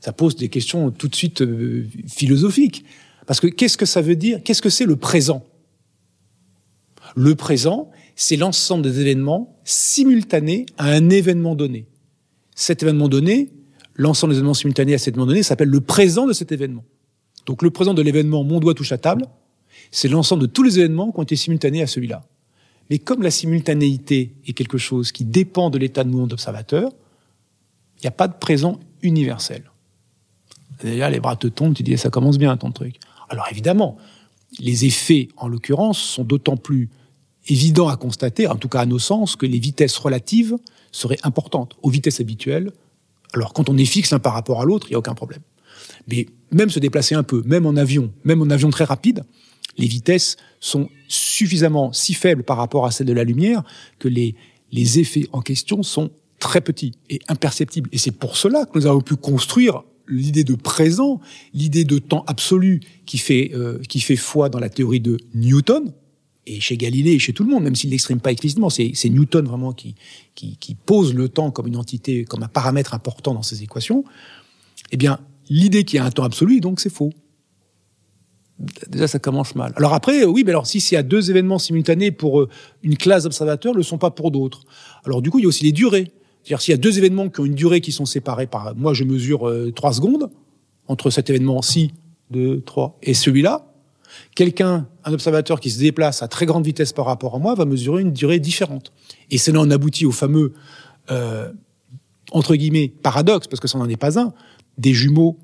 Ça 0.00 0.12
pose 0.12 0.36
des 0.36 0.48
questions 0.48 0.90
tout 0.90 1.08
de 1.08 1.16
suite 1.16 1.42
euh, 1.42 1.88
philosophiques. 2.06 2.84
Parce 3.26 3.40
que 3.40 3.48
qu'est-ce 3.48 3.76
que 3.76 3.86
ça 3.86 4.00
veut 4.00 4.16
dire? 4.16 4.42
Qu'est-ce 4.42 4.62
que 4.62 4.70
c'est 4.70 4.86
le 4.86 4.96
présent? 4.96 5.44
Le 7.16 7.34
présent, 7.34 7.90
c'est 8.20 8.34
l'ensemble 8.34 8.82
des 8.82 9.00
événements 9.00 9.56
simultanés 9.62 10.66
à 10.76 10.86
un 10.88 11.08
événement 11.08 11.54
donné. 11.54 11.86
Cet 12.56 12.82
événement 12.82 13.08
donné, 13.08 13.52
l'ensemble 13.94 14.32
des 14.32 14.38
événements 14.38 14.54
simultanés 14.54 14.92
à 14.92 14.98
cet 14.98 15.14
événement 15.14 15.26
donné 15.26 15.44
s'appelle 15.44 15.68
le 15.68 15.80
présent 15.80 16.26
de 16.26 16.32
cet 16.32 16.50
événement. 16.50 16.84
Donc 17.46 17.62
le 17.62 17.70
présent 17.70 17.94
de 17.94 18.02
l'événement 18.02 18.42
mon 18.42 18.58
doigt 18.58 18.74
touche 18.74 18.90
à 18.90 18.98
table, 18.98 19.24
c'est 19.92 20.08
l'ensemble 20.08 20.42
de 20.42 20.46
tous 20.48 20.64
les 20.64 20.80
événements 20.80 21.12
qui 21.12 21.20
ont 21.20 21.22
été 21.22 21.36
simultanés 21.36 21.80
à 21.80 21.86
celui-là. 21.86 22.26
Mais 22.90 22.98
comme 22.98 23.22
la 23.22 23.30
simultanéité 23.30 24.34
est 24.48 24.52
quelque 24.52 24.78
chose 24.78 25.12
qui 25.12 25.24
dépend 25.24 25.70
de 25.70 25.78
l'état 25.78 26.02
de 26.02 26.08
mouvement 26.10 26.26
d'observateur, 26.26 26.90
il 27.98 28.02
n'y 28.02 28.08
a 28.08 28.12
pas 28.12 28.26
de 28.26 28.34
présent 28.34 28.80
universel. 29.00 29.70
D'ailleurs, 30.82 31.10
les 31.10 31.20
bras 31.20 31.36
te 31.36 31.46
tombent, 31.46 31.74
tu 31.74 31.84
dis, 31.84 31.96
ça 31.96 32.10
commence 32.10 32.36
bien 32.36 32.56
ton 32.56 32.72
truc. 32.72 32.96
Alors 33.28 33.46
évidemment, 33.48 33.96
les 34.58 34.86
effets, 34.86 35.28
en 35.36 35.46
l'occurrence, 35.46 36.00
sont 36.00 36.24
d'autant 36.24 36.56
plus 36.56 36.88
évidents 37.48 37.88
à 37.88 37.96
constater, 37.96 38.46
en 38.46 38.56
tout 38.56 38.68
cas 38.68 38.80
à 38.80 38.86
nos 38.86 38.98
sens, 38.98 39.36
que 39.36 39.46
les 39.46 39.58
vitesses 39.58 39.96
relatives 39.96 40.56
seraient 40.92 41.18
importantes 41.22 41.76
aux 41.82 41.90
vitesses 41.90 42.20
habituelles. 42.20 42.72
Alors 43.34 43.52
quand 43.52 43.68
on 43.68 43.76
est 43.76 43.84
fixe 43.84 44.12
l'un 44.12 44.18
par 44.18 44.34
rapport 44.34 44.60
à 44.60 44.64
l'autre, 44.64 44.86
il 44.88 44.92
n'y 44.92 44.96
a 44.96 44.98
aucun 44.98 45.14
problème. 45.14 45.40
Mais 46.08 46.26
même 46.50 46.70
se 46.70 46.78
déplacer 46.78 47.14
un 47.14 47.22
peu, 47.22 47.42
même 47.44 47.66
en 47.66 47.76
avion, 47.76 48.12
même 48.24 48.40
en 48.42 48.50
avion 48.50 48.70
très 48.70 48.84
rapide, 48.84 49.24
les 49.76 49.86
vitesses 49.86 50.36
sont 50.60 50.88
suffisamment 51.06 51.92
si 51.92 52.14
faibles 52.14 52.42
par 52.42 52.56
rapport 52.56 52.84
à 52.86 52.90
celles 52.90 53.06
de 53.06 53.12
la 53.12 53.24
lumière 53.24 53.62
que 53.98 54.08
les, 54.08 54.34
les 54.72 54.98
effets 54.98 55.28
en 55.32 55.40
question 55.40 55.82
sont 55.82 56.10
très 56.38 56.60
petits 56.60 56.92
et 57.10 57.20
imperceptibles. 57.28 57.88
Et 57.92 57.98
c'est 57.98 58.12
pour 58.12 58.36
cela 58.36 58.64
que 58.64 58.78
nous 58.78 58.86
avons 58.86 59.00
pu 59.00 59.16
construire 59.16 59.82
l'idée 60.08 60.44
de 60.44 60.54
présent, 60.54 61.20
l'idée 61.52 61.84
de 61.84 61.98
temps 61.98 62.24
absolu 62.26 62.80
qui 63.06 63.18
fait, 63.18 63.50
euh, 63.54 63.78
qui 63.88 64.00
fait 64.00 64.16
foi 64.16 64.48
dans 64.48 64.58
la 64.58 64.68
théorie 64.68 65.00
de 65.00 65.18
Newton, 65.34 65.92
et 66.48 66.60
chez 66.60 66.76
Galilée 66.76 67.12
et 67.12 67.18
chez 67.18 67.32
tout 67.32 67.44
le 67.44 67.50
monde, 67.50 67.62
même 67.62 67.74
s'il 67.74 67.90
l'exprime 67.90 68.20
pas 68.20 68.32
explicitement, 68.32 68.70
c'est 68.70 68.92
Newton 69.04 69.46
vraiment 69.46 69.72
qui, 69.72 69.94
qui, 70.34 70.56
qui, 70.56 70.74
pose 70.74 71.14
le 71.14 71.28
temps 71.28 71.50
comme 71.50 71.66
une 71.66 71.76
entité, 71.76 72.24
comme 72.24 72.42
un 72.42 72.48
paramètre 72.48 72.94
important 72.94 73.34
dans 73.34 73.42
ses 73.42 73.62
équations, 73.62 74.04
eh 74.90 74.96
bien, 74.96 75.20
l'idée 75.50 75.84
qu'il 75.84 75.98
y 75.98 76.00
a 76.00 76.04
un 76.04 76.10
temps 76.10 76.24
absolu, 76.24 76.60
donc 76.60 76.80
c'est 76.80 76.92
faux. 76.92 77.12
Déjà, 78.88 79.06
ça 79.06 79.18
commence 79.18 79.54
mal. 79.54 79.72
Alors 79.76 79.94
après, 79.94 80.24
oui, 80.24 80.42
mais 80.44 80.50
alors 80.50 80.66
si 80.66 80.82
y 80.92 80.96
a 80.96 81.02
deux 81.02 81.30
événements 81.30 81.58
simultanés 81.58 82.10
pour 82.10 82.40
euh, 82.40 82.48
une 82.82 82.96
classe 82.96 83.22
d'observateurs, 83.22 83.72
ne 83.72 83.78
le 83.78 83.84
sont 83.84 83.98
pas 83.98 84.10
pour 84.10 84.30
d'autres. 84.30 84.62
Alors 85.04 85.22
du 85.22 85.30
coup, 85.30 85.38
il 85.38 85.42
y 85.42 85.44
a 85.44 85.48
aussi 85.48 85.64
les 85.64 85.72
durées. 85.72 86.10
C'est-à-dire 86.42 86.60
s'il 86.60 86.72
y 86.72 86.74
a 86.74 86.78
deux 86.78 86.98
événements 86.98 87.28
qui 87.28 87.40
ont 87.40 87.44
une 87.44 87.54
durée 87.54 87.80
qui 87.80 87.92
sont 87.92 88.06
séparés 88.06 88.46
par, 88.46 88.74
moi 88.74 88.94
je 88.94 89.04
mesure 89.04 89.48
euh, 89.48 89.70
trois 89.70 89.92
secondes 89.92 90.30
entre 90.88 91.10
cet 91.10 91.30
événement-ci, 91.30 91.92
deux, 92.30 92.62
trois, 92.62 92.98
et 93.02 93.14
celui-là. 93.14 93.68
Quelqu'un, 94.38 94.86
un 95.02 95.12
observateur 95.12 95.58
qui 95.58 95.68
se 95.68 95.80
déplace 95.80 96.22
à 96.22 96.28
très 96.28 96.46
grande 96.46 96.64
vitesse 96.64 96.92
par 96.92 97.06
rapport 97.06 97.34
à 97.34 97.40
moi, 97.40 97.56
va 97.56 97.64
mesurer 97.64 98.02
une 98.02 98.12
durée 98.12 98.38
différente. 98.38 98.92
Et 99.32 99.36
cela 99.36 99.58
en 99.58 99.68
aboutit 99.68 100.06
au 100.06 100.12
fameux, 100.12 100.52
euh, 101.10 101.50
entre 102.30 102.54
guillemets, 102.54 102.86
paradoxe, 102.86 103.48
parce 103.48 103.58
que 103.58 103.66
ça 103.66 103.78
n'en 103.78 103.88
est 103.88 103.96
pas 103.96 104.16
un, 104.16 104.32
des 104.76 104.94
jumeaux. 104.94 105.36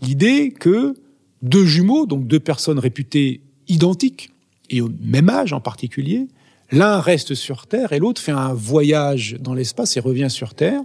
L'idée 0.00 0.52
que 0.52 0.94
deux 1.42 1.66
jumeaux, 1.66 2.06
donc 2.06 2.28
deux 2.28 2.38
personnes 2.38 2.78
réputées 2.78 3.40
identiques, 3.66 4.30
et 4.68 4.80
au 4.80 4.90
même 5.00 5.28
âge 5.28 5.52
en 5.52 5.60
particulier, 5.60 6.28
l'un 6.70 7.00
reste 7.00 7.34
sur 7.34 7.66
Terre 7.66 7.92
et 7.92 7.98
l'autre 7.98 8.22
fait 8.22 8.30
un 8.30 8.54
voyage 8.54 9.38
dans 9.40 9.54
l'espace 9.54 9.96
et 9.96 10.00
revient 10.00 10.30
sur 10.30 10.54
Terre, 10.54 10.82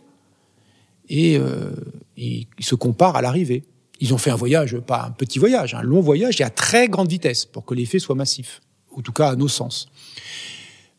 et 1.10 1.38
euh, 1.38 1.70
ils 2.18 2.48
se 2.60 2.74
comparent 2.74 3.18
à 3.18 3.22
l'arrivée. 3.22 3.66
Ils 4.00 4.14
ont 4.14 4.18
fait 4.18 4.32
un 4.32 4.36
voyage, 4.36 4.78
pas 4.80 5.06
un 5.06 5.12
petit 5.12 5.40
voyage, 5.40 5.74
un 5.74 5.82
long 5.82 6.02
voyage 6.02 6.42
et 6.42 6.44
à 6.44 6.50
très 6.50 6.88
grande 6.90 7.10
vitesse 7.10 7.46
pour 7.46 7.66
que 7.66 7.74
l'effet 7.74 8.00
soit 8.00 8.16
massif, 8.16 8.62
en 8.96 9.02
tout 9.02 9.14
cas 9.14 9.30
à 9.30 9.36
nos 9.36 9.48
sens. 9.48 9.88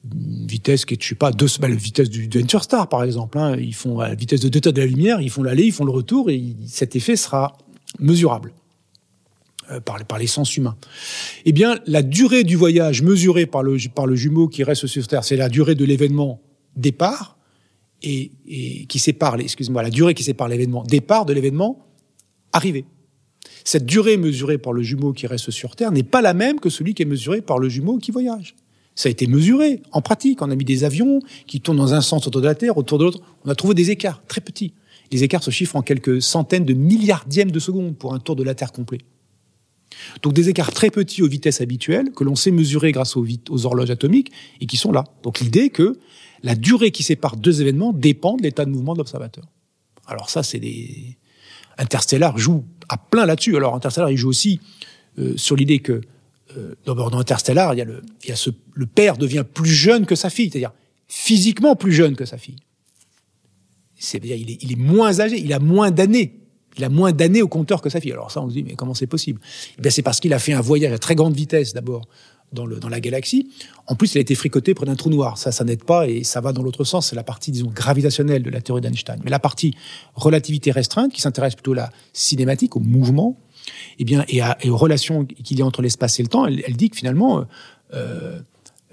Une 0.04 0.46
vitesse 0.46 0.84
qui 0.84 0.94
est, 0.94 1.02
je 1.02 1.08
sais 1.08 1.14
pas, 1.14 1.32
deux, 1.32 1.48
bah, 1.60 1.68
la 1.68 1.74
vitesse 1.74 2.08
du 2.08 2.28
Venture 2.32 2.62
Star 2.62 2.88
par 2.88 3.02
exemple. 3.04 3.38
Hein, 3.38 3.56
ils 3.58 3.74
font 3.74 4.00
à 4.00 4.08
la 4.08 4.14
vitesse 4.14 4.40
de 4.40 4.48
deux 4.48 4.60
de 4.60 4.80
la 4.80 4.86
lumière, 4.86 5.20
ils 5.20 5.30
font 5.30 5.42
l'aller, 5.42 5.64
ils 5.64 5.72
font 5.72 5.84
le 5.84 5.92
retour 5.92 6.30
et 6.30 6.56
cet 6.66 6.96
effet 6.96 7.16
sera 7.16 7.58
mesurable. 7.98 8.52
Euh, 9.72 9.80
par, 9.80 10.04
par 10.04 10.18
les 10.18 10.28
sens 10.28 10.56
humains. 10.56 10.76
Eh 11.44 11.50
bien, 11.50 11.80
la 11.86 12.02
durée 12.02 12.44
du 12.44 12.54
voyage 12.54 13.02
mesurée 13.02 13.46
par 13.46 13.64
le, 13.64 13.76
par 13.92 14.06
le 14.06 14.14
jumeau 14.14 14.46
qui 14.46 14.62
reste 14.62 14.86
sur 14.86 15.04
Terre, 15.08 15.24
c'est 15.24 15.34
la 15.34 15.48
durée 15.48 15.74
de 15.74 15.84
l'événement 15.84 16.40
départ 16.76 17.36
et, 18.00 18.30
et 18.46 18.86
qui 18.86 19.00
sépare, 19.00 19.40
excuse-moi, 19.40 19.82
la 19.82 19.90
durée 19.90 20.14
qui 20.14 20.22
sépare 20.22 20.46
l'événement 20.46 20.84
départ 20.84 21.26
de 21.26 21.32
l'événement 21.32 21.84
arrivée. 22.56 22.84
Cette 23.64 23.86
durée 23.86 24.16
mesurée 24.16 24.58
par 24.58 24.72
le 24.72 24.82
jumeau 24.82 25.12
qui 25.12 25.26
reste 25.26 25.50
sur 25.50 25.76
Terre 25.76 25.92
n'est 25.92 26.02
pas 26.02 26.22
la 26.22 26.34
même 26.34 26.60
que 26.60 26.70
celui 26.70 26.94
qui 26.94 27.02
est 27.02 27.06
mesuré 27.06 27.40
par 27.40 27.58
le 27.58 27.68
jumeau 27.68 27.98
qui 27.98 28.10
voyage. 28.10 28.54
Ça 28.94 29.08
a 29.08 29.10
été 29.10 29.26
mesuré 29.26 29.82
en 29.92 30.00
pratique. 30.00 30.40
On 30.40 30.50
a 30.50 30.56
mis 30.56 30.64
des 30.64 30.84
avions 30.84 31.20
qui 31.46 31.60
tournent 31.60 31.76
dans 31.76 31.92
un 31.92 32.00
sens 32.00 32.26
autour 32.26 32.40
de 32.40 32.46
la 32.46 32.54
Terre, 32.54 32.78
autour 32.78 32.98
de 32.98 33.04
l'autre. 33.04 33.20
On 33.44 33.50
a 33.50 33.54
trouvé 33.54 33.74
des 33.74 33.90
écarts 33.90 34.22
très 34.26 34.40
petits. 34.40 34.72
Les 35.12 35.22
écarts 35.22 35.42
se 35.42 35.50
chiffrent 35.50 35.76
en 35.76 35.82
quelques 35.82 36.22
centaines 36.22 36.64
de 36.64 36.72
milliardièmes 36.74 37.50
de 37.50 37.58
secondes 37.58 37.96
pour 37.96 38.14
un 38.14 38.18
tour 38.18 38.36
de 38.36 38.42
la 38.42 38.54
Terre 38.54 38.72
complet. 38.72 38.98
Donc 40.22 40.32
des 40.32 40.48
écarts 40.48 40.72
très 40.72 40.90
petits 40.90 41.22
aux 41.22 41.28
vitesses 41.28 41.60
habituelles 41.60 42.10
que 42.12 42.24
l'on 42.24 42.36
sait 42.36 42.50
mesurer 42.50 42.92
grâce 42.92 43.16
aux, 43.16 43.26
aux, 43.50 43.66
horloges 43.66 43.90
atomiques 43.90 44.32
et 44.60 44.66
qui 44.66 44.76
sont 44.76 44.92
là. 44.92 45.04
Donc 45.22 45.40
l'idée 45.40 45.70
que 45.70 45.98
la 46.42 46.54
durée 46.54 46.90
qui 46.90 47.02
sépare 47.02 47.36
deux 47.36 47.60
événements 47.60 47.92
dépend 47.92 48.36
de 48.36 48.42
l'état 48.42 48.64
de 48.64 48.70
mouvement 48.70 48.94
de 48.94 48.98
l'observateur. 48.98 49.44
Alors 50.06 50.30
ça, 50.30 50.42
c'est 50.42 50.58
des... 50.58 51.18
Interstellar 51.78 52.38
joue 52.38 52.64
à 52.88 52.96
plein 52.96 53.26
là-dessus. 53.26 53.56
Alors 53.56 53.74
Interstellar, 53.74 54.10
il 54.10 54.16
joue 54.16 54.28
aussi 54.28 54.60
euh, 55.18 55.36
sur 55.36 55.56
l'idée 55.56 55.80
que 55.80 56.00
euh, 56.56 56.74
dans 56.84 57.18
Interstellar, 57.18 57.74
il 57.74 57.78
y 57.78 57.82
a, 57.82 57.84
le, 57.84 58.02
il 58.22 58.28
y 58.30 58.32
a 58.32 58.36
ce, 58.36 58.50
le 58.74 58.86
père 58.86 59.16
devient 59.16 59.44
plus 59.52 59.70
jeune 59.70 60.06
que 60.06 60.14
sa 60.14 60.30
fille, 60.30 60.50
c'est-à-dire 60.50 60.72
physiquement 61.08 61.76
plus 61.76 61.92
jeune 61.92 62.16
que 62.16 62.24
sa 62.24 62.38
fille. 62.38 62.56
C'est-à-dire 63.98 64.36
il 64.36 64.50
est, 64.50 64.62
il 64.62 64.72
est 64.72 64.78
moins 64.78 65.20
âgé, 65.20 65.40
il 65.40 65.52
a 65.52 65.58
moins 65.58 65.90
d'années 65.90 66.40
il 66.78 66.84
a 66.84 66.88
moins 66.88 67.12
d'années 67.12 67.42
au 67.42 67.48
compteur 67.48 67.80
que 67.80 67.88
sa 67.88 68.00
fille. 68.00 68.12
Alors 68.12 68.30
ça, 68.30 68.42
on 68.42 68.48
se 68.48 68.54
dit, 68.54 68.62
mais 68.62 68.74
comment 68.74 68.94
c'est 68.94 69.06
possible? 69.06 69.40
Eh 69.82 69.90
c'est 69.90 70.02
parce 70.02 70.20
qu'il 70.20 70.32
a 70.34 70.38
fait 70.38 70.52
un 70.52 70.60
voyage 70.60 70.92
à 70.92 70.98
très 70.98 71.14
grande 71.14 71.34
vitesse 71.34 71.72
d'abord 71.72 72.06
dans, 72.52 72.66
le, 72.66 72.76
dans 72.76 72.88
la 72.88 73.00
galaxie. 73.00 73.48
En 73.86 73.94
plus, 73.94 74.14
il 74.14 74.18
a 74.18 74.20
été 74.20 74.34
fricoté 74.34 74.74
près 74.74 74.86
d'un 74.86 74.96
trou 74.96 75.10
noir. 75.10 75.38
Ça, 75.38 75.52
ça 75.52 75.64
n'aide 75.64 75.84
pas 75.84 76.08
et 76.08 76.24
ça 76.24 76.40
va 76.40 76.52
dans 76.52 76.62
l'autre 76.62 76.84
sens. 76.84 77.08
C'est 77.08 77.16
la 77.16 77.22
partie, 77.22 77.50
disons, 77.50 77.70
gravitationnelle 77.70 78.42
de 78.42 78.50
la 78.50 78.60
théorie 78.60 78.80
d'Einstein. 78.80 79.20
Mais 79.24 79.30
la 79.30 79.38
partie 79.38 79.74
relativité 80.14 80.70
restreinte, 80.70 81.12
qui 81.12 81.20
s'intéresse 81.20 81.54
plutôt 81.54 81.72
à 81.72 81.76
la 81.76 81.90
cinématique, 82.12 82.76
au 82.76 82.80
mouvement, 82.80 83.38
eh 83.98 84.04
bien, 84.04 84.24
et, 84.28 84.70
aux 84.70 84.76
relations 84.76 85.24
qu'il 85.24 85.58
y 85.58 85.62
a 85.62 85.66
entre 85.66 85.82
l'espace 85.82 86.18
et 86.20 86.22
le 86.22 86.28
temps, 86.28 86.46
elle, 86.46 86.62
elle 86.66 86.76
dit 86.76 86.90
que 86.90 86.96
finalement, 86.96 87.40
euh, 87.40 87.44
euh 87.94 88.40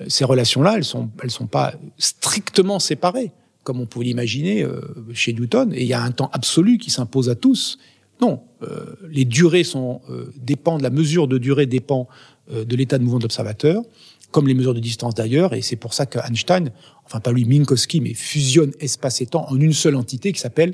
ces 0.08 0.26
relations-là, 0.26 0.74
elles 0.76 0.84
sont, 0.84 1.12
elles 1.22 1.30
sont 1.30 1.46
pas 1.46 1.76
strictement 2.00 2.80
séparées 2.80 3.32
comme 3.64 3.80
on 3.80 3.86
pouvait 3.86 4.06
l'imaginer 4.06 4.64
euh, 4.64 4.82
chez 5.14 5.34
Newton, 5.34 5.74
et 5.74 5.82
il 5.82 5.88
y 5.88 5.94
a 5.94 6.02
un 6.02 6.12
temps 6.12 6.30
absolu 6.34 6.78
qui 6.78 6.92
s'impose 6.92 7.30
à 7.30 7.36
tous. 7.36 7.80
Non, 8.22 8.42
euh, 8.62 8.96
les 9.10 9.26
durées 9.26 9.64
sont 9.64 10.02
euh, 10.10 10.32
dépendent, 10.38 10.82
la 10.82 10.90
mesure 10.90 11.28
de 11.28 11.38
durée 11.38 11.66
dépend 11.66 12.08
de 12.50 12.76
l'état 12.76 12.98
de 12.98 13.04
mouvement 13.04 13.20
de 13.20 13.24
l'observateur, 13.24 13.84
comme 14.32 14.48
les 14.48 14.54
mesures 14.54 14.74
de 14.74 14.80
distance 14.80 15.16
d'ailleurs, 15.16 15.54
et 15.54 15.62
c'est 15.62 15.76
pour 15.76 15.94
ça 15.94 16.06
qu'Einstein, 16.06 16.72
enfin 17.06 17.20
pas 17.20 17.32
lui, 17.32 17.46
Minkowski, 17.46 18.02
mais 18.02 18.14
fusionne 18.14 18.72
espace 18.80 19.22
et 19.22 19.28
temps 19.28 19.46
en 19.50 19.58
une 19.58 19.74
seule 19.74 19.96
entité 19.96 20.34
qui 20.34 20.40
s'appelle 20.40 20.74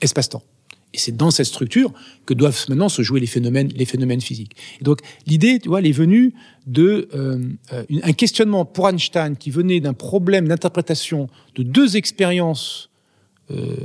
espace-temps. 0.00 0.42
Et 0.94 0.98
c'est 0.98 1.14
dans 1.14 1.30
cette 1.30 1.46
structure 1.46 1.92
que 2.24 2.32
doivent 2.32 2.64
maintenant 2.68 2.88
se 2.88 3.02
jouer 3.02 3.20
les 3.20 3.26
phénomènes, 3.26 3.68
les 3.68 3.84
phénomènes 3.84 4.20
physiques. 4.22 4.56
Et 4.80 4.84
donc 4.84 5.00
l'idée, 5.26 5.58
tu 5.58 5.68
vois, 5.68 5.80
elle 5.80 5.86
est 5.86 5.92
venue 5.92 6.32
de 6.66 7.08
euh, 7.14 7.38
un 8.02 8.12
questionnement 8.12 8.64
pour 8.64 8.88
Einstein 8.88 9.36
qui 9.36 9.50
venait 9.50 9.80
d'un 9.80 9.92
problème 9.92 10.48
d'interprétation 10.48 11.28
de 11.54 11.62
deux 11.62 11.96
expériences 11.96 12.88
euh, 13.50 13.76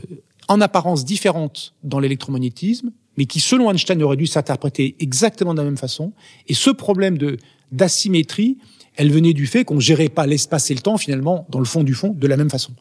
en 0.48 0.62
apparence 0.62 1.04
différentes 1.04 1.74
dans 1.84 2.00
l'électromagnétisme, 2.00 2.92
mais 3.22 3.28
qui, 3.28 3.40
selon 3.40 3.70
Einstein, 3.70 4.02
auraient 4.02 4.18
dû 4.18 4.26
s'interpréter 4.26 4.96
exactement 5.00 5.54
de 5.54 5.60
la 5.60 5.66
même 5.66 5.78
façon. 5.78 6.12
Et 6.48 6.56
ce 6.56 6.72
problème 6.72 7.20
de 7.20 7.38
d'asymétrie, 7.72 8.58
elle 8.96 9.12
venait 9.12 9.34
du 9.34 9.46
fait 9.46 9.64
qu'on 9.64 9.80
gérait 9.80 10.10
pas 10.10 10.26
l'espace 10.26 10.72
et 10.72 10.74
le 10.74 10.80
temps 10.80 10.98
finalement 10.98 11.46
dans 11.52 11.60
le 11.60 11.66
fond 11.66 11.84
du 11.84 11.94
fond 11.94 12.16
de 12.18 12.28
la 12.28 12.36
même 12.36 12.50
façon. 12.50 12.72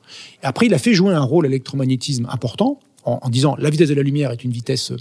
Et 0.43 0.47
après, 0.47 0.65
il 0.65 0.73
a 0.73 0.79
fait 0.79 0.95
jouer 0.95 1.13
un 1.13 1.21
rôle 1.21 1.45
l'électromagnétisme 1.45 2.27
important 2.31 2.81
en, 3.05 3.29
disant 3.29 3.55
la 3.59 3.69
vitesse 3.69 3.91
de 3.91 3.95
la 3.95 4.03
lumière 4.03 4.31
est 4.31 4.43
une 4.43 4.51
vitesse 4.51 4.95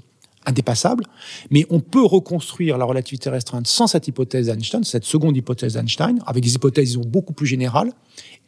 indépassable, 0.45 1.05
mais 1.51 1.65
on 1.69 1.79
peut 1.79 2.03
reconstruire 2.03 2.77
la 2.77 2.83
relativité 2.83 3.29
restreinte 3.29 3.65
sans 3.65 3.87
cette 3.87 4.09
hypothèse 4.09 4.47
d'Einstein, 4.47 4.83
cette 4.83 5.05
seconde 5.05 5.37
hypothèse 5.37 5.75
d'Einstein, 5.75 6.19
avec 6.25 6.43
des 6.43 6.53
hypothèses 6.53 6.97
beaucoup 6.97 7.31
plus 7.31 7.47
générales, 7.47 7.93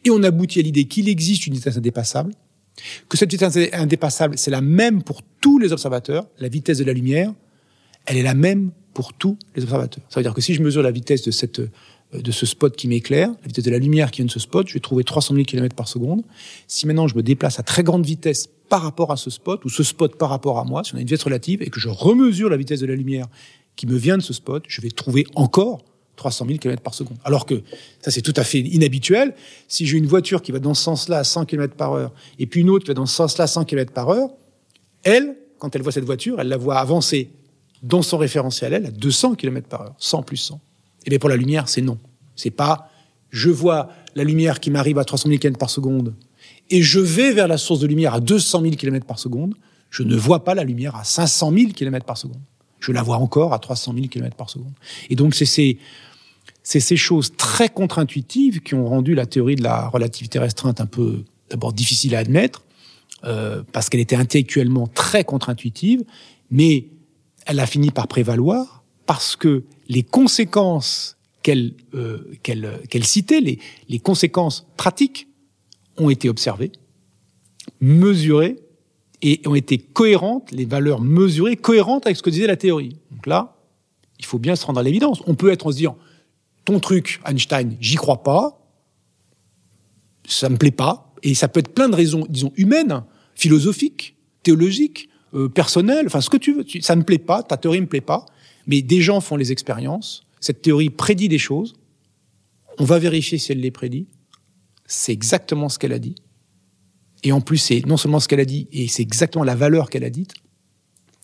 et 0.04 0.10
on 0.10 0.22
aboutit 0.22 0.60
à 0.60 0.62
l'idée 0.62 0.84
qu'il 0.84 1.08
existe 1.08 1.46
une 1.46 1.54
vitesse 1.54 1.78
indépassable, 1.78 2.34
que 3.08 3.16
cette 3.16 3.30
vitesse 3.30 3.58
indépassable, 3.72 4.38
c'est 4.38 4.50
la 4.50 4.60
même 4.60 5.02
pour 5.02 5.22
tous 5.40 5.58
les 5.58 5.72
observateurs, 5.72 6.26
la 6.38 6.48
vitesse 6.48 6.78
de 6.78 6.84
la 6.84 6.92
lumière, 6.92 7.32
elle 8.06 8.16
est 8.16 8.22
la 8.22 8.34
même 8.34 8.70
pour 8.94 9.12
tous 9.12 9.38
les 9.54 9.62
observateurs. 9.62 10.04
Ça 10.08 10.20
veut 10.20 10.24
dire 10.24 10.34
que 10.34 10.40
si 10.40 10.54
je 10.54 10.62
mesure 10.62 10.82
la 10.82 10.90
vitesse 10.90 11.22
de, 11.22 11.30
cette, 11.30 11.60
euh, 11.60 11.70
de 12.14 12.30
ce 12.30 12.46
spot 12.46 12.76
qui 12.76 12.88
m'éclaire, 12.88 13.28
la 13.28 13.46
vitesse 13.46 13.64
de 13.64 13.70
la 13.70 13.78
lumière 13.78 14.10
qui 14.10 14.18
vient 14.18 14.26
de 14.26 14.30
ce 14.30 14.40
spot, 14.40 14.68
je 14.68 14.74
vais 14.74 14.80
trouver 14.80 15.04
300 15.04 15.34
000 15.34 15.44
km 15.44 15.74
par 15.74 15.88
seconde. 15.88 16.22
Si 16.66 16.86
maintenant 16.86 17.08
je 17.08 17.16
me 17.16 17.22
déplace 17.22 17.58
à 17.58 17.62
très 17.62 17.82
grande 17.82 18.04
vitesse 18.04 18.48
par 18.68 18.82
rapport 18.82 19.10
à 19.12 19.16
ce 19.16 19.30
spot, 19.30 19.64
ou 19.64 19.68
ce 19.68 19.82
spot 19.82 20.16
par 20.16 20.30
rapport 20.30 20.58
à 20.58 20.64
moi, 20.64 20.82
si 20.84 20.94
on 20.94 20.98
a 20.98 21.00
une 21.00 21.06
vitesse 21.06 21.24
relative, 21.24 21.62
et 21.62 21.70
que 21.70 21.80
je 21.80 21.88
remesure 21.88 22.50
la 22.50 22.56
vitesse 22.56 22.80
de 22.80 22.86
la 22.86 22.94
lumière 22.94 23.26
qui 23.76 23.86
me 23.86 23.96
vient 23.96 24.18
de 24.18 24.22
ce 24.22 24.32
spot, 24.32 24.64
je 24.68 24.80
vais 24.80 24.90
trouver 24.90 25.26
encore 25.34 25.84
300 26.16 26.46
000 26.46 26.58
km 26.58 26.82
par 26.82 26.94
seconde. 26.94 27.16
Alors 27.24 27.46
que 27.46 27.62
ça, 28.00 28.10
c'est 28.10 28.22
tout 28.22 28.34
à 28.36 28.44
fait 28.44 28.60
inhabituel. 28.60 29.34
Si 29.68 29.86
j'ai 29.86 29.98
une 29.98 30.06
voiture 30.06 30.42
qui 30.42 30.52
va 30.52 30.58
dans 30.58 30.74
ce 30.74 30.82
sens-là 30.82 31.18
à 31.18 31.24
100 31.24 31.46
km 31.46 31.74
par 31.74 31.92
heure, 31.92 32.12
et 32.38 32.46
puis 32.46 32.60
une 32.60 32.70
autre 32.70 32.84
qui 32.84 32.88
va 32.88 32.94
dans 32.94 33.06
ce 33.06 33.14
sens-là 33.14 33.44
à 33.44 33.46
100 33.46 33.64
km 33.64 33.92
par 33.92 34.08
heure, 34.10 34.30
elle, 35.02 35.36
quand 35.58 35.74
elle 35.74 35.82
voit 35.82 35.92
cette 35.92 36.04
voiture, 36.04 36.40
elle 36.40 36.48
la 36.48 36.56
voit 36.56 36.78
avancer 36.78 37.30
dans 37.82 38.02
son 38.02 38.18
référentiel, 38.18 38.72
elle, 38.72 38.86
à 38.86 38.90
200 38.90 39.34
km 39.34 39.68
par 39.68 39.82
heure, 39.82 39.94
100 39.98 40.22
plus 40.22 40.36
100. 40.36 40.60
Et 41.06 41.10
bien 41.10 41.18
pour 41.18 41.28
la 41.28 41.36
lumière, 41.36 41.68
c'est 41.68 41.82
non. 41.82 41.98
C'est 42.36 42.50
pas, 42.50 42.90
je 43.30 43.50
vois 43.50 43.88
la 44.14 44.24
lumière 44.24 44.60
qui 44.60 44.70
m'arrive 44.70 44.98
à 44.98 45.04
300 45.04 45.28
000 45.28 45.38
km 45.38 45.58
par 45.58 45.70
seconde, 45.70 46.14
et 46.70 46.82
je 46.82 47.00
vais 47.00 47.32
vers 47.32 47.48
la 47.48 47.58
source 47.58 47.80
de 47.80 47.86
lumière 47.86 48.14
à 48.14 48.20
200 48.20 48.62
000 48.62 48.74
km 48.76 49.04
par 49.06 49.18
seconde, 49.18 49.54
je 49.90 50.02
ne 50.02 50.16
vois 50.16 50.44
pas 50.44 50.54
la 50.54 50.64
lumière 50.64 50.96
à 50.96 51.04
500 51.04 51.52
000 51.52 51.72
km 51.72 52.06
par 52.06 52.16
seconde. 52.16 52.40
Je 52.82 52.92
la 52.92 53.02
vois 53.02 53.16
encore 53.16 53.54
à 53.54 53.58
300 53.58 53.94
000 53.94 54.08
km 54.08 54.36
par 54.36 54.50
seconde. 54.50 54.72
Et 55.08 55.14
donc, 55.14 55.34
c'est 55.34 55.46
ces, 55.46 55.78
ces 56.62 56.96
choses 56.96 57.36
très 57.36 57.68
contre-intuitives 57.68 58.60
qui 58.60 58.74
ont 58.74 58.86
rendu 58.86 59.14
la 59.14 59.26
théorie 59.26 59.54
de 59.54 59.62
la 59.62 59.88
relativité 59.88 60.38
restreinte 60.38 60.80
un 60.80 60.86
peu, 60.86 61.22
d'abord, 61.48 61.72
difficile 61.72 62.16
à 62.16 62.18
admettre, 62.18 62.64
euh, 63.24 63.62
parce 63.72 63.88
qu'elle 63.88 64.00
était 64.00 64.16
intellectuellement 64.16 64.88
très 64.88 65.22
contre-intuitive, 65.22 66.02
mais 66.50 66.88
elle 67.46 67.60
a 67.60 67.66
fini 67.66 67.90
par 67.90 68.08
prévaloir 68.08 68.82
parce 69.06 69.36
que 69.36 69.64
les 69.88 70.02
conséquences 70.02 71.16
qu'elle 71.42 71.74
euh, 71.94 72.32
citait, 73.02 73.40
les, 73.40 73.58
les 73.88 73.98
conséquences 74.00 74.66
pratiques, 74.76 75.28
ont 75.98 76.10
été 76.10 76.28
observées, 76.28 76.72
mesurées 77.80 78.56
et 79.22 79.40
ont 79.46 79.54
été 79.54 79.78
cohérentes, 79.78 80.50
les 80.50 80.64
valeurs 80.64 81.00
mesurées, 81.00 81.56
cohérentes 81.56 82.06
avec 82.06 82.16
ce 82.16 82.22
que 82.22 82.30
disait 82.30 82.46
la 82.46 82.56
théorie. 82.56 82.96
Donc 83.12 83.26
là, 83.26 83.56
il 84.18 84.24
faut 84.24 84.38
bien 84.38 84.56
se 84.56 84.66
rendre 84.66 84.80
à 84.80 84.82
l'évidence. 84.82 85.22
On 85.26 85.34
peut 85.34 85.50
être 85.50 85.66
en 85.66 85.70
se 85.70 85.76
disant, 85.76 85.96
ton 86.64 86.80
truc, 86.80 87.20
Einstein, 87.26 87.76
j'y 87.80 87.96
crois 87.96 88.22
pas, 88.22 88.60
ça 90.26 90.48
me 90.48 90.56
plaît 90.56 90.70
pas, 90.70 91.12
et 91.22 91.34
ça 91.34 91.48
peut 91.48 91.60
être 91.60 91.72
plein 91.72 91.88
de 91.88 91.94
raisons, 91.94 92.26
disons, 92.28 92.52
humaines, 92.56 93.04
philosophiques, 93.34 94.16
théologiques, 94.42 95.08
euh, 95.34 95.48
personnelles, 95.48 96.06
enfin 96.06 96.20
ce 96.20 96.30
que 96.30 96.36
tu 96.36 96.52
veux, 96.52 96.64
ça 96.80 96.94
me 96.94 97.02
plaît 97.02 97.18
pas, 97.18 97.42
ta 97.42 97.56
théorie 97.56 97.80
me 97.80 97.86
plaît 97.86 98.00
pas, 98.00 98.26
mais 98.66 98.82
des 98.82 99.00
gens 99.00 99.20
font 99.20 99.36
les 99.36 99.50
expériences, 99.50 100.24
cette 100.40 100.62
théorie 100.62 100.90
prédit 100.90 101.28
des 101.28 101.38
choses, 101.38 101.74
on 102.78 102.84
va 102.84 102.98
vérifier 102.98 103.38
si 103.38 103.52
elle 103.52 103.60
les 103.60 103.70
prédit, 103.70 104.06
c'est 104.86 105.12
exactement 105.12 105.68
ce 105.68 105.78
qu'elle 105.78 105.92
a 105.92 105.98
dit, 105.98 106.16
et 107.22 107.32
en 107.32 107.40
plus, 107.40 107.58
c'est 107.58 107.86
non 107.86 107.96
seulement 107.96 108.20
ce 108.20 108.28
qu'elle 108.28 108.40
a 108.40 108.44
dit, 108.44 108.68
et 108.72 108.88
c'est 108.88 109.02
exactement 109.02 109.44
la 109.44 109.54
valeur 109.54 109.90
qu'elle 109.90 110.04
a 110.04 110.10
dite. 110.10 110.34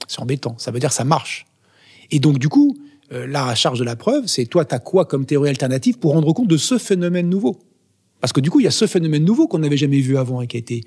C'est 0.06 0.20
embêtant. 0.20 0.56
Ça 0.58 0.70
veut 0.70 0.78
dire 0.78 0.92
ça 0.92 1.04
marche. 1.04 1.46
Et 2.10 2.20
donc, 2.20 2.38
du 2.38 2.48
coup, 2.48 2.76
euh, 3.12 3.26
la 3.26 3.54
charge 3.54 3.78
de 3.78 3.84
la 3.84 3.96
preuve, 3.96 4.26
c'est 4.26 4.46
toi, 4.46 4.64
t'as 4.64 4.78
quoi 4.78 5.04
comme 5.04 5.26
théorie 5.26 5.50
alternative 5.50 5.98
pour 5.98 6.12
rendre 6.12 6.32
compte 6.32 6.48
de 6.48 6.56
ce 6.56 6.78
phénomène 6.78 7.28
nouveau? 7.28 7.58
Parce 8.20 8.32
que 8.32 8.40
du 8.40 8.50
coup, 8.50 8.60
il 8.60 8.64
y 8.64 8.68
a 8.68 8.72
ce 8.72 8.86
phénomène 8.86 9.24
nouveau 9.24 9.46
qu'on 9.46 9.58
n'avait 9.58 9.76
jamais 9.76 10.00
vu 10.00 10.16
avant 10.16 10.40
et 10.40 10.46
qui 10.46 10.56
a 10.56 10.60
été 10.60 10.82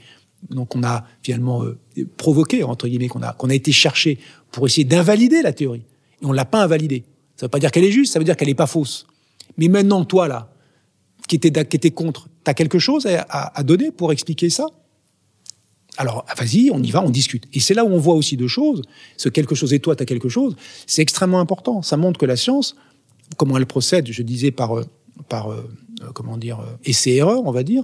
donc 0.49 0.75
on 0.75 0.83
a 0.83 1.05
finalement 1.21 1.63
euh, 1.63 1.77
provoqué 2.17 2.63
entre 2.63 2.87
guillemets 2.87 3.09
qu'on 3.09 3.21
a 3.21 3.33
qu'on 3.33 3.51
a 3.51 3.53
été 3.53 3.71
chercher 3.71 4.17
pour 4.51 4.65
essayer 4.65 4.83
d'invalider 4.83 5.43
la 5.43 5.53
théorie 5.53 5.83
et 6.21 6.25
on 6.25 6.31
l'a 6.31 6.45
pas 6.45 6.63
invalidée. 6.63 7.03
Ça 7.35 7.45
veut 7.45 7.49
pas 7.49 7.59
dire 7.59 7.71
qu'elle 7.71 7.83
est 7.83 7.91
juste, 7.91 8.13
ça 8.13 8.17
veut 8.17 8.25
dire 8.25 8.35
qu'elle 8.35 8.49
est 8.49 8.55
pas 8.55 8.67
fausse. 8.67 9.05
Mais 9.57 9.67
maintenant, 9.67 10.03
toi 10.03 10.27
là, 10.27 10.51
qui 11.27 11.35
était 11.35 11.51
qui 11.65 11.77
était 11.77 11.91
contre, 11.91 12.27
t'as 12.43 12.55
quelque 12.55 12.79
chose 12.79 13.05
à, 13.05 13.57
à 13.57 13.63
donner 13.63 13.91
pour 13.91 14.11
expliquer 14.11 14.49
ça? 14.49 14.65
Alors, 15.97 16.25
vas-y, 16.37 16.71
on 16.71 16.81
y 16.81 16.89
va, 16.91 17.03
on 17.03 17.09
discute. 17.09 17.45
Et 17.53 17.59
c'est 17.59 17.73
là 17.73 17.83
où 17.83 17.89
on 17.89 17.97
voit 17.97 18.15
aussi 18.15 18.37
deux 18.37 18.47
choses. 18.47 18.81
Ce 19.17 19.29
quelque 19.29 19.55
chose 19.55 19.73
et 19.73 19.79
toi, 19.79 19.95
tu 19.95 20.03
as 20.03 20.05
quelque 20.05 20.29
chose. 20.29 20.55
C'est 20.87 21.01
extrêmement 21.01 21.39
important. 21.39 21.81
Ça 21.81 21.97
montre 21.97 22.19
que 22.19 22.25
la 22.25 22.37
science, 22.37 22.75
comment 23.37 23.57
elle 23.57 23.65
procède, 23.65 24.09
je 24.09 24.23
disais 24.23 24.51
par, 24.51 24.77
euh, 24.77 24.85
par 25.27 25.51
euh, 25.51 25.69
euh, 26.01 26.11
comment 26.13 26.37
dire, 26.37 26.59
essai-erreur, 26.85 27.45
on 27.45 27.51
va 27.51 27.63
dire, 27.63 27.83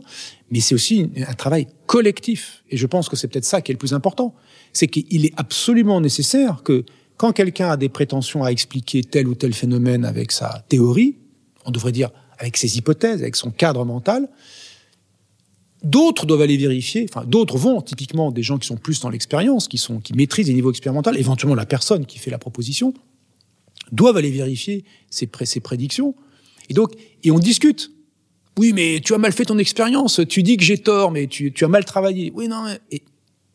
mais 0.52 0.62
c'est 0.62 0.74
aussi 0.74 1.12
un 1.28 1.34
travail 1.34 1.68
collectif. 1.86 2.64
Et 2.70 2.78
je 2.78 2.88
pense 2.88 3.10
que 3.10 3.16
c'est 3.16 3.28
peut-être 3.28 3.46
ça 3.46 3.62
qui 3.62 3.72
est 3.72 3.76
le 3.76 3.80
plus 3.80 3.94
important. 3.94 4.34
C'est 4.72 4.88
qu'il 4.88 5.26
est 5.26 5.34
absolument 5.36 6.00
nécessaire 6.00 6.64
que 6.64 6.86
quand 7.18 7.34
quelqu'un 7.34 7.72
a 7.72 7.78
des 7.78 7.90
prétentions 7.90 8.44
à 8.44 8.52
expliquer 8.52 9.04
tel 9.04 9.28
ou 9.28 9.36
tel 9.36 9.54
phénomène 9.54 10.06
avec 10.06 10.32
sa 10.32 10.64
théorie, 10.70 11.18
on 11.66 11.72
devrait 11.72 11.92
dire 11.92 12.10
avec 12.38 12.56
ses 12.58 12.78
hypothèses, 12.78 13.22
avec 13.22 13.36
son 13.36 13.52
cadre 13.52 13.84
mental, 13.84 14.30
D'autres 15.88 16.26
doivent 16.26 16.42
aller 16.42 16.58
vérifier, 16.58 17.08
enfin 17.10 17.26
d'autres 17.26 17.58
vont, 17.58 17.82
typiquement 17.82 18.30
des 18.30 18.44
gens 18.44 18.58
qui 18.58 18.68
sont 18.68 18.76
plus 18.76 19.00
dans 19.00 19.10
l'expérience, 19.10 19.70
qui 19.70 19.78
sont 19.78 20.02
qui 20.02 20.14
maîtrisent 20.14 20.50
les 20.50 20.54
niveaux 20.54 20.70
expérimentaux, 20.70 21.14
éventuellement 21.14 21.56
la 21.56 21.66
personne 21.66 22.06
qui 22.06 22.20
fait 22.20 22.30
la 22.30 22.38
proposition, 22.38 22.94
doivent 23.94 24.18
aller 24.18 24.30
vérifier 24.30 24.84
ses 25.10 25.28
prédictions. 25.62 26.14
Et 26.70 26.74
donc, 26.74 26.92
et 27.24 27.32
on 27.32 27.40
discute. 27.40 27.90
Oui, 28.58 28.74
mais 28.74 29.00
tu 29.00 29.14
as 29.14 29.18
mal 29.18 29.32
fait 29.32 29.46
ton 29.46 29.58
expérience. 29.60 30.20
Tu 30.28 30.44
dis 30.44 30.58
que 30.58 30.64
j'ai 30.66 30.78
tort, 30.78 31.10
mais 31.10 31.28
tu, 31.28 31.54
tu, 31.54 31.64
as 31.64 31.70
mal 31.70 31.86
travaillé. 31.86 32.34
Oui, 32.36 32.50
non. 32.50 32.66
Et 32.92 33.02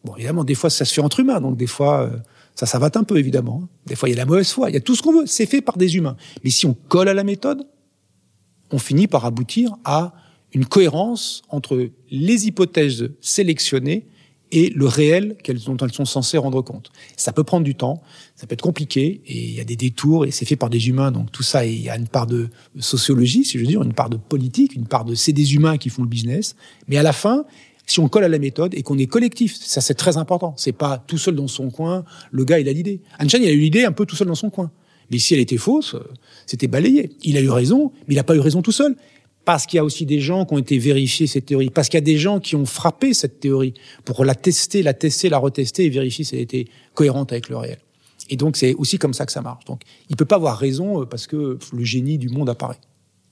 bon, 0.03 0.17
évidemment, 0.17 0.45
des 0.45 0.55
fois 0.55 0.71
ça 0.71 0.87
se 0.87 0.95
fait 0.95 1.03
entre 1.03 1.21
humains, 1.21 1.43
donc 1.43 1.59
des 1.59 1.67
fois 1.67 2.05
euh, 2.05 2.17
ça 2.55 2.79
va 2.79 2.89
un 2.95 3.05
peu 3.05 3.19
évidemment. 3.19 3.69
Des 3.85 3.95
fois 3.95 4.09
il 4.09 4.13
y 4.13 4.15
a 4.15 4.19
la 4.19 4.25
mauvaise 4.25 4.51
foi, 4.51 4.71
il 4.71 4.73
y 4.73 4.79
a 4.79 4.81
tout 4.81 4.97
ce 4.97 5.03
qu'on 5.03 5.13
veut. 5.13 5.27
C'est 5.27 5.45
fait 5.45 5.61
par 5.61 5.77
des 5.77 5.97
humains. 5.97 6.17
Mais 6.45 6.51
si 6.51 6.65
on 6.65 6.73
colle 6.89 7.11
à 7.11 7.15
la 7.15 7.25
méthode, 7.25 7.67
on 8.71 8.79
finit 8.79 9.07
par 9.07 9.27
aboutir 9.27 9.77
à 9.85 10.15
une 10.53 10.67
cohérence 10.67 11.43
entre 11.49 11.89
les 12.11 12.47
hypothèses 12.47 13.11
sélectionnées 13.21 14.07
et 14.53 14.69
le 14.69 14.87
réel 14.87 15.37
dont 15.65 15.79
elles 15.79 15.93
sont 15.93 16.05
censées 16.05 16.37
rendre 16.37 16.61
compte. 16.61 16.93
Ça 17.17 17.33
peut 17.33 17.43
prendre 17.43 17.65
du 17.65 17.75
temps, 17.75 18.03
ça 18.37 18.47
peut 18.47 18.53
être 18.53 18.63
compliqué, 18.63 19.23
et 19.27 19.39
il 19.45 19.55
y 19.55 19.61
a 19.61 19.65
des 19.65 19.77
détours, 19.77 20.27
et 20.27 20.31
c'est 20.31 20.45
fait 20.45 20.57
par 20.57 20.69
des 20.69 20.89
humains, 20.89 21.11
donc 21.11 21.33
tout 21.33 21.43
ça, 21.43 21.65
il 21.65 21.81
y 21.81 21.89
a 21.89 21.97
une 21.97 22.07
part 22.07 22.27
de 22.27 22.51
sociologie, 22.79 23.47
si 23.47 23.53
je 23.53 23.63
veux 23.63 23.67
dire, 23.67 23.83
une 23.83 23.95
part 23.95 24.11
de 24.11 24.19
politique, 24.19 24.75
une 24.75 24.87
part 24.87 25.07
de 25.07 25.15
c'est 25.15 25.33
des 25.33 25.55
humains 25.55 25.79
qui 25.79 25.89
font 25.89 26.03
le 26.03 26.09
business, 26.09 26.55
mais 26.87 26.99
à 26.99 27.03
la 27.03 27.15
fin, 27.15 27.47
si 27.87 28.01
on 28.01 28.09
colle 28.09 28.25
à 28.25 28.29
la 28.29 28.39
méthode 28.39 28.75
et 28.75 28.83
qu'on 28.83 28.99
est 28.99 29.07
collectif, 29.07 29.57
ça 29.57 29.81
c'est 29.81 29.95
très 29.95 30.17
important. 30.17 30.55
C'est 30.57 30.73
pas 30.73 30.99
tout 30.99 31.19
seul 31.19 31.35
dans 31.35 31.49
son 31.49 31.71
coin, 31.71 32.05
le 32.31 32.45
gars 32.45 32.61
il 32.61 32.69
a 32.69 32.73
l'idée. 32.73 33.01
Einstein 33.19 33.43
il 33.43 33.49
a 33.49 33.53
eu 33.53 33.59
l'idée 33.59 33.85
un 33.85 33.93
peu 33.93 34.07
tout 34.07 34.17
seul 34.17 34.29
dans 34.29 34.35
son 34.35 34.51
coin. 34.51 34.71
Mais 35.11 35.19
si 35.19 35.35
elle 35.35 35.41
était 35.41 35.57
fausse, 35.57 35.97
c'était 36.47 36.69
balayé. 36.69 37.11
Il 37.23 37.37
a 37.37 37.41
eu 37.41 37.51
raison, 37.51 37.93
mais 38.07 38.15
il 38.15 38.17
n'a 38.17 38.25
pas 38.25 38.37
eu 38.37 38.41
raison 38.41 38.63
tout 38.63 38.73
seul 38.73 38.97
parce 39.45 39.67
qu'il 39.67 39.77
y 39.77 39.81
a 39.81 39.85
aussi 39.85 40.07
des 40.07 40.21
gens 40.21 40.45
qui 40.45 40.55
ont 40.55 40.59
été 40.59 40.79
vérifiés 40.79 41.27
cette 41.27 41.47
théorie, 41.47 41.71
parce 41.71 41.89
qu'il 41.89 41.97
y 41.97 42.03
a 42.03 42.05
des 42.05 42.19
gens 42.19 42.41
qui 42.41 42.55
ont 42.57 42.67
frappé 42.67 43.13
cette 43.15 43.41
théorie 43.41 43.75
pour 44.05 44.25
la 44.25 44.35
tester, 44.35 44.83
la 44.83 44.95
tester, 44.95 45.29
la 45.29 45.39
retester 45.39 45.85
et 45.85 45.91
vérifier 45.91 46.25
si 46.25 46.37
elle 46.37 46.43
était 46.43 46.67
cohérente 46.95 47.33
avec 47.33 47.49
le 47.49 47.57
réel. 47.57 47.79
Et 48.31 48.37
donc 48.37 48.57
c'est 48.57 48.75
aussi 48.75 48.99
comme 48.99 49.15
ça 49.15 49.27
que 49.27 49.33
ça 49.33 49.43
marche. 49.43 49.65
Donc 49.65 49.83
il 50.09 50.17
peut 50.17 50.25
pas 50.25 50.37
avoir 50.37 50.59
raison 50.59 51.03
euh, 51.03 51.07
parce 51.07 51.27
que 51.27 51.59
le 51.73 51.85
génie 51.85 52.19
du 52.19 52.29
monde 52.29 52.49
apparaît. 52.49 52.79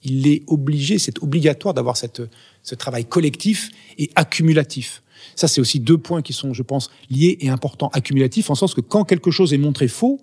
Il 0.03 0.27
est 0.27 0.43
obligé, 0.47 0.99
c'est 0.99 1.23
obligatoire 1.23 1.75
d'avoir 1.75 1.97
cette 1.97 2.23
ce 2.63 2.75
travail 2.75 3.05
collectif 3.05 3.71
et 3.99 4.11
accumulatif. 4.15 5.03
Ça 5.37 5.47
c'est 5.47 5.61
aussi 5.61 5.79
deux 5.79 5.99
points 5.99 6.23
qui 6.23 6.33
sont, 6.33 6.53
je 6.53 6.63
pense, 6.63 6.91
liés 7.09 7.39
et 7.41 7.49
importants. 7.49 7.91
Accumulatif 7.93 8.51
en 8.51 8.55
sens 8.55 8.75
que 8.75 8.81
quand 8.81 9.05
quelque 9.05 9.31
chose 9.31 9.53
est 9.53 9.59
montré 9.59 9.89
faux, 9.89 10.21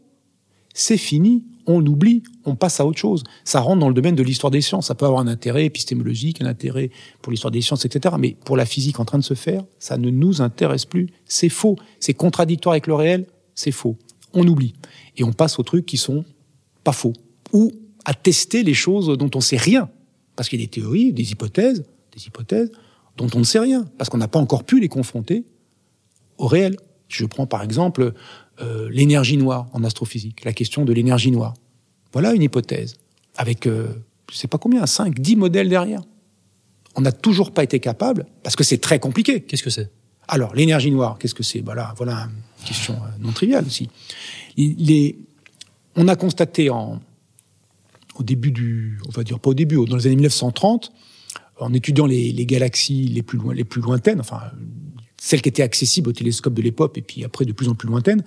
c'est 0.80 0.98
fini, 0.98 1.44
on 1.66 1.84
oublie, 1.88 2.22
on 2.46 2.56
passe 2.56 2.80
à 2.80 2.86
autre 2.86 3.00
chose. 3.00 3.24
Ça 3.44 3.62
rentre 3.62 3.80
dans 3.80 3.88
le 3.88 3.96
domaine 3.96 4.14
de 4.14 4.22
l'histoire 4.22 4.52
des 4.52 4.62
sciences. 4.62 4.86
Ça 4.88 4.96
peut 4.96 5.08
avoir 5.08 5.22
un 5.22 5.28
intérêt 5.28 5.66
épistémologique, 5.66 6.40
un 6.40 6.46
intérêt 6.46 6.92
pour 7.24 7.32
l'histoire 7.32 7.50
des 7.50 7.62
sciences, 7.62 7.84
etc. 7.84 8.14
Mais 8.20 8.38
pour 8.46 8.56
la 8.56 8.66
physique 8.68 9.00
en 9.00 9.06
train 9.06 9.18
de 9.18 9.24
se 9.24 9.34
faire, 9.34 9.64
ça 9.80 9.98
ne 9.98 10.12
nous 10.12 10.40
intéresse 10.40 10.86
plus. 10.86 11.08
C'est 11.26 11.50
faux. 11.50 11.78
C'est 12.00 12.14
contradictoire 12.14 12.74
avec 12.74 12.86
le 12.86 12.94
réel. 12.94 13.26
C'est 13.56 13.72
faux. 13.72 13.98
On 14.34 14.48
oublie. 14.48 14.76
Et 15.18 15.24
on 15.24 15.34
passe 15.34 15.58
aux 15.58 15.64
trucs 15.64 15.88
qui 15.88 15.98
sont 15.98 16.24
pas 16.84 16.94
faux. 16.94 17.14
Ou 17.54 17.72
à 18.06 18.14
tester 18.14 18.62
les 18.62 18.76
choses 18.76 19.18
dont 19.18 19.32
on 19.34 19.42
sait 19.42 19.58
rien. 19.58 19.90
Parce 20.36 20.50
qu'il 20.50 20.62
y 20.62 20.64
a 20.64 20.68
des 20.68 20.72
théories, 20.72 21.12
des 21.12 21.32
hypothèses, 21.32 21.86
des 22.16 22.28
hypothèses 22.28 22.72
dont 23.18 23.28
on 23.34 23.40
ne 23.40 23.44
sait 23.44 23.60
rien. 23.60 23.88
Parce 23.98 24.12
qu'on 24.12 24.20
n'a 24.20 24.28
pas 24.28 24.40
encore 24.40 24.64
pu 24.64 24.80
les 24.80 24.90
confronter 24.90 25.44
au 26.38 26.46
réel. 26.46 26.78
Je 27.08 27.26
prends 27.26 27.48
par 27.48 27.64
exemple 27.64 28.14
euh, 28.62 28.90
l'énergie 28.92 29.38
noire 29.38 29.68
en 29.74 29.84
astrophysique, 29.84 30.44
la 30.44 30.54
question 30.54 30.84
de 30.84 30.94
l'énergie 30.94 31.32
noire. 31.32 31.54
Voilà 32.14 32.34
une 32.34 32.42
hypothèse, 32.42 32.96
avec, 33.36 33.68
euh, 33.68 33.88
je 34.32 34.38
sais 34.38 34.48
pas 34.48 34.58
combien, 34.58 34.86
5, 34.86 35.20
10 35.20 35.36
modèles 35.36 35.70
derrière. 35.70 36.02
On 36.96 37.02
n'a 37.02 37.12
toujours 37.12 37.52
pas 37.52 37.64
été 37.64 37.80
capable, 37.80 38.26
parce 38.42 38.56
que 38.56 38.64
c'est 38.64 38.80
très 38.80 39.00
compliqué. 39.00 39.42
Qu'est-ce 39.42 39.62
que 39.62 39.70
c'est? 39.70 39.92
Alors, 40.28 40.56
l'énergie 40.56 40.90
noire, 40.90 41.18
qu'est-ce 41.20 41.36
que 41.36 41.44
c'est? 41.44 41.62
Voilà, 41.62 41.94
voilà 41.98 42.30
une 42.60 42.66
question 42.66 42.96
euh, 42.96 43.08
non 43.20 43.32
triviale 43.32 43.66
aussi. 43.66 43.90
Les, 44.58 45.20
on 45.96 46.08
a 46.08 46.16
constaté 46.16 46.72
en, 46.72 47.00
au 48.16 48.24
début 48.24 48.52
du, 48.52 49.00
on 49.08 49.12
va 49.12 49.24
dire 49.24 49.40
pas 49.40 49.52
au 49.52 49.54
début, 49.54 49.86
dans 49.86 49.98
les 49.98 50.08
années 50.08 50.16
1930, 50.16 50.92
en 51.60 51.74
étudiant 51.74 52.08
les, 52.08 52.32
les 52.32 52.46
galaxies 52.46 53.08
les 53.08 53.22
plus, 53.22 53.38
loin, 53.38 53.54
les 53.54 53.64
plus 53.64 53.82
lointaines, 53.82 54.20
enfin 54.20 54.42
celles 55.20 55.42
qui 55.42 55.50
étaient 55.50 55.64
accessibles 55.64 56.10
au 56.10 56.14
télescope 56.14 56.54
de 56.54 56.62
l'époque 56.62 56.98
et 56.98 57.02
puis 57.02 57.24
après 57.24 57.46
de 57.46 57.52
plus 57.52 57.70
en 57.70 57.76
plus 57.76 57.88
lointaines, 57.88 58.24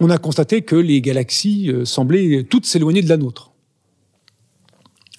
on 0.00 0.10
a 0.10 0.18
constaté 0.18 0.62
que 0.62 0.76
les 0.76 1.00
galaxies 1.00 1.70
euh, 1.70 1.84
semblaient 1.84 2.44
toutes 2.44 2.66
s'éloigner 2.66 3.02
de 3.02 3.08
la 3.08 3.16
nôtre. 3.16 3.52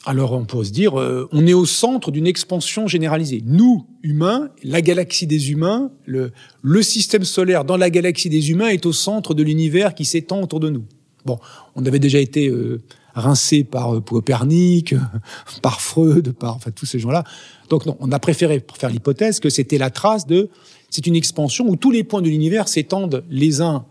Alors 0.07 0.34
on 0.34 0.45
peut 0.45 0.63
se 0.63 0.72
dire, 0.72 0.99
euh, 0.99 1.27
on 1.31 1.47
est 1.47 1.53
au 1.53 1.65
centre 1.65 2.11
d'une 2.11 2.27
expansion 2.27 2.88
généralisée. 2.88 3.41
Nous, 3.43 3.88
humains, 4.03 4.49
la 4.63 4.81
galaxie 4.81 5.26
des 5.26 5.51
humains, 5.51 5.91
le, 6.05 6.31
le 6.61 6.81
système 6.84 7.23
solaire 7.23 7.65
dans 7.65 7.77
la 7.77 7.89
galaxie 7.89 8.30
des 8.30 8.51
humains 8.51 8.67
est 8.67 8.85
au 8.85 8.93
centre 8.93 9.34
de 9.34 9.41
l'univers 9.41 9.95
qui 9.95 10.05
s'étend 10.05 10.41
autour 10.41 10.59
de 10.59 10.69
nous. 10.69 10.85
Bon, 11.26 11.39
on 11.76 11.84
avait 11.88 11.97
déjà 11.97 12.19
été 12.19 12.49
euh, 12.49 12.84
rincé 13.15 13.63
par 13.63 13.95
euh, 13.95 14.01
Copernic, 14.01 14.93
par 15.63 15.81
Freud, 15.81 16.34
par 16.34 16.55
enfin 16.55 16.69
tous 16.69 16.85
ces 16.85 16.99
gens-là. 16.99 17.23
Donc 17.70 17.86
non, 17.86 17.98
on 18.00 18.12
a 18.12 18.20
préféré 18.20 18.64
faire 18.78 18.90
l'hypothèse 18.90 19.40
que 19.40 19.50
c'était 19.50 19.78
la 19.78 19.90
trace 19.90 20.28
de, 20.28 20.50
c'est 20.90 21.08
une 21.08 21.16
expansion 21.16 21.68
où 21.68 21.76
tous 21.76 21.92
les 21.92 22.04
points 22.04 22.22
de 22.22 22.30
l'univers 22.30 22.68
s'étendent 22.68 23.24
les 23.30 23.62
uns 23.62 23.86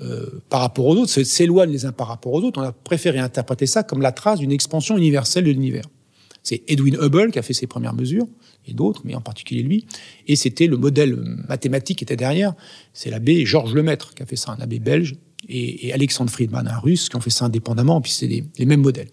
euh, 0.00 0.42
par 0.48 0.60
rapport 0.60 0.86
aux 0.86 0.96
autres, 0.96 1.22
s'éloignent 1.22 1.70
les 1.70 1.86
uns 1.86 1.92
par 1.92 2.08
rapport 2.08 2.32
aux 2.32 2.42
autres. 2.42 2.60
On 2.60 2.64
a 2.64 2.72
préféré 2.72 3.18
interpréter 3.18 3.66
ça 3.66 3.82
comme 3.82 4.02
la 4.02 4.12
trace 4.12 4.40
d'une 4.40 4.52
expansion 4.52 4.96
universelle 4.96 5.44
de 5.44 5.50
l'univers. 5.50 5.84
C'est 6.42 6.62
Edwin 6.66 6.96
Hubble 7.00 7.30
qui 7.30 7.38
a 7.38 7.42
fait 7.42 7.52
ses 7.52 7.68
premières 7.68 7.94
mesures, 7.94 8.26
et 8.66 8.74
d'autres, 8.74 9.02
mais 9.04 9.14
en 9.14 9.20
particulier 9.20 9.62
lui. 9.62 9.86
Et 10.26 10.34
c'était 10.34 10.66
le 10.66 10.76
modèle 10.76 11.16
mathématique 11.48 11.98
qui 11.98 12.04
était 12.04 12.16
derrière. 12.16 12.54
C'est 12.92 13.10
l'abbé 13.10 13.46
Georges 13.46 13.74
Lemaître 13.74 14.14
qui 14.14 14.22
a 14.22 14.26
fait 14.26 14.36
ça, 14.36 14.52
un 14.52 14.60
abbé 14.60 14.80
belge, 14.80 15.16
et, 15.48 15.92
Alexandre 15.92 16.30
Friedman, 16.30 16.66
un 16.66 16.78
russe, 16.78 17.08
qui 17.08 17.16
ont 17.16 17.20
fait 17.20 17.30
ça 17.30 17.44
indépendamment, 17.44 18.00
puis 18.00 18.12
c'est 18.12 18.26
les, 18.26 18.44
les 18.58 18.66
mêmes 18.66 18.80
modèles. 18.80 19.08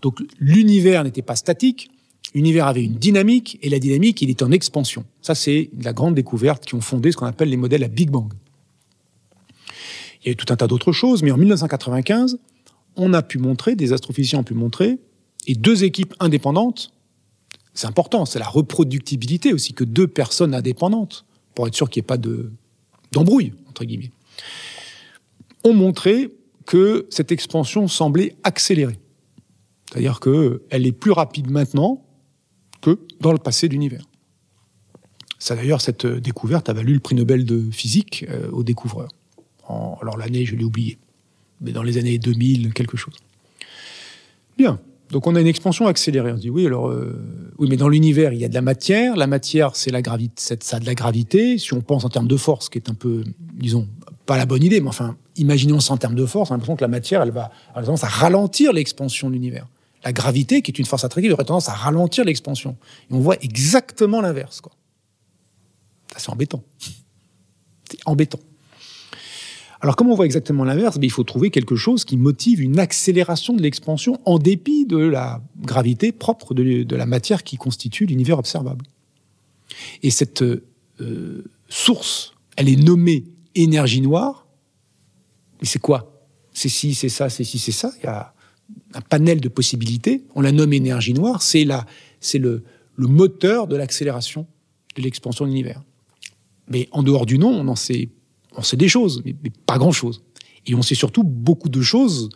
Donc 0.00 0.20
l'univers 0.38 1.04
n'était 1.04 1.22
pas 1.22 1.36
statique, 1.36 1.90
l'univers 2.34 2.66
avait 2.66 2.84
une 2.84 2.94
dynamique, 2.94 3.58
et 3.62 3.68
la 3.68 3.78
dynamique, 3.78 4.20
il 4.22 4.30
est 4.30 4.42
en 4.42 4.50
expansion. 4.50 5.04
Ça, 5.22 5.34
c'est 5.34 5.70
la 5.80 5.92
grande 5.92 6.14
découverte 6.14 6.64
qui 6.64 6.74
ont 6.74 6.80
fondé 6.80 7.12
ce 7.12 7.16
qu'on 7.16 7.26
appelle 7.26 7.48
les 7.48 7.56
modèles 7.56 7.84
à 7.84 7.88
Big 7.88 8.10
Bang. 8.10 8.32
Il 10.22 10.26
y 10.26 10.28
a 10.30 10.32
eu 10.32 10.36
tout 10.36 10.52
un 10.52 10.56
tas 10.56 10.66
d'autres 10.66 10.92
choses, 10.92 11.22
mais 11.22 11.30
en 11.30 11.36
1995, 11.36 12.38
on 12.96 13.12
a 13.12 13.22
pu 13.22 13.38
montrer, 13.38 13.76
des 13.76 13.92
astrophysiciens 13.92 14.40
ont 14.40 14.44
pu 14.44 14.54
montrer, 14.54 14.98
et 15.46 15.54
deux 15.54 15.84
équipes 15.84 16.14
indépendantes, 16.20 16.90
c'est 17.74 17.86
important, 17.86 18.24
c'est 18.24 18.38
la 18.38 18.48
reproductibilité 18.48 19.52
aussi, 19.52 19.72
que 19.72 19.84
deux 19.84 20.06
personnes 20.06 20.54
indépendantes, 20.54 21.24
pour 21.54 21.66
être 21.66 21.74
sûr 21.74 21.90
qu'il 21.90 22.00
n'y 22.00 22.04
ait 22.04 22.06
pas 22.06 22.18
de 22.18 22.50
d'embrouille, 23.12 23.52
entre 23.68 23.84
guillemets, 23.84 24.10
ont 25.62 25.72
montré 25.72 26.30
que 26.66 27.06
cette 27.10 27.30
expansion 27.30 27.86
semblait 27.86 28.34
accélérée. 28.42 28.98
C'est-à-dire 29.88 30.18
qu'elle 30.18 30.86
est 30.86 30.92
plus 30.92 31.12
rapide 31.12 31.50
maintenant 31.50 32.02
que 32.84 32.98
dans 33.20 33.32
le 33.32 33.38
passé 33.38 33.68
d'univers. 33.68 34.04
Ça 35.38 35.56
d'ailleurs, 35.56 35.80
cette 35.80 36.06
découverte 36.06 36.68
a 36.68 36.72
valu 36.72 36.94
le 36.94 37.00
prix 37.00 37.14
Nobel 37.14 37.44
de 37.44 37.70
physique 37.70 38.24
euh, 38.28 38.50
aux 38.50 38.62
découvreurs 38.62 39.10
alors 39.68 40.16
l'année, 40.16 40.44
je 40.44 40.56
l'ai 40.56 40.64
oublié, 40.64 40.98
mais 41.60 41.72
dans 41.72 41.82
les 41.82 41.98
années 41.98 42.18
2000, 42.18 42.72
quelque 42.72 42.96
chose. 42.96 43.14
Bien. 44.58 44.78
Donc 45.10 45.26
on 45.26 45.36
a 45.36 45.40
une 45.40 45.46
expansion 45.46 45.86
accélérée. 45.86 46.32
On 46.32 46.36
dit 46.36 46.50
oui, 46.50 46.66
alors 46.66 46.88
euh, 46.88 47.52
oui, 47.58 47.68
mais 47.68 47.76
dans 47.76 47.88
l'univers 47.88 48.32
il 48.32 48.40
y 48.40 48.44
a 48.44 48.48
de 48.48 48.54
la 48.54 48.62
matière. 48.62 49.16
La 49.16 49.26
matière, 49.26 49.76
c'est 49.76 49.90
la 49.90 50.02
gravité, 50.02 50.56
ça 50.60 50.80
de 50.80 50.86
la 50.86 50.94
gravité. 50.94 51.58
Si 51.58 51.72
on 51.74 51.82
pense 51.82 52.04
en 52.04 52.08
termes 52.08 52.26
de 52.26 52.36
force, 52.36 52.68
qui 52.68 52.78
est 52.78 52.90
un 52.90 52.94
peu, 52.94 53.22
disons, 53.54 53.86
pas 54.26 54.36
la 54.36 54.46
bonne 54.46 54.62
idée, 54.62 54.80
mais 54.80 54.88
enfin, 54.88 55.16
imaginons 55.36 55.78
ça 55.80 55.92
en 55.92 55.98
termes 55.98 56.14
de 56.14 56.26
force. 56.26 56.50
On 56.50 56.54
a 56.54 56.56
l'impression 56.56 56.76
que 56.76 56.82
la 56.82 56.88
matière, 56.88 57.22
elle 57.22 57.30
va 57.30 57.52
à 57.74 57.82
ralentir 58.06 58.72
l'expansion 58.72 59.28
de 59.28 59.34
l'univers. 59.34 59.66
La 60.04 60.12
gravité, 60.12 60.62
qui 60.62 60.70
est 60.70 60.78
une 60.78 60.84
force 60.84 61.04
attractive, 61.04 61.32
aurait 61.32 61.44
tendance 61.44 61.68
à 61.68 61.74
ralentir 61.74 62.24
l'expansion. 62.24 62.76
Et 63.10 63.14
on 63.14 63.20
voit 63.20 63.36
exactement 63.42 64.20
l'inverse, 64.20 64.60
quoi. 64.60 64.72
C'est 66.16 66.30
embêtant. 66.30 66.62
C'est 67.90 67.98
embêtant. 68.06 68.40
Alors, 69.80 69.96
comment 69.96 70.12
on 70.12 70.16
voit 70.16 70.24
exactement 70.24 70.64
l'inverse? 70.64 70.98
Ben, 70.98 71.06
Il 71.06 71.10
faut 71.10 71.24
trouver 71.24 71.50
quelque 71.50 71.76
chose 71.76 72.06
qui 72.06 72.16
motive 72.16 72.62
une 72.62 72.78
accélération 72.78 73.52
de 73.52 73.60
l'expansion 73.60 74.18
en 74.24 74.38
dépit 74.38 74.86
de 74.86 74.96
la 74.96 75.42
gravité 75.60 76.10
propre 76.10 76.54
de, 76.54 76.96
la 76.96 77.06
matière 77.06 77.42
qui 77.42 77.58
constitue 77.58 78.06
l'univers 78.06 78.38
observable. 78.38 78.86
Et 80.02 80.10
cette 80.10 80.42
euh, 80.42 81.44
source, 81.68 82.32
elle 82.56 82.70
est 82.70 82.82
nommée 82.82 83.24
énergie 83.54 84.00
noire. 84.00 84.46
Mais 85.60 85.66
c'est 85.66 85.80
quoi? 85.80 86.26
C'est 86.52 86.68
ci, 86.70 86.94
c'est 86.94 87.08
ça, 87.08 87.28
c'est 87.28 87.44
ci, 87.44 87.58
c'est 87.58 87.72
ça. 87.72 87.92
Un 88.94 89.00
panel 89.00 89.40
de 89.40 89.48
possibilités. 89.48 90.24
On 90.34 90.40
la 90.40 90.52
nomme 90.52 90.72
énergie 90.72 91.14
noire. 91.14 91.42
C'est 91.42 91.66
c'est 92.20 92.38
le, 92.38 92.64
le 92.96 93.06
moteur 93.06 93.66
de 93.66 93.76
l'accélération 93.76 94.46
de 94.96 95.02
l'expansion 95.02 95.44
de 95.44 95.50
l'univers. 95.50 95.82
Mais 96.68 96.88
en 96.92 97.02
dehors 97.02 97.26
du 97.26 97.38
nom, 97.38 97.50
on 97.50 97.68
en 97.68 97.76
sait 97.76 98.08
on 98.56 98.62
sait 98.62 98.76
des 98.76 98.88
choses, 98.88 99.22
mais, 99.24 99.34
pas 99.66 99.78
grand-chose. 99.78 100.22
Et 100.66 100.74
on 100.74 100.82
sait 100.82 100.94
surtout 100.94 101.24
beaucoup 101.24 101.68
de 101.68 101.82
choses 101.82 102.28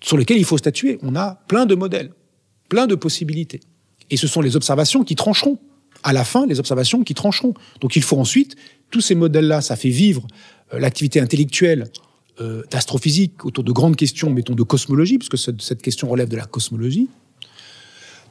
sur 0.00 0.16
lesquelles 0.16 0.38
il 0.38 0.44
faut 0.44 0.58
statuer. 0.58 0.98
On 1.02 1.16
a 1.16 1.42
plein 1.48 1.66
de 1.66 1.74
modèles, 1.74 2.12
plein 2.68 2.86
de 2.86 2.94
possibilités. 2.94 3.60
Et 4.10 4.16
ce 4.16 4.26
sont 4.26 4.40
les 4.40 4.56
observations 4.56 5.04
qui 5.04 5.16
trancheront. 5.16 5.58
À 6.02 6.12
la 6.12 6.24
fin, 6.24 6.46
les 6.46 6.60
observations 6.60 7.02
qui 7.02 7.14
trancheront. 7.14 7.54
Donc 7.80 7.96
il 7.96 8.02
faut 8.02 8.18
ensuite, 8.18 8.56
tous 8.90 9.00
ces 9.00 9.14
modèles-là, 9.14 9.60
ça 9.60 9.76
fait 9.76 9.90
vivre 9.90 10.26
euh, 10.72 10.78
l'activité 10.78 11.20
intellectuelle 11.20 11.88
euh, 12.40 12.62
d'astrophysique 12.70 13.44
autour 13.44 13.64
de 13.64 13.72
grandes 13.72 13.96
questions, 13.96 14.30
mettons 14.30 14.54
de 14.54 14.62
cosmologie, 14.62 15.18
puisque 15.18 15.38
cette 15.38 15.82
question 15.82 16.08
relève 16.08 16.28
de 16.28 16.36
la 16.36 16.46
cosmologie. 16.46 17.08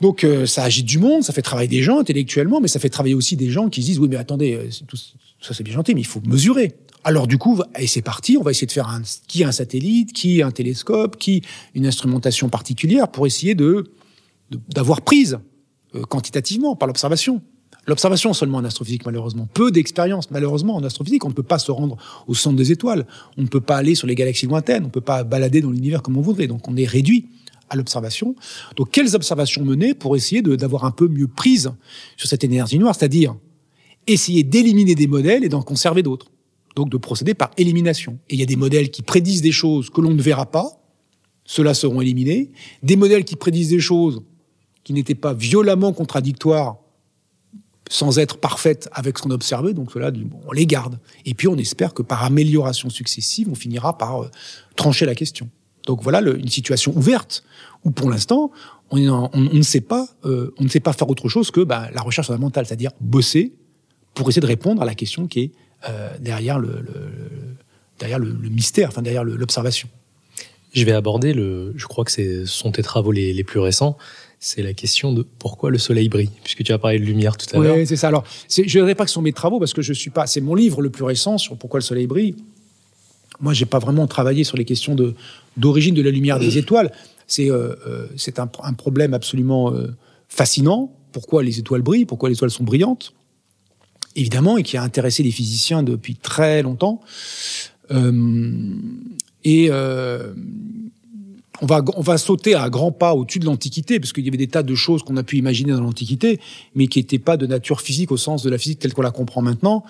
Donc 0.02 0.24
euh, 0.24 0.46
ça 0.46 0.64
agite 0.64 0.86
du 0.86 1.00
monde, 1.00 1.24
ça 1.24 1.34
fait 1.34 1.42
travailler 1.42 1.68
des 1.68 1.82
gens 1.82 2.00
intellectuellement, 2.00 2.60
mais 2.60 2.68
ça 2.68 2.80
fait 2.80 2.90
travailler 2.90 3.16
aussi 3.16 3.36
des 3.36 3.50
gens 3.50 3.70
qui 3.70 3.82
se 3.82 3.88
disent 3.88 4.00
oui 4.00 4.10
mais 4.10 4.18
attendez, 4.18 4.70
tout, 4.88 4.98
ça 5.42 5.54
c'est 5.54 5.64
bien 5.64 5.74
gentil, 5.74 5.96
mais 5.96 6.02
il 6.02 6.08
faut 6.08 6.22
mesurer. 6.26 6.74
Alors 7.06 7.28
du 7.28 7.38
coup, 7.38 7.62
et 7.80 7.88
c'est 7.88 8.02
parti, 8.02 8.36
on 8.36 8.42
va 8.42 8.52
essayer 8.52 8.68
de 8.68 8.72
faire 8.72 8.90
un, 8.90 9.04
qui 9.28 9.44
un 9.44 9.52
satellite, 9.52 10.12
qui 10.12 10.42
un 10.42 10.52
télescope, 10.52 11.18
qui 11.18 11.44
une 11.76 11.86
instrumentation 11.86 12.50
particulière 12.50 13.10
pour 13.10 13.28
essayer 13.28 13.56
de 13.56 13.86
d'avoir 14.70 15.02
prise 15.02 15.40
euh, 15.96 16.04
quantitativement 16.04 16.76
par 16.76 16.88
l'observation. 16.88 17.42
L'observation 17.88 18.34
seulement 18.34 18.58
en 18.58 18.66
astrophysique, 18.66 19.06
malheureusement. 19.06 19.48
Peu 19.54 19.72
d'expérience, 19.72 20.32
malheureusement, 20.32 20.76
en 20.76 20.84
astrophysique. 20.84 21.24
On 21.26 21.30
ne 21.30 21.34
peut 21.34 21.44
pas 21.44 21.60
se 21.60 21.72
rendre 21.72 21.98
au 22.28 22.34
centre 22.34 22.56
des 22.56 22.72
étoiles. 22.72 23.06
On 23.38 23.44
ne 23.44 23.48
peut 23.48 23.62
pas 23.62 23.78
aller 23.78 23.96
sur 23.96 24.08
les 24.08 24.16
galaxies 24.16 24.48
lointaines. 24.48 24.84
On 24.84 24.88
ne 24.88 24.92
peut 24.92 25.02
pas 25.02 25.24
balader 25.24 25.62
dans 25.62 25.70
l'univers 25.70 26.02
comme 26.02 26.18
on 26.18 26.22
voudrait. 26.22 26.48
Donc, 26.48 26.68
on 26.68 26.76
est 26.78 26.86
réduit 26.86 27.28
à 27.70 27.76
l'observation. 27.76 28.36
Donc, 28.76 28.92
quelles 28.92 29.16
observations 29.16 29.64
mener 29.64 29.94
pour 29.94 30.16
essayer 30.16 30.42
d'avoir 30.42 30.86
un 30.86 30.92
peu 30.92 31.08
mieux 31.08 31.28
prise 31.28 31.72
sur 32.18 32.28
cette 32.28 32.44
énergie 32.44 32.80
noire, 32.80 32.96
c'est-à-dire 32.96 33.36
essayer 34.08 34.44
d'éliminer 34.44 34.96
des 34.96 35.08
modèles 35.08 35.44
et 35.44 35.50
d'en 35.50 35.62
conserver 35.62 36.04
d'autres 36.04 36.28
donc 36.76 36.90
de 36.90 36.98
procéder 36.98 37.34
par 37.34 37.52
élimination. 37.58 38.20
Et 38.30 38.36
il 38.36 38.40
y 38.40 38.44
a 38.44 38.46
des 38.46 38.56
modèles 38.56 38.92
qui 38.92 39.02
prédisent 39.02 39.42
des 39.42 39.52
choses 39.52 39.90
que 39.90 40.02
l'on 40.02 40.12
ne 40.12 40.22
verra 40.22 40.46
pas, 40.46 40.82
ceux-là 41.46 41.74
seront 41.74 42.02
éliminés. 42.02 42.52
Des 42.84 42.96
modèles 42.96 43.24
qui 43.24 43.36
prédisent 43.36 43.70
des 43.70 43.80
choses 43.80 44.22
qui 44.84 44.94
n'étaient 44.94 45.16
pas 45.16 45.34
violemment 45.34 45.94
contradictoires, 45.94 46.78
sans 47.90 48.18
être 48.18 48.38
parfaites 48.38 48.90
avec 48.92 49.18
ce 49.18 49.24
qu'on 49.24 49.32
a 49.32 49.74
donc 49.74 49.92
cela, 49.92 50.12
on 50.48 50.52
les 50.52 50.66
garde. 50.66 51.00
Et 51.26 51.34
puis 51.34 51.48
on 51.48 51.56
espère 51.56 51.94
que 51.94 52.02
par 52.02 52.24
amélioration 52.24 52.90
successive, 52.90 53.48
on 53.50 53.56
finira 53.56 53.98
par 53.98 54.24
euh, 54.24 54.32
trancher 54.76 55.06
la 55.06 55.16
question. 55.16 55.50
Donc 55.86 56.02
voilà 56.02 56.20
une 56.22 56.48
situation 56.48 56.96
ouverte 56.96 57.44
où 57.84 57.92
pour 57.92 58.10
l'instant 58.10 58.52
on, 58.92 59.30
ne 59.34 59.62
sait 59.62 59.82
pas, 59.82 60.08
euh, 60.26 60.54
on 60.58 60.64
ne 60.64 60.70
sait 60.70 60.80
pas 60.80 60.94
faire 60.94 61.10
autre 61.10 61.30
chose 61.30 61.52
que 61.52 61.62
bah, 61.62 61.90
la 61.94 62.02
recherche 62.02 62.28
fondamentale, 62.28 62.66
c'est-à-dire 62.66 62.92
bosser 63.02 63.54
pour 64.14 64.30
essayer 64.30 64.42
de 64.42 64.48
répondre 64.48 64.82
à 64.82 64.86
la 64.86 64.96
question 64.96 65.28
qui 65.28 65.40
est 65.40 65.52
euh, 65.90 66.10
derrière, 66.20 66.60
le, 66.60 66.86
derrière 68.00 68.20
le, 68.20 68.34
mystère, 68.50 68.90
enfin 68.90 69.02
derrière 69.02 69.24
l'observation. 69.24 69.90
Je 70.74 70.84
vais 70.84 70.92
aborder, 70.92 71.34
le, 71.34 71.74
je 71.76 71.86
crois 71.86 72.04
que 72.04 72.12
ce 72.12 72.46
sont 72.46 72.72
tes 72.72 72.84
travaux 72.84 73.12
les, 73.12 73.44
plus 73.44 73.60
récents, 73.60 73.98
c'est 74.40 74.62
la 74.62 74.74
question 74.74 75.14
de 75.14 75.24
pourquoi 75.24 75.72
le 75.72 75.78
soleil 75.78 76.10
brille, 76.10 76.32
puisque 76.44 76.64
tu 76.64 76.72
as 76.72 76.78
parlé 76.78 77.00
de 77.00 77.06
lumière 77.06 77.38
tout 77.38 77.48
à 77.56 77.60
l'heure. 77.60 77.76
Oui, 77.78 77.88
c'est 77.88 77.96
ça. 77.96 78.08
Alors, 78.08 78.24
je 78.50 78.62
ne 78.62 78.68
dirais 78.68 78.96
pas 78.96 79.06
que 79.06 79.10
ce 79.10 79.16
sont 79.16 79.22
mes 79.22 79.34
travaux, 79.34 79.60
parce 79.60 79.74
que 79.74 79.82
je 79.82 79.94
suis 79.94 80.10
pas. 80.10 80.28
C'est 80.28 80.42
mon 80.42 80.56
livre 80.56 80.82
le 80.82 80.90
plus 80.90 81.04
récent 81.04 81.38
sur 81.38 81.58
pourquoi 81.58 81.80
le 81.80 81.84
soleil 81.84 82.08
brille. 82.08 82.36
Moi, 83.40 83.54
j'ai 83.54 83.66
pas 83.66 83.80
vraiment 83.80 84.08
travaillé 84.08 84.44
sur 84.44 84.58
les 84.58 84.66
questions 84.66 84.96
de 84.96 85.16
d'origine 85.58 85.96
de 85.96 86.02
la 86.02 86.12
lumière 86.12 86.40
des 86.40 86.58
étoiles. 86.58 86.92
C'est 87.28 87.50
euh, 87.50 87.76
euh, 87.88 88.08
c'est 88.16 88.40
un, 88.40 88.50
un, 88.64 88.74
problème 88.74 89.14
absolument 89.14 89.74
fascinant. 90.30 90.92
Pourquoi 91.12 91.44
les 91.44 91.60
étoiles 91.60 91.82
brillent? 91.82 92.06
Pourquoi 92.06 92.30
les 92.30 92.36
étoiles 92.36 92.52
sont 92.52 92.64
brillantes? 92.64 93.14
Évidemment, 94.18 94.58
et 94.58 94.64
qui 94.64 94.78
a 94.78 94.84
intéressé 94.84 95.24
les 95.24 95.32
physiciens 95.32 95.84
depuis 95.84 96.16
très 96.16 96.62
longtemps. 96.62 97.02
Euh, 97.92 98.74
et 99.44 99.68
euh, 99.70 100.34
on 101.62 101.66
va, 101.66 101.84
on 101.96 102.02
va 102.02 102.18
sauter 102.18 102.56
à 102.56 102.70
grands 102.70 102.92
pas 102.92 103.14
au-dessus 103.14 103.40
de 103.40 103.46
l'Antiquité, 103.46 104.00
parce 104.00 104.14
qu'il 104.14 104.26
y 104.26 104.28
avait 104.28 104.38
des 104.38 104.48
tas 104.48 104.64
de 104.64 104.76
choses 104.76 105.04
qu'on 105.04 105.18
a 105.18 105.24
pu 105.24 105.38
imaginer 105.38 105.72
dans 105.72 105.82
l'Antiquité, 105.82 106.40
mais 106.76 106.88
qui 106.88 107.00
n'étaient 107.00 107.20
pas 107.20 107.38
de 107.38 107.48
nature 107.48 107.82
physique 107.82 108.12
au 108.12 108.18
sens 108.18 108.44
de 108.44 108.50
la 108.50 108.58
physique 108.58 108.80
telle 108.80 108.94
qu'on 108.94 109.02
la 109.02 109.12
comprend 109.12 109.42
maintenant, 109.42 109.84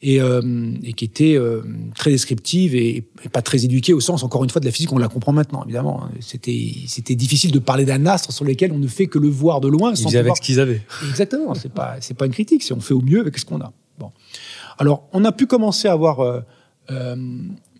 et, 0.00 0.20
euh, 0.20 0.72
et 0.82 0.92
qui 0.92 1.04
étaient 1.04 1.36
euh, 1.36 1.62
très 1.96 2.10
descriptives 2.10 2.74
et, 2.74 3.04
pas 3.32 3.42
très 3.42 3.64
éduquées 3.64 3.92
au 3.92 4.00
sens, 4.00 4.22
encore 4.22 4.44
une 4.44 4.50
fois, 4.50 4.60
de 4.60 4.66
la 4.66 4.72
physique 4.72 4.90
qu'on 4.90 4.98
la 4.98 5.08
comprend 5.08 5.32
maintenant, 5.32 5.64
évidemment. 5.64 6.08
C'était, 6.20 6.74
c'était 6.86 7.14
difficile 7.14 7.50
de 7.50 7.58
parler 7.58 7.84
d'un 7.84 8.06
astre 8.06 8.32
sur 8.32 8.44
lequel 8.44 8.72
on 8.72 8.78
ne 8.78 8.88
fait 8.88 9.06
que 9.06 9.18
le 9.18 9.28
voir 9.28 9.60
de 9.60 9.68
loin. 9.68 9.92
Ils 9.94 10.16
avec 10.16 10.36
ce 10.36 10.40
qu'ils 10.40 10.60
avaient. 10.60 10.82
Exactement. 11.08 11.54
C'est 11.54 11.72
pas, 11.72 11.96
c'est 12.00 12.14
pas 12.14 12.26
une 12.26 12.32
critique. 12.32 12.62
C'est 12.62 12.74
on 12.74 12.80
fait 12.80 12.94
au 12.94 13.00
mieux 13.00 13.20
avec 13.20 13.38
ce 13.38 13.44
qu'on 13.44 13.60
a. 13.60 13.72
Bon. 13.98 14.12
Alors, 14.78 15.08
on 15.12 15.24
a 15.24 15.32
pu 15.32 15.46
commencer 15.46 15.88
à 15.88 15.92
avoir 15.92 16.20
euh, 16.20 16.40
euh 16.90 17.16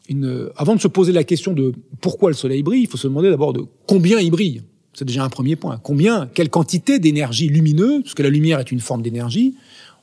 une, 0.09 0.51
avant 0.57 0.75
de 0.75 0.81
se 0.81 0.89
poser 0.89 1.13
la 1.13 1.25
question 1.25 1.53
de 1.53 1.73
pourquoi 2.01 2.31
le 2.31 2.35
Soleil 2.35 2.63
brille, 2.63 2.83
il 2.83 2.89
faut 2.89 2.97
se 2.97 3.07
demander 3.07 3.31
d'abord 3.31 3.53
de 3.53 3.63
combien 3.87 4.19
il 4.21 4.31
brille. 4.31 4.63
C'est 4.95 5.05
déjà 5.05 5.23
un 5.23 5.29
premier 5.29 5.55
point. 5.55 5.79
Combien, 5.83 6.29
quelle 6.33 6.49
quantité 6.49 6.99
d'énergie 6.99 7.49
lumineuse, 7.49 8.03
parce 8.03 8.15
que 8.15 8.23
la 8.23 8.31
lumière 8.31 8.59
est 8.59 8.73
une 8.73 8.81
forme 8.81 9.03
d'énergie, 9.03 9.55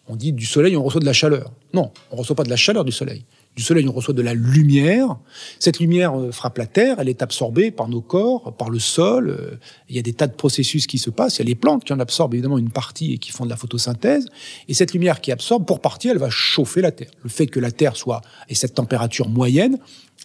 on 0.08 0.16
dit 0.16 0.32
du 0.32 0.46
soleil, 0.46 0.78
on 0.78 0.84
reçoit 0.84 1.02
de 1.02 1.06
la 1.06 1.14
chaleur. 1.14 1.52
Non, 1.74 1.92
on 2.12 2.16
reçoit 2.16 2.36
pas 2.36 2.44
de 2.44 2.50
la 2.50 2.56
chaleur 2.56 2.86
du 2.86 2.92
soleil. 2.92 3.26
Du 3.56 3.64
soleil, 3.64 3.88
on 3.88 3.94
reçoit 3.94 4.14
de 4.14 4.22
la 4.22 4.34
lumière. 4.34 5.18
Cette 5.60 5.80
lumière 5.80 6.20
euh, 6.20 6.32
frappe 6.32 6.58
la 6.58 6.66
terre, 6.66 6.98
elle 7.00 7.08
est 7.08 7.22
absorbée 7.22 7.72
par 7.72 7.88
nos 7.88 8.02
corps, 8.02 8.54
par 8.58 8.70
le 8.70 8.80
sol. 8.80 9.30
Euh, 9.30 9.56
il 9.88 9.96
y 9.96 10.00
a 10.00 10.02
des 10.02 10.12
tas 10.12 10.28
de 10.28 10.34
processus 10.34 10.88
qui 10.88 10.98
se 10.98 11.10
passent. 11.10 11.38
Il 11.38 11.40
y 11.40 11.42
a 11.44 11.48
les 11.48 11.56
plantes 11.56 11.86
qui 11.86 11.94
en 11.94 12.00
absorbent 12.00 12.34
évidemment 12.34 12.58
une 12.58 12.72
partie 12.72 13.14
et 13.14 13.18
qui 13.18 13.32
font 13.32 13.46
de 13.46 13.50
la 13.50 13.56
photosynthèse. 13.56 14.28
Et 14.68 14.74
cette 14.74 14.92
lumière 14.92 15.22
qui 15.22 15.32
absorbe, 15.32 15.66
pour 15.66 15.80
partie, 15.80 16.10
elle 16.10 16.18
va 16.18 16.30
chauffer 16.30 16.82
la 16.82 16.92
terre. 16.92 17.12
Le 17.24 17.30
fait 17.30 17.48
que 17.48 17.62
la 17.62 17.72
terre 17.72 17.96
soit 17.96 18.22
et 18.50 18.56
cette 18.56 18.74
température 18.74 19.30
moyenne, 19.30 19.78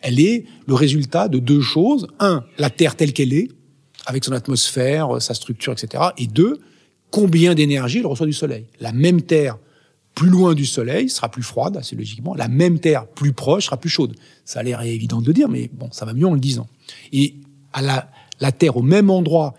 elle 0.02 0.18
est 0.18 0.46
le 0.66 0.74
résultat 0.74 1.28
de 1.28 1.38
deux 1.38 1.60
choses. 1.60 2.08
Un, 2.18 2.44
la 2.58 2.70
terre 2.70 2.96
telle 2.96 3.12
qu'elle 3.12 3.32
est, 3.32 3.48
avec 4.06 4.24
son 4.24 4.32
atmosphère, 4.32 5.22
sa 5.22 5.34
structure, 5.34 5.72
etc. 5.72 6.02
Et 6.18 6.26
deux, 6.26 6.58
combien 7.12 7.54
d'énergie 7.54 7.98
elle 7.98 8.06
reçoit 8.06 8.26
du 8.26 8.32
soleil. 8.32 8.66
La 8.80 8.90
même 8.90 9.22
terre 9.22 9.58
plus 10.20 10.28
loin 10.28 10.52
du 10.52 10.66
Soleil 10.66 11.08
sera 11.08 11.30
plus 11.30 11.42
froide, 11.42 11.78
assez 11.78 11.96
logiquement. 11.96 12.34
La 12.34 12.46
même 12.46 12.78
Terre 12.78 13.06
plus 13.06 13.32
proche 13.32 13.64
sera 13.64 13.78
plus 13.78 13.88
chaude. 13.88 14.16
Ça 14.44 14.60
a 14.60 14.62
l'air 14.62 14.82
évident 14.82 15.22
de 15.22 15.32
dire, 15.32 15.48
mais 15.48 15.70
bon, 15.72 15.88
ça 15.92 16.04
va 16.04 16.12
mieux 16.12 16.26
en 16.26 16.34
le 16.34 16.40
disant. 16.40 16.68
Et 17.10 17.36
à 17.72 17.80
la, 17.80 18.10
la 18.38 18.52
Terre 18.52 18.76
au 18.76 18.82
même 18.82 19.08
endroit, 19.08 19.54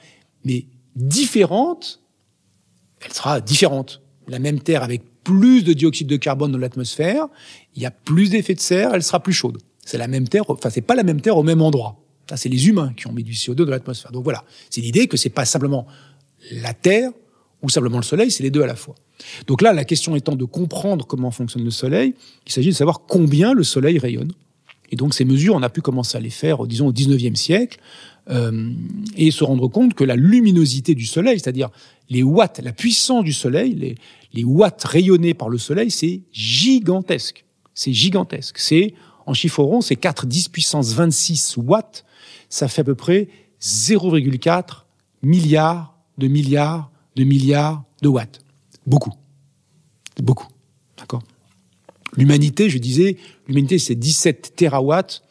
mais 0.45 0.67
différente, 0.95 2.03
elle 3.03 3.11
sera 3.11 3.41
différente. 3.41 4.03
La 4.27 4.37
même 4.37 4.59
Terre 4.59 4.83
avec 4.83 5.01
plus 5.23 5.63
de 5.63 5.73
dioxyde 5.73 6.05
de 6.05 6.15
carbone 6.15 6.51
dans 6.51 6.59
l'atmosphère, 6.59 7.25
il 7.75 7.81
y 7.81 7.87
a 7.87 7.91
plus 7.91 8.29
d'effet 8.29 8.53
de 8.53 8.59
serre, 8.59 8.93
elle 8.93 9.01
sera 9.01 9.19
plus 9.19 9.33
chaude. 9.33 9.57
C'est 9.83 9.97
la 9.97 10.07
même 10.07 10.27
Terre, 10.27 10.43
enfin 10.47 10.69
c'est 10.69 10.81
pas 10.81 10.93
la 10.93 11.01
même 11.01 11.21
Terre 11.21 11.37
au 11.37 11.43
même 11.43 11.63
endroit. 11.63 11.97
Ça 12.29 12.37
c'est 12.37 12.49
les 12.49 12.67
humains 12.67 12.93
qui 12.95 13.07
ont 13.07 13.13
mis 13.13 13.23
du 13.23 13.33
CO2 13.33 13.55
dans 13.55 13.71
l'atmosphère. 13.71 14.11
Donc 14.11 14.23
voilà, 14.23 14.43
c'est 14.69 14.81
l'idée 14.81 15.07
que 15.07 15.17
c'est 15.17 15.29
pas 15.29 15.45
simplement 15.45 15.87
la 16.51 16.75
Terre 16.75 17.09
ou 17.63 17.69
simplement 17.69 17.97
le 17.97 18.03
Soleil, 18.03 18.29
c'est 18.29 18.43
les 18.43 18.51
deux 18.51 18.61
à 18.61 18.67
la 18.67 18.75
fois. 18.75 18.93
Donc 19.47 19.61
là, 19.61 19.73
la 19.73 19.85
question 19.85 20.15
étant 20.15 20.35
de 20.35 20.45
comprendre 20.45 21.05
comment 21.05 21.31
fonctionne 21.31 21.63
le 21.63 21.71
Soleil, 21.71 22.13
il 22.45 22.51
s'agit 22.51 22.69
de 22.69 22.75
savoir 22.75 23.01
combien 23.07 23.53
le 23.53 23.63
Soleil 23.63 23.97
rayonne. 23.99 24.31
Et 24.91 24.95
donc 24.95 25.13
ces 25.13 25.25
mesures, 25.25 25.55
on 25.55 25.63
a 25.63 25.69
pu 25.69 25.81
commencer 25.81 26.17
à 26.17 26.21
les 26.21 26.29
faire, 26.29 26.65
disons, 26.67 26.87
au 26.87 26.93
19e 26.93 27.35
siècle, 27.35 27.79
euh, 28.29 28.71
et 29.15 29.31
se 29.31 29.43
rendre 29.43 29.67
compte 29.67 29.93
que 29.93 30.03
la 30.03 30.15
luminosité 30.15 30.93
du 30.95 31.05
Soleil, 31.05 31.39
c'est-à-dire 31.39 31.69
les 32.09 32.23
watts, 32.23 32.59
la 32.63 32.73
puissance 32.73 33.23
du 33.23 33.33
Soleil, 33.33 33.73
les, 33.73 33.95
les 34.33 34.43
watts 34.43 34.83
rayonnés 34.83 35.33
par 35.33 35.49
le 35.49 35.57
Soleil, 35.57 35.91
c'est 35.91 36.21
gigantesque. 36.31 37.45
C'est 37.73 37.93
gigantesque. 37.93 38.57
C'est, 38.57 38.93
en 39.25 39.33
chiffre 39.33 39.63
rond, 39.63 39.81
c'est 39.81 39.95
4 39.95 40.25
10 40.25 40.49
puissance 40.49 40.93
26 40.93 41.55
watts. 41.57 42.05
Ça 42.49 42.67
fait 42.67 42.81
à 42.81 42.83
peu 42.83 42.95
près 42.95 43.29
0,4 43.61 44.83
milliards 45.23 45.97
de 46.17 46.27
milliards 46.27 46.91
de 47.15 47.23
milliards 47.23 47.83
de 48.01 48.07
watts. 48.07 48.40
Beaucoup. 48.85 49.13
Beaucoup. 50.21 50.47
D'accord 50.97 51.23
L'humanité, 52.17 52.69
je 52.69 52.77
disais, 52.77 53.17
l'humanité, 53.47 53.79
c'est 53.79 53.95
17 53.95 54.53
terawatts. 54.55 55.23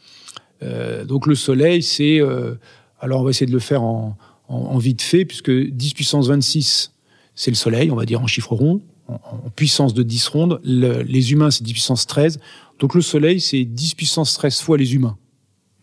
Euh, 0.62 1.04
donc 1.04 1.26
le 1.26 1.34
Soleil, 1.34 1.82
c'est... 1.82 2.20
Euh, 2.20 2.54
alors 3.00 3.20
on 3.20 3.24
va 3.24 3.30
essayer 3.30 3.46
de 3.46 3.52
le 3.52 3.58
faire 3.58 3.82
en, 3.82 4.16
en, 4.48 4.78
vite 4.78 5.02
fait, 5.02 5.24
puisque 5.24 5.50
10 5.50 5.94
puissance 5.94 6.28
26, 6.28 6.92
c'est 7.34 7.50
le 7.50 7.56
Soleil, 7.56 7.90
on 7.90 7.96
va 7.96 8.04
dire 8.04 8.20
en 8.20 8.26
chiffre 8.26 8.52
rond. 8.54 8.82
En, 9.08 9.50
puissance 9.50 9.94
de 9.94 10.02
10 10.02 10.28
rondes. 10.28 10.60
les 10.64 11.32
humains, 11.32 11.50
c'est 11.50 11.64
10 11.64 11.72
puissance 11.72 12.06
13. 12.06 12.38
Donc 12.78 12.94
le 12.94 13.02
Soleil, 13.02 13.40
c'est 13.40 13.64
10 13.64 13.94
puissance 13.94 14.34
13 14.34 14.60
fois 14.60 14.78
les 14.78 14.94
humains. 14.94 15.16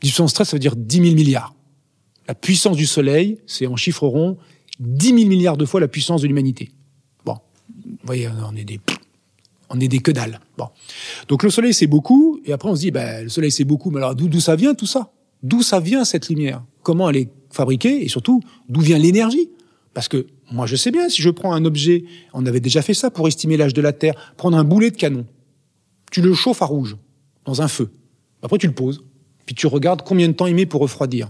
10 0.02 0.10
puissance 0.10 0.34
13, 0.34 0.50
ça 0.50 0.56
veut 0.56 0.60
dire 0.60 0.76
10 0.76 0.98
000 0.98 1.16
milliards. 1.16 1.56
La 2.28 2.36
puissance 2.36 2.78
du 2.78 2.86
Soleil, 2.86 3.40
c'est 3.48 3.68
en 3.68 3.76
chiffre 3.76 4.08
rond 4.08 4.38
10 4.80 5.08
000 5.08 5.18
milliards 5.28 5.58
de 5.58 5.66
fois 5.66 5.80
la 5.80 5.88
puissance 5.88 6.22
de 6.22 6.28
l'humanité. 6.28 6.72
Vous 7.88 8.06
voyez, 8.06 8.28
on 8.28 8.56
est 8.56 8.64
des, 8.64 8.80
on 9.70 9.80
est 9.80 9.88
des 9.88 10.00
que 10.00 10.12
dalle. 10.12 10.40
Bon, 10.58 10.68
donc 11.28 11.44
le 11.44 11.50
Soleil 11.50 11.74
c'est 11.74 11.88
beaucoup, 11.88 12.40
et 12.46 12.54
après 12.54 12.70
on 12.70 12.76
se 12.76 12.82
dit, 12.82 12.92
ben 12.92 13.24
le 13.24 13.30
Soleil 13.30 13.52
c'est 13.52 13.64
beaucoup, 13.64 13.90
mais 13.90 13.98
alors 13.98 14.16
d'où 14.16 14.40
ça 14.40 14.56
vient 14.56 14.74
tout 14.74 14.86
ça? 14.86 15.12
D'où 15.44 15.62
ça 15.62 15.80
vient 15.80 16.04
cette 16.04 16.30
lumière? 16.30 16.64
Comment 16.84 17.10
elle 17.10 17.18
est 17.18 17.30
fabriquée? 17.52 18.04
Et 18.04 18.08
surtout 18.08 18.42
d'où 18.70 18.82
vient 18.82 18.98
l'énergie? 18.98 19.50
Parce 19.94 20.08
que 20.08 20.28
moi 20.52 20.66
je 20.66 20.76
sais 20.76 20.92
bien, 20.92 21.10
si 21.10 21.22
je 21.22 21.30
prends 21.30 21.54
un 21.54 21.66
objet, 21.66 22.04
on 22.34 22.46
avait 22.46 22.60
déjà 22.60 22.82
fait 22.82 22.94
ça 22.94 23.10
pour 23.10 23.28
estimer 23.28 23.58
l'âge 23.58 23.74
de 23.74 23.82
la 23.82 23.94
Terre, 23.94 24.34
prendre 24.38 24.58
un 24.58 24.64
boulet 24.64 24.92
de 24.92 24.98
canon, 24.98 25.26
tu 26.12 26.22
le 26.22 26.34
chauffes 26.34 26.62
à 26.62 26.66
rouge 26.66 26.98
dans 27.46 27.62
un 27.62 27.68
feu, 27.68 27.90
après 28.42 28.58
tu 28.58 28.68
le 28.68 28.74
poses, 28.74 29.04
puis 29.46 29.56
tu 29.56 29.68
regardes 29.68 30.02
combien 30.02 30.28
de 30.28 30.34
temps 30.34 30.48
il 30.48 30.56
met 30.56 30.66
pour 30.66 30.82
refroidir. 30.82 31.30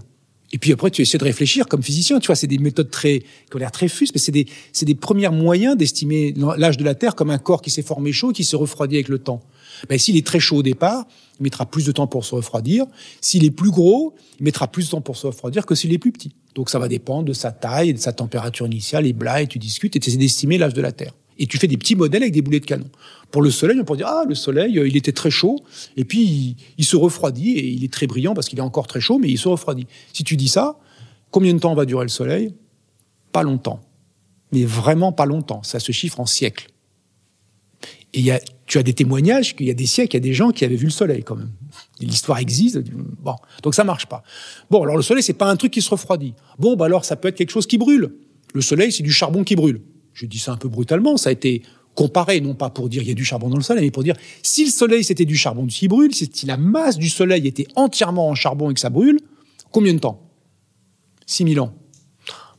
Et 0.52 0.58
puis 0.58 0.72
après, 0.72 0.90
tu 0.90 1.02
essaies 1.02 1.18
de 1.18 1.24
réfléchir 1.24 1.66
comme 1.66 1.82
physicien. 1.82 2.20
Tu 2.20 2.26
vois, 2.26 2.36
c'est 2.36 2.46
des 2.46 2.58
méthodes 2.58 2.90
très, 2.90 3.20
qui 3.20 3.54
ont 3.54 3.58
l'air 3.58 3.70
très 3.70 3.88
fustes, 3.88 4.14
mais 4.14 4.20
c'est 4.20 4.32
des, 4.32 4.46
c'est 4.72 4.86
des 4.86 4.94
premiers 4.94 5.28
moyens 5.28 5.76
d'estimer 5.76 6.34
l'âge 6.56 6.78
de 6.78 6.84
la 6.84 6.94
Terre 6.94 7.14
comme 7.14 7.30
un 7.30 7.38
corps 7.38 7.60
qui 7.60 7.70
s'est 7.70 7.82
formé 7.82 8.12
chaud, 8.12 8.32
qui 8.32 8.44
se 8.44 8.56
refroidit 8.56 8.96
avec 8.96 9.08
le 9.08 9.18
temps. 9.18 9.42
Ben, 9.88 9.98
s'il 9.98 10.16
est 10.16 10.26
très 10.26 10.40
chaud 10.40 10.56
au 10.56 10.62
départ, 10.62 11.06
il 11.38 11.42
mettra 11.42 11.66
plus 11.66 11.84
de 11.84 11.92
temps 11.92 12.06
pour 12.06 12.24
se 12.24 12.34
refroidir. 12.34 12.86
S'il 13.20 13.44
est 13.44 13.50
plus 13.50 13.70
gros, 13.70 14.14
il 14.40 14.44
mettra 14.44 14.68
plus 14.68 14.86
de 14.86 14.90
temps 14.92 15.00
pour 15.02 15.16
se 15.16 15.26
refroidir 15.26 15.66
que 15.66 15.74
s'il 15.74 15.92
est 15.92 15.98
plus 15.98 16.12
petit. 16.12 16.32
Donc 16.54 16.70
ça 16.70 16.78
va 16.78 16.88
dépendre 16.88 17.24
de 17.24 17.34
sa 17.34 17.52
taille, 17.52 17.92
de 17.92 17.98
sa 17.98 18.12
température 18.12 18.66
initiale, 18.66 19.06
et 19.06 19.12
bla, 19.12 19.42
et 19.42 19.46
tu 19.46 19.58
discutes, 19.58 19.96
et 19.96 20.00
tu 20.00 20.08
essaies 20.08 20.18
d'estimer 20.18 20.58
l'âge 20.58 20.74
de 20.74 20.80
la 20.80 20.92
Terre 20.92 21.12
et 21.38 21.46
tu 21.46 21.58
fais 21.58 21.68
des 21.68 21.76
petits 21.76 21.94
modèles 21.94 22.22
avec 22.22 22.34
des 22.34 22.42
boulets 22.42 22.60
de 22.60 22.66
canon. 22.66 22.88
Pour 23.30 23.42
le 23.42 23.50
soleil, 23.50 23.78
on 23.80 23.84
peut 23.84 23.96
dire, 23.96 24.08
ah, 24.08 24.24
le 24.28 24.34
soleil, 24.34 24.78
euh, 24.78 24.88
il 24.88 24.96
était 24.96 25.12
très 25.12 25.30
chaud, 25.30 25.60
et 25.96 26.04
puis 26.04 26.56
il, 26.76 26.84
se 26.84 26.96
refroidit, 26.96 27.52
et 27.52 27.66
il 27.66 27.84
est 27.84 27.92
très 27.92 28.06
brillant 28.06 28.34
parce 28.34 28.48
qu'il 28.48 28.58
est 28.58 28.62
encore 28.62 28.86
très 28.86 29.00
chaud, 29.00 29.18
mais 29.18 29.28
il 29.28 29.38
se 29.38 29.48
refroidit. 29.48 29.86
Si 30.12 30.24
tu 30.24 30.36
dis 30.36 30.48
ça, 30.48 30.78
combien 31.30 31.54
de 31.54 31.60
temps 31.60 31.74
va 31.74 31.84
durer 31.84 32.04
le 32.04 32.10
soleil? 32.10 32.54
Pas 33.32 33.42
longtemps. 33.42 33.80
Mais 34.52 34.64
vraiment 34.64 35.12
pas 35.12 35.26
longtemps. 35.26 35.62
Ça 35.62 35.78
se 35.78 35.92
chiffre 35.92 36.20
en 36.20 36.26
siècles. 36.26 36.68
Et 38.14 38.22
y 38.22 38.30
a, 38.30 38.40
tu 38.66 38.78
as 38.78 38.82
des 38.82 38.94
témoignages 38.94 39.54
qu'il 39.54 39.66
y 39.66 39.70
a 39.70 39.74
des 39.74 39.86
siècles, 39.86 40.16
il 40.16 40.20
y 40.20 40.24
a 40.24 40.28
des 40.28 40.32
gens 40.32 40.50
qui 40.50 40.64
avaient 40.64 40.76
vu 40.76 40.86
le 40.86 40.90
soleil 40.90 41.22
quand 41.22 41.36
même. 41.36 41.50
L'histoire 42.00 42.38
existe. 42.38 42.78
Bon, 43.22 43.36
donc 43.62 43.74
ça 43.74 43.84
marche 43.84 44.06
pas. 44.06 44.22
Bon, 44.70 44.82
alors 44.82 44.96
le 44.96 45.02
soleil, 45.02 45.22
c'est 45.22 45.34
pas 45.34 45.50
un 45.50 45.56
truc 45.56 45.72
qui 45.72 45.82
se 45.82 45.90
refroidit. 45.90 46.32
Bon, 46.58 46.74
bah 46.74 46.86
alors 46.86 47.04
ça 47.04 47.16
peut 47.16 47.28
être 47.28 47.36
quelque 47.36 47.50
chose 47.50 47.66
qui 47.66 47.76
brûle. 47.76 48.14
Le 48.54 48.62
soleil, 48.62 48.90
c'est 48.90 49.02
du 49.02 49.12
charbon 49.12 49.44
qui 49.44 49.54
brûle 49.54 49.82
je 50.18 50.26
dis 50.26 50.38
ça 50.38 50.52
un 50.52 50.56
peu 50.56 50.68
brutalement, 50.68 51.16
ça 51.16 51.30
a 51.30 51.32
été 51.32 51.62
comparé, 51.94 52.40
non 52.40 52.54
pas 52.54 52.70
pour 52.70 52.88
dire 52.88 53.02
il 53.02 53.08
y 53.08 53.12
a 53.12 53.14
du 53.14 53.24
charbon 53.24 53.48
dans 53.48 53.56
le 53.56 53.62
soleil, 53.62 53.84
mais 53.84 53.90
pour 53.90 54.02
dire 54.02 54.16
si 54.42 54.64
le 54.64 54.70
soleil 54.70 55.04
c'était 55.04 55.24
du 55.24 55.36
charbon 55.36 55.66
qui 55.66 55.88
brûle, 55.88 56.12
si 56.14 56.46
la 56.46 56.56
masse 56.56 56.98
du 56.98 57.08
soleil 57.08 57.46
était 57.46 57.66
entièrement 57.76 58.28
en 58.28 58.34
charbon 58.34 58.70
et 58.70 58.74
que 58.74 58.80
ça 58.80 58.90
brûle, 58.90 59.20
combien 59.70 59.94
de 59.94 59.98
temps? 59.98 60.22
6000 61.26 61.60
ans. 61.60 61.74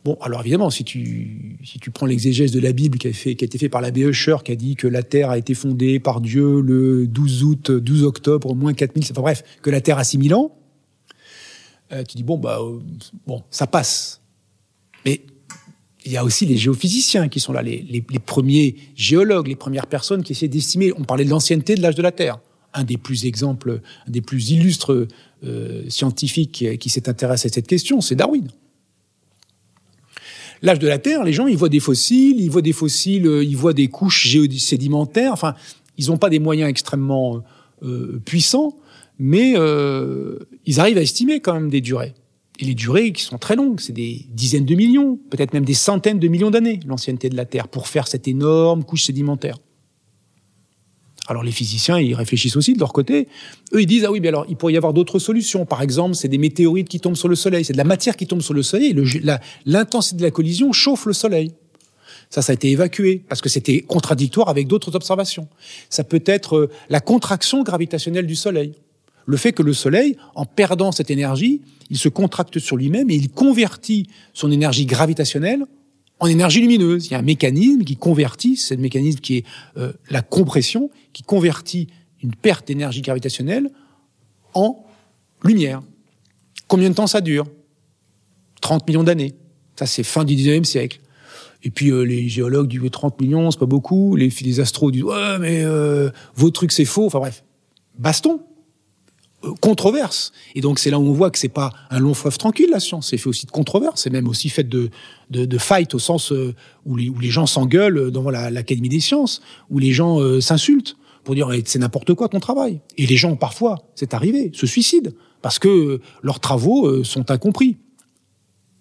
Bon, 0.05 0.17
alors 0.21 0.41
évidemment, 0.41 0.69
si 0.69 0.85
tu, 0.85 1.57
si 1.63 1.79
tu 1.79 1.91
prends 1.91 2.05
l'exégèse 2.05 2.51
de 2.51 2.59
la 2.61 2.71
Bible 2.71 2.97
qui 2.97 3.07
a, 3.07 3.09
été 3.09 3.57
fait 3.57 3.67
par 3.67 3.81
l'abbé 3.81 4.01
Usher, 4.01 4.37
qui 4.45 4.53
a 4.53 4.55
dit 4.55 4.75
que 4.75 4.87
la 4.87 5.03
Terre 5.03 5.29
a 5.29 5.37
été 5.37 5.53
fondée 5.53 5.99
par 5.99 6.21
Dieu 6.21 6.61
le 6.61 7.05
12 7.07 7.43
août, 7.43 7.71
12 7.71 8.03
octobre, 8.03 8.55
moins 8.55 8.73
4000, 8.73 9.03
enfin 9.11 9.21
bref, 9.21 9.43
que 9.61 9.69
la 9.69 9.81
Terre 9.81 9.97
a 9.97 10.05
6000 10.05 10.33
ans, 10.35 10.55
euh, 11.91 12.03
tu 12.03 12.15
dis, 12.15 12.23
bon, 12.23 12.37
bah, 12.37 12.59
euh, 12.61 12.79
bon, 13.27 13.43
ça 13.49 13.67
passe. 13.67 14.21
Mais 15.05 15.21
il 16.05 16.11
y 16.11 16.17
a 16.17 16.23
aussi 16.23 16.45
les 16.45 16.57
géophysiciens 16.57 17.27
qui 17.27 17.39
sont 17.39 17.51
là, 17.51 17.61
les, 17.61 18.03
premiers 18.25 18.75
géologues, 18.95 19.47
les 19.47 19.55
premières 19.55 19.87
personnes 19.87 20.23
qui 20.23 20.31
essaient 20.31 20.47
d'estimer. 20.47 20.93
On 20.97 21.03
parlait 21.03 21.25
de 21.25 21.29
l'ancienneté 21.29 21.75
de 21.75 21.81
l'âge 21.81 21.95
de 21.95 22.01
la 22.01 22.11
Terre. 22.11 22.39
Un 22.73 22.83
des 22.83 22.97
plus 22.97 23.25
exemples, 23.25 23.81
un 24.07 24.11
des 24.11 24.21
plus 24.21 24.51
illustres 24.51 25.07
euh, 25.43 25.83
scientifiques 25.89 26.77
qui, 26.79 26.89
s'est 26.89 27.09
intéressé 27.09 27.47
à 27.47 27.51
cette 27.51 27.67
question, 27.67 27.99
c'est 27.99 28.15
Darwin. 28.15 28.47
L'âge 30.61 30.79
de 30.79 30.87
la 30.87 30.99
Terre, 30.99 31.23
les 31.23 31.33
gens, 31.33 31.47
ils 31.47 31.57
voient 31.57 31.69
des 31.69 31.79
fossiles, 31.79 32.39
ils 32.39 32.49
voient 32.49 32.61
des 32.61 32.73
fossiles, 32.73 33.27
euh, 33.27 33.43
ils 33.43 33.57
voient 33.57 33.73
des 33.73 33.87
couches 33.87 34.27
géosédimentaires. 34.27 35.33
Enfin, 35.33 35.55
ils 35.97 36.07
n'ont 36.07 36.17
pas 36.17 36.29
des 36.29 36.39
moyens 36.39 36.69
extrêmement 36.69 37.43
euh, 37.83 38.21
puissants, 38.23 38.77
mais 39.17 39.55
ils 40.65 40.79
arrivent 40.79 40.97
à 40.97 41.01
estimer 41.01 41.41
quand 41.41 41.53
même 41.53 41.69
des 41.69 41.81
durées 41.81 42.13
et 42.59 42.65
les 42.65 42.75
durées 42.75 43.13
qui 43.13 43.23
sont 43.23 43.37
très 43.37 43.55
longues, 43.55 43.79
c'est 43.79 43.93
des 43.93 44.25
dizaines 44.29 44.65
de 44.65 44.75
millions, 44.75 45.17
peut-être 45.29 45.53
même 45.53 45.63
des 45.63 45.73
centaines 45.73 46.19
de 46.19 46.27
millions 46.27 46.51
d'années, 46.51 46.81
l'ancienneté 46.85 47.29
de 47.29 47.37
la 47.37 47.45
Terre, 47.45 47.69
pour 47.69 47.87
faire 47.87 48.07
cette 48.07 48.27
énorme 48.27 48.83
couche 48.83 49.05
sédimentaire. 49.05 49.57
Alors 51.27 51.43
les 51.43 51.51
physiciens, 51.51 51.99
ils 51.99 52.15
réfléchissent 52.15 52.57
aussi 52.57 52.73
de 52.73 52.79
leur 52.79 52.91
côté. 52.91 53.27
Eux, 53.73 53.81
ils 53.81 53.85
disent, 53.85 54.03
ah 54.03 54.11
oui, 54.11 54.19
mais 54.19 54.27
alors 54.27 54.45
il 54.49 54.57
pourrait 54.57 54.73
y 54.73 54.77
avoir 54.77 54.93
d'autres 54.93 55.19
solutions. 55.19 55.65
Par 55.65 55.81
exemple, 55.81 56.15
c'est 56.15 56.27
des 56.27 56.39
météorites 56.39 56.89
qui 56.89 56.99
tombent 56.99 57.15
sur 57.15 57.27
le 57.29 57.35
Soleil, 57.35 57.63
c'est 57.63 57.73
de 57.73 57.77
la 57.77 57.83
matière 57.83 58.17
qui 58.17 58.27
tombe 58.27 58.41
sur 58.41 58.53
le 58.53 58.63
Soleil, 58.63 58.95
l'intensité 59.65 60.17
de 60.17 60.23
la 60.23 60.31
collision 60.31 60.73
chauffe 60.73 61.05
le 61.05 61.13
Soleil. 61.13 61.53
Ça, 62.29 62.41
ça 62.41 62.51
a 62.51 62.55
été 62.55 62.69
évacué 62.69 63.23
parce 63.29 63.41
que 63.41 63.49
c'était 63.49 63.81
contradictoire 63.81 64.49
avec 64.49 64.67
d'autres 64.67 64.95
observations. 64.95 65.47
Ça 65.89 66.03
peut 66.03 66.21
être 66.25 66.57
euh, 66.57 66.69
la 66.89 66.99
contraction 66.99 67.63
gravitationnelle 67.63 68.27
du 68.27 68.35
Soleil 68.35 68.73
le 69.29 69.37
fait 69.37 69.53
que 69.53 69.61
le 69.61 69.73
Soleil, 69.73 70.17
en 70.33 70.45
perdant 70.45 70.91
cette 70.91 71.11
énergie, 71.11 71.61
il 71.91 71.99
se 71.99 72.09
contracte 72.09 72.57
sur 72.57 72.77
lui-même 72.77 73.11
et 73.11 73.15
il 73.15 73.29
convertit 73.29 74.07
son 74.33 74.51
énergie 74.51 74.87
gravitationnelle 74.87 75.65
en 76.19 76.25
énergie 76.25 76.61
lumineuse. 76.61 77.05
Il 77.05 77.11
y 77.11 77.13
a 77.13 77.19
un 77.19 77.21
mécanisme 77.21 77.83
qui 77.83 77.95
convertit, 77.95 78.57
c'est 78.57 78.75
le 78.75 78.81
mécanisme 78.81 79.19
qui 79.19 79.37
est 79.37 79.45
euh, 79.77 79.93
la 80.09 80.23
compression, 80.23 80.89
qui 81.13 81.21
convertit 81.21 81.89
une 82.23 82.33
perte 82.33 82.67
d'énergie 82.67 83.03
gravitationnelle 83.03 83.69
en 84.55 84.83
lumière. 85.43 85.81
Combien 86.67 86.89
de 86.89 86.95
temps 86.95 87.05
ça 87.05 87.21
dure? 87.21 87.45
30 88.61 88.87
millions 88.87 89.03
d'années. 89.03 89.35
Ça, 89.75 89.85
c'est 89.85 90.03
fin 90.03 90.23
du 90.23 90.33
19e 90.33 90.63
siècle. 90.63 91.01
Et 91.61 91.69
puis 91.69 91.91
euh, 91.91 92.01
les 92.01 92.27
géologues 92.29 92.67
disent 92.67 92.89
30 92.91 93.21
millions, 93.21 93.51
c'est 93.51 93.59
pas 93.59 93.67
beaucoup. 93.67 94.15
Les, 94.15 94.29
les 94.41 94.59
astros 94.59 94.89
disent 94.89 95.03
ouais, 95.03 95.37
mais 95.39 95.63
euh, 95.63 96.09
vos 96.35 96.49
trucs 96.49 96.71
c'est 96.71 96.85
faux. 96.85 97.05
Enfin 97.05 97.19
bref, 97.19 97.43
baston, 97.99 98.41
controverse. 99.61 100.31
Et 100.55 100.61
donc 100.61 100.79
c'est 100.79 100.89
là 100.89 100.99
où 100.99 101.07
on 101.07 101.13
voit 101.13 101.31
que 101.31 101.39
c'est 101.39 101.49
pas 101.49 101.71
un 101.89 101.99
long 101.99 102.13
fleuve 102.13 102.37
tranquille 102.37 102.69
la 102.69 102.79
science. 102.79 103.09
C'est 103.09 103.17
fait 103.17 103.29
aussi 103.29 103.45
de 103.45 103.51
controverses. 103.51 104.01
C'est 104.01 104.09
même 104.09 104.27
aussi 104.27 104.49
fait 104.49 104.67
de 104.67 104.89
de, 105.29 105.57
fight 105.57 105.93
au 105.93 105.99
sens 105.99 106.33
où 106.85 106.95
les 106.95 107.09
où 107.09 107.19
les 107.19 107.29
gens 107.29 107.45
s'engueulent 107.45 108.11
dans 108.11 108.29
l'Académie 108.29 108.89
des 108.89 108.99
sciences, 108.99 109.41
où 109.69 109.79
les 109.79 109.91
gens 109.91 110.19
s'insultent 110.41 110.97
pour 111.23 111.35
dire 111.35 111.51
eh, 111.51 111.61
c'est 111.65 111.79
n'importe 111.79 112.13
quoi 112.13 112.29
ton 112.29 112.39
travail. 112.39 112.81
Et 112.97 113.05
les 113.05 113.17
gens 113.17 113.35
parfois, 113.35 113.83
c'est 113.95 114.13
arrivé, 114.13 114.51
se 114.53 114.65
suicident 114.65 115.11
parce 115.41 115.59
que 115.59 116.01
leurs 116.21 116.39
travaux 116.39 117.03
sont 117.03 117.31
incompris. 117.31 117.77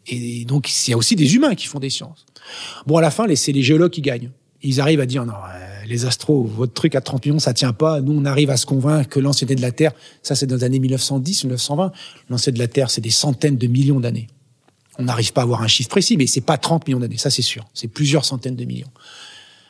Et 0.08 0.44
donc, 0.44 0.68
il 0.86 0.90
y 0.90 0.94
a 0.94 0.96
aussi 0.96 1.16
des 1.16 1.34
humains 1.34 1.54
qui 1.54 1.66
font 1.66 1.78
des 1.78 1.90
sciences. 1.90 2.24
Bon, 2.86 2.96
à 2.96 3.02
la 3.02 3.10
fin, 3.10 3.26
c'est 3.34 3.52
les 3.52 3.62
géologues 3.62 3.90
qui 3.90 4.00
gagnent. 4.00 4.30
Ils 4.62 4.80
arrivent 4.80 5.00
à 5.00 5.06
dire, 5.06 5.24
non, 5.24 5.34
euh, 5.34 5.77
les 5.88 6.04
astros, 6.04 6.46
votre 6.46 6.72
truc 6.72 6.94
à 6.94 7.00
30 7.00 7.26
millions, 7.26 7.38
ça 7.38 7.54
tient 7.54 7.72
pas. 7.72 8.00
Nous, 8.00 8.12
on 8.12 8.24
arrive 8.24 8.50
à 8.50 8.56
se 8.56 8.66
convaincre 8.66 9.08
que 9.08 9.20
l'ancienneté 9.20 9.54
de 9.54 9.62
la 9.62 9.72
Terre, 9.72 9.92
ça 10.22 10.34
c'est 10.34 10.46
dans 10.46 10.56
les 10.56 10.64
années 10.64 10.78
1910, 10.78 11.44
1920. 11.44 11.92
L'ancienneté 12.28 12.58
de 12.58 12.62
la 12.62 12.68
Terre, 12.68 12.90
c'est 12.90 13.00
des 13.00 13.10
centaines 13.10 13.56
de 13.56 13.66
millions 13.66 14.00
d'années. 14.00 14.28
On 14.98 15.04
n'arrive 15.04 15.32
pas 15.32 15.42
à 15.42 15.44
avoir 15.44 15.62
un 15.62 15.68
chiffre 15.68 15.88
précis, 15.88 16.16
mais 16.16 16.26
c'est 16.26 16.40
pas 16.40 16.58
30 16.58 16.86
millions 16.86 17.00
d'années, 17.00 17.18
ça 17.18 17.30
c'est 17.30 17.42
sûr. 17.42 17.64
C'est 17.74 17.88
plusieurs 17.88 18.24
centaines 18.24 18.56
de 18.56 18.64
millions. 18.64 18.90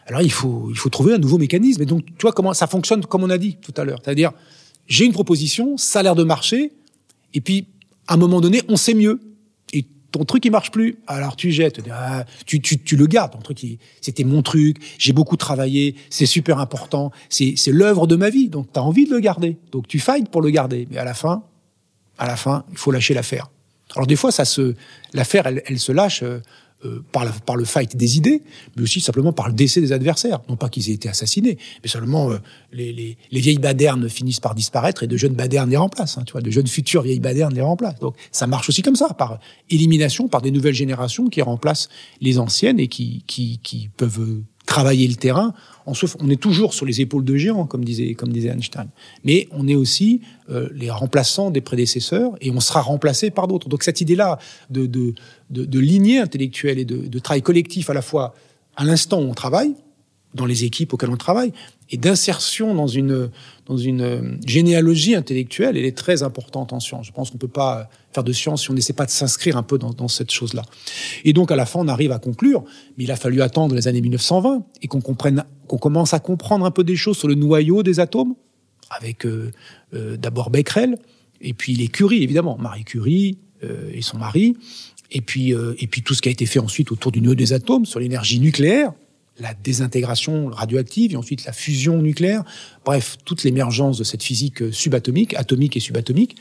Alors 0.06 0.22
il 0.22 0.32
faut, 0.32 0.68
il 0.70 0.78
faut 0.78 0.88
trouver 0.88 1.14
un 1.14 1.18
nouveau 1.18 1.38
mécanisme. 1.38 1.82
Et 1.82 1.86
donc, 1.86 2.04
tu 2.06 2.22
vois 2.22 2.32
comment 2.32 2.54
ça 2.54 2.66
fonctionne, 2.66 3.04
comme 3.04 3.22
on 3.22 3.30
a 3.30 3.38
dit 3.38 3.56
tout 3.60 3.74
à 3.76 3.84
l'heure. 3.84 4.00
C'est-à-dire, 4.02 4.32
j'ai 4.86 5.04
une 5.04 5.12
proposition, 5.12 5.76
ça 5.76 6.00
a 6.00 6.02
l'air 6.02 6.14
de 6.14 6.24
marcher, 6.24 6.72
et 7.34 7.40
puis, 7.40 7.66
à 8.06 8.14
un 8.14 8.16
moment 8.16 8.40
donné, 8.40 8.62
on 8.68 8.76
sait 8.76 8.94
mieux 8.94 9.20
ton 10.10 10.24
truc 10.24 10.44
il 10.44 10.50
marche 10.50 10.70
plus, 10.70 10.98
alors 11.06 11.36
tu 11.36 11.50
jettes, 11.50 11.80
ah, 11.92 12.24
tu, 12.46 12.60
tu, 12.60 12.78
tu 12.78 12.96
le 12.96 13.06
gardes, 13.06 13.32
ton 13.32 13.40
truc 13.40 13.58
c'était 14.00 14.24
mon 14.24 14.42
truc, 14.42 14.78
j'ai 14.98 15.12
beaucoup 15.12 15.36
travaillé, 15.36 15.96
c'est 16.10 16.26
super 16.26 16.58
important, 16.58 17.12
c'est 17.28 17.54
l'œuvre 17.68 18.06
de 18.06 18.16
ma 18.16 18.30
vie, 18.30 18.48
donc 18.48 18.72
tu 18.72 18.78
as 18.78 18.82
envie 18.82 19.06
de 19.06 19.10
le 19.10 19.20
garder, 19.20 19.58
donc 19.72 19.86
tu 19.86 19.98
fights 19.98 20.30
pour 20.30 20.42
le 20.42 20.50
garder, 20.50 20.88
mais 20.90 20.98
à 20.98 21.04
la 21.04 21.14
fin, 21.14 21.42
à 22.18 22.26
la 22.26 22.36
fin, 22.36 22.64
il 22.70 22.78
faut 22.78 22.90
lâcher 22.90 23.14
l'affaire. 23.14 23.50
Alors 23.94 24.06
des 24.06 24.16
fois 24.16 24.30
ça 24.30 24.44
se 24.44 24.74
l'affaire 25.14 25.46
elle, 25.46 25.62
elle 25.66 25.78
se 25.78 25.92
lâche 25.92 26.22
euh, 26.84 27.02
par, 27.10 27.40
par 27.40 27.56
le 27.56 27.64
fight 27.64 27.96
des 27.96 28.16
idées, 28.18 28.42
mais 28.76 28.84
aussi 28.84 29.00
simplement 29.00 29.32
par 29.32 29.48
le 29.48 29.54
décès 29.54 29.80
des 29.80 29.90
adversaires. 29.90 30.40
Non 30.48 30.54
pas 30.54 30.68
qu'ils 30.68 30.90
aient 30.90 30.94
été 30.94 31.08
assassinés, 31.08 31.58
mais 31.82 31.88
seulement 31.88 32.30
euh, 32.30 32.38
les, 32.72 32.92
les, 32.92 33.18
les, 33.32 33.40
vieilles 33.40 33.58
badernes 33.58 34.08
finissent 34.08 34.38
par 34.38 34.54
disparaître 34.54 35.02
et 35.02 35.08
de 35.08 35.16
jeunes 35.16 35.34
badernes 35.34 35.70
les 35.70 35.76
remplacent. 35.76 36.18
Hein, 36.18 36.22
tu 36.24 36.32
vois, 36.32 36.40
de 36.40 36.50
jeunes 36.50 36.68
futures 36.68 37.02
vieilles 37.02 37.18
badernes 37.18 37.54
les 37.54 37.62
remplacent. 37.62 37.98
Donc 37.98 38.14
ça 38.30 38.46
marche 38.46 38.68
aussi 38.68 38.82
comme 38.82 38.94
ça, 38.94 39.08
par 39.08 39.40
élimination, 39.70 40.28
par 40.28 40.40
des 40.40 40.52
nouvelles 40.52 40.74
générations 40.74 41.28
qui 41.28 41.42
remplacent 41.42 41.88
les 42.20 42.38
anciennes 42.38 42.78
et 42.78 42.86
qui, 42.86 43.24
qui, 43.26 43.58
qui 43.58 43.90
peuvent 43.96 44.42
travailler 44.68 45.08
le 45.08 45.14
terrain. 45.14 45.54
On, 45.86 45.94
on 46.20 46.28
est 46.28 46.40
toujours 46.40 46.74
sur 46.74 46.84
les 46.84 47.00
épaules 47.00 47.24
de 47.24 47.36
géants, 47.36 47.66
comme 47.66 47.84
disait, 47.84 48.12
comme 48.12 48.30
disait 48.30 48.50
Einstein. 48.50 48.88
Mais 49.24 49.48
on 49.50 49.66
est 49.66 49.74
aussi 49.74 50.20
euh, 50.50 50.68
les 50.74 50.90
remplaçants 50.90 51.50
des 51.50 51.62
prédécesseurs 51.62 52.32
et 52.42 52.50
on 52.50 52.60
sera 52.60 52.82
remplacé 52.82 53.30
par 53.30 53.48
d'autres. 53.48 53.70
Donc 53.70 53.82
cette 53.82 54.02
idée-là 54.02 54.38
de, 54.68 54.84
de, 54.84 55.14
de, 55.48 55.64
de, 55.64 55.78
lignée 55.80 56.18
intellectuelle 56.18 56.78
et 56.78 56.84
de, 56.84 56.98
de 56.98 57.18
travail 57.18 57.40
collectif 57.40 57.88
à 57.88 57.94
la 57.94 58.02
fois 58.02 58.34
à 58.76 58.84
l'instant 58.84 59.20
où 59.20 59.24
on 59.24 59.34
travaille, 59.34 59.74
dans 60.34 60.44
les 60.44 60.64
équipes 60.64 60.92
auxquelles 60.92 61.10
on 61.10 61.16
travaille, 61.16 61.52
et 61.90 61.96
d'insertion 61.96 62.74
dans 62.74 62.86
une, 62.86 63.30
dans 63.66 63.76
une 63.76 64.38
généalogie 64.46 65.14
intellectuelle, 65.14 65.76
elle 65.76 65.84
est 65.84 65.96
très 65.96 66.22
importante 66.22 66.72
en 66.72 66.80
science. 66.80 67.06
Je 67.06 67.12
pense 67.12 67.30
qu'on 67.30 67.38
peut 67.38 67.48
pas 67.48 67.88
faire 68.12 68.24
de 68.24 68.32
science 68.32 68.62
si 68.62 68.70
on 68.70 68.74
n'essaie 68.74 68.92
pas 68.92 69.06
de 69.06 69.10
s'inscrire 69.10 69.56
un 69.56 69.62
peu 69.62 69.78
dans, 69.78 69.92
dans 69.92 70.08
cette 70.08 70.30
chose-là. 70.30 70.62
Et 71.24 71.32
donc, 71.32 71.50
à 71.50 71.56
la 71.56 71.66
fin, 71.66 71.80
on 71.80 71.88
arrive 71.88 72.12
à 72.12 72.18
conclure, 72.18 72.64
mais 72.96 73.04
il 73.04 73.10
a 73.10 73.16
fallu 73.16 73.42
attendre 73.42 73.74
les 73.74 73.88
années 73.88 74.00
1920 74.00 74.64
et 74.82 74.86
qu'on 74.86 75.00
comprenne, 75.00 75.44
qu'on 75.66 75.78
commence 75.78 76.14
à 76.14 76.18
comprendre 76.18 76.64
un 76.64 76.70
peu 76.70 76.84
des 76.84 76.96
choses 76.96 77.16
sur 77.16 77.28
le 77.28 77.34
noyau 77.34 77.82
des 77.82 78.00
atomes, 78.00 78.34
avec 78.90 79.26
euh, 79.26 79.50
euh, 79.94 80.16
d'abord 80.16 80.50
Becquerel, 80.50 80.96
et 81.40 81.54
puis 81.54 81.74
les 81.74 81.88
Curie, 81.88 82.22
évidemment, 82.22 82.56
Marie 82.58 82.84
Curie 82.84 83.38
euh, 83.64 83.90
et 83.92 84.02
son 84.02 84.18
mari, 84.18 84.56
et 85.10 85.20
puis, 85.20 85.54
euh, 85.54 85.74
et 85.78 85.86
puis 85.86 86.02
tout 86.02 86.14
ce 86.14 86.22
qui 86.22 86.28
a 86.28 86.32
été 86.32 86.46
fait 86.46 86.58
ensuite 86.58 86.92
autour 86.92 87.12
du 87.12 87.20
noyau 87.20 87.34
des 87.34 87.52
atomes, 87.52 87.86
sur 87.86 88.00
l'énergie 88.00 88.40
nucléaire, 88.40 88.92
la 89.40 89.54
désintégration 89.54 90.48
radioactive 90.48 91.12
et 91.12 91.16
ensuite 91.16 91.44
la 91.44 91.52
fusion 91.52 92.02
nucléaire. 92.02 92.44
Bref, 92.84 93.16
toute 93.24 93.44
l'émergence 93.44 93.98
de 93.98 94.04
cette 94.04 94.22
physique 94.22 94.72
subatomique, 94.72 95.34
atomique 95.34 95.76
et 95.76 95.80
subatomique, 95.80 96.36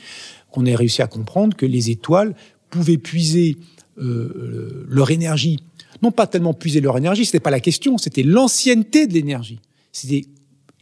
qu'on 0.50 0.66
ait 0.66 0.74
réussi 0.74 1.02
à 1.02 1.06
comprendre 1.06 1.56
que 1.56 1.66
les 1.66 1.90
étoiles 1.90 2.34
pouvaient 2.70 2.98
puiser 2.98 3.56
euh, 3.98 4.86
leur 4.88 5.10
énergie. 5.10 5.58
Non 6.02 6.12
pas 6.12 6.26
tellement 6.26 6.54
puiser 6.54 6.80
leur 6.80 6.96
énergie, 6.96 7.24
c'était 7.24 7.40
pas 7.40 7.50
la 7.50 7.60
question, 7.60 7.98
c'était 7.98 8.22
l'ancienneté 8.22 9.06
de 9.06 9.14
l'énergie. 9.14 9.60
C'était 9.92 10.28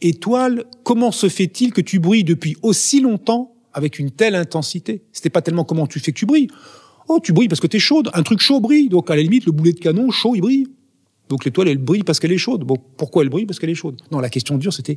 étoile, 0.03 0.65
comment 0.85 1.13
se 1.13 1.29
fait-il 1.29 1.73
que 1.73 1.81
tu 1.81 1.99
brilles 1.99 2.25
depuis 2.25 2.57
aussi 2.63 3.01
longtemps 3.01 3.55
avec 3.73 3.99
une 3.99 4.11
telle 4.11 4.35
intensité? 4.35 5.03
C'était 5.13 5.31
pas 5.31 5.43
tellement 5.43 5.65
comment 5.65 5.87
tu 5.87 6.01
fais 6.01 6.13
que 6.13 6.19
tu 6.19 6.27
brilles. 6.27 6.49
Oh, 7.09 7.21
tu 7.23 7.33
brilles 7.33 7.49
parce 7.49 7.61
que 7.61 7.67
tu 7.67 7.77
es 7.77 7.81
chaude. 7.81 8.11
Un 8.15 8.23
truc 8.23 8.41
chaud 8.41 8.61
brille. 8.61 8.89
Donc, 8.89 9.11
à 9.11 9.17
la 9.17 9.23
limite, 9.23 9.47
le 9.47 9.53
boulet 9.53 9.73
de 9.73 9.79
canon 9.79 10.11
chaud, 10.11 10.35
il 10.35 10.41
brille. 10.41 10.67
Donc 11.29 11.45
l'étoile, 11.45 11.69
elle 11.69 11.79
brille 11.79 12.05
parce 12.05 12.21
qu'elle 12.21 12.33
est 12.33 12.39
chaude. 12.39 12.65
Bon, 12.65 12.77
pourquoi 12.97 13.23
elle 13.23 13.29
brille 13.29 13.47
Parce 13.47 13.59
qu'elle 13.59 13.71
est 13.71 13.75
chaude? 13.75 14.01
Non, 14.11 14.21
la 14.21 14.31
question 14.31 14.57
dure, 14.59 14.73
c'était, 14.73 14.97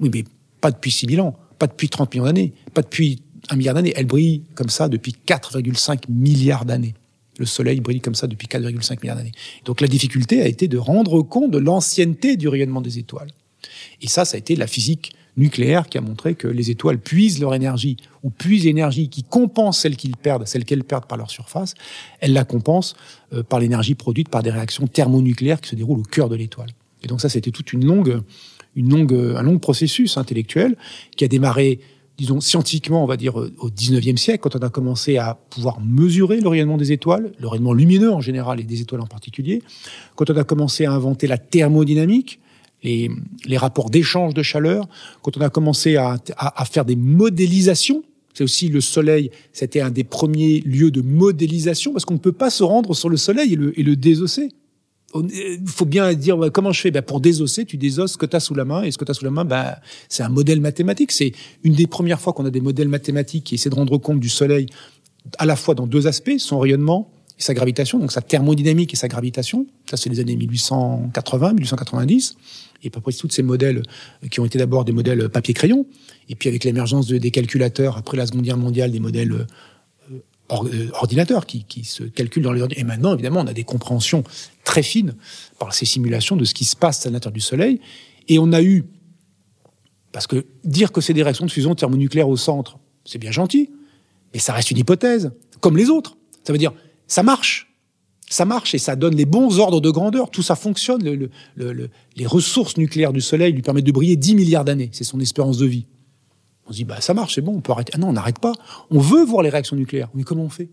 oui, 0.00 0.10
mais 0.12 0.24
pas 0.60 0.70
depuis 0.70 0.90
6000 0.90 1.20
ans, 1.20 1.36
pas 1.58 1.66
depuis 1.66 1.88
30 1.88 2.12
millions 2.12 2.24
d'années, 2.24 2.52
pas 2.74 2.82
depuis 2.82 3.22
un 3.48 3.56
milliard 3.56 3.74
d'années. 3.74 3.92
Elle 3.96 4.06
brille 4.06 4.42
comme 4.54 4.68
ça 4.68 4.88
depuis 4.88 5.14
4,5 5.26 6.02
milliards 6.08 6.64
d'années. 6.64 6.94
Le 7.38 7.46
Soleil 7.46 7.80
brille 7.80 8.00
comme 8.00 8.14
ça 8.14 8.26
depuis 8.26 8.48
4,5 8.48 9.00
milliards 9.00 9.16
d'années. 9.16 9.32
Donc 9.64 9.80
la 9.80 9.88
difficulté 9.88 10.42
a 10.42 10.46
été 10.46 10.68
de 10.68 10.76
rendre 10.76 11.22
compte 11.22 11.50
de 11.50 11.58
l'ancienneté 11.58 12.36
du 12.36 12.48
rayonnement 12.48 12.82
des 12.82 12.98
étoiles. 12.98 13.30
Et 14.02 14.08
ça, 14.08 14.24
ça 14.24 14.36
a 14.36 14.38
été 14.38 14.56
la 14.56 14.66
physique 14.66 15.12
nucléaire 15.40 15.88
qui 15.88 15.98
a 15.98 16.00
montré 16.00 16.34
que 16.36 16.46
les 16.46 16.70
étoiles 16.70 16.98
puisent 16.98 17.40
leur 17.40 17.54
énergie 17.54 17.96
ou 18.22 18.30
puisent 18.30 18.64
l'énergie 18.64 19.08
qui 19.08 19.24
compense 19.24 19.80
celle 19.80 19.96
qu'ils 19.96 20.16
perdent, 20.16 20.46
celle 20.46 20.64
qu'elles 20.64 20.84
perdent 20.84 21.06
par 21.06 21.18
leur 21.18 21.30
surface, 21.30 21.74
elles 22.20 22.32
la 22.32 22.44
compensent 22.44 22.94
euh, 23.32 23.42
par 23.42 23.58
l'énergie 23.58 23.94
produite 23.94 24.28
par 24.28 24.42
des 24.42 24.50
réactions 24.50 24.86
thermonucléaires 24.86 25.60
qui 25.60 25.70
se 25.70 25.76
déroulent 25.76 26.00
au 26.00 26.04
cœur 26.04 26.28
de 26.28 26.36
l'étoile. 26.36 26.70
Et 27.02 27.08
donc 27.08 27.20
ça, 27.20 27.28
c'était 27.28 27.50
toute 27.50 27.72
une 27.72 27.84
longue, 27.84 28.22
une 28.76 28.90
longue, 28.90 29.14
un 29.14 29.42
long 29.42 29.58
processus 29.58 30.16
intellectuel 30.16 30.76
qui 31.16 31.24
a 31.24 31.28
démarré, 31.28 31.80
disons, 32.18 32.40
scientifiquement, 32.40 33.02
on 33.02 33.06
va 33.06 33.16
dire, 33.16 33.36
au 33.36 33.70
19e 33.70 34.16
siècle, 34.16 34.40
quand 34.42 34.56
on 34.56 34.64
a 34.64 34.68
commencé 34.68 35.16
à 35.16 35.38
pouvoir 35.48 35.80
mesurer 35.80 36.40
le 36.40 36.48
rayonnement 36.48 36.76
des 36.76 36.92
étoiles, 36.92 37.32
le 37.38 37.48
rayonnement 37.48 37.72
lumineux 37.72 38.12
en 38.12 38.20
général 38.20 38.60
et 38.60 38.64
des 38.64 38.82
étoiles 38.82 39.00
en 39.00 39.06
particulier, 39.06 39.62
quand 40.14 40.28
on 40.30 40.36
a 40.36 40.44
commencé 40.44 40.84
à 40.84 40.92
inventer 40.92 41.26
la 41.26 41.38
thermodynamique, 41.38 42.40
les, 42.82 43.10
les 43.46 43.56
rapports 43.56 43.90
d'échange 43.90 44.34
de 44.34 44.42
chaleur, 44.42 44.88
quand 45.22 45.36
on 45.36 45.40
a 45.40 45.50
commencé 45.50 45.96
à, 45.96 46.16
à, 46.36 46.62
à 46.62 46.64
faire 46.64 46.84
des 46.84 46.96
modélisations, 46.96 48.02
c'est 48.34 48.44
aussi 48.44 48.68
le 48.68 48.80
Soleil, 48.80 49.30
c'était 49.52 49.80
un 49.80 49.90
des 49.90 50.04
premiers 50.04 50.60
lieux 50.60 50.90
de 50.90 51.02
modélisation, 51.02 51.92
parce 51.92 52.04
qu'on 52.04 52.14
ne 52.14 52.20
peut 52.20 52.32
pas 52.32 52.50
se 52.50 52.62
rendre 52.62 52.94
sur 52.94 53.08
le 53.08 53.16
Soleil 53.16 53.52
et 53.52 53.56
le, 53.56 53.78
et 53.78 53.82
le 53.82 53.96
désosser. 53.96 54.50
Il 55.12 55.58
faut 55.66 55.86
bien 55.86 56.14
dire 56.14 56.38
comment 56.52 56.70
je 56.70 56.80
fais? 56.80 56.92
Ben, 56.92 57.02
pour 57.02 57.20
désosser, 57.20 57.64
tu 57.64 57.76
désosses 57.76 58.12
ce 58.12 58.16
que 58.16 58.26
tu 58.26 58.36
as 58.36 58.40
sous 58.40 58.54
la 58.54 58.64
main, 58.64 58.84
et 58.84 58.92
ce 58.92 58.98
que 58.98 59.04
tu 59.04 59.10
as 59.10 59.14
sous 59.14 59.24
la 59.24 59.32
main, 59.32 59.44
ben, 59.44 59.74
c'est 60.08 60.22
un 60.22 60.28
modèle 60.28 60.60
mathématique. 60.60 61.10
C'est 61.10 61.32
une 61.64 61.74
des 61.74 61.88
premières 61.88 62.20
fois 62.20 62.32
qu'on 62.32 62.44
a 62.44 62.50
des 62.50 62.60
modèles 62.60 62.86
mathématiques 62.86 63.44
qui 63.44 63.56
essaient 63.56 63.70
de 63.70 63.74
rendre 63.74 63.98
compte 63.98 64.20
du 64.20 64.28
Soleil 64.28 64.66
à 65.38 65.46
la 65.46 65.56
fois 65.56 65.74
dans 65.74 65.88
deux 65.88 66.06
aspects, 66.06 66.38
son 66.38 66.60
rayonnement 66.60 67.10
et 67.38 67.42
sa 67.42 67.54
gravitation, 67.54 67.98
donc 67.98 68.12
sa 68.12 68.22
thermodynamique 68.22 68.92
et 68.92 68.96
sa 68.96 69.08
gravitation. 69.08 69.66
Ça, 69.90 69.96
c'est 69.96 70.10
les 70.10 70.20
années 70.20 70.36
1880, 70.36 71.54
1890 71.54 72.36
et 72.82 72.90
près 72.90 73.12
tous 73.12 73.30
ces 73.30 73.42
modèles 73.42 73.82
qui 74.30 74.40
ont 74.40 74.44
été 74.44 74.58
d'abord 74.58 74.84
des 74.84 74.92
modèles 74.92 75.28
papier-crayon, 75.28 75.86
et 76.28 76.34
puis 76.34 76.48
avec 76.48 76.64
l'émergence 76.64 77.06
de, 77.06 77.18
des 77.18 77.30
calculateurs 77.30 77.96
après 77.96 78.16
la 78.16 78.26
Seconde 78.26 78.42
Guerre 78.42 78.56
mondiale, 78.56 78.90
des 78.90 79.00
modèles 79.00 79.32
euh, 79.32 79.46
euh, 80.52 80.88
ordinateurs 80.94 81.46
qui, 81.46 81.64
qui, 81.64 81.84
se 81.84 82.04
calculent 82.04 82.42
dans 82.42 82.52
les 82.52 82.62
ordinateurs. 82.62 82.84
Et 82.84 82.86
maintenant, 82.86 83.14
évidemment, 83.14 83.40
on 83.40 83.46
a 83.46 83.52
des 83.52 83.64
compréhensions 83.64 84.24
très 84.64 84.82
fines 84.82 85.14
par 85.58 85.74
ces 85.74 85.86
simulations 85.86 86.36
de 86.36 86.44
ce 86.44 86.54
qui 86.54 86.64
se 86.64 86.76
passe 86.76 87.06
à 87.06 87.10
l'intérieur 87.10 87.34
du 87.34 87.40
Soleil. 87.40 87.80
Et 88.28 88.38
on 88.38 88.52
a 88.52 88.62
eu, 88.62 88.84
parce 90.12 90.26
que 90.26 90.46
dire 90.64 90.92
que 90.92 91.00
c'est 91.00 91.14
des 91.14 91.22
réactions 91.22 91.46
de 91.46 91.50
fusion 91.50 91.74
thermonucléaire 91.74 92.28
au 92.28 92.36
centre, 92.36 92.78
c'est 93.04 93.18
bien 93.18 93.32
gentil, 93.32 93.70
mais 94.32 94.40
ça 94.40 94.52
reste 94.52 94.70
une 94.70 94.78
hypothèse, 94.78 95.32
comme 95.60 95.76
les 95.76 95.90
autres. 95.90 96.16
Ça 96.44 96.52
veut 96.52 96.58
dire, 96.58 96.72
ça 97.06 97.22
marche, 97.22 97.69
ça 98.30 98.44
marche 98.44 98.74
et 98.74 98.78
ça 98.78 98.94
donne 98.96 99.16
les 99.16 99.26
bons 99.26 99.58
ordres 99.58 99.80
de 99.80 99.90
grandeur. 99.90 100.30
Tout 100.30 100.42
ça 100.42 100.54
fonctionne. 100.54 101.02
Le, 101.02 101.16
le, 101.56 101.72
le, 101.72 101.90
les 102.16 102.26
ressources 102.26 102.76
nucléaires 102.76 103.12
du 103.12 103.20
Soleil 103.20 103.52
lui 103.52 103.60
permettent 103.60 103.84
de 103.84 103.92
briller 103.92 104.16
10 104.16 104.36
milliards 104.36 104.64
d'années. 104.64 104.88
C'est 104.92 105.04
son 105.04 105.18
espérance 105.18 105.58
de 105.58 105.66
vie. 105.66 105.86
On 106.66 106.70
se 106.70 106.76
dit, 106.76 106.84
bah, 106.84 107.00
ça 107.00 107.12
marche, 107.12 107.34
c'est 107.34 107.40
bon, 107.40 107.56
on 107.56 107.60
peut 107.60 107.72
arrêter. 107.72 107.92
Ah 107.96 107.98
non, 107.98 108.08
on 108.08 108.12
n'arrête 108.12 108.38
pas. 108.38 108.52
On 108.90 109.00
veut 109.00 109.24
voir 109.24 109.42
les 109.42 109.50
réactions 109.50 109.74
nucléaires. 109.74 110.08
Mais 110.14 110.22
comment 110.22 110.44
on 110.44 110.48
fait? 110.48 110.70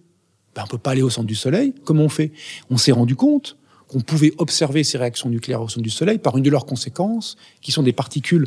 Ben, 0.55 0.63
On 0.65 0.67
peut 0.67 0.77
pas 0.77 0.91
aller 0.91 1.01
au 1.01 1.09
centre 1.09 1.25
du 1.25 1.33
Soleil. 1.33 1.73
Comment 1.83 2.03
on 2.03 2.09
fait? 2.09 2.31
On 2.69 2.77
s'est 2.77 2.91
rendu 2.91 3.15
compte 3.15 3.57
qu'on 3.87 4.01
pouvait 4.01 4.33
observer 4.37 4.83
ces 4.83 4.99
réactions 4.99 5.29
nucléaires 5.29 5.63
au 5.63 5.67
centre 5.67 5.81
du 5.81 5.89
Soleil 5.89 6.19
par 6.19 6.37
une 6.37 6.43
de 6.43 6.51
leurs 6.51 6.67
conséquences, 6.67 7.37
qui 7.61 7.71
sont 7.71 7.81
des 7.81 7.93
particules 7.93 8.45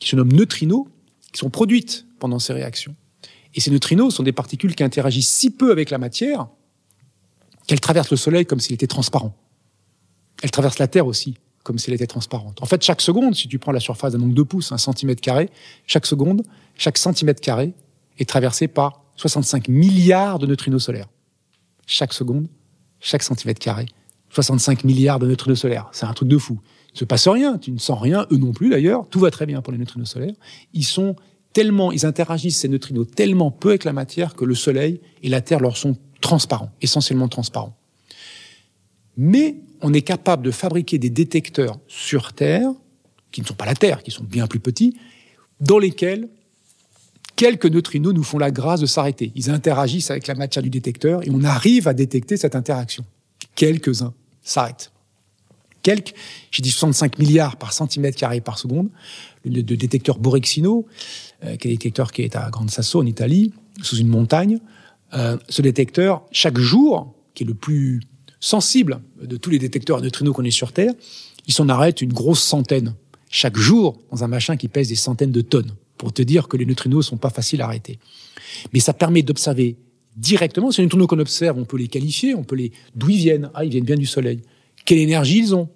qui 0.00 0.08
se 0.08 0.16
nomment 0.16 0.32
neutrinos, 0.32 0.86
qui 1.30 1.40
sont 1.40 1.50
produites 1.50 2.06
pendant 2.18 2.38
ces 2.38 2.54
réactions. 2.54 2.94
Et 3.54 3.60
ces 3.60 3.70
neutrinos 3.70 4.14
sont 4.14 4.22
des 4.22 4.32
particules 4.32 4.74
qui 4.74 4.82
interagissent 4.82 5.30
si 5.30 5.50
peu 5.50 5.70
avec 5.72 5.90
la 5.90 5.98
matière 5.98 6.48
qu'elles 7.66 7.80
traversent 7.80 8.10
le 8.10 8.16
Soleil 8.16 8.46
comme 8.46 8.60
s'il 8.60 8.74
était 8.74 8.86
transparent. 8.86 9.34
Elles 10.42 10.50
traversent 10.50 10.78
la 10.78 10.88
Terre 10.88 11.06
aussi, 11.06 11.36
comme 11.62 11.78
si 11.78 11.90
elle 11.90 11.94
était 11.94 12.06
transparente. 12.06 12.62
En 12.62 12.66
fait, 12.66 12.82
chaque 12.82 13.00
seconde, 13.00 13.34
si 13.34 13.48
tu 13.48 13.58
prends 13.58 13.72
la 13.72 13.80
surface 13.80 14.12
d'un 14.12 14.18
nombre 14.18 14.34
de 14.34 14.42
pouces, 14.42 14.72
un 14.72 14.78
centimètre 14.78 15.20
carré, 15.20 15.50
chaque 15.86 16.06
seconde, 16.06 16.42
chaque 16.76 16.98
centimètre 16.98 17.40
carré 17.40 17.74
est 18.18 18.28
traversé 18.28 18.68
par 18.68 19.02
65 19.16 19.68
milliards 19.68 20.38
de 20.38 20.46
neutrinos 20.46 20.84
solaires. 20.84 21.08
Chaque 21.86 22.12
seconde, 22.12 22.48
chaque 23.00 23.22
centimètre 23.22 23.60
carré, 23.60 23.86
65 24.30 24.84
milliards 24.84 25.18
de 25.18 25.26
neutrinos 25.26 25.58
solaires. 25.58 25.88
C'est 25.92 26.06
un 26.06 26.12
truc 26.12 26.28
de 26.28 26.38
fou. 26.38 26.60
Il 26.94 26.98
se 26.98 27.04
passe 27.04 27.28
rien, 27.28 27.58
tu 27.58 27.72
ne 27.72 27.78
sens 27.78 28.00
rien, 28.00 28.26
eux 28.30 28.36
non 28.36 28.52
plus 28.52 28.70
d'ailleurs. 28.70 29.08
Tout 29.08 29.20
va 29.20 29.30
très 29.30 29.46
bien 29.46 29.60
pour 29.62 29.72
les 29.72 29.78
neutrinos 29.78 30.08
solaires. 30.08 30.34
Ils 30.72 30.84
sont 30.84 31.16
tellement, 31.52 31.90
ils 31.90 32.04
interagissent 32.04 32.58
ces 32.58 32.68
neutrinos 32.68 33.06
tellement 33.06 33.50
peu 33.50 33.70
avec 33.70 33.84
la 33.84 33.92
matière 33.92 34.34
que 34.34 34.44
le 34.44 34.54
Soleil 34.54 35.00
et 35.22 35.28
la 35.28 35.40
Terre 35.40 35.60
leur 35.60 35.76
sont 35.76 35.96
transparents, 36.26 36.72
essentiellement 36.82 37.28
transparents. 37.28 37.76
Mais 39.16 39.54
on 39.80 39.94
est 39.94 40.02
capable 40.02 40.42
de 40.44 40.50
fabriquer 40.50 40.98
des 40.98 41.08
détecteurs 41.08 41.78
sur 41.86 42.32
Terre, 42.32 42.72
qui 43.30 43.42
ne 43.42 43.46
sont 43.46 43.54
pas 43.54 43.64
la 43.64 43.76
Terre, 43.76 44.02
qui 44.02 44.10
sont 44.10 44.24
bien 44.24 44.48
plus 44.48 44.58
petits, 44.58 44.96
dans 45.60 45.78
lesquels 45.78 46.28
quelques 47.36 47.66
neutrinos 47.66 48.12
nous 48.12 48.24
font 48.24 48.38
la 48.38 48.50
grâce 48.50 48.80
de 48.80 48.86
s'arrêter. 48.86 49.30
Ils 49.36 49.50
interagissent 49.50 50.10
avec 50.10 50.26
la 50.26 50.34
matière 50.34 50.64
du 50.64 50.70
détecteur 50.70 51.22
et 51.22 51.30
on 51.30 51.44
arrive 51.44 51.86
à 51.86 51.94
détecter 51.94 52.36
cette 52.36 52.56
interaction. 52.56 53.04
Quelques-uns 53.54 54.12
s'arrêtent. 54.42 54.90
Quelques, 55.82 56.12
j'ai 56.50 56.62
dit 56.64 56.72
65 56.72 57.20
milliards 57.20 57.56
par 57.56 57.72
centimètre 57.72 58.18
carré 58.18 58.40
par 58.40 58.58
seconde, 58.58 58.88
le, 59.44 59.62
détecteur 59.62 60.18
Borexino, 60.18 60.86
euh, 61.44 61.54
qui 61.56 61.68
est 61.68 61.70
un 61.70 61.74
détecteur 61.74 62.10
qui 62.10 62.22
est 62.22 62.34
à 62.34 62.50
Grande 62.50 62.72
Sasso 62.72 63.00
en 63.00 63.06
Italie, 63.06 63.52
sous 63.80 63.98
une 63.98 64.08
montagne. 64.08 64.58
Euh, 65.14 65.36
ce 65.48 65.62
détecteur, 65.62 66.24
chaque 66.32 66.58
jour, 66.58 67.14
qui 67.34 67.44
est 67.44 67.46
le 67.46 67.54
plus 67.54 68.00
sensible 68.40 69.00
de 69.22 69.36
tous 69.36 69.50
les 69.50 69.58
détecteurs 69.58 69.98
à 69.98 70.00
neutrinos 70.00 70.34
qu'on 70.34 70.44
ait 70.44 70.50
sur 70.50 70.72
Terre, 70.72 70.92
il 71.46 71.52
s'en 71.52 71.68
arrête 71.68 72.02
une 72.02 72.12
grosse 72.12 72.42
centaine 72.42 72.94
chaque 73.30 73.56
jour 73.56 73.98
dans 74.10 74.24
un 74.24 74.28
machin 74.28 74.56
qui 74.56 74.68
pèse 74.68 74.88
des 74.88 74.96
centaines 74.96 75.32
de 75.32 75.40
tonnes 75.40 75.72
pour 75.96 76.12
te 76.12 76.22
dire 76.22 76.48
que 76.48 76.56
les 76.56 76.66
neutrinos 76.66 77.06
sont 77.06 77.16
pas 77.16 77.30
faciles 77.30 77.62
à 77.62 77.66
arrêter. 77.66 77.98
Mais 78.72 78.80
ça 78.80 78.92
permet 78.92 79.22
d'observer 79.22 79.76
directement. 80.16 80.70
Ces 80.70 80.82
neutrinos 80.82 81.06
qu'on 81.06 81.18
observe, 81.18 81.58
on 81.58 81.64
peut 81.64 81.76
les 81.76 81.88
qualifier, 81.88 82.34
on 82.34 82.44
peut 82.44 82.56
les 82.56 82.72
d'où 82.94 83.10
ils 83.10 83.18
viennent. 83.18 83.50
Ah, 83.54 83.64
ils 83.64 83.70
viennent 83.70 83.84
bien 83.84 83.96
du 83.96 84.06
Soleil. 84.06 84.42
Quelle 84.84 84.98
énergie 84.98 85.38
ils 85.38 85.54
ont? 85.54 85.68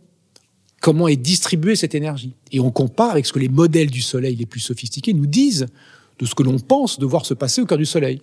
Comment 0.81 1.09
est 1.09 1.17
distribuée 1.17 1.77
cette 1.77 1.95
énergie? 1.95 2.33
Et 2.53 2.61
on 2.61 2.71
compare 2.71 3.11
avec 3.11 3.27
ce 3.27 3.33
que 3.33 3.39
les 3.39 3.51
modèles 3.51 3.91
du 3.91 4.01
Soleil 4.01 4.37
les 4.37 4.47
plus 4.47 4.61
sophistiqués 4.61 5.13
nous 5.13 5.27
disent 5.27 5.67
de 6.19 6.27
ce 6.27 6.35
que 6.35 6.43
l'on 6.43 6.59
pense 6.59 6.99
devoir 6.99 7.27
se 7.27 7.35
passer 7.35 7.61
au 7.61 7.67
cœur 7.67 7.79
du 7.79 7.87
Soleil. 7.87 8.23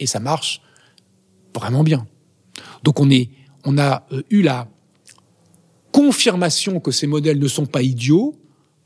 Et 0.00 0.06
ça 0.06 0.20
marche 0.20 0.60
vraiment 1.54 1.84
bien. 1.84 2.06
Donc 2.82 3.00
on 3.00 3.10
est 3.10 3.30
on 3.64 3.78
a 3.78 4.06
euh, 4.12 4.22
eu 4.30 4.42
la 4.42 4.68
confirmation 5.92 6.78
que 6.80 6.90
ces 6.90 7.06
modèles 7.06 7.38
ne 7.38 7.48
sont 7.48 7.66
pas 7.66 7.82
idiots 7.82 8.34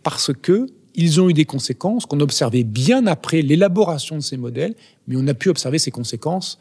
parce 0.02 0.32
que 0.32 0.66
ils 0.94 1.20
ont 1.20 1.28
eu 1.28 1.34
des 1.34 1.44
conséquences 1.44 2.06
qu'on 2.06 2.20
observait 2.20 2.64
bien 2.64 3.06
après 3.06 3.42
l'élaboration 3.42 4.16
de 4.16 4.22
ces 4.22 4.36
modèles, 4.36 4.74
mais 5.06 5.16
on 5.16 5.26
a 5.28 5.34
pu 5.34 5.48
observer 5.48 5.78
ces 5.78 5.90
conséquences 5.90 6.58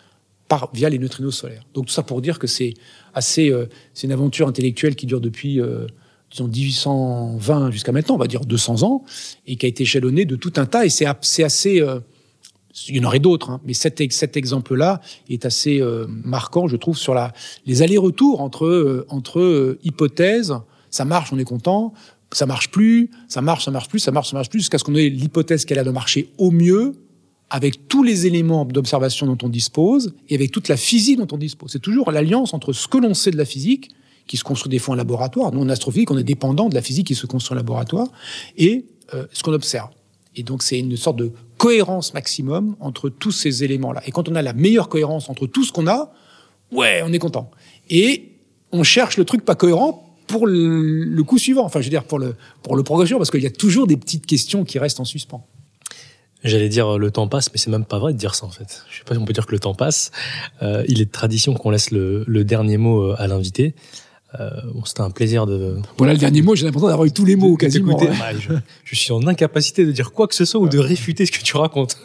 par, 0.47 0.71
via 0.73 0.89
les 0.89 0.99
neutrinos 0.99 1.35
solaires. 1.35 1.63
Donc 1.73 1.87
tout 1.87 1.93
ça 1.93 2.03
pour 2.03 2.21
dire 2.21 2.39
que 2.39 2.47
c'est 2.47 2.73
assez, 3.13 3.51
euh, 3.51 3.65
c'est 3.93 4.07
une 4.07 4.13
aventure 4.13 4.47
intellectuelle 4.47 4.95
qui 4.95 5.05
dure 5.05 5.21
depuis, 5.21 5.59
euh, 5.59 5.87
disons, 6.31 6.47
1820 6.47 7.71
jusqu'à 7.71 7.91
maintenant, 7.91 8.15
on 8.15 8.19
va 8.19 8.27
dire 8.27 8.41
200 8.41 8.83
ans, 8.83 9.03
et 9.47 9.55
qui 9.55 9.65
a 9.65 9.69
été 9.69 9.83
échelonnée 9.83 10.25
de 10.25 10.35
tout 10.35 10.53
un 10.57 10.65
tas, 10.65 10.85
et 10.85 10.89
c'est 10.89 11.05
assez, 11.05 11.81
il 12.87 12.97
y 12.97 12.99
en 12.99 13.03
aurait 13.03 13.19
d'autres, 13.19 13.49
hein, 13.49 13.61
mais 13.65 13.73
cet, 13.73 13.99
exemple-là 14.01 15.01
est 15.29 15.45
assez 15.45 15.81
euh, 15.81 16.05
marquant, 16.07 16.67
je 16.67 16.75
trouve, 16.75 16.97
sur 16.97 17.15
les 17.65 17.81
allers-retours 17.81 18.41
entre, 18.41 18.65
euh, 18.65 19.05
euh, 19.35 19.79
hypothèses. 19.83 20.53
Ça 20.89 21.05
marche, 21.05 21.33
on 21.33 21.39
est 21.39 21.45
content. 21.45 21.93
Ça 22.31 22.45
marche 22.45 22.69
plus, 22.69 23.09
ça 23.27 23.41
marche, 23.41 23.65
ça 23.65 23.71
marche 23.71 23.89
plus, 23.89 23.99
ça 23.99 24.11
marche, 24.11 24.29
ça 24.29 24.35
marche 24.35 24.49
plus, 24.49 24.59
jusqu'à 24.59 24.77
ce 24.77 24.83
qu'on 24.83 24.95
ait 24.95 25.09
l'hypothèse 25.09 25.65
qu'elle 25.65 25.79
a 25.79 25.83
de 25.83 25.89
marcher 25.89 26.31
au 26.37 26.51
mieux, 26.51 26.93
avec 27.49 27.87
tous 27.87 28.03
les 28.03 28.27
éléments 28.27 28.65
d'observation 28.65 29.25
dont 29.25 29.37
on 29.41 29.49
dispose 29.49 30.13
et 30.29 30.35
avec 30.35 30.51
toute 30.51 30.67
la 30.67 30.77
physique 30.77 31.17
dont 31.17 31.27
on 31.31 31.39
dispose. 31.39 31.71
C'est 31.71 31.81
toujours 31.81 32.11
l'alliance 32.11 32.53
entre 32.53 32.71
ce 32.73 32.87
que 32.87 32.99
l'on 32.99 33.15
sait 33.15 33.31
de 33.31 33.37
la 33.37 33.45
physique, 33.45 33.89
qui 34.27 34.37
se 34.37 34.43
construit 34.43 34.69
des 34.69 34.77
fois 34.77 34.93
en 34.93 34.97
laboratoire. 34.97 35.51
Nous, 35.51 35.61
en 35.61 35.69
astrophysique, 35.69 36.11
on 36.11 36.17
est 36.19 36.23
dépendant 36.23 36.69
de 36.69 36.75
la 36.75 36.83
physique 36.83 37.07
qui 37.07 37.15
se 37.15 37.25
construit 37.25 37.55
en 37.55 37.57
laboratoire, 37.57 38.07
et 38.57 38.85
ce 39.31 39.41
qu'on 39.41 39.53
observe. 39.53 39.89
Et 40.35 40.43
donc, 40.43 40.61
c'est 40.61 40.77
une 40.77 40.95
sorte 40.95 41.17
de 41.17 41.31
cohérence 41.59 42.13
maximum 42.13 42.77
entre 42.79 43.09
tous 43.09 43.33
ces 43.33 43.65
éléments-là. 43.65 44.01
Et 44.07 44.11
quand 44.11 44.29
on 44.29 44.35
a 44.35 44.41
la 44.41 44.53
meilleure 44.53 44.87
cohérence 44.87 45.29
entre 45.29 45.45
tout 45.45 45.65
ce 45.65 45.73
qu'on 45.73 45.87
a, 45.87 46.11
ouais, 46.71 47.01
on 47.05 47.11
est 47.11 47.19
content. 47.19 47.51
Et 47.89 48.31
on 48.71 48.83
cherche 48.83 49.17
le 49.17 49.25
truc 49.25 49.43
pas 49.43 49.55
cohérent 49.55 50.15
pour 50.25 50.47
le, 50.47 51.21
coup 51.23 51.37
suivant. 51.37 51.65
Enfin, 51.65 51.81
je 51.81 51.85
veux 51.85 51.89
dire, 51.89 52.05
pour 52.05 52.17
le, 52.17 52.35
pour 52.63 52.77
le 52.77 52.83
progression, 52.83 53.17
parce 53.17 53.29
qu'il 53.29 53.43
y 53.43 53.47
a 53.47 53.51
toujours 53.51 53.87
des 53.87 53.97
petites 53.97 54.25
questions 54.25 54.63
qui 54.63 54.79
restent 54.79 55.01
en 55.01 55.05
suspens. 55.05 55.45
J'allais 56.45 56.69
dire 56.69 56.97
le 56.97 57.11
temps 57.11 57.27
passe, 57.27 57.51
mais 57.51 57.57
c'est 57.57 57.69
même 57.69 57.83
pas 57.83 57.99
vrai 57.99 58.13
de 58.13 58.17
dire 58.17 58.33
ça 58.33 58.45
en 58.45 58.49
fait. 58.49 58.83
Je 58.89 58.99
sais 58.99 59.03
pas 59.03 59.13
si 59.13 59.19
on 59.19 59.25
peut 59.25 59.33
dire 59.33 59.45
que 59.45 59.51
le 59.51 59.59
temps 59.59 59.73
passe. 59.73 60.11
Euh, 60.61 60.85
il 60.87 61.01
est 61.01 61.05
de 61.05 61.11
tradition 61.11 61.53
qu'on 61.53 61.71
laisse 61.71 61.91
le, 61.91 62.23
le, 62.25 62.45
dernier 62.45 62.77
mot 62.77 63.01
euh, 63.01 63.15
à 63.17 63.27
l'invité. 63.27 63.75
Euh, 64.39 64.49
bon, 64.73 64.85
c'était 64.85 65.01
un 65.01 65.09
plaisir 65.09 65.47
de. 65.47 65.77
Voilà 65.97 66.13
le 66.13 66.19
dernier 66.19 66.41
mot. 66.41 66.55
J'ai 66.55 66.65
l'impression 66.65 66.87
d'avoir 66.87 67.05
eu 67.05 67.11
tous 67.11 67.25
les 67.25 67.35
mots 67.35 67.55
quasiment. 67.55 67.97
je, 68.39 68.53
je, 68.83 68.95
suis 68.95 69.11
en 69.11 69.25
incapacité 69.25 69.85
de 69.85 69.91
dire 69.91 70.11
quoi 70.11 70.27
que 70.27 70.35
ce 70.35 70.45
soit 70.45 70.59
ou 70.59 70.69
de 70.69 70.77
réfuter 70.77 71.25
ce 71.25 71.31
que 71.31 71.41
tu 71.41 71.57
racontes. 71.57 71.97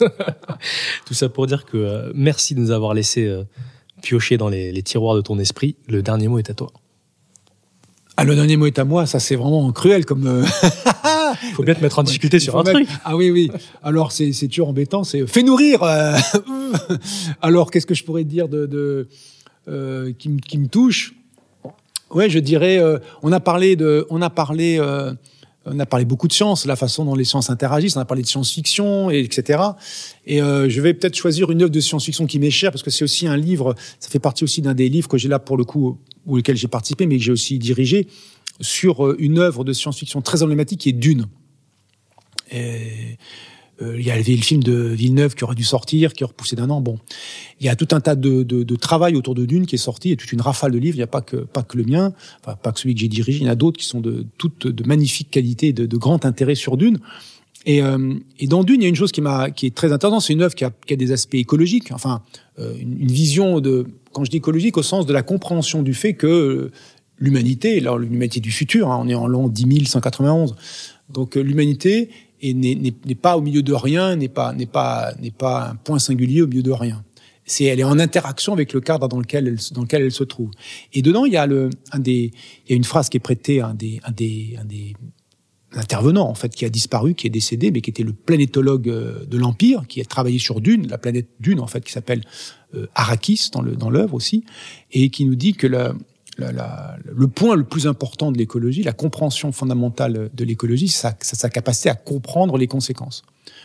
Tout 1.05 1.13
ça 1.13 1.29
pour 1.29 1.45
dire 1.45 1.65
que 1.65 1.77
euh, 1.77 2.11
merci 2.15 2.55
de 2.55 2.59
nous 2.59 2.71
avoir 2.71 2.95
laissé 2.95 3.25
euh, 3.25 3.43
piocher 4.01 4.37
dans 4.37 4.49
les, 4.49 4.71
les, 4.71 4.81
tiroirs 4.81 5.15
de 5.15 5.21
ton 5.21 5.37
esprit. 5.37 5.75
Le 5.87 6.01
dernier 6.01 6.27
mot 6.27 6.39
est 6.39 6.49
à 6.49 6.55
toi. 6.55 6.71
Ah, 8.17 8.23
le 8.23 8.33
dernier 8.33 8.57
mot 8.57 8.65
est 8.65 8.79
à 8.79 8.85
moi. 8.85 9.05
Ça, 9.05 9.19
c'est 9.19 9.35
vraiment 9.35 9.71
cruel 9.71 10.05
comme. 10.05 10.25
Euh, 10.25 10.43
faut 11.53 11.63
bien 11.63 11.75
te 11.75 11.81
mettre 11.81 11.99
en 11.99 12.03
difficulté 12.03 12.39
sur 12.39 12.57
un 12.57 12.63
truc. 12.63 12.87
Ah 13.03 13.15
oui, 13.15 13.29
oui. 13.29 13.51
Alors, 13.83 14.11
c'est 14.11 14.33
c'est 14.33 14.47
toujours 14.47 14.69
embêtant. 14.69 15.03
C'est 15.03 15.27
fait 15.27 15.43
nourrir. 15.43 15.83
Alors, 17.43 17.69
qu'est-ce 17.69 17.85
que 17.85 17.93
je 17.93 18.03
pourrais 18.03 18.23
dire 18.23 18.47
de, 18.47 18.65
de 18.65 20.11
qui, 20.17 20.37
qui 20.37 20.57
me 20.57 20.67
touche? 20.67 21.13
Ouais, 22.11 22.29
je 22.29 22.39
dirais, 22.39 22.77
euh, 22.77 22.99
on 23.23 23.31
a 23.31 23.39
parlé 23.39 23.75
de, 23.75 24.05
on 24.09 24.21
a 24.21 24.29
parlé, 24.29 24.77
euh, 24.79 25.13
on 25.65 25.79
a 25.79 25.85
parlé 25.85 26.05
beaucoup 26.05 26.27
de 26.27 26.33
sciences, 26.33 26.65
la 26.65 26.75
façon 26.75 27.03
dont 27.03 27.15
les 27.15 27.23
sciences 27.23 27.49
interagissent. 27.49 27.97
On 27.97 27.99
a 27.99 28.05
parlé 28.05 28.21
de 28.21 28.27
science-fiction, 28.27 29.09
et 29.09 29.19
etc. 29.19 29.59
Et 30.25 30.41
euh, 30.41 30.69
je 30.69 30.81
vais 30.81 30.93
peut-être 30.93 31.15
choisir 31.15 31.49
une 31.51 31.63
œuvre 31.63 31.71
de 31.71 31.79
science-fiction 31.79 32.27
qui 32.27 32.37
m'est 32.39 32.51
chère 32.51 32.71
parce 32.71 32.83
que 32.83 32.91
c'est 32.91 33.03
aussi 33.03 33.27
un 33.27 33.37
livre. 33.37 33.73
Ça 33.99 34.09
fait 34.09 34.19
partie 34.19 34.43
aussi 34.43 34.61
d'un 34.61 34.75
des 34.75 34.87
livres 34.87 35.07
que 35.07 35.17
j'ai 35.17 35.29
là 35.29 35.39
pour 35.39 35.57
le 35.57 35.63
coup, 35.63 35.97
ou 36.25 36.37
lequel 36.37 36.55
j'ai 36.55 36.67
participé, 36.67 37.07
mais 37.07 37.17
que 37.17 37.23
j'ai 37.23 37.31
aussi 37.31 37.57
dirigé 37.57 38.07
sur 38.61 39.19
une 39.19 39.39
œuvre 39.39 39.63
de 39.63 39.73
science-fiction 39.73 40.21
très 40.21 40.43
emblématique 40.43 40.81
qui 40.81 40.89
est 40.89 40.93
Dune. 40.93 41.25
Et 42.51 43.17
il 43.81 44.01
y 44.01 44.11
avait 44.11 44.35
le 44.35 44.41
film 44.41 44.63
de 44.63 44.73
Villeneuve 44.73 45.35
qui 45.35 45.43
aurait 45.43 45.55
dû 45.55 45.63
sortir, 45.63 46.13
qui 46.13 46.23
a 46.23 46.27
repoussé 46.27 46.55
d'un 46.55 46.69
an. 46.69 46.81
Bon, 46.81 46.97
il 47.59 47.65
y 47.65 47.69
a 47.69 47.75
tout 47.75 47.87
un 47.91 47.99
tas 47.99 48.15
de, 48.15 48.43
de, 48.43 48.63
de, 48.63 48.75
travail 48.75 49.15
autour 49.15 49.35
de 49.35 49.45
Dune 49.45 49.65
qui 49.65 49.75
est 49.75 49.79
sorti, 49.79 50.11
a 50.11 50.15
toute 50.15 50.31
une 50.31 50.41
rafale 50.41 50.71
de 50.71 50.77
livres. 50.77 50.95
Il 50.95 50.99
n'y 50.99 51.03
a 51.03 51.07
pas 51.07 51.21
que 51.21 51.37
pas 51.37 51.63
que 51.63 51.77
le 51.77 51.83
mien, 51.83 52.13
enfin, 52.41 52.55
pas 52.55 52.71
que 52.71 52.79
celui 52.79 52.95
que 52.95 53.01
j'ai 53.01 53.07
dirigé. 53.07 53.39
Il 53.39 53.45
y 53.45 53.49
en 53.49 53.51
a 53.51 53.55
d'autres 53.55 53.77
qui 53.77 53.85
sont 53.85 54.01
de 54.01 54.25
toutes 54.37 54.67
de 54.67 54.87
magnifique 54.87 55.29
qualité, 55.29 55.73
de, 55.73 55.85
de 55.85 55.97
grand 55.97 56.25
intérêt 56.25 56.55
sur 56.55 56.77
Dune. 56.77 56.99
Et, 57.65 57.81
euh, 57.81 58.13
et, 58.39 58.47
dans 58.47 58.63
Dune, 58.63 58.81
il 58.81 58.83
y 58.83 58.85
a 58.85 58.89
une 58.89 58.95
chose 58.95 59.11
qui 59.11 59.21
m'a 59.21 59.49
qui 59.49 59.65
est 59.65 59.75
très 59.75 59.91
intéressante. 59.91 60.21
C'est 60.21 60.33
une 60.33 60.43
œuvre 60.43 60.55
qui 60.55 60.63
a, 60.63 60.71
qui 60.85 60.93
a, 60.93 60.97
des 60.97 61.11
aspects 61.11 61.35
écologiques. 61.35 61.91
Enfin, 61.91 62.21
euh, 62.59 62.75
une, 62.79 63.11
vision 63.11 63.59
de 63.59 63.87
quand 64.11 64.23
je 64.23 64.29
dis 64.29 64.37
écologique 64.37 64.77
au 64.77 64.83
sens 64.83 65.05
de 65.05 65.13
la 65.13 65.23
compréhension 65.23 65.81
du 65.81 65.93
fait 65.93 66.13
que 66.13 66.71
l'humanité, 67.17 67.79
alors 67.79 67.97
l'humanité 67.97 68.39
du 68.39 68.51
futur, 68.51 68.91
hein, 68.91 68.99
on 69.01 69.09
est 69.09 69.15
en 69.15 69.27
l'an 69.27 69.49
10191. 69.49 70.55
Donc 71.09 71.35
l'humanité 71.35 72.09
et 72.41 72.53
n'est 72.53 73.15
pas 73.15 73.37
au 73.37 73.41
milieu 73.41 73.61
de 73.61 73.73
rien, 73.73 74.15
n'est 74.15 74.27
pas 74.29 74.53
n'est 74.53 74.65
pas 74.65 75.13
n'est 75.19 75.31
pas 75.31 75.69
un 75.69 75.75
point 75.75 75.99
singulier 75.99 76.41
au 76.41 76.47
milieu 76.47 76.63
de 76.63 76.71
rien. 76.71 77.03
C'est 77.45 77.65
elle 77.65 77.79
est 77.79 77.83
en 77.85 77.99
interaction 77.99 78.53
avec 78.53 78.73
le 78.73 78.81
cadre 78.81 79.07
dans 79.07 79.19
lequel 79.19 79.47
elle, 79.47 79.59
dans 79.73 79.83
lequel 79.83 80.01
elle 80.01 80.11
se 80.11 80.23
trouve. 80.23 80.51
Et 80.93 81.01
dedans 81.01 81.25
il 81.25 81.33
y 81.33 81.37
a 81.37 81.45
le 81.45 81.69
des 81.95 82.31
il 82.65 82.71
y 82.71 82.73
a 82.73 82.75
une 82.75 82.83
phrase 82.83 83.09
qui 83.09 83.17
est 83.17 83.21
prêtée 83.21 83.61
à 83.61 83.67
un 83.67 83.73
des 83.73 83.99
un 84.03 84.11
des 84.11 84.55
un 84.59 84.65
des 84.65 84.93
intervenants 85.73 86.29
en 86.29 86.35
fait 86.35 86.55
qui 86.55 86.65
a 86.65 86.69
disparu, 86.69 87.15
qui 87.15 87.27
est 87.27 87.31
décédé, 87.31 87.71
mais 87.71 87.81
qui 87.81 87.89
était 87.89 88.03
le 88.03 88.13
planétologue 88.13 88.89
euh, 88.89 89.25
de 89.25 89.37
l'Empire, 89.37 89.83
qui 89.87 90.01
a 90.01 90.05
travaillé 90.05 90.39
sur 90.39 90.61
Dune, 90.61 90.87
la 90.87 90.97
planète 90.97 91.27
Dune 91.39 91.59
en 91.59 91.67
fait, 91.67 91.83
qui 91.83 91.91
s'appelle 91.91 92.21
euh, 92.75 92.87
Arrakis 92.95 93.49
dans 93.51 93.61
le 93.61 93.75
dans 93.75 93.89
l'œuvre 93.89 94.13
aussi, 94.13 94.45
et 94.91 95.09
qui 95.09 95.25
nous 95.25 95.35
dit 95.35 95.53
que 95.53 95.67
la, 95.67 95.93
le 96.37 97.27
point 97.27 97.55
le 97.55 97.63
plus 97.63 97.87
important 97.87 98.31
de 98.31 98.37
l'écologie, 98.37 98.83
la 98.83 98.93
compréhension 98.93 99.51
fondamentale 99.51 100.29
de 100.33 100.43
l'écologie, 100.43 100.87
c'est 100.87 101.15
sa, 101.21 101.49
capacité 101.49 101.89
à 101.89 101.95
comprendre 101.95 102.57
les 102.57 102.67
conséquences. 102.67 103.23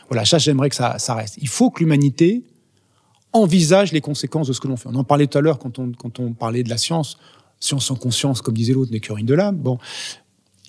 Voilà, 0.08 0.24
ça 0.24 0.38
j'aimerais 0.38 0.70
que 0.70 0.76
ça, 0.76 1.14
reste. 1.14 1.38
Il 1.40 1.48
faut 1.48 1.70
que 1.70 1.80
l'humanité 1.80 2.44
envisage 3.32 3.92
les 3.92 4.00
conséquences 4.00 4.48
de 4.48 4.52
ce 4.52 4.60
que 4.60 4.68
l'on 4.68 4.76
fait. 4.76 4.88
On 4.88 4.94
en 4.94 5.04
parlait 5.04 5.26
tout 5.26 5.38
à 5.38 5.40
l'heure 5.40 5.58
quand 5.58 5.78
on, 5.78 6.32
parlait 6.32 6.62
de 6.62 6.68
la 6.68 6.78
science. 6.78 7.18
Science 7.58 7.86
sans 7.86 7.96
conscience, 7.96 8.40
comme 8.40 8.54
disait 8.54 8.72
l'autre, 8.72 8.90
n'est 8.90 9.00
que 9.00 9.12
de 9.22 9.34
l'âme. 9.34 9.56
Bon, 9.56 9.78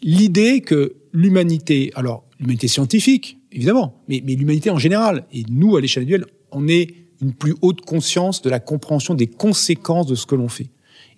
l'idée 0.03 0.61
que 0.61 0.95
l'humanité, 1.13 1.91
alors 1.95 2.23
l'humanité 2.39 2.67
scientifique, 2.67 3.37
évidemment, 3.51 4.01
mais, 4.09 4.21
mais 4.25 4.35
l'humanité 4.35 4.69
en 4.69 4.77
général, 4.77 5.25
et 5.31 5.43
nous 5.49 5.77
à 5.77 5.81
l'échelle 5.81 6.03
individuelle, 6.03 6.29
on 6.51 6.67
est 6.67 6.93
une 7.21 7.33
plus 7.33 7.55
haute 7.61 7.81
conscience 7.81 8.41
de 8.41 8.49
la 8.49 8.59
compréhension 8.59 9.13
des 9.13 9.27
conséquences 9.27 10.07
de 10.07 10.15
ce 10.15 10.25
que 10.25 10.35
l'on 10.35 10.49
fait. 10.49 10.69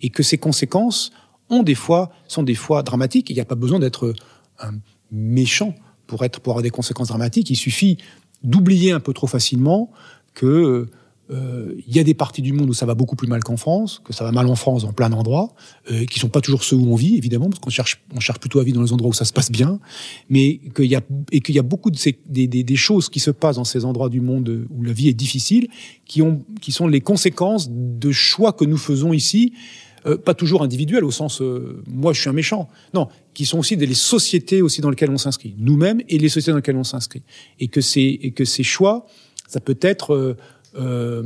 Et 0.04 0.10
que 0.10 0.22
ces 0.22 0.38
conséquences 0.38 1.10
ont 1.48 1.62
des 1.62 1.74
fois, 1.74 2.12
sont 2.28 2.42
des 2.42 2.54
fois 2.54 2.82
dramatiques. 2.82 3.30
Il 3.30 3.34
n'y 3.34 3.40
a 3.40 3.46
pas 3.46 3.54
besoin 3.54 3.78
d'être 3.78 4.14
un 4.60 4.72
méchant 5.10 5.74
pour 6.06 6.24
être, 6.24 6.40
pour 6.40 6.52
avoir 6.52 6.62
des 6.62 6.70
conséquences 6.70 7.08
dramatiques. 7.08 7.48
Il 7.50 7.56
suffit 7.56 7.96
d'oublier 8.42 8.92
un 8.92 9.00
peu 9.00 9.12
trop 9.12 9.26
facilement 9.26 9.90
que 10.34 10.86
euh, 11.30 11.74
il 11.86 11.96
y 11.96 11.98
a 11.98 12.04
des 12.04 12.12
parties 12.12 12.42
du 12.42 12.52
monde 12.52 12.68
où 12.68 12.74
ça 12.74 12.84
va 12.84 12.94
beaucoup 12.94 13.16
plus 13.16 13.28
mal 13.28 13.42
qu'en 13.42 13.56
France, 13.56 14.02
que 14.04 14.12
ça 14.12 14.24
va 14.24 14.32
mal 14.32 14.46
en 14.46 14.56
France 14.56 14.82
dans 14.82 14.92
plein 14.92 15.08
d'endroits, 15.08 15.54
euh, 15.90 16.04
qui 16.04 16.18
sont 16.18 16.28
pas 16.28 16.42
toujours 16.42 16.64
ceux 16.64 16.76
où 16.76 16.92
on 16.92 16.96
vit 16.96 17.16
évidemment, 17.16 17.48
parce 17.48 17.60
qu'on 17.60 17.70
cherche, 17.70 18.02
on 18.14 18.20
cherche 18.20 18.38
plutôt 18.38 18.60
à 18.60 18.64
vivre 18.64 18.76
dans 18.76 18.82
les 18.82 18.92
endroits 18.92 19.08
où 19.08 19.14
ça 19.14 19.24
se 19.24 19.32
passe 19.32 19.50
bien, 19.50 19.80
mais 20.28 20.60
qu'il 20.76 20.84
y 20.84 20.96
a 20.96 21.00
et 21.32 21.40
qu'il 21.40 21.54
y 21.54 21.58
a 21.58 21.62
beaucoup 21.62 21.90
de 21.90 21.96
ces, 21.96 22.18
des, 22.26 22.46
des, 22.46 22.76
choses 22.76 23.08
qui 23.08 23.20
se 23.20 23.30
passent 23.30 23.56
dans 23.56 23.64
ces 23.64 23.86
endroits 23.86 24.10
du 24.10 24.20
monde 24.20 24.66
où 24.70 24.82
la 24.82 24.92
vie 24.92 25.08
est 25.08 25.14
difficile, 25.14 25.68
qui 26.04 26.20
ont, 26.20 26.42
qui 26.60 26.72
sont 26.72 26.88
les 26.88 27.00
conséquences 27.00 27.68
de 27.70 28.12
choix 28.12 28.52
que 28.52 28.66
nous 28.66 28.76
faisons 28.76 29.14
ici, 29.14 29.54
euh, 30.06 30.16
pas 30.16 30.34
toujours 30.34 30.62
individuels 30.62 31.04
au 31.04 31.10
sens 31.10 31.40
euh, 31.40 31.82
moi 31.86 32.12
je 32.12 32.20
suis 32.20 32.30
un 32.30 32.34
méchant, 32.34 32.68
non, 32.92 33.08
qui 33.32 33.46
sont 33.46 33.58
aussi 33.58 33.76
des 33.76 33.92
sociétés 33.94 34.62
aussi 34.62 34.80
dans 34.80 34.90
lesquelles 34.90 35.10
on 35.10 35.18
s'inscrit, 35.18 35.54
nous-mêmes 35.58 36.00
et 36.08 36.18
les 36.18 36.28
sociétés 36.28 36.52
dans 36.52 36.58
lesquelles 36.58 36.76
on 36.76 36.84
s'inscrit, 36.84 37.22
et 37.60 37.68
que 37.68 37.80
c'est 37.80 38.02
et 38.02 38.32
que 38.32 38.44
ces 38.44 38.62
choix, 38.62 39.06
ça 39.48 39.60
peut 39.60 39.78
être 39.80 40.14
euh, 40.14 40.36
euh, 40.76 41.22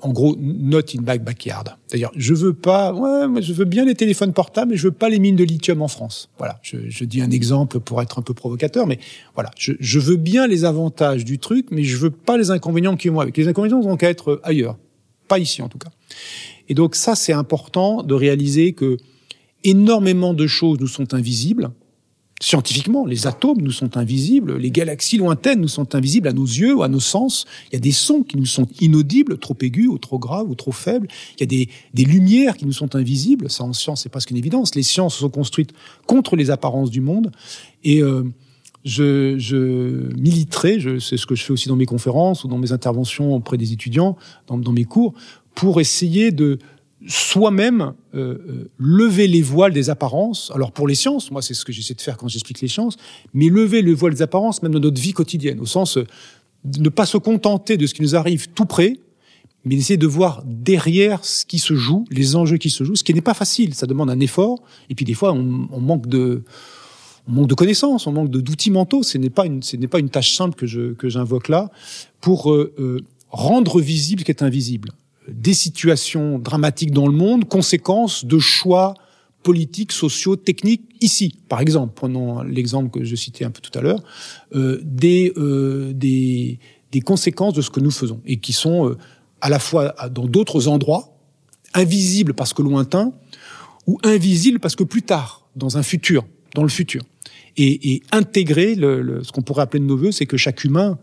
en 0.00 0.12
gros, 0.12 0.36
not 0.38 0.80
in 0.94 1.00
back 1.00 1.24
backyard. 1.24 1.78
C'est-à-dire, 1.86 2.10
je 2.14 2.34
veux 2.34 2.52
pas, 2.52 2.92
ouais, 2.92 3.40
je 3.40 3.52
veux 3.54 3.64
bien 3.64 3.86
les 3.86 3.94
téléphones 3.94 4.34
portables, 4.34 4.72
mais 4.72 4.76
je 4.76 4.88
veux 4.88 4.92
pas 4.92 5.08
les 5.08 5.18
mines 5.18 5.36
de 5.36 5.44
lithium 5.44 5.80
en 5.80 5.88
France. 5.88 6.28
Voilà, 6.36 6.58
je, 6.62 6.76
je 6.88 7.04
dis 7.04 7.22
un 7.22 7.30
exemple 7.30 7.80
pour 7.80 8.02
être 8.02 8.18
un 8.18 8.22
peu 8.22 8.34
provocateur, 8.34 8.86
mais 8.86 8.98
voilà, 9.34 9.50
je, 9.56 9.72
je, 9.80 9.98
veux 9.98 10.16
bien 10.16 10.46
les 10.46 10.64
avantages 10.64 11.24
du 11.24 11.38
truc, 11.38 11.68
mais 11.70 11.84
je 11.84 11.96
veux 11.96 12.10
pas 12.10 12.36
les 12.36 12.50
inconvénients 12.50 12.96
qui 12.96 13.08
ont 13.08 13.18
avec. 13.18 13.36
Les 13.36 13.48
inconvénients 13.48 13.80
vont 13.80 13.96
qu'à 13.96 14.10
être 14.10 14.40
ailleurs, 14.42 14.76
pas 15.26 15.38
ici 15.38 15.62
en 15.62 15.68
tout 15.68 15.78
cas. 15.78 15.90
Et 16.68 16.74
donc 16.74 16.94
ça, 16.94 17.14
c'est 17.14 17.32
important 17.32 18.02
de 18.02 18.14
réaliser 18.14 18.72
que 18.72 18.96
énormément 19.64 20.34
de 20.34 20.46
choses 20.46 20.78
nous 20.80 20.88
sont 20.88 21.14
invisibles 21.14 21.70
Scientifiquement, 22.42 23.06
les 23.06 23.26
atomes 23.26 23.62
nous 23.62 23.70
sont 23.70 23.96
invisibles, 23.96 24.58
les 24.58 24.70
galaxies 24.70 25.16
lointaines 25.16 25.58
nous 25.58 25.68
sont 25.68 25.94
invisibles 25.94 26.28
à 26.28 26.34
nos 26.34 26.44
yeux 26.44 26.74
ou 26.74 26.82
à 26.82 26.88
nos 26.88 27.00
sens. 27.00 27.46
Il 27.70 27.72
y 27.72 27.76
a 27.76 27.80
des 27.80 27.92
sons 27.92 28.22
qui 28.22 28.36
nous 28.36 28.44
sont 28.44 28.66
inaudibles, 28.78 29.38
trop 29.38 29.56
aigus 29.62 29.88
ou 29.88 29.96
trop 29.96 30.18
graves 30.18 30.50
ou 30.50 30.54
trop 30.54 30.72
faibles. 30.72 31.08
Il 31.36 31.40
y 31.40 31.42
a 31.44 31.46
des, 31.46 31.70
des 31.94 32.04
lumières 32.04 32.58
qui 32.58 32.66
nous 32.66 32.74
sont 32.74 32.94
invisibles. 32.94 33.48
Ça, 33.48 33.64
en 33.64 33.72
science, 33.72 34.02
c'est 34.02 34.10
presque 34.10 34.30
une 34.32 34.36
évidence. 34.36 34.74
Les 34.74 34.82
sciences 34.82 35.16
sont 35.16 35.30
construites 35.30 35.72
contre 36.06 36.36
les 36.36 36.50
apparences 36.50 36.90
du 36.90 37.00
monde. 37.00 37.32
Et 37.84 38.02
euh, 38.02 38.24
je, 38.84 39.38
je 39.38 40.14
militerai, 40.18 40.78
c'est 41.00 41.16
ce 41.16 41.24
que 41.24 41.34
je 41.34 41.42
fais 41.42 41.54
aussi 41.54 41.68
dans 41.68 41.76
mes 41.76 41.86
conférences 41.86 42.44
ou 42.44 42.48
dans 42.48 42.58
mes 42.58 42.70
interventions 42.70 43.34
auprès 43.34 43.56
des 43.56 43.72
étudiants, 43.72 44.18
dans, 44.46 44.58
dans 44.58 44.72
mes 44.72 44.84
cours, 44.84 45.14
pour 45.56 45.80
essayer 45.80 46.30
de 46.30 46.58
soi-même 47.08 47.94
euh, 48.14 48.38
euh, 48.48 48.70
lever 48.78 49.26
les 49.26 49.42
voiles 49.42 49.72
des 49.72 49.90
apparences. 49.90 50.52
Alors 50.54 50.70
pour 50.70 50.86
les 50.86 50.94
sciences, 50.94 51.30
moi 51.30 51.42
c'est 51.42 51.54
ce 51.54 51.64
que 51.64 51.72
j'essaie 51.72 51.94
de 51.94 52.00
faire 52.00 52.16
quand 52.16 52.28
j'explique 52.28 52.60
les 52.60 52.68
sciences, 52.68 52.96
mais 53.34 53.48
lever 53.48 53.82
le 53.82 53.92
voile 53.92 54.14
des 54.14 54.22
apparences 54.22 54.62
même 54.62 54.72
dans 54.72 54.80
notre 54.80 55.00
vie 55.00 55.12
quotidienne, 55.12 55.58
au 55.60 55.66
sens 55.66 55.96
euh, 55.96 56.06
de 56.64 56.80
ne 56.80 56.88
pas 56.88 57.06
se 57.06 57.18
contenter 57.18 57.76
de 57.76 57.86
ce 57.86 57.94
qui 57.94 58.02
nous 58.02 58.14
arrive 58.14 58.48
tout 58.50 58.66
près, 58.66 58.98
mais 59.64 59.76
d'essayer 59.76 59.96
de 59.96 60.06
voir 60.06 60.42
derrière 60.44 61.24
ce 61.24 61.44
qui 61.44 61.58
se 61.58 61.74
joue, 61.74 62.04
les 62.10 62.36
enjeux 62.36 62.56
qui 62.56 62.70
se 62.70 62.84
jouent, 62.84 62.96
ce 62.96 63.04
qui 63.04 63.14
n'est 63.14 63.20
pas 63.20 63.34
facile, 63.34 63.74
ça 63.74 63.86
demande 63.86 64.10
un 64.10 64.20
effort, 64.20 64.62
et 64.90 64.94
puis 64.94 65.04
des 65.04 65.14
fois 65.14 65.32
on, 65.32 65.68
on 65.70 65.80
manque 65.80 66.06
de 66.06 66.42
on 67.28 67.32
manque 67.32 67.48
de 67.48 67.54
connaissances, 67.54 68.06
on 68.06 68.12
manque 68.12 68.30
d'outils 68.30 68.70
mentaux. 68.70 69.02
Ce 69.02 69.18
n'est 69.18 69.30
pas 69.30 69.46
une, 69.46 69.60
ce 69.60 69.76
n'est 69.76 69.88
pas 69.88 69.98
une 69.98 70.10
tâche 70.10 70.36
simple 70.36 70.54
que 70.54 70.66
je 70.66 70.92
que 70.92 71.08
j'invoque 71.08 71.48
là 71.48 71.70
pour 72.20 72.52
euh, 72.52 73.02
rendre 73.30 73.80
visible 73.80 74.20
ce 74.20 74.24
qui 74.24 74.30
est 74.30 74.42
invisible 74.44 74.92
des 75.28 75.54
situations 75.54 76.38
dramatiques 76.38 76.92
dans 76.92 77.06
le 77.06 77.12
monde, 77.12 77.48
conséquences 77.48 78.24
de 78.24 78.38
choix 78.38 78.94
politiques, 79.42 79.92
sociaux, 79.92 80.34
techniques 80.34 80.82
ici. 81.00 81.38
Par 81.48 81.60
exemple, 81.60 81.92
prenons 81.94 82.42
l'exemple 82.42 82.90
que 82.90 83.04
je 83.04 83.14
citais 83.14 83.44
un 83.44 83.52
peu 83.52 83.60
tout 83.60 83.76
à 83.78 83.80
l'heure, 83.80 84.02
euh, 84.56 84.80
des, 84.82 85.32
euh, 85.36 85.92
des, 85.92 86.58
des, 86.90 87.00
conséquences 87.00 87.54
de 87.54 87.62
ce 87.62 87.70
que 87.70 87.78
nous 87.78 87.92
faisons 87.92 88.20
et 88.26 88.38
qui 88.38 88.52
sont 88.52 88.88
euh, 88.88 88.98
à 89.40 89.48
la 89.48 89.60
fois 89.60 89.94
dans 90.10 90.26
d'autres 90.26 90.66
endroits, 90.66 91.16
invisibles 91.74 92.34
parce 92.34 92.52
que 92.52 92.62
lointains, 92.62 93.12
ou 93.86 93.98
invisibles 94.02 94.58
parce 94.58 94.74
que 94.74 94.82
plus 94.82 95.02
tard, 95.02 95.46
dans 95.54 95.78
un 95.78 95.84
futur, 95.84 96.26
dans 96.56 96.64
le 96.64 96.68
futur. 96.68 97.02
Et, 97.56 97.92
et 97.92 98.02
intégrer 98.10 98.74
le, 98.74 99.00
le, 99.00 99.22
ce 99.22 99.30
qu'on 99.30 99.42
pourrait 99.42 99.62
appeler 99.62 99.80
de 99.80 99.86
nos 99.86 99.96
voeux, 99.96 100.10
c'est 100.10 100.26
que 100.26 100.36
chaque 100.36 100.64
humain 100.64 100.98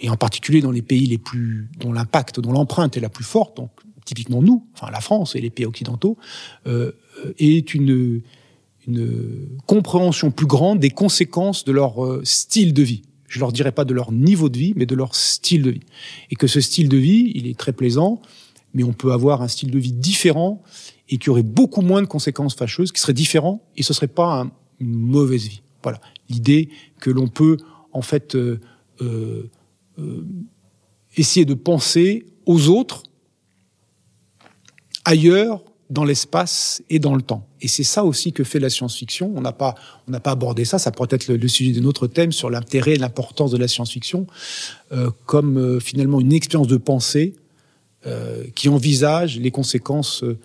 et 0.00 0.10
en 0.10 0.16
particulier 0.16 0.60
dans 0.60 0.70
les 0.70 0.82
pays 0.82 1.06
les 1.06 1.18
plus 1.18 1.68
dont 1.78 1.92
l'impact, 1.92 2.40
dont 2.40 2.52
l'empreinte 2.52 2.96
est 2.96 3.00
la 3.00 3.08
plus 3.08 3.24
forte, 3.24 3.56
donc 3.56 3.70
typiquement 4.04 4.42
nous, 4.42 4.66
enfin 4.74 4.90
la 4.90 5.00
France 5.00 5.34
et 5.34 5.40
les 5.40 5.50
pays 5.50 5.66
occidentaux, 5.66 6.16
euh, 6.66 6.92
est 7.38 7.74
une 7.74 8.22
une 8.86 9.48
compréhension 9.66 10.30
plus 10.30 10.46
grande 10.46 10.78
des 10.78 10.90
conséquences 10.90 11.64
de 11.64 11.72
leur 11.72 12.04
euh, 12.04 12.20
style 12.24 12.72
de 12.72 12.82
vie. 12.82 13.02
Je 13.26 13.40
leur 13.40 13.50
dirais 13.50 13.72
pas 13.72 13.84
de 13.84 13.92
leur 13.92 14.12
niveau 14.12 14.48
de 14.48 14.56
vie, 14.56 14.74
mais 14.76 14.86
de 14.86 14.94
leur 14.94 15.16
style 15.16 15.62
de 15.62 15.70
vie. 15.70 15.82
Et 16.30 16.36
que 16.36 16.46
ce 16.46 16.60
style 16.60 16.88
de 16.88 16.96
vie, 16.96 17.32
il 17.34 17.48
est 17.48 17.58
très 17.58 17.72
plaisant, 17.72 18.22
mais 18.74 18.84
on 18.84 18.92
peut 18.92 19.12
avoir 19.12 19.42
un 19.42 19.48
style 19.48 19.72
de 19.72 19.78
vie 19.78 19.92
différent 19.92 20.62
et 21.08 21.18
qui 21.18 21.30
aurait 21.30 21.42
beaucoup 21.42 21.82
moins 21.82 22.00
de 22.02 22.06
conséquences 22.06 22.54
fâcheuses, 22.54 22.92
qui 22.92 23.00
serait 23.00 23.12
différent, 23.12 23.62
et 23.76 23.82
ce 23.82 23.92
serait 23.92 24.06
pas 24.06 24.42
un, 24.42 24.50
une 24.80 24.94
mauvaise 24.94 25.46
vie. 25.46 25.62
Voilà, 25.82 26.00
l'idée 26.28 26.68
que 27.00 27.10
l'on 27.10 27.28
peut 27.28 27.56
en 27.92 28.02
fait 28.02 28.34
euh, 28.34 28.60
euh, 29.00 29.04
euh, 29.04 29.50
essayer 31.16 31.46
de 31.46 31.54
penser 31.54 32.26
aux 32.44 32.68
autres 32.68 33.02
ailleurs 35.04 35.62
dans 35.88 36.04
l'espace 36.04 36.82
et 36.90 36.98
dans 36.98 37.14
le 37.14 37.22
temps. 37.22 37.46
Et 37.60 37.68
c'est 37.68 37.84
ça 37.84 38.04
aussi 38.04 38.32
que 38.32 38.44
fait 38.44 38.58
la 38.58 38.70
science-fiction. 38.70 39.32
On 39.36 39.40
n'a 39.40 39.52
pas, 39.52 39.76
pas 40.22 40.30
abordé 40.32 40.64
ça. 40.64 40.78
Ça 40.78 40.90
pourrait 40.90 41.08
être 41.12 41.28
le, 41.28 41.48
sujet 41.48 41.72
d'un 41.72 41.86
autre 41.86 42.06
thème 42.06 42.32
sur 42.32 42.50
l'intérêt 42.50 42.94
et 42.94 42.98
l'importance 42.98 43.52
de 43.52 43.56
la 43.56 43.68
science-fiction 43.68 44.26
euh, 44.92 45.10
comme 45.26 45.58
euh, 45.58 45.80
finalement 45.80 46.20
une 46.20 46.32
expérience 46.32 46.66
de 46.66 46.76
pensée 46.76 47.34
euh, 48.06 48.44
qui 48.54 48.68
envisage 48.68 49.38
les 49.38 49.50
conséquences 49.50 50.22
euh, 50.22 50.38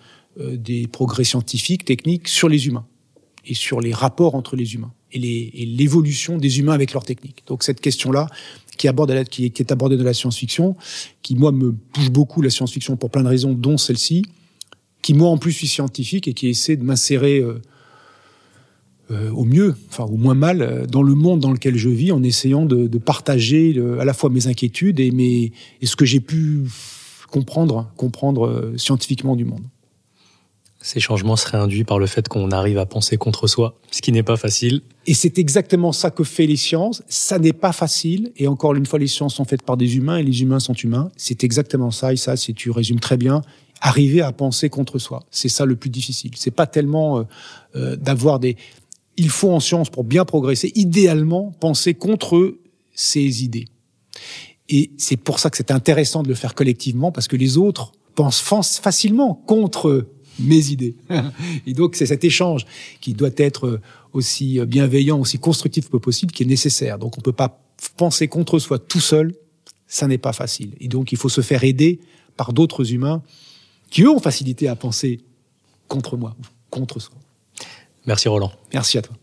des 0.56 0.86
progrès 0.88 1.24
scientifiques, 1.24 1.84
techniques 1.84 2.26
sur 2.26 2.48
les 2.48 2.66
humains 2.66 2.86
et 3.44 3.54
sur 3.54 3.80
les 3.80 3.92
rapports 3.92 4.34
entre 4.34 4.56
les 4.56 4.74
humains 4.74 4.92
et 5.12 5.18
l'évolution 5.66 6.38
des 6.38 6.58
humains 6.58 6.72
avec 6.72 6.92
leurs 6.92 7.04
techniques. 7.04 7.42
Donc 7.46 7.62
cette 7.62 7.80
question-là, 7.80 8.28
qui 8.78 8.88
aborde 8.88 9.24
qui, 9.24 9.50
qui 9.50 9.62
est 9.62 9.72
abordée 9.72 9.96
de 9.96 10.02
la 10.02 10.14
science-fiction, 10.14 10.76
qui 11.22 11.34
moi 11.34 11.52
me 11.52 11.74
touche 11.92 12.10
beaucoup 12.10 12.42
la 12.42 12.50
science-fiction 12.50 12.96
pour 12.96 13.10
plein 13.10 13.22
de 13.22 13.28
raisons, 13.28 13.52
dont 13.52 13.76
celle-ci, 13.76 14.24
qui 15.02 15.14
moi 15.14 15.28
en 15.28 15.38
plus 15.38 15.52
suis 15.52 15.68
scientifique 15.68 16.28
et 16.28 16.34
qui 16.34 16.48
essaie 16.48 16.76
de 16.76 16.84
m'insérer 16.84 17.38
euh, 17.38 17.60
euh, 19.10 19.30
au 19.30 19.44
mieux, 19.44 19.74
enfin 19.88 20.04
au 20.04 20.16
moins 20.16 20.34
mal, 20.34 20.62
euh, 20.62 20.86
dans 20.86 21.02
le 21.02 21.14
monde 21.14 21.40
dans 21.40 21.52
lequel 21.52 21.76
je 21.76 21.88
vis, 21.88 22.12
en 22.12 22.22
essayant 22.22 22.64
de, 22.64 22.86
de 22.86 22.98
partager 22.98 23.78
à 23.98 24.04
la 24.04 24.14
fois 24.14 24.30
mes 24.30 24.46
inquiétudes 24.46 25.00
et, 25.00 25.10
mes, 25.10 25.52
et 25.80 25.86
ce 25.86 25.96
que 25.96 26.04
j'ai 26.04 26.20
pu 26.20 26.66
comprendre, 27.32 27.90
comprendre 27.96 28.46
euh, 28.46 28.74
scientifiquement 28.76 29.34
du 29.34 29.44
monde. 29.44 29.64
Ces 30.82 30.98
changements 31.00 31.36
seraient 31.36 31.58
induits 31.58 31.84
par 31.84 31.98
le 31.98 32.06
fait 32.06 32.28
qu'on 32.28 32.50
arrive 32.50 32.78
à 32.78 32.86
penser 32.86 33.16
contre 33.16 33.46
soi, 33.46 33.78
ce 33.90 34.02
qui 34.02 34.10
n'est 34.10 34.24
pas 34.24 34.36
facile. 34.36 34.82
Et 35.06 35.14
c'est 35.14 35.38
exactement 35.38 35.92
ça 35.92 36.10
que 36.10 36.24
fait 36.24 36.46
les 36.46 36.56
sciences. 36.56 37.02
Ça 37.08 37.38
n'est 37.38 37.52
pas 37.52 37.72
facile. 37.72 38.32
Et 38.36 38.48
encore 38.48 38.74
une 38.74 38.86
fois, 38.86 38.98
les 38.98 39.06
sciences 39.06 39.34
sont 39.34 39.44
faites 39.44 39.62
par 39.62 39.76
des 39.76 39.96
humains 39.96 40.16
et 40.16 40.22
les 40.22 40.42
humains 40.42 40.60
sont 40.60 40.74
humains. 40.74 41.10
C'est 41.16 41.44
exactement 41.44 41.90
ça. 41.90 42.12
Et 42.12 42.16
ça, 42.16 42.36
si 42.36 42.52
tu 42.52 42.70
résumes 42.70 43.00
très 43.00 43.16
bien, 43.16 43.42
arriver 43.80 44.22
à 44.22 44.32
penser 44.32 44.68
contre 44.70 44.98
soi. 44.98 45.24
C'est 45.30 45.48
ça 45.48 45.64
le 45.64 45.76
plus 45.76 45.90
difficile. 45.90 46.32
C'est 46.36 46.50
pas 46.50 46.66
tellement 46.66 47.18
euh, 47.18 47.22
euh, 47.76 47.96
d'avoir 47.96 48.38
des. 48.38 48.56
Il 49.16 49.28
faut 49.28 49.50
en 49.50 49.60
science 49.60 49.90
pour 49.90 50.04
bien 50.04 50.24
progresser, 50.24 50.72
idéalement 50.74 51.52
penser 51.60 51.94
contre 51.94 52.56
ses 52.94 53.44
idées. 53.44 53.66
Et 54.68 54.92
c'est 54.96 55.16
pour 55.16 55.38
ça 55.38 55.50
que 55.50 55.56
c'est 55.56 55.70
intéressant 55.70 56.22
de 56.22 56.28
le 56.28 56.34
faire 56.34 56.54
collectivement 56.54 57.12
parce 57.12 57.28
que 57.28 57.36
les 57.36 57.58
autres 57.58 57.92
pensent 58.14 58.40
facilement 58.40 59.34
contre 59.34 60.06
mes 60.38 60.70
idées. 60.70 60.94
Et 61.66 61.74
donc, 61.74 61.96
c'est 61.96 62.06
cet 62.06 62.24
échange 62.24 62.66
qui 63.00 63.14
doit 63.14 63.30
être 63.36 63.80
aussi 64.12 64.60
bienveillant, 64.66 65.18
aussi 65.18 65.38
constructif 65.38 65.88
que 65.88 65.96
possible, 65.96 66.32
qui 66.32 66.42
est 66.42 66.46
nécessaire. 66.46 66.98
Donc, 66.98 67.16
on 67.16 67.20
ne 67.20 67.24
peut 67.24 67.32
pas 67.32 67.60
penser 67.96 68.28
contre 68.28 68.58
soi 68.58 68.78
tout 68.78 69.00
seul, 69.00 69.34
ça 69.86 70.06
n'est 70.06 70.18
pas 70.18 70.32
facile. 70.32 70.72
Et 70.80 70.88
donc, 70.88 71.12
il 71.12 71.18
faut 71.18 71.28
se 71.28 71.40
faire 71.40 71.64
aider 71.64 72.00
par 72.36 72.52
d'autres 72.52 72.92
humains 72.92 73.22
qui, 73.90 74.02
eux, 74.02 74.10
ont 74.10 74.20
facilité 74.20 74.68
à 74.68 74.76
penser 74.76 75.20
contre 75.88 76.16
moi, 76.16 76.34
contre 76.70 76.98
soi. 76.98 77.14
Merci 78.06 78.28
Roland. 78.28 78.52
Merci 78.72 78.98
à 78.98 79.02
toi. 79.02 79.16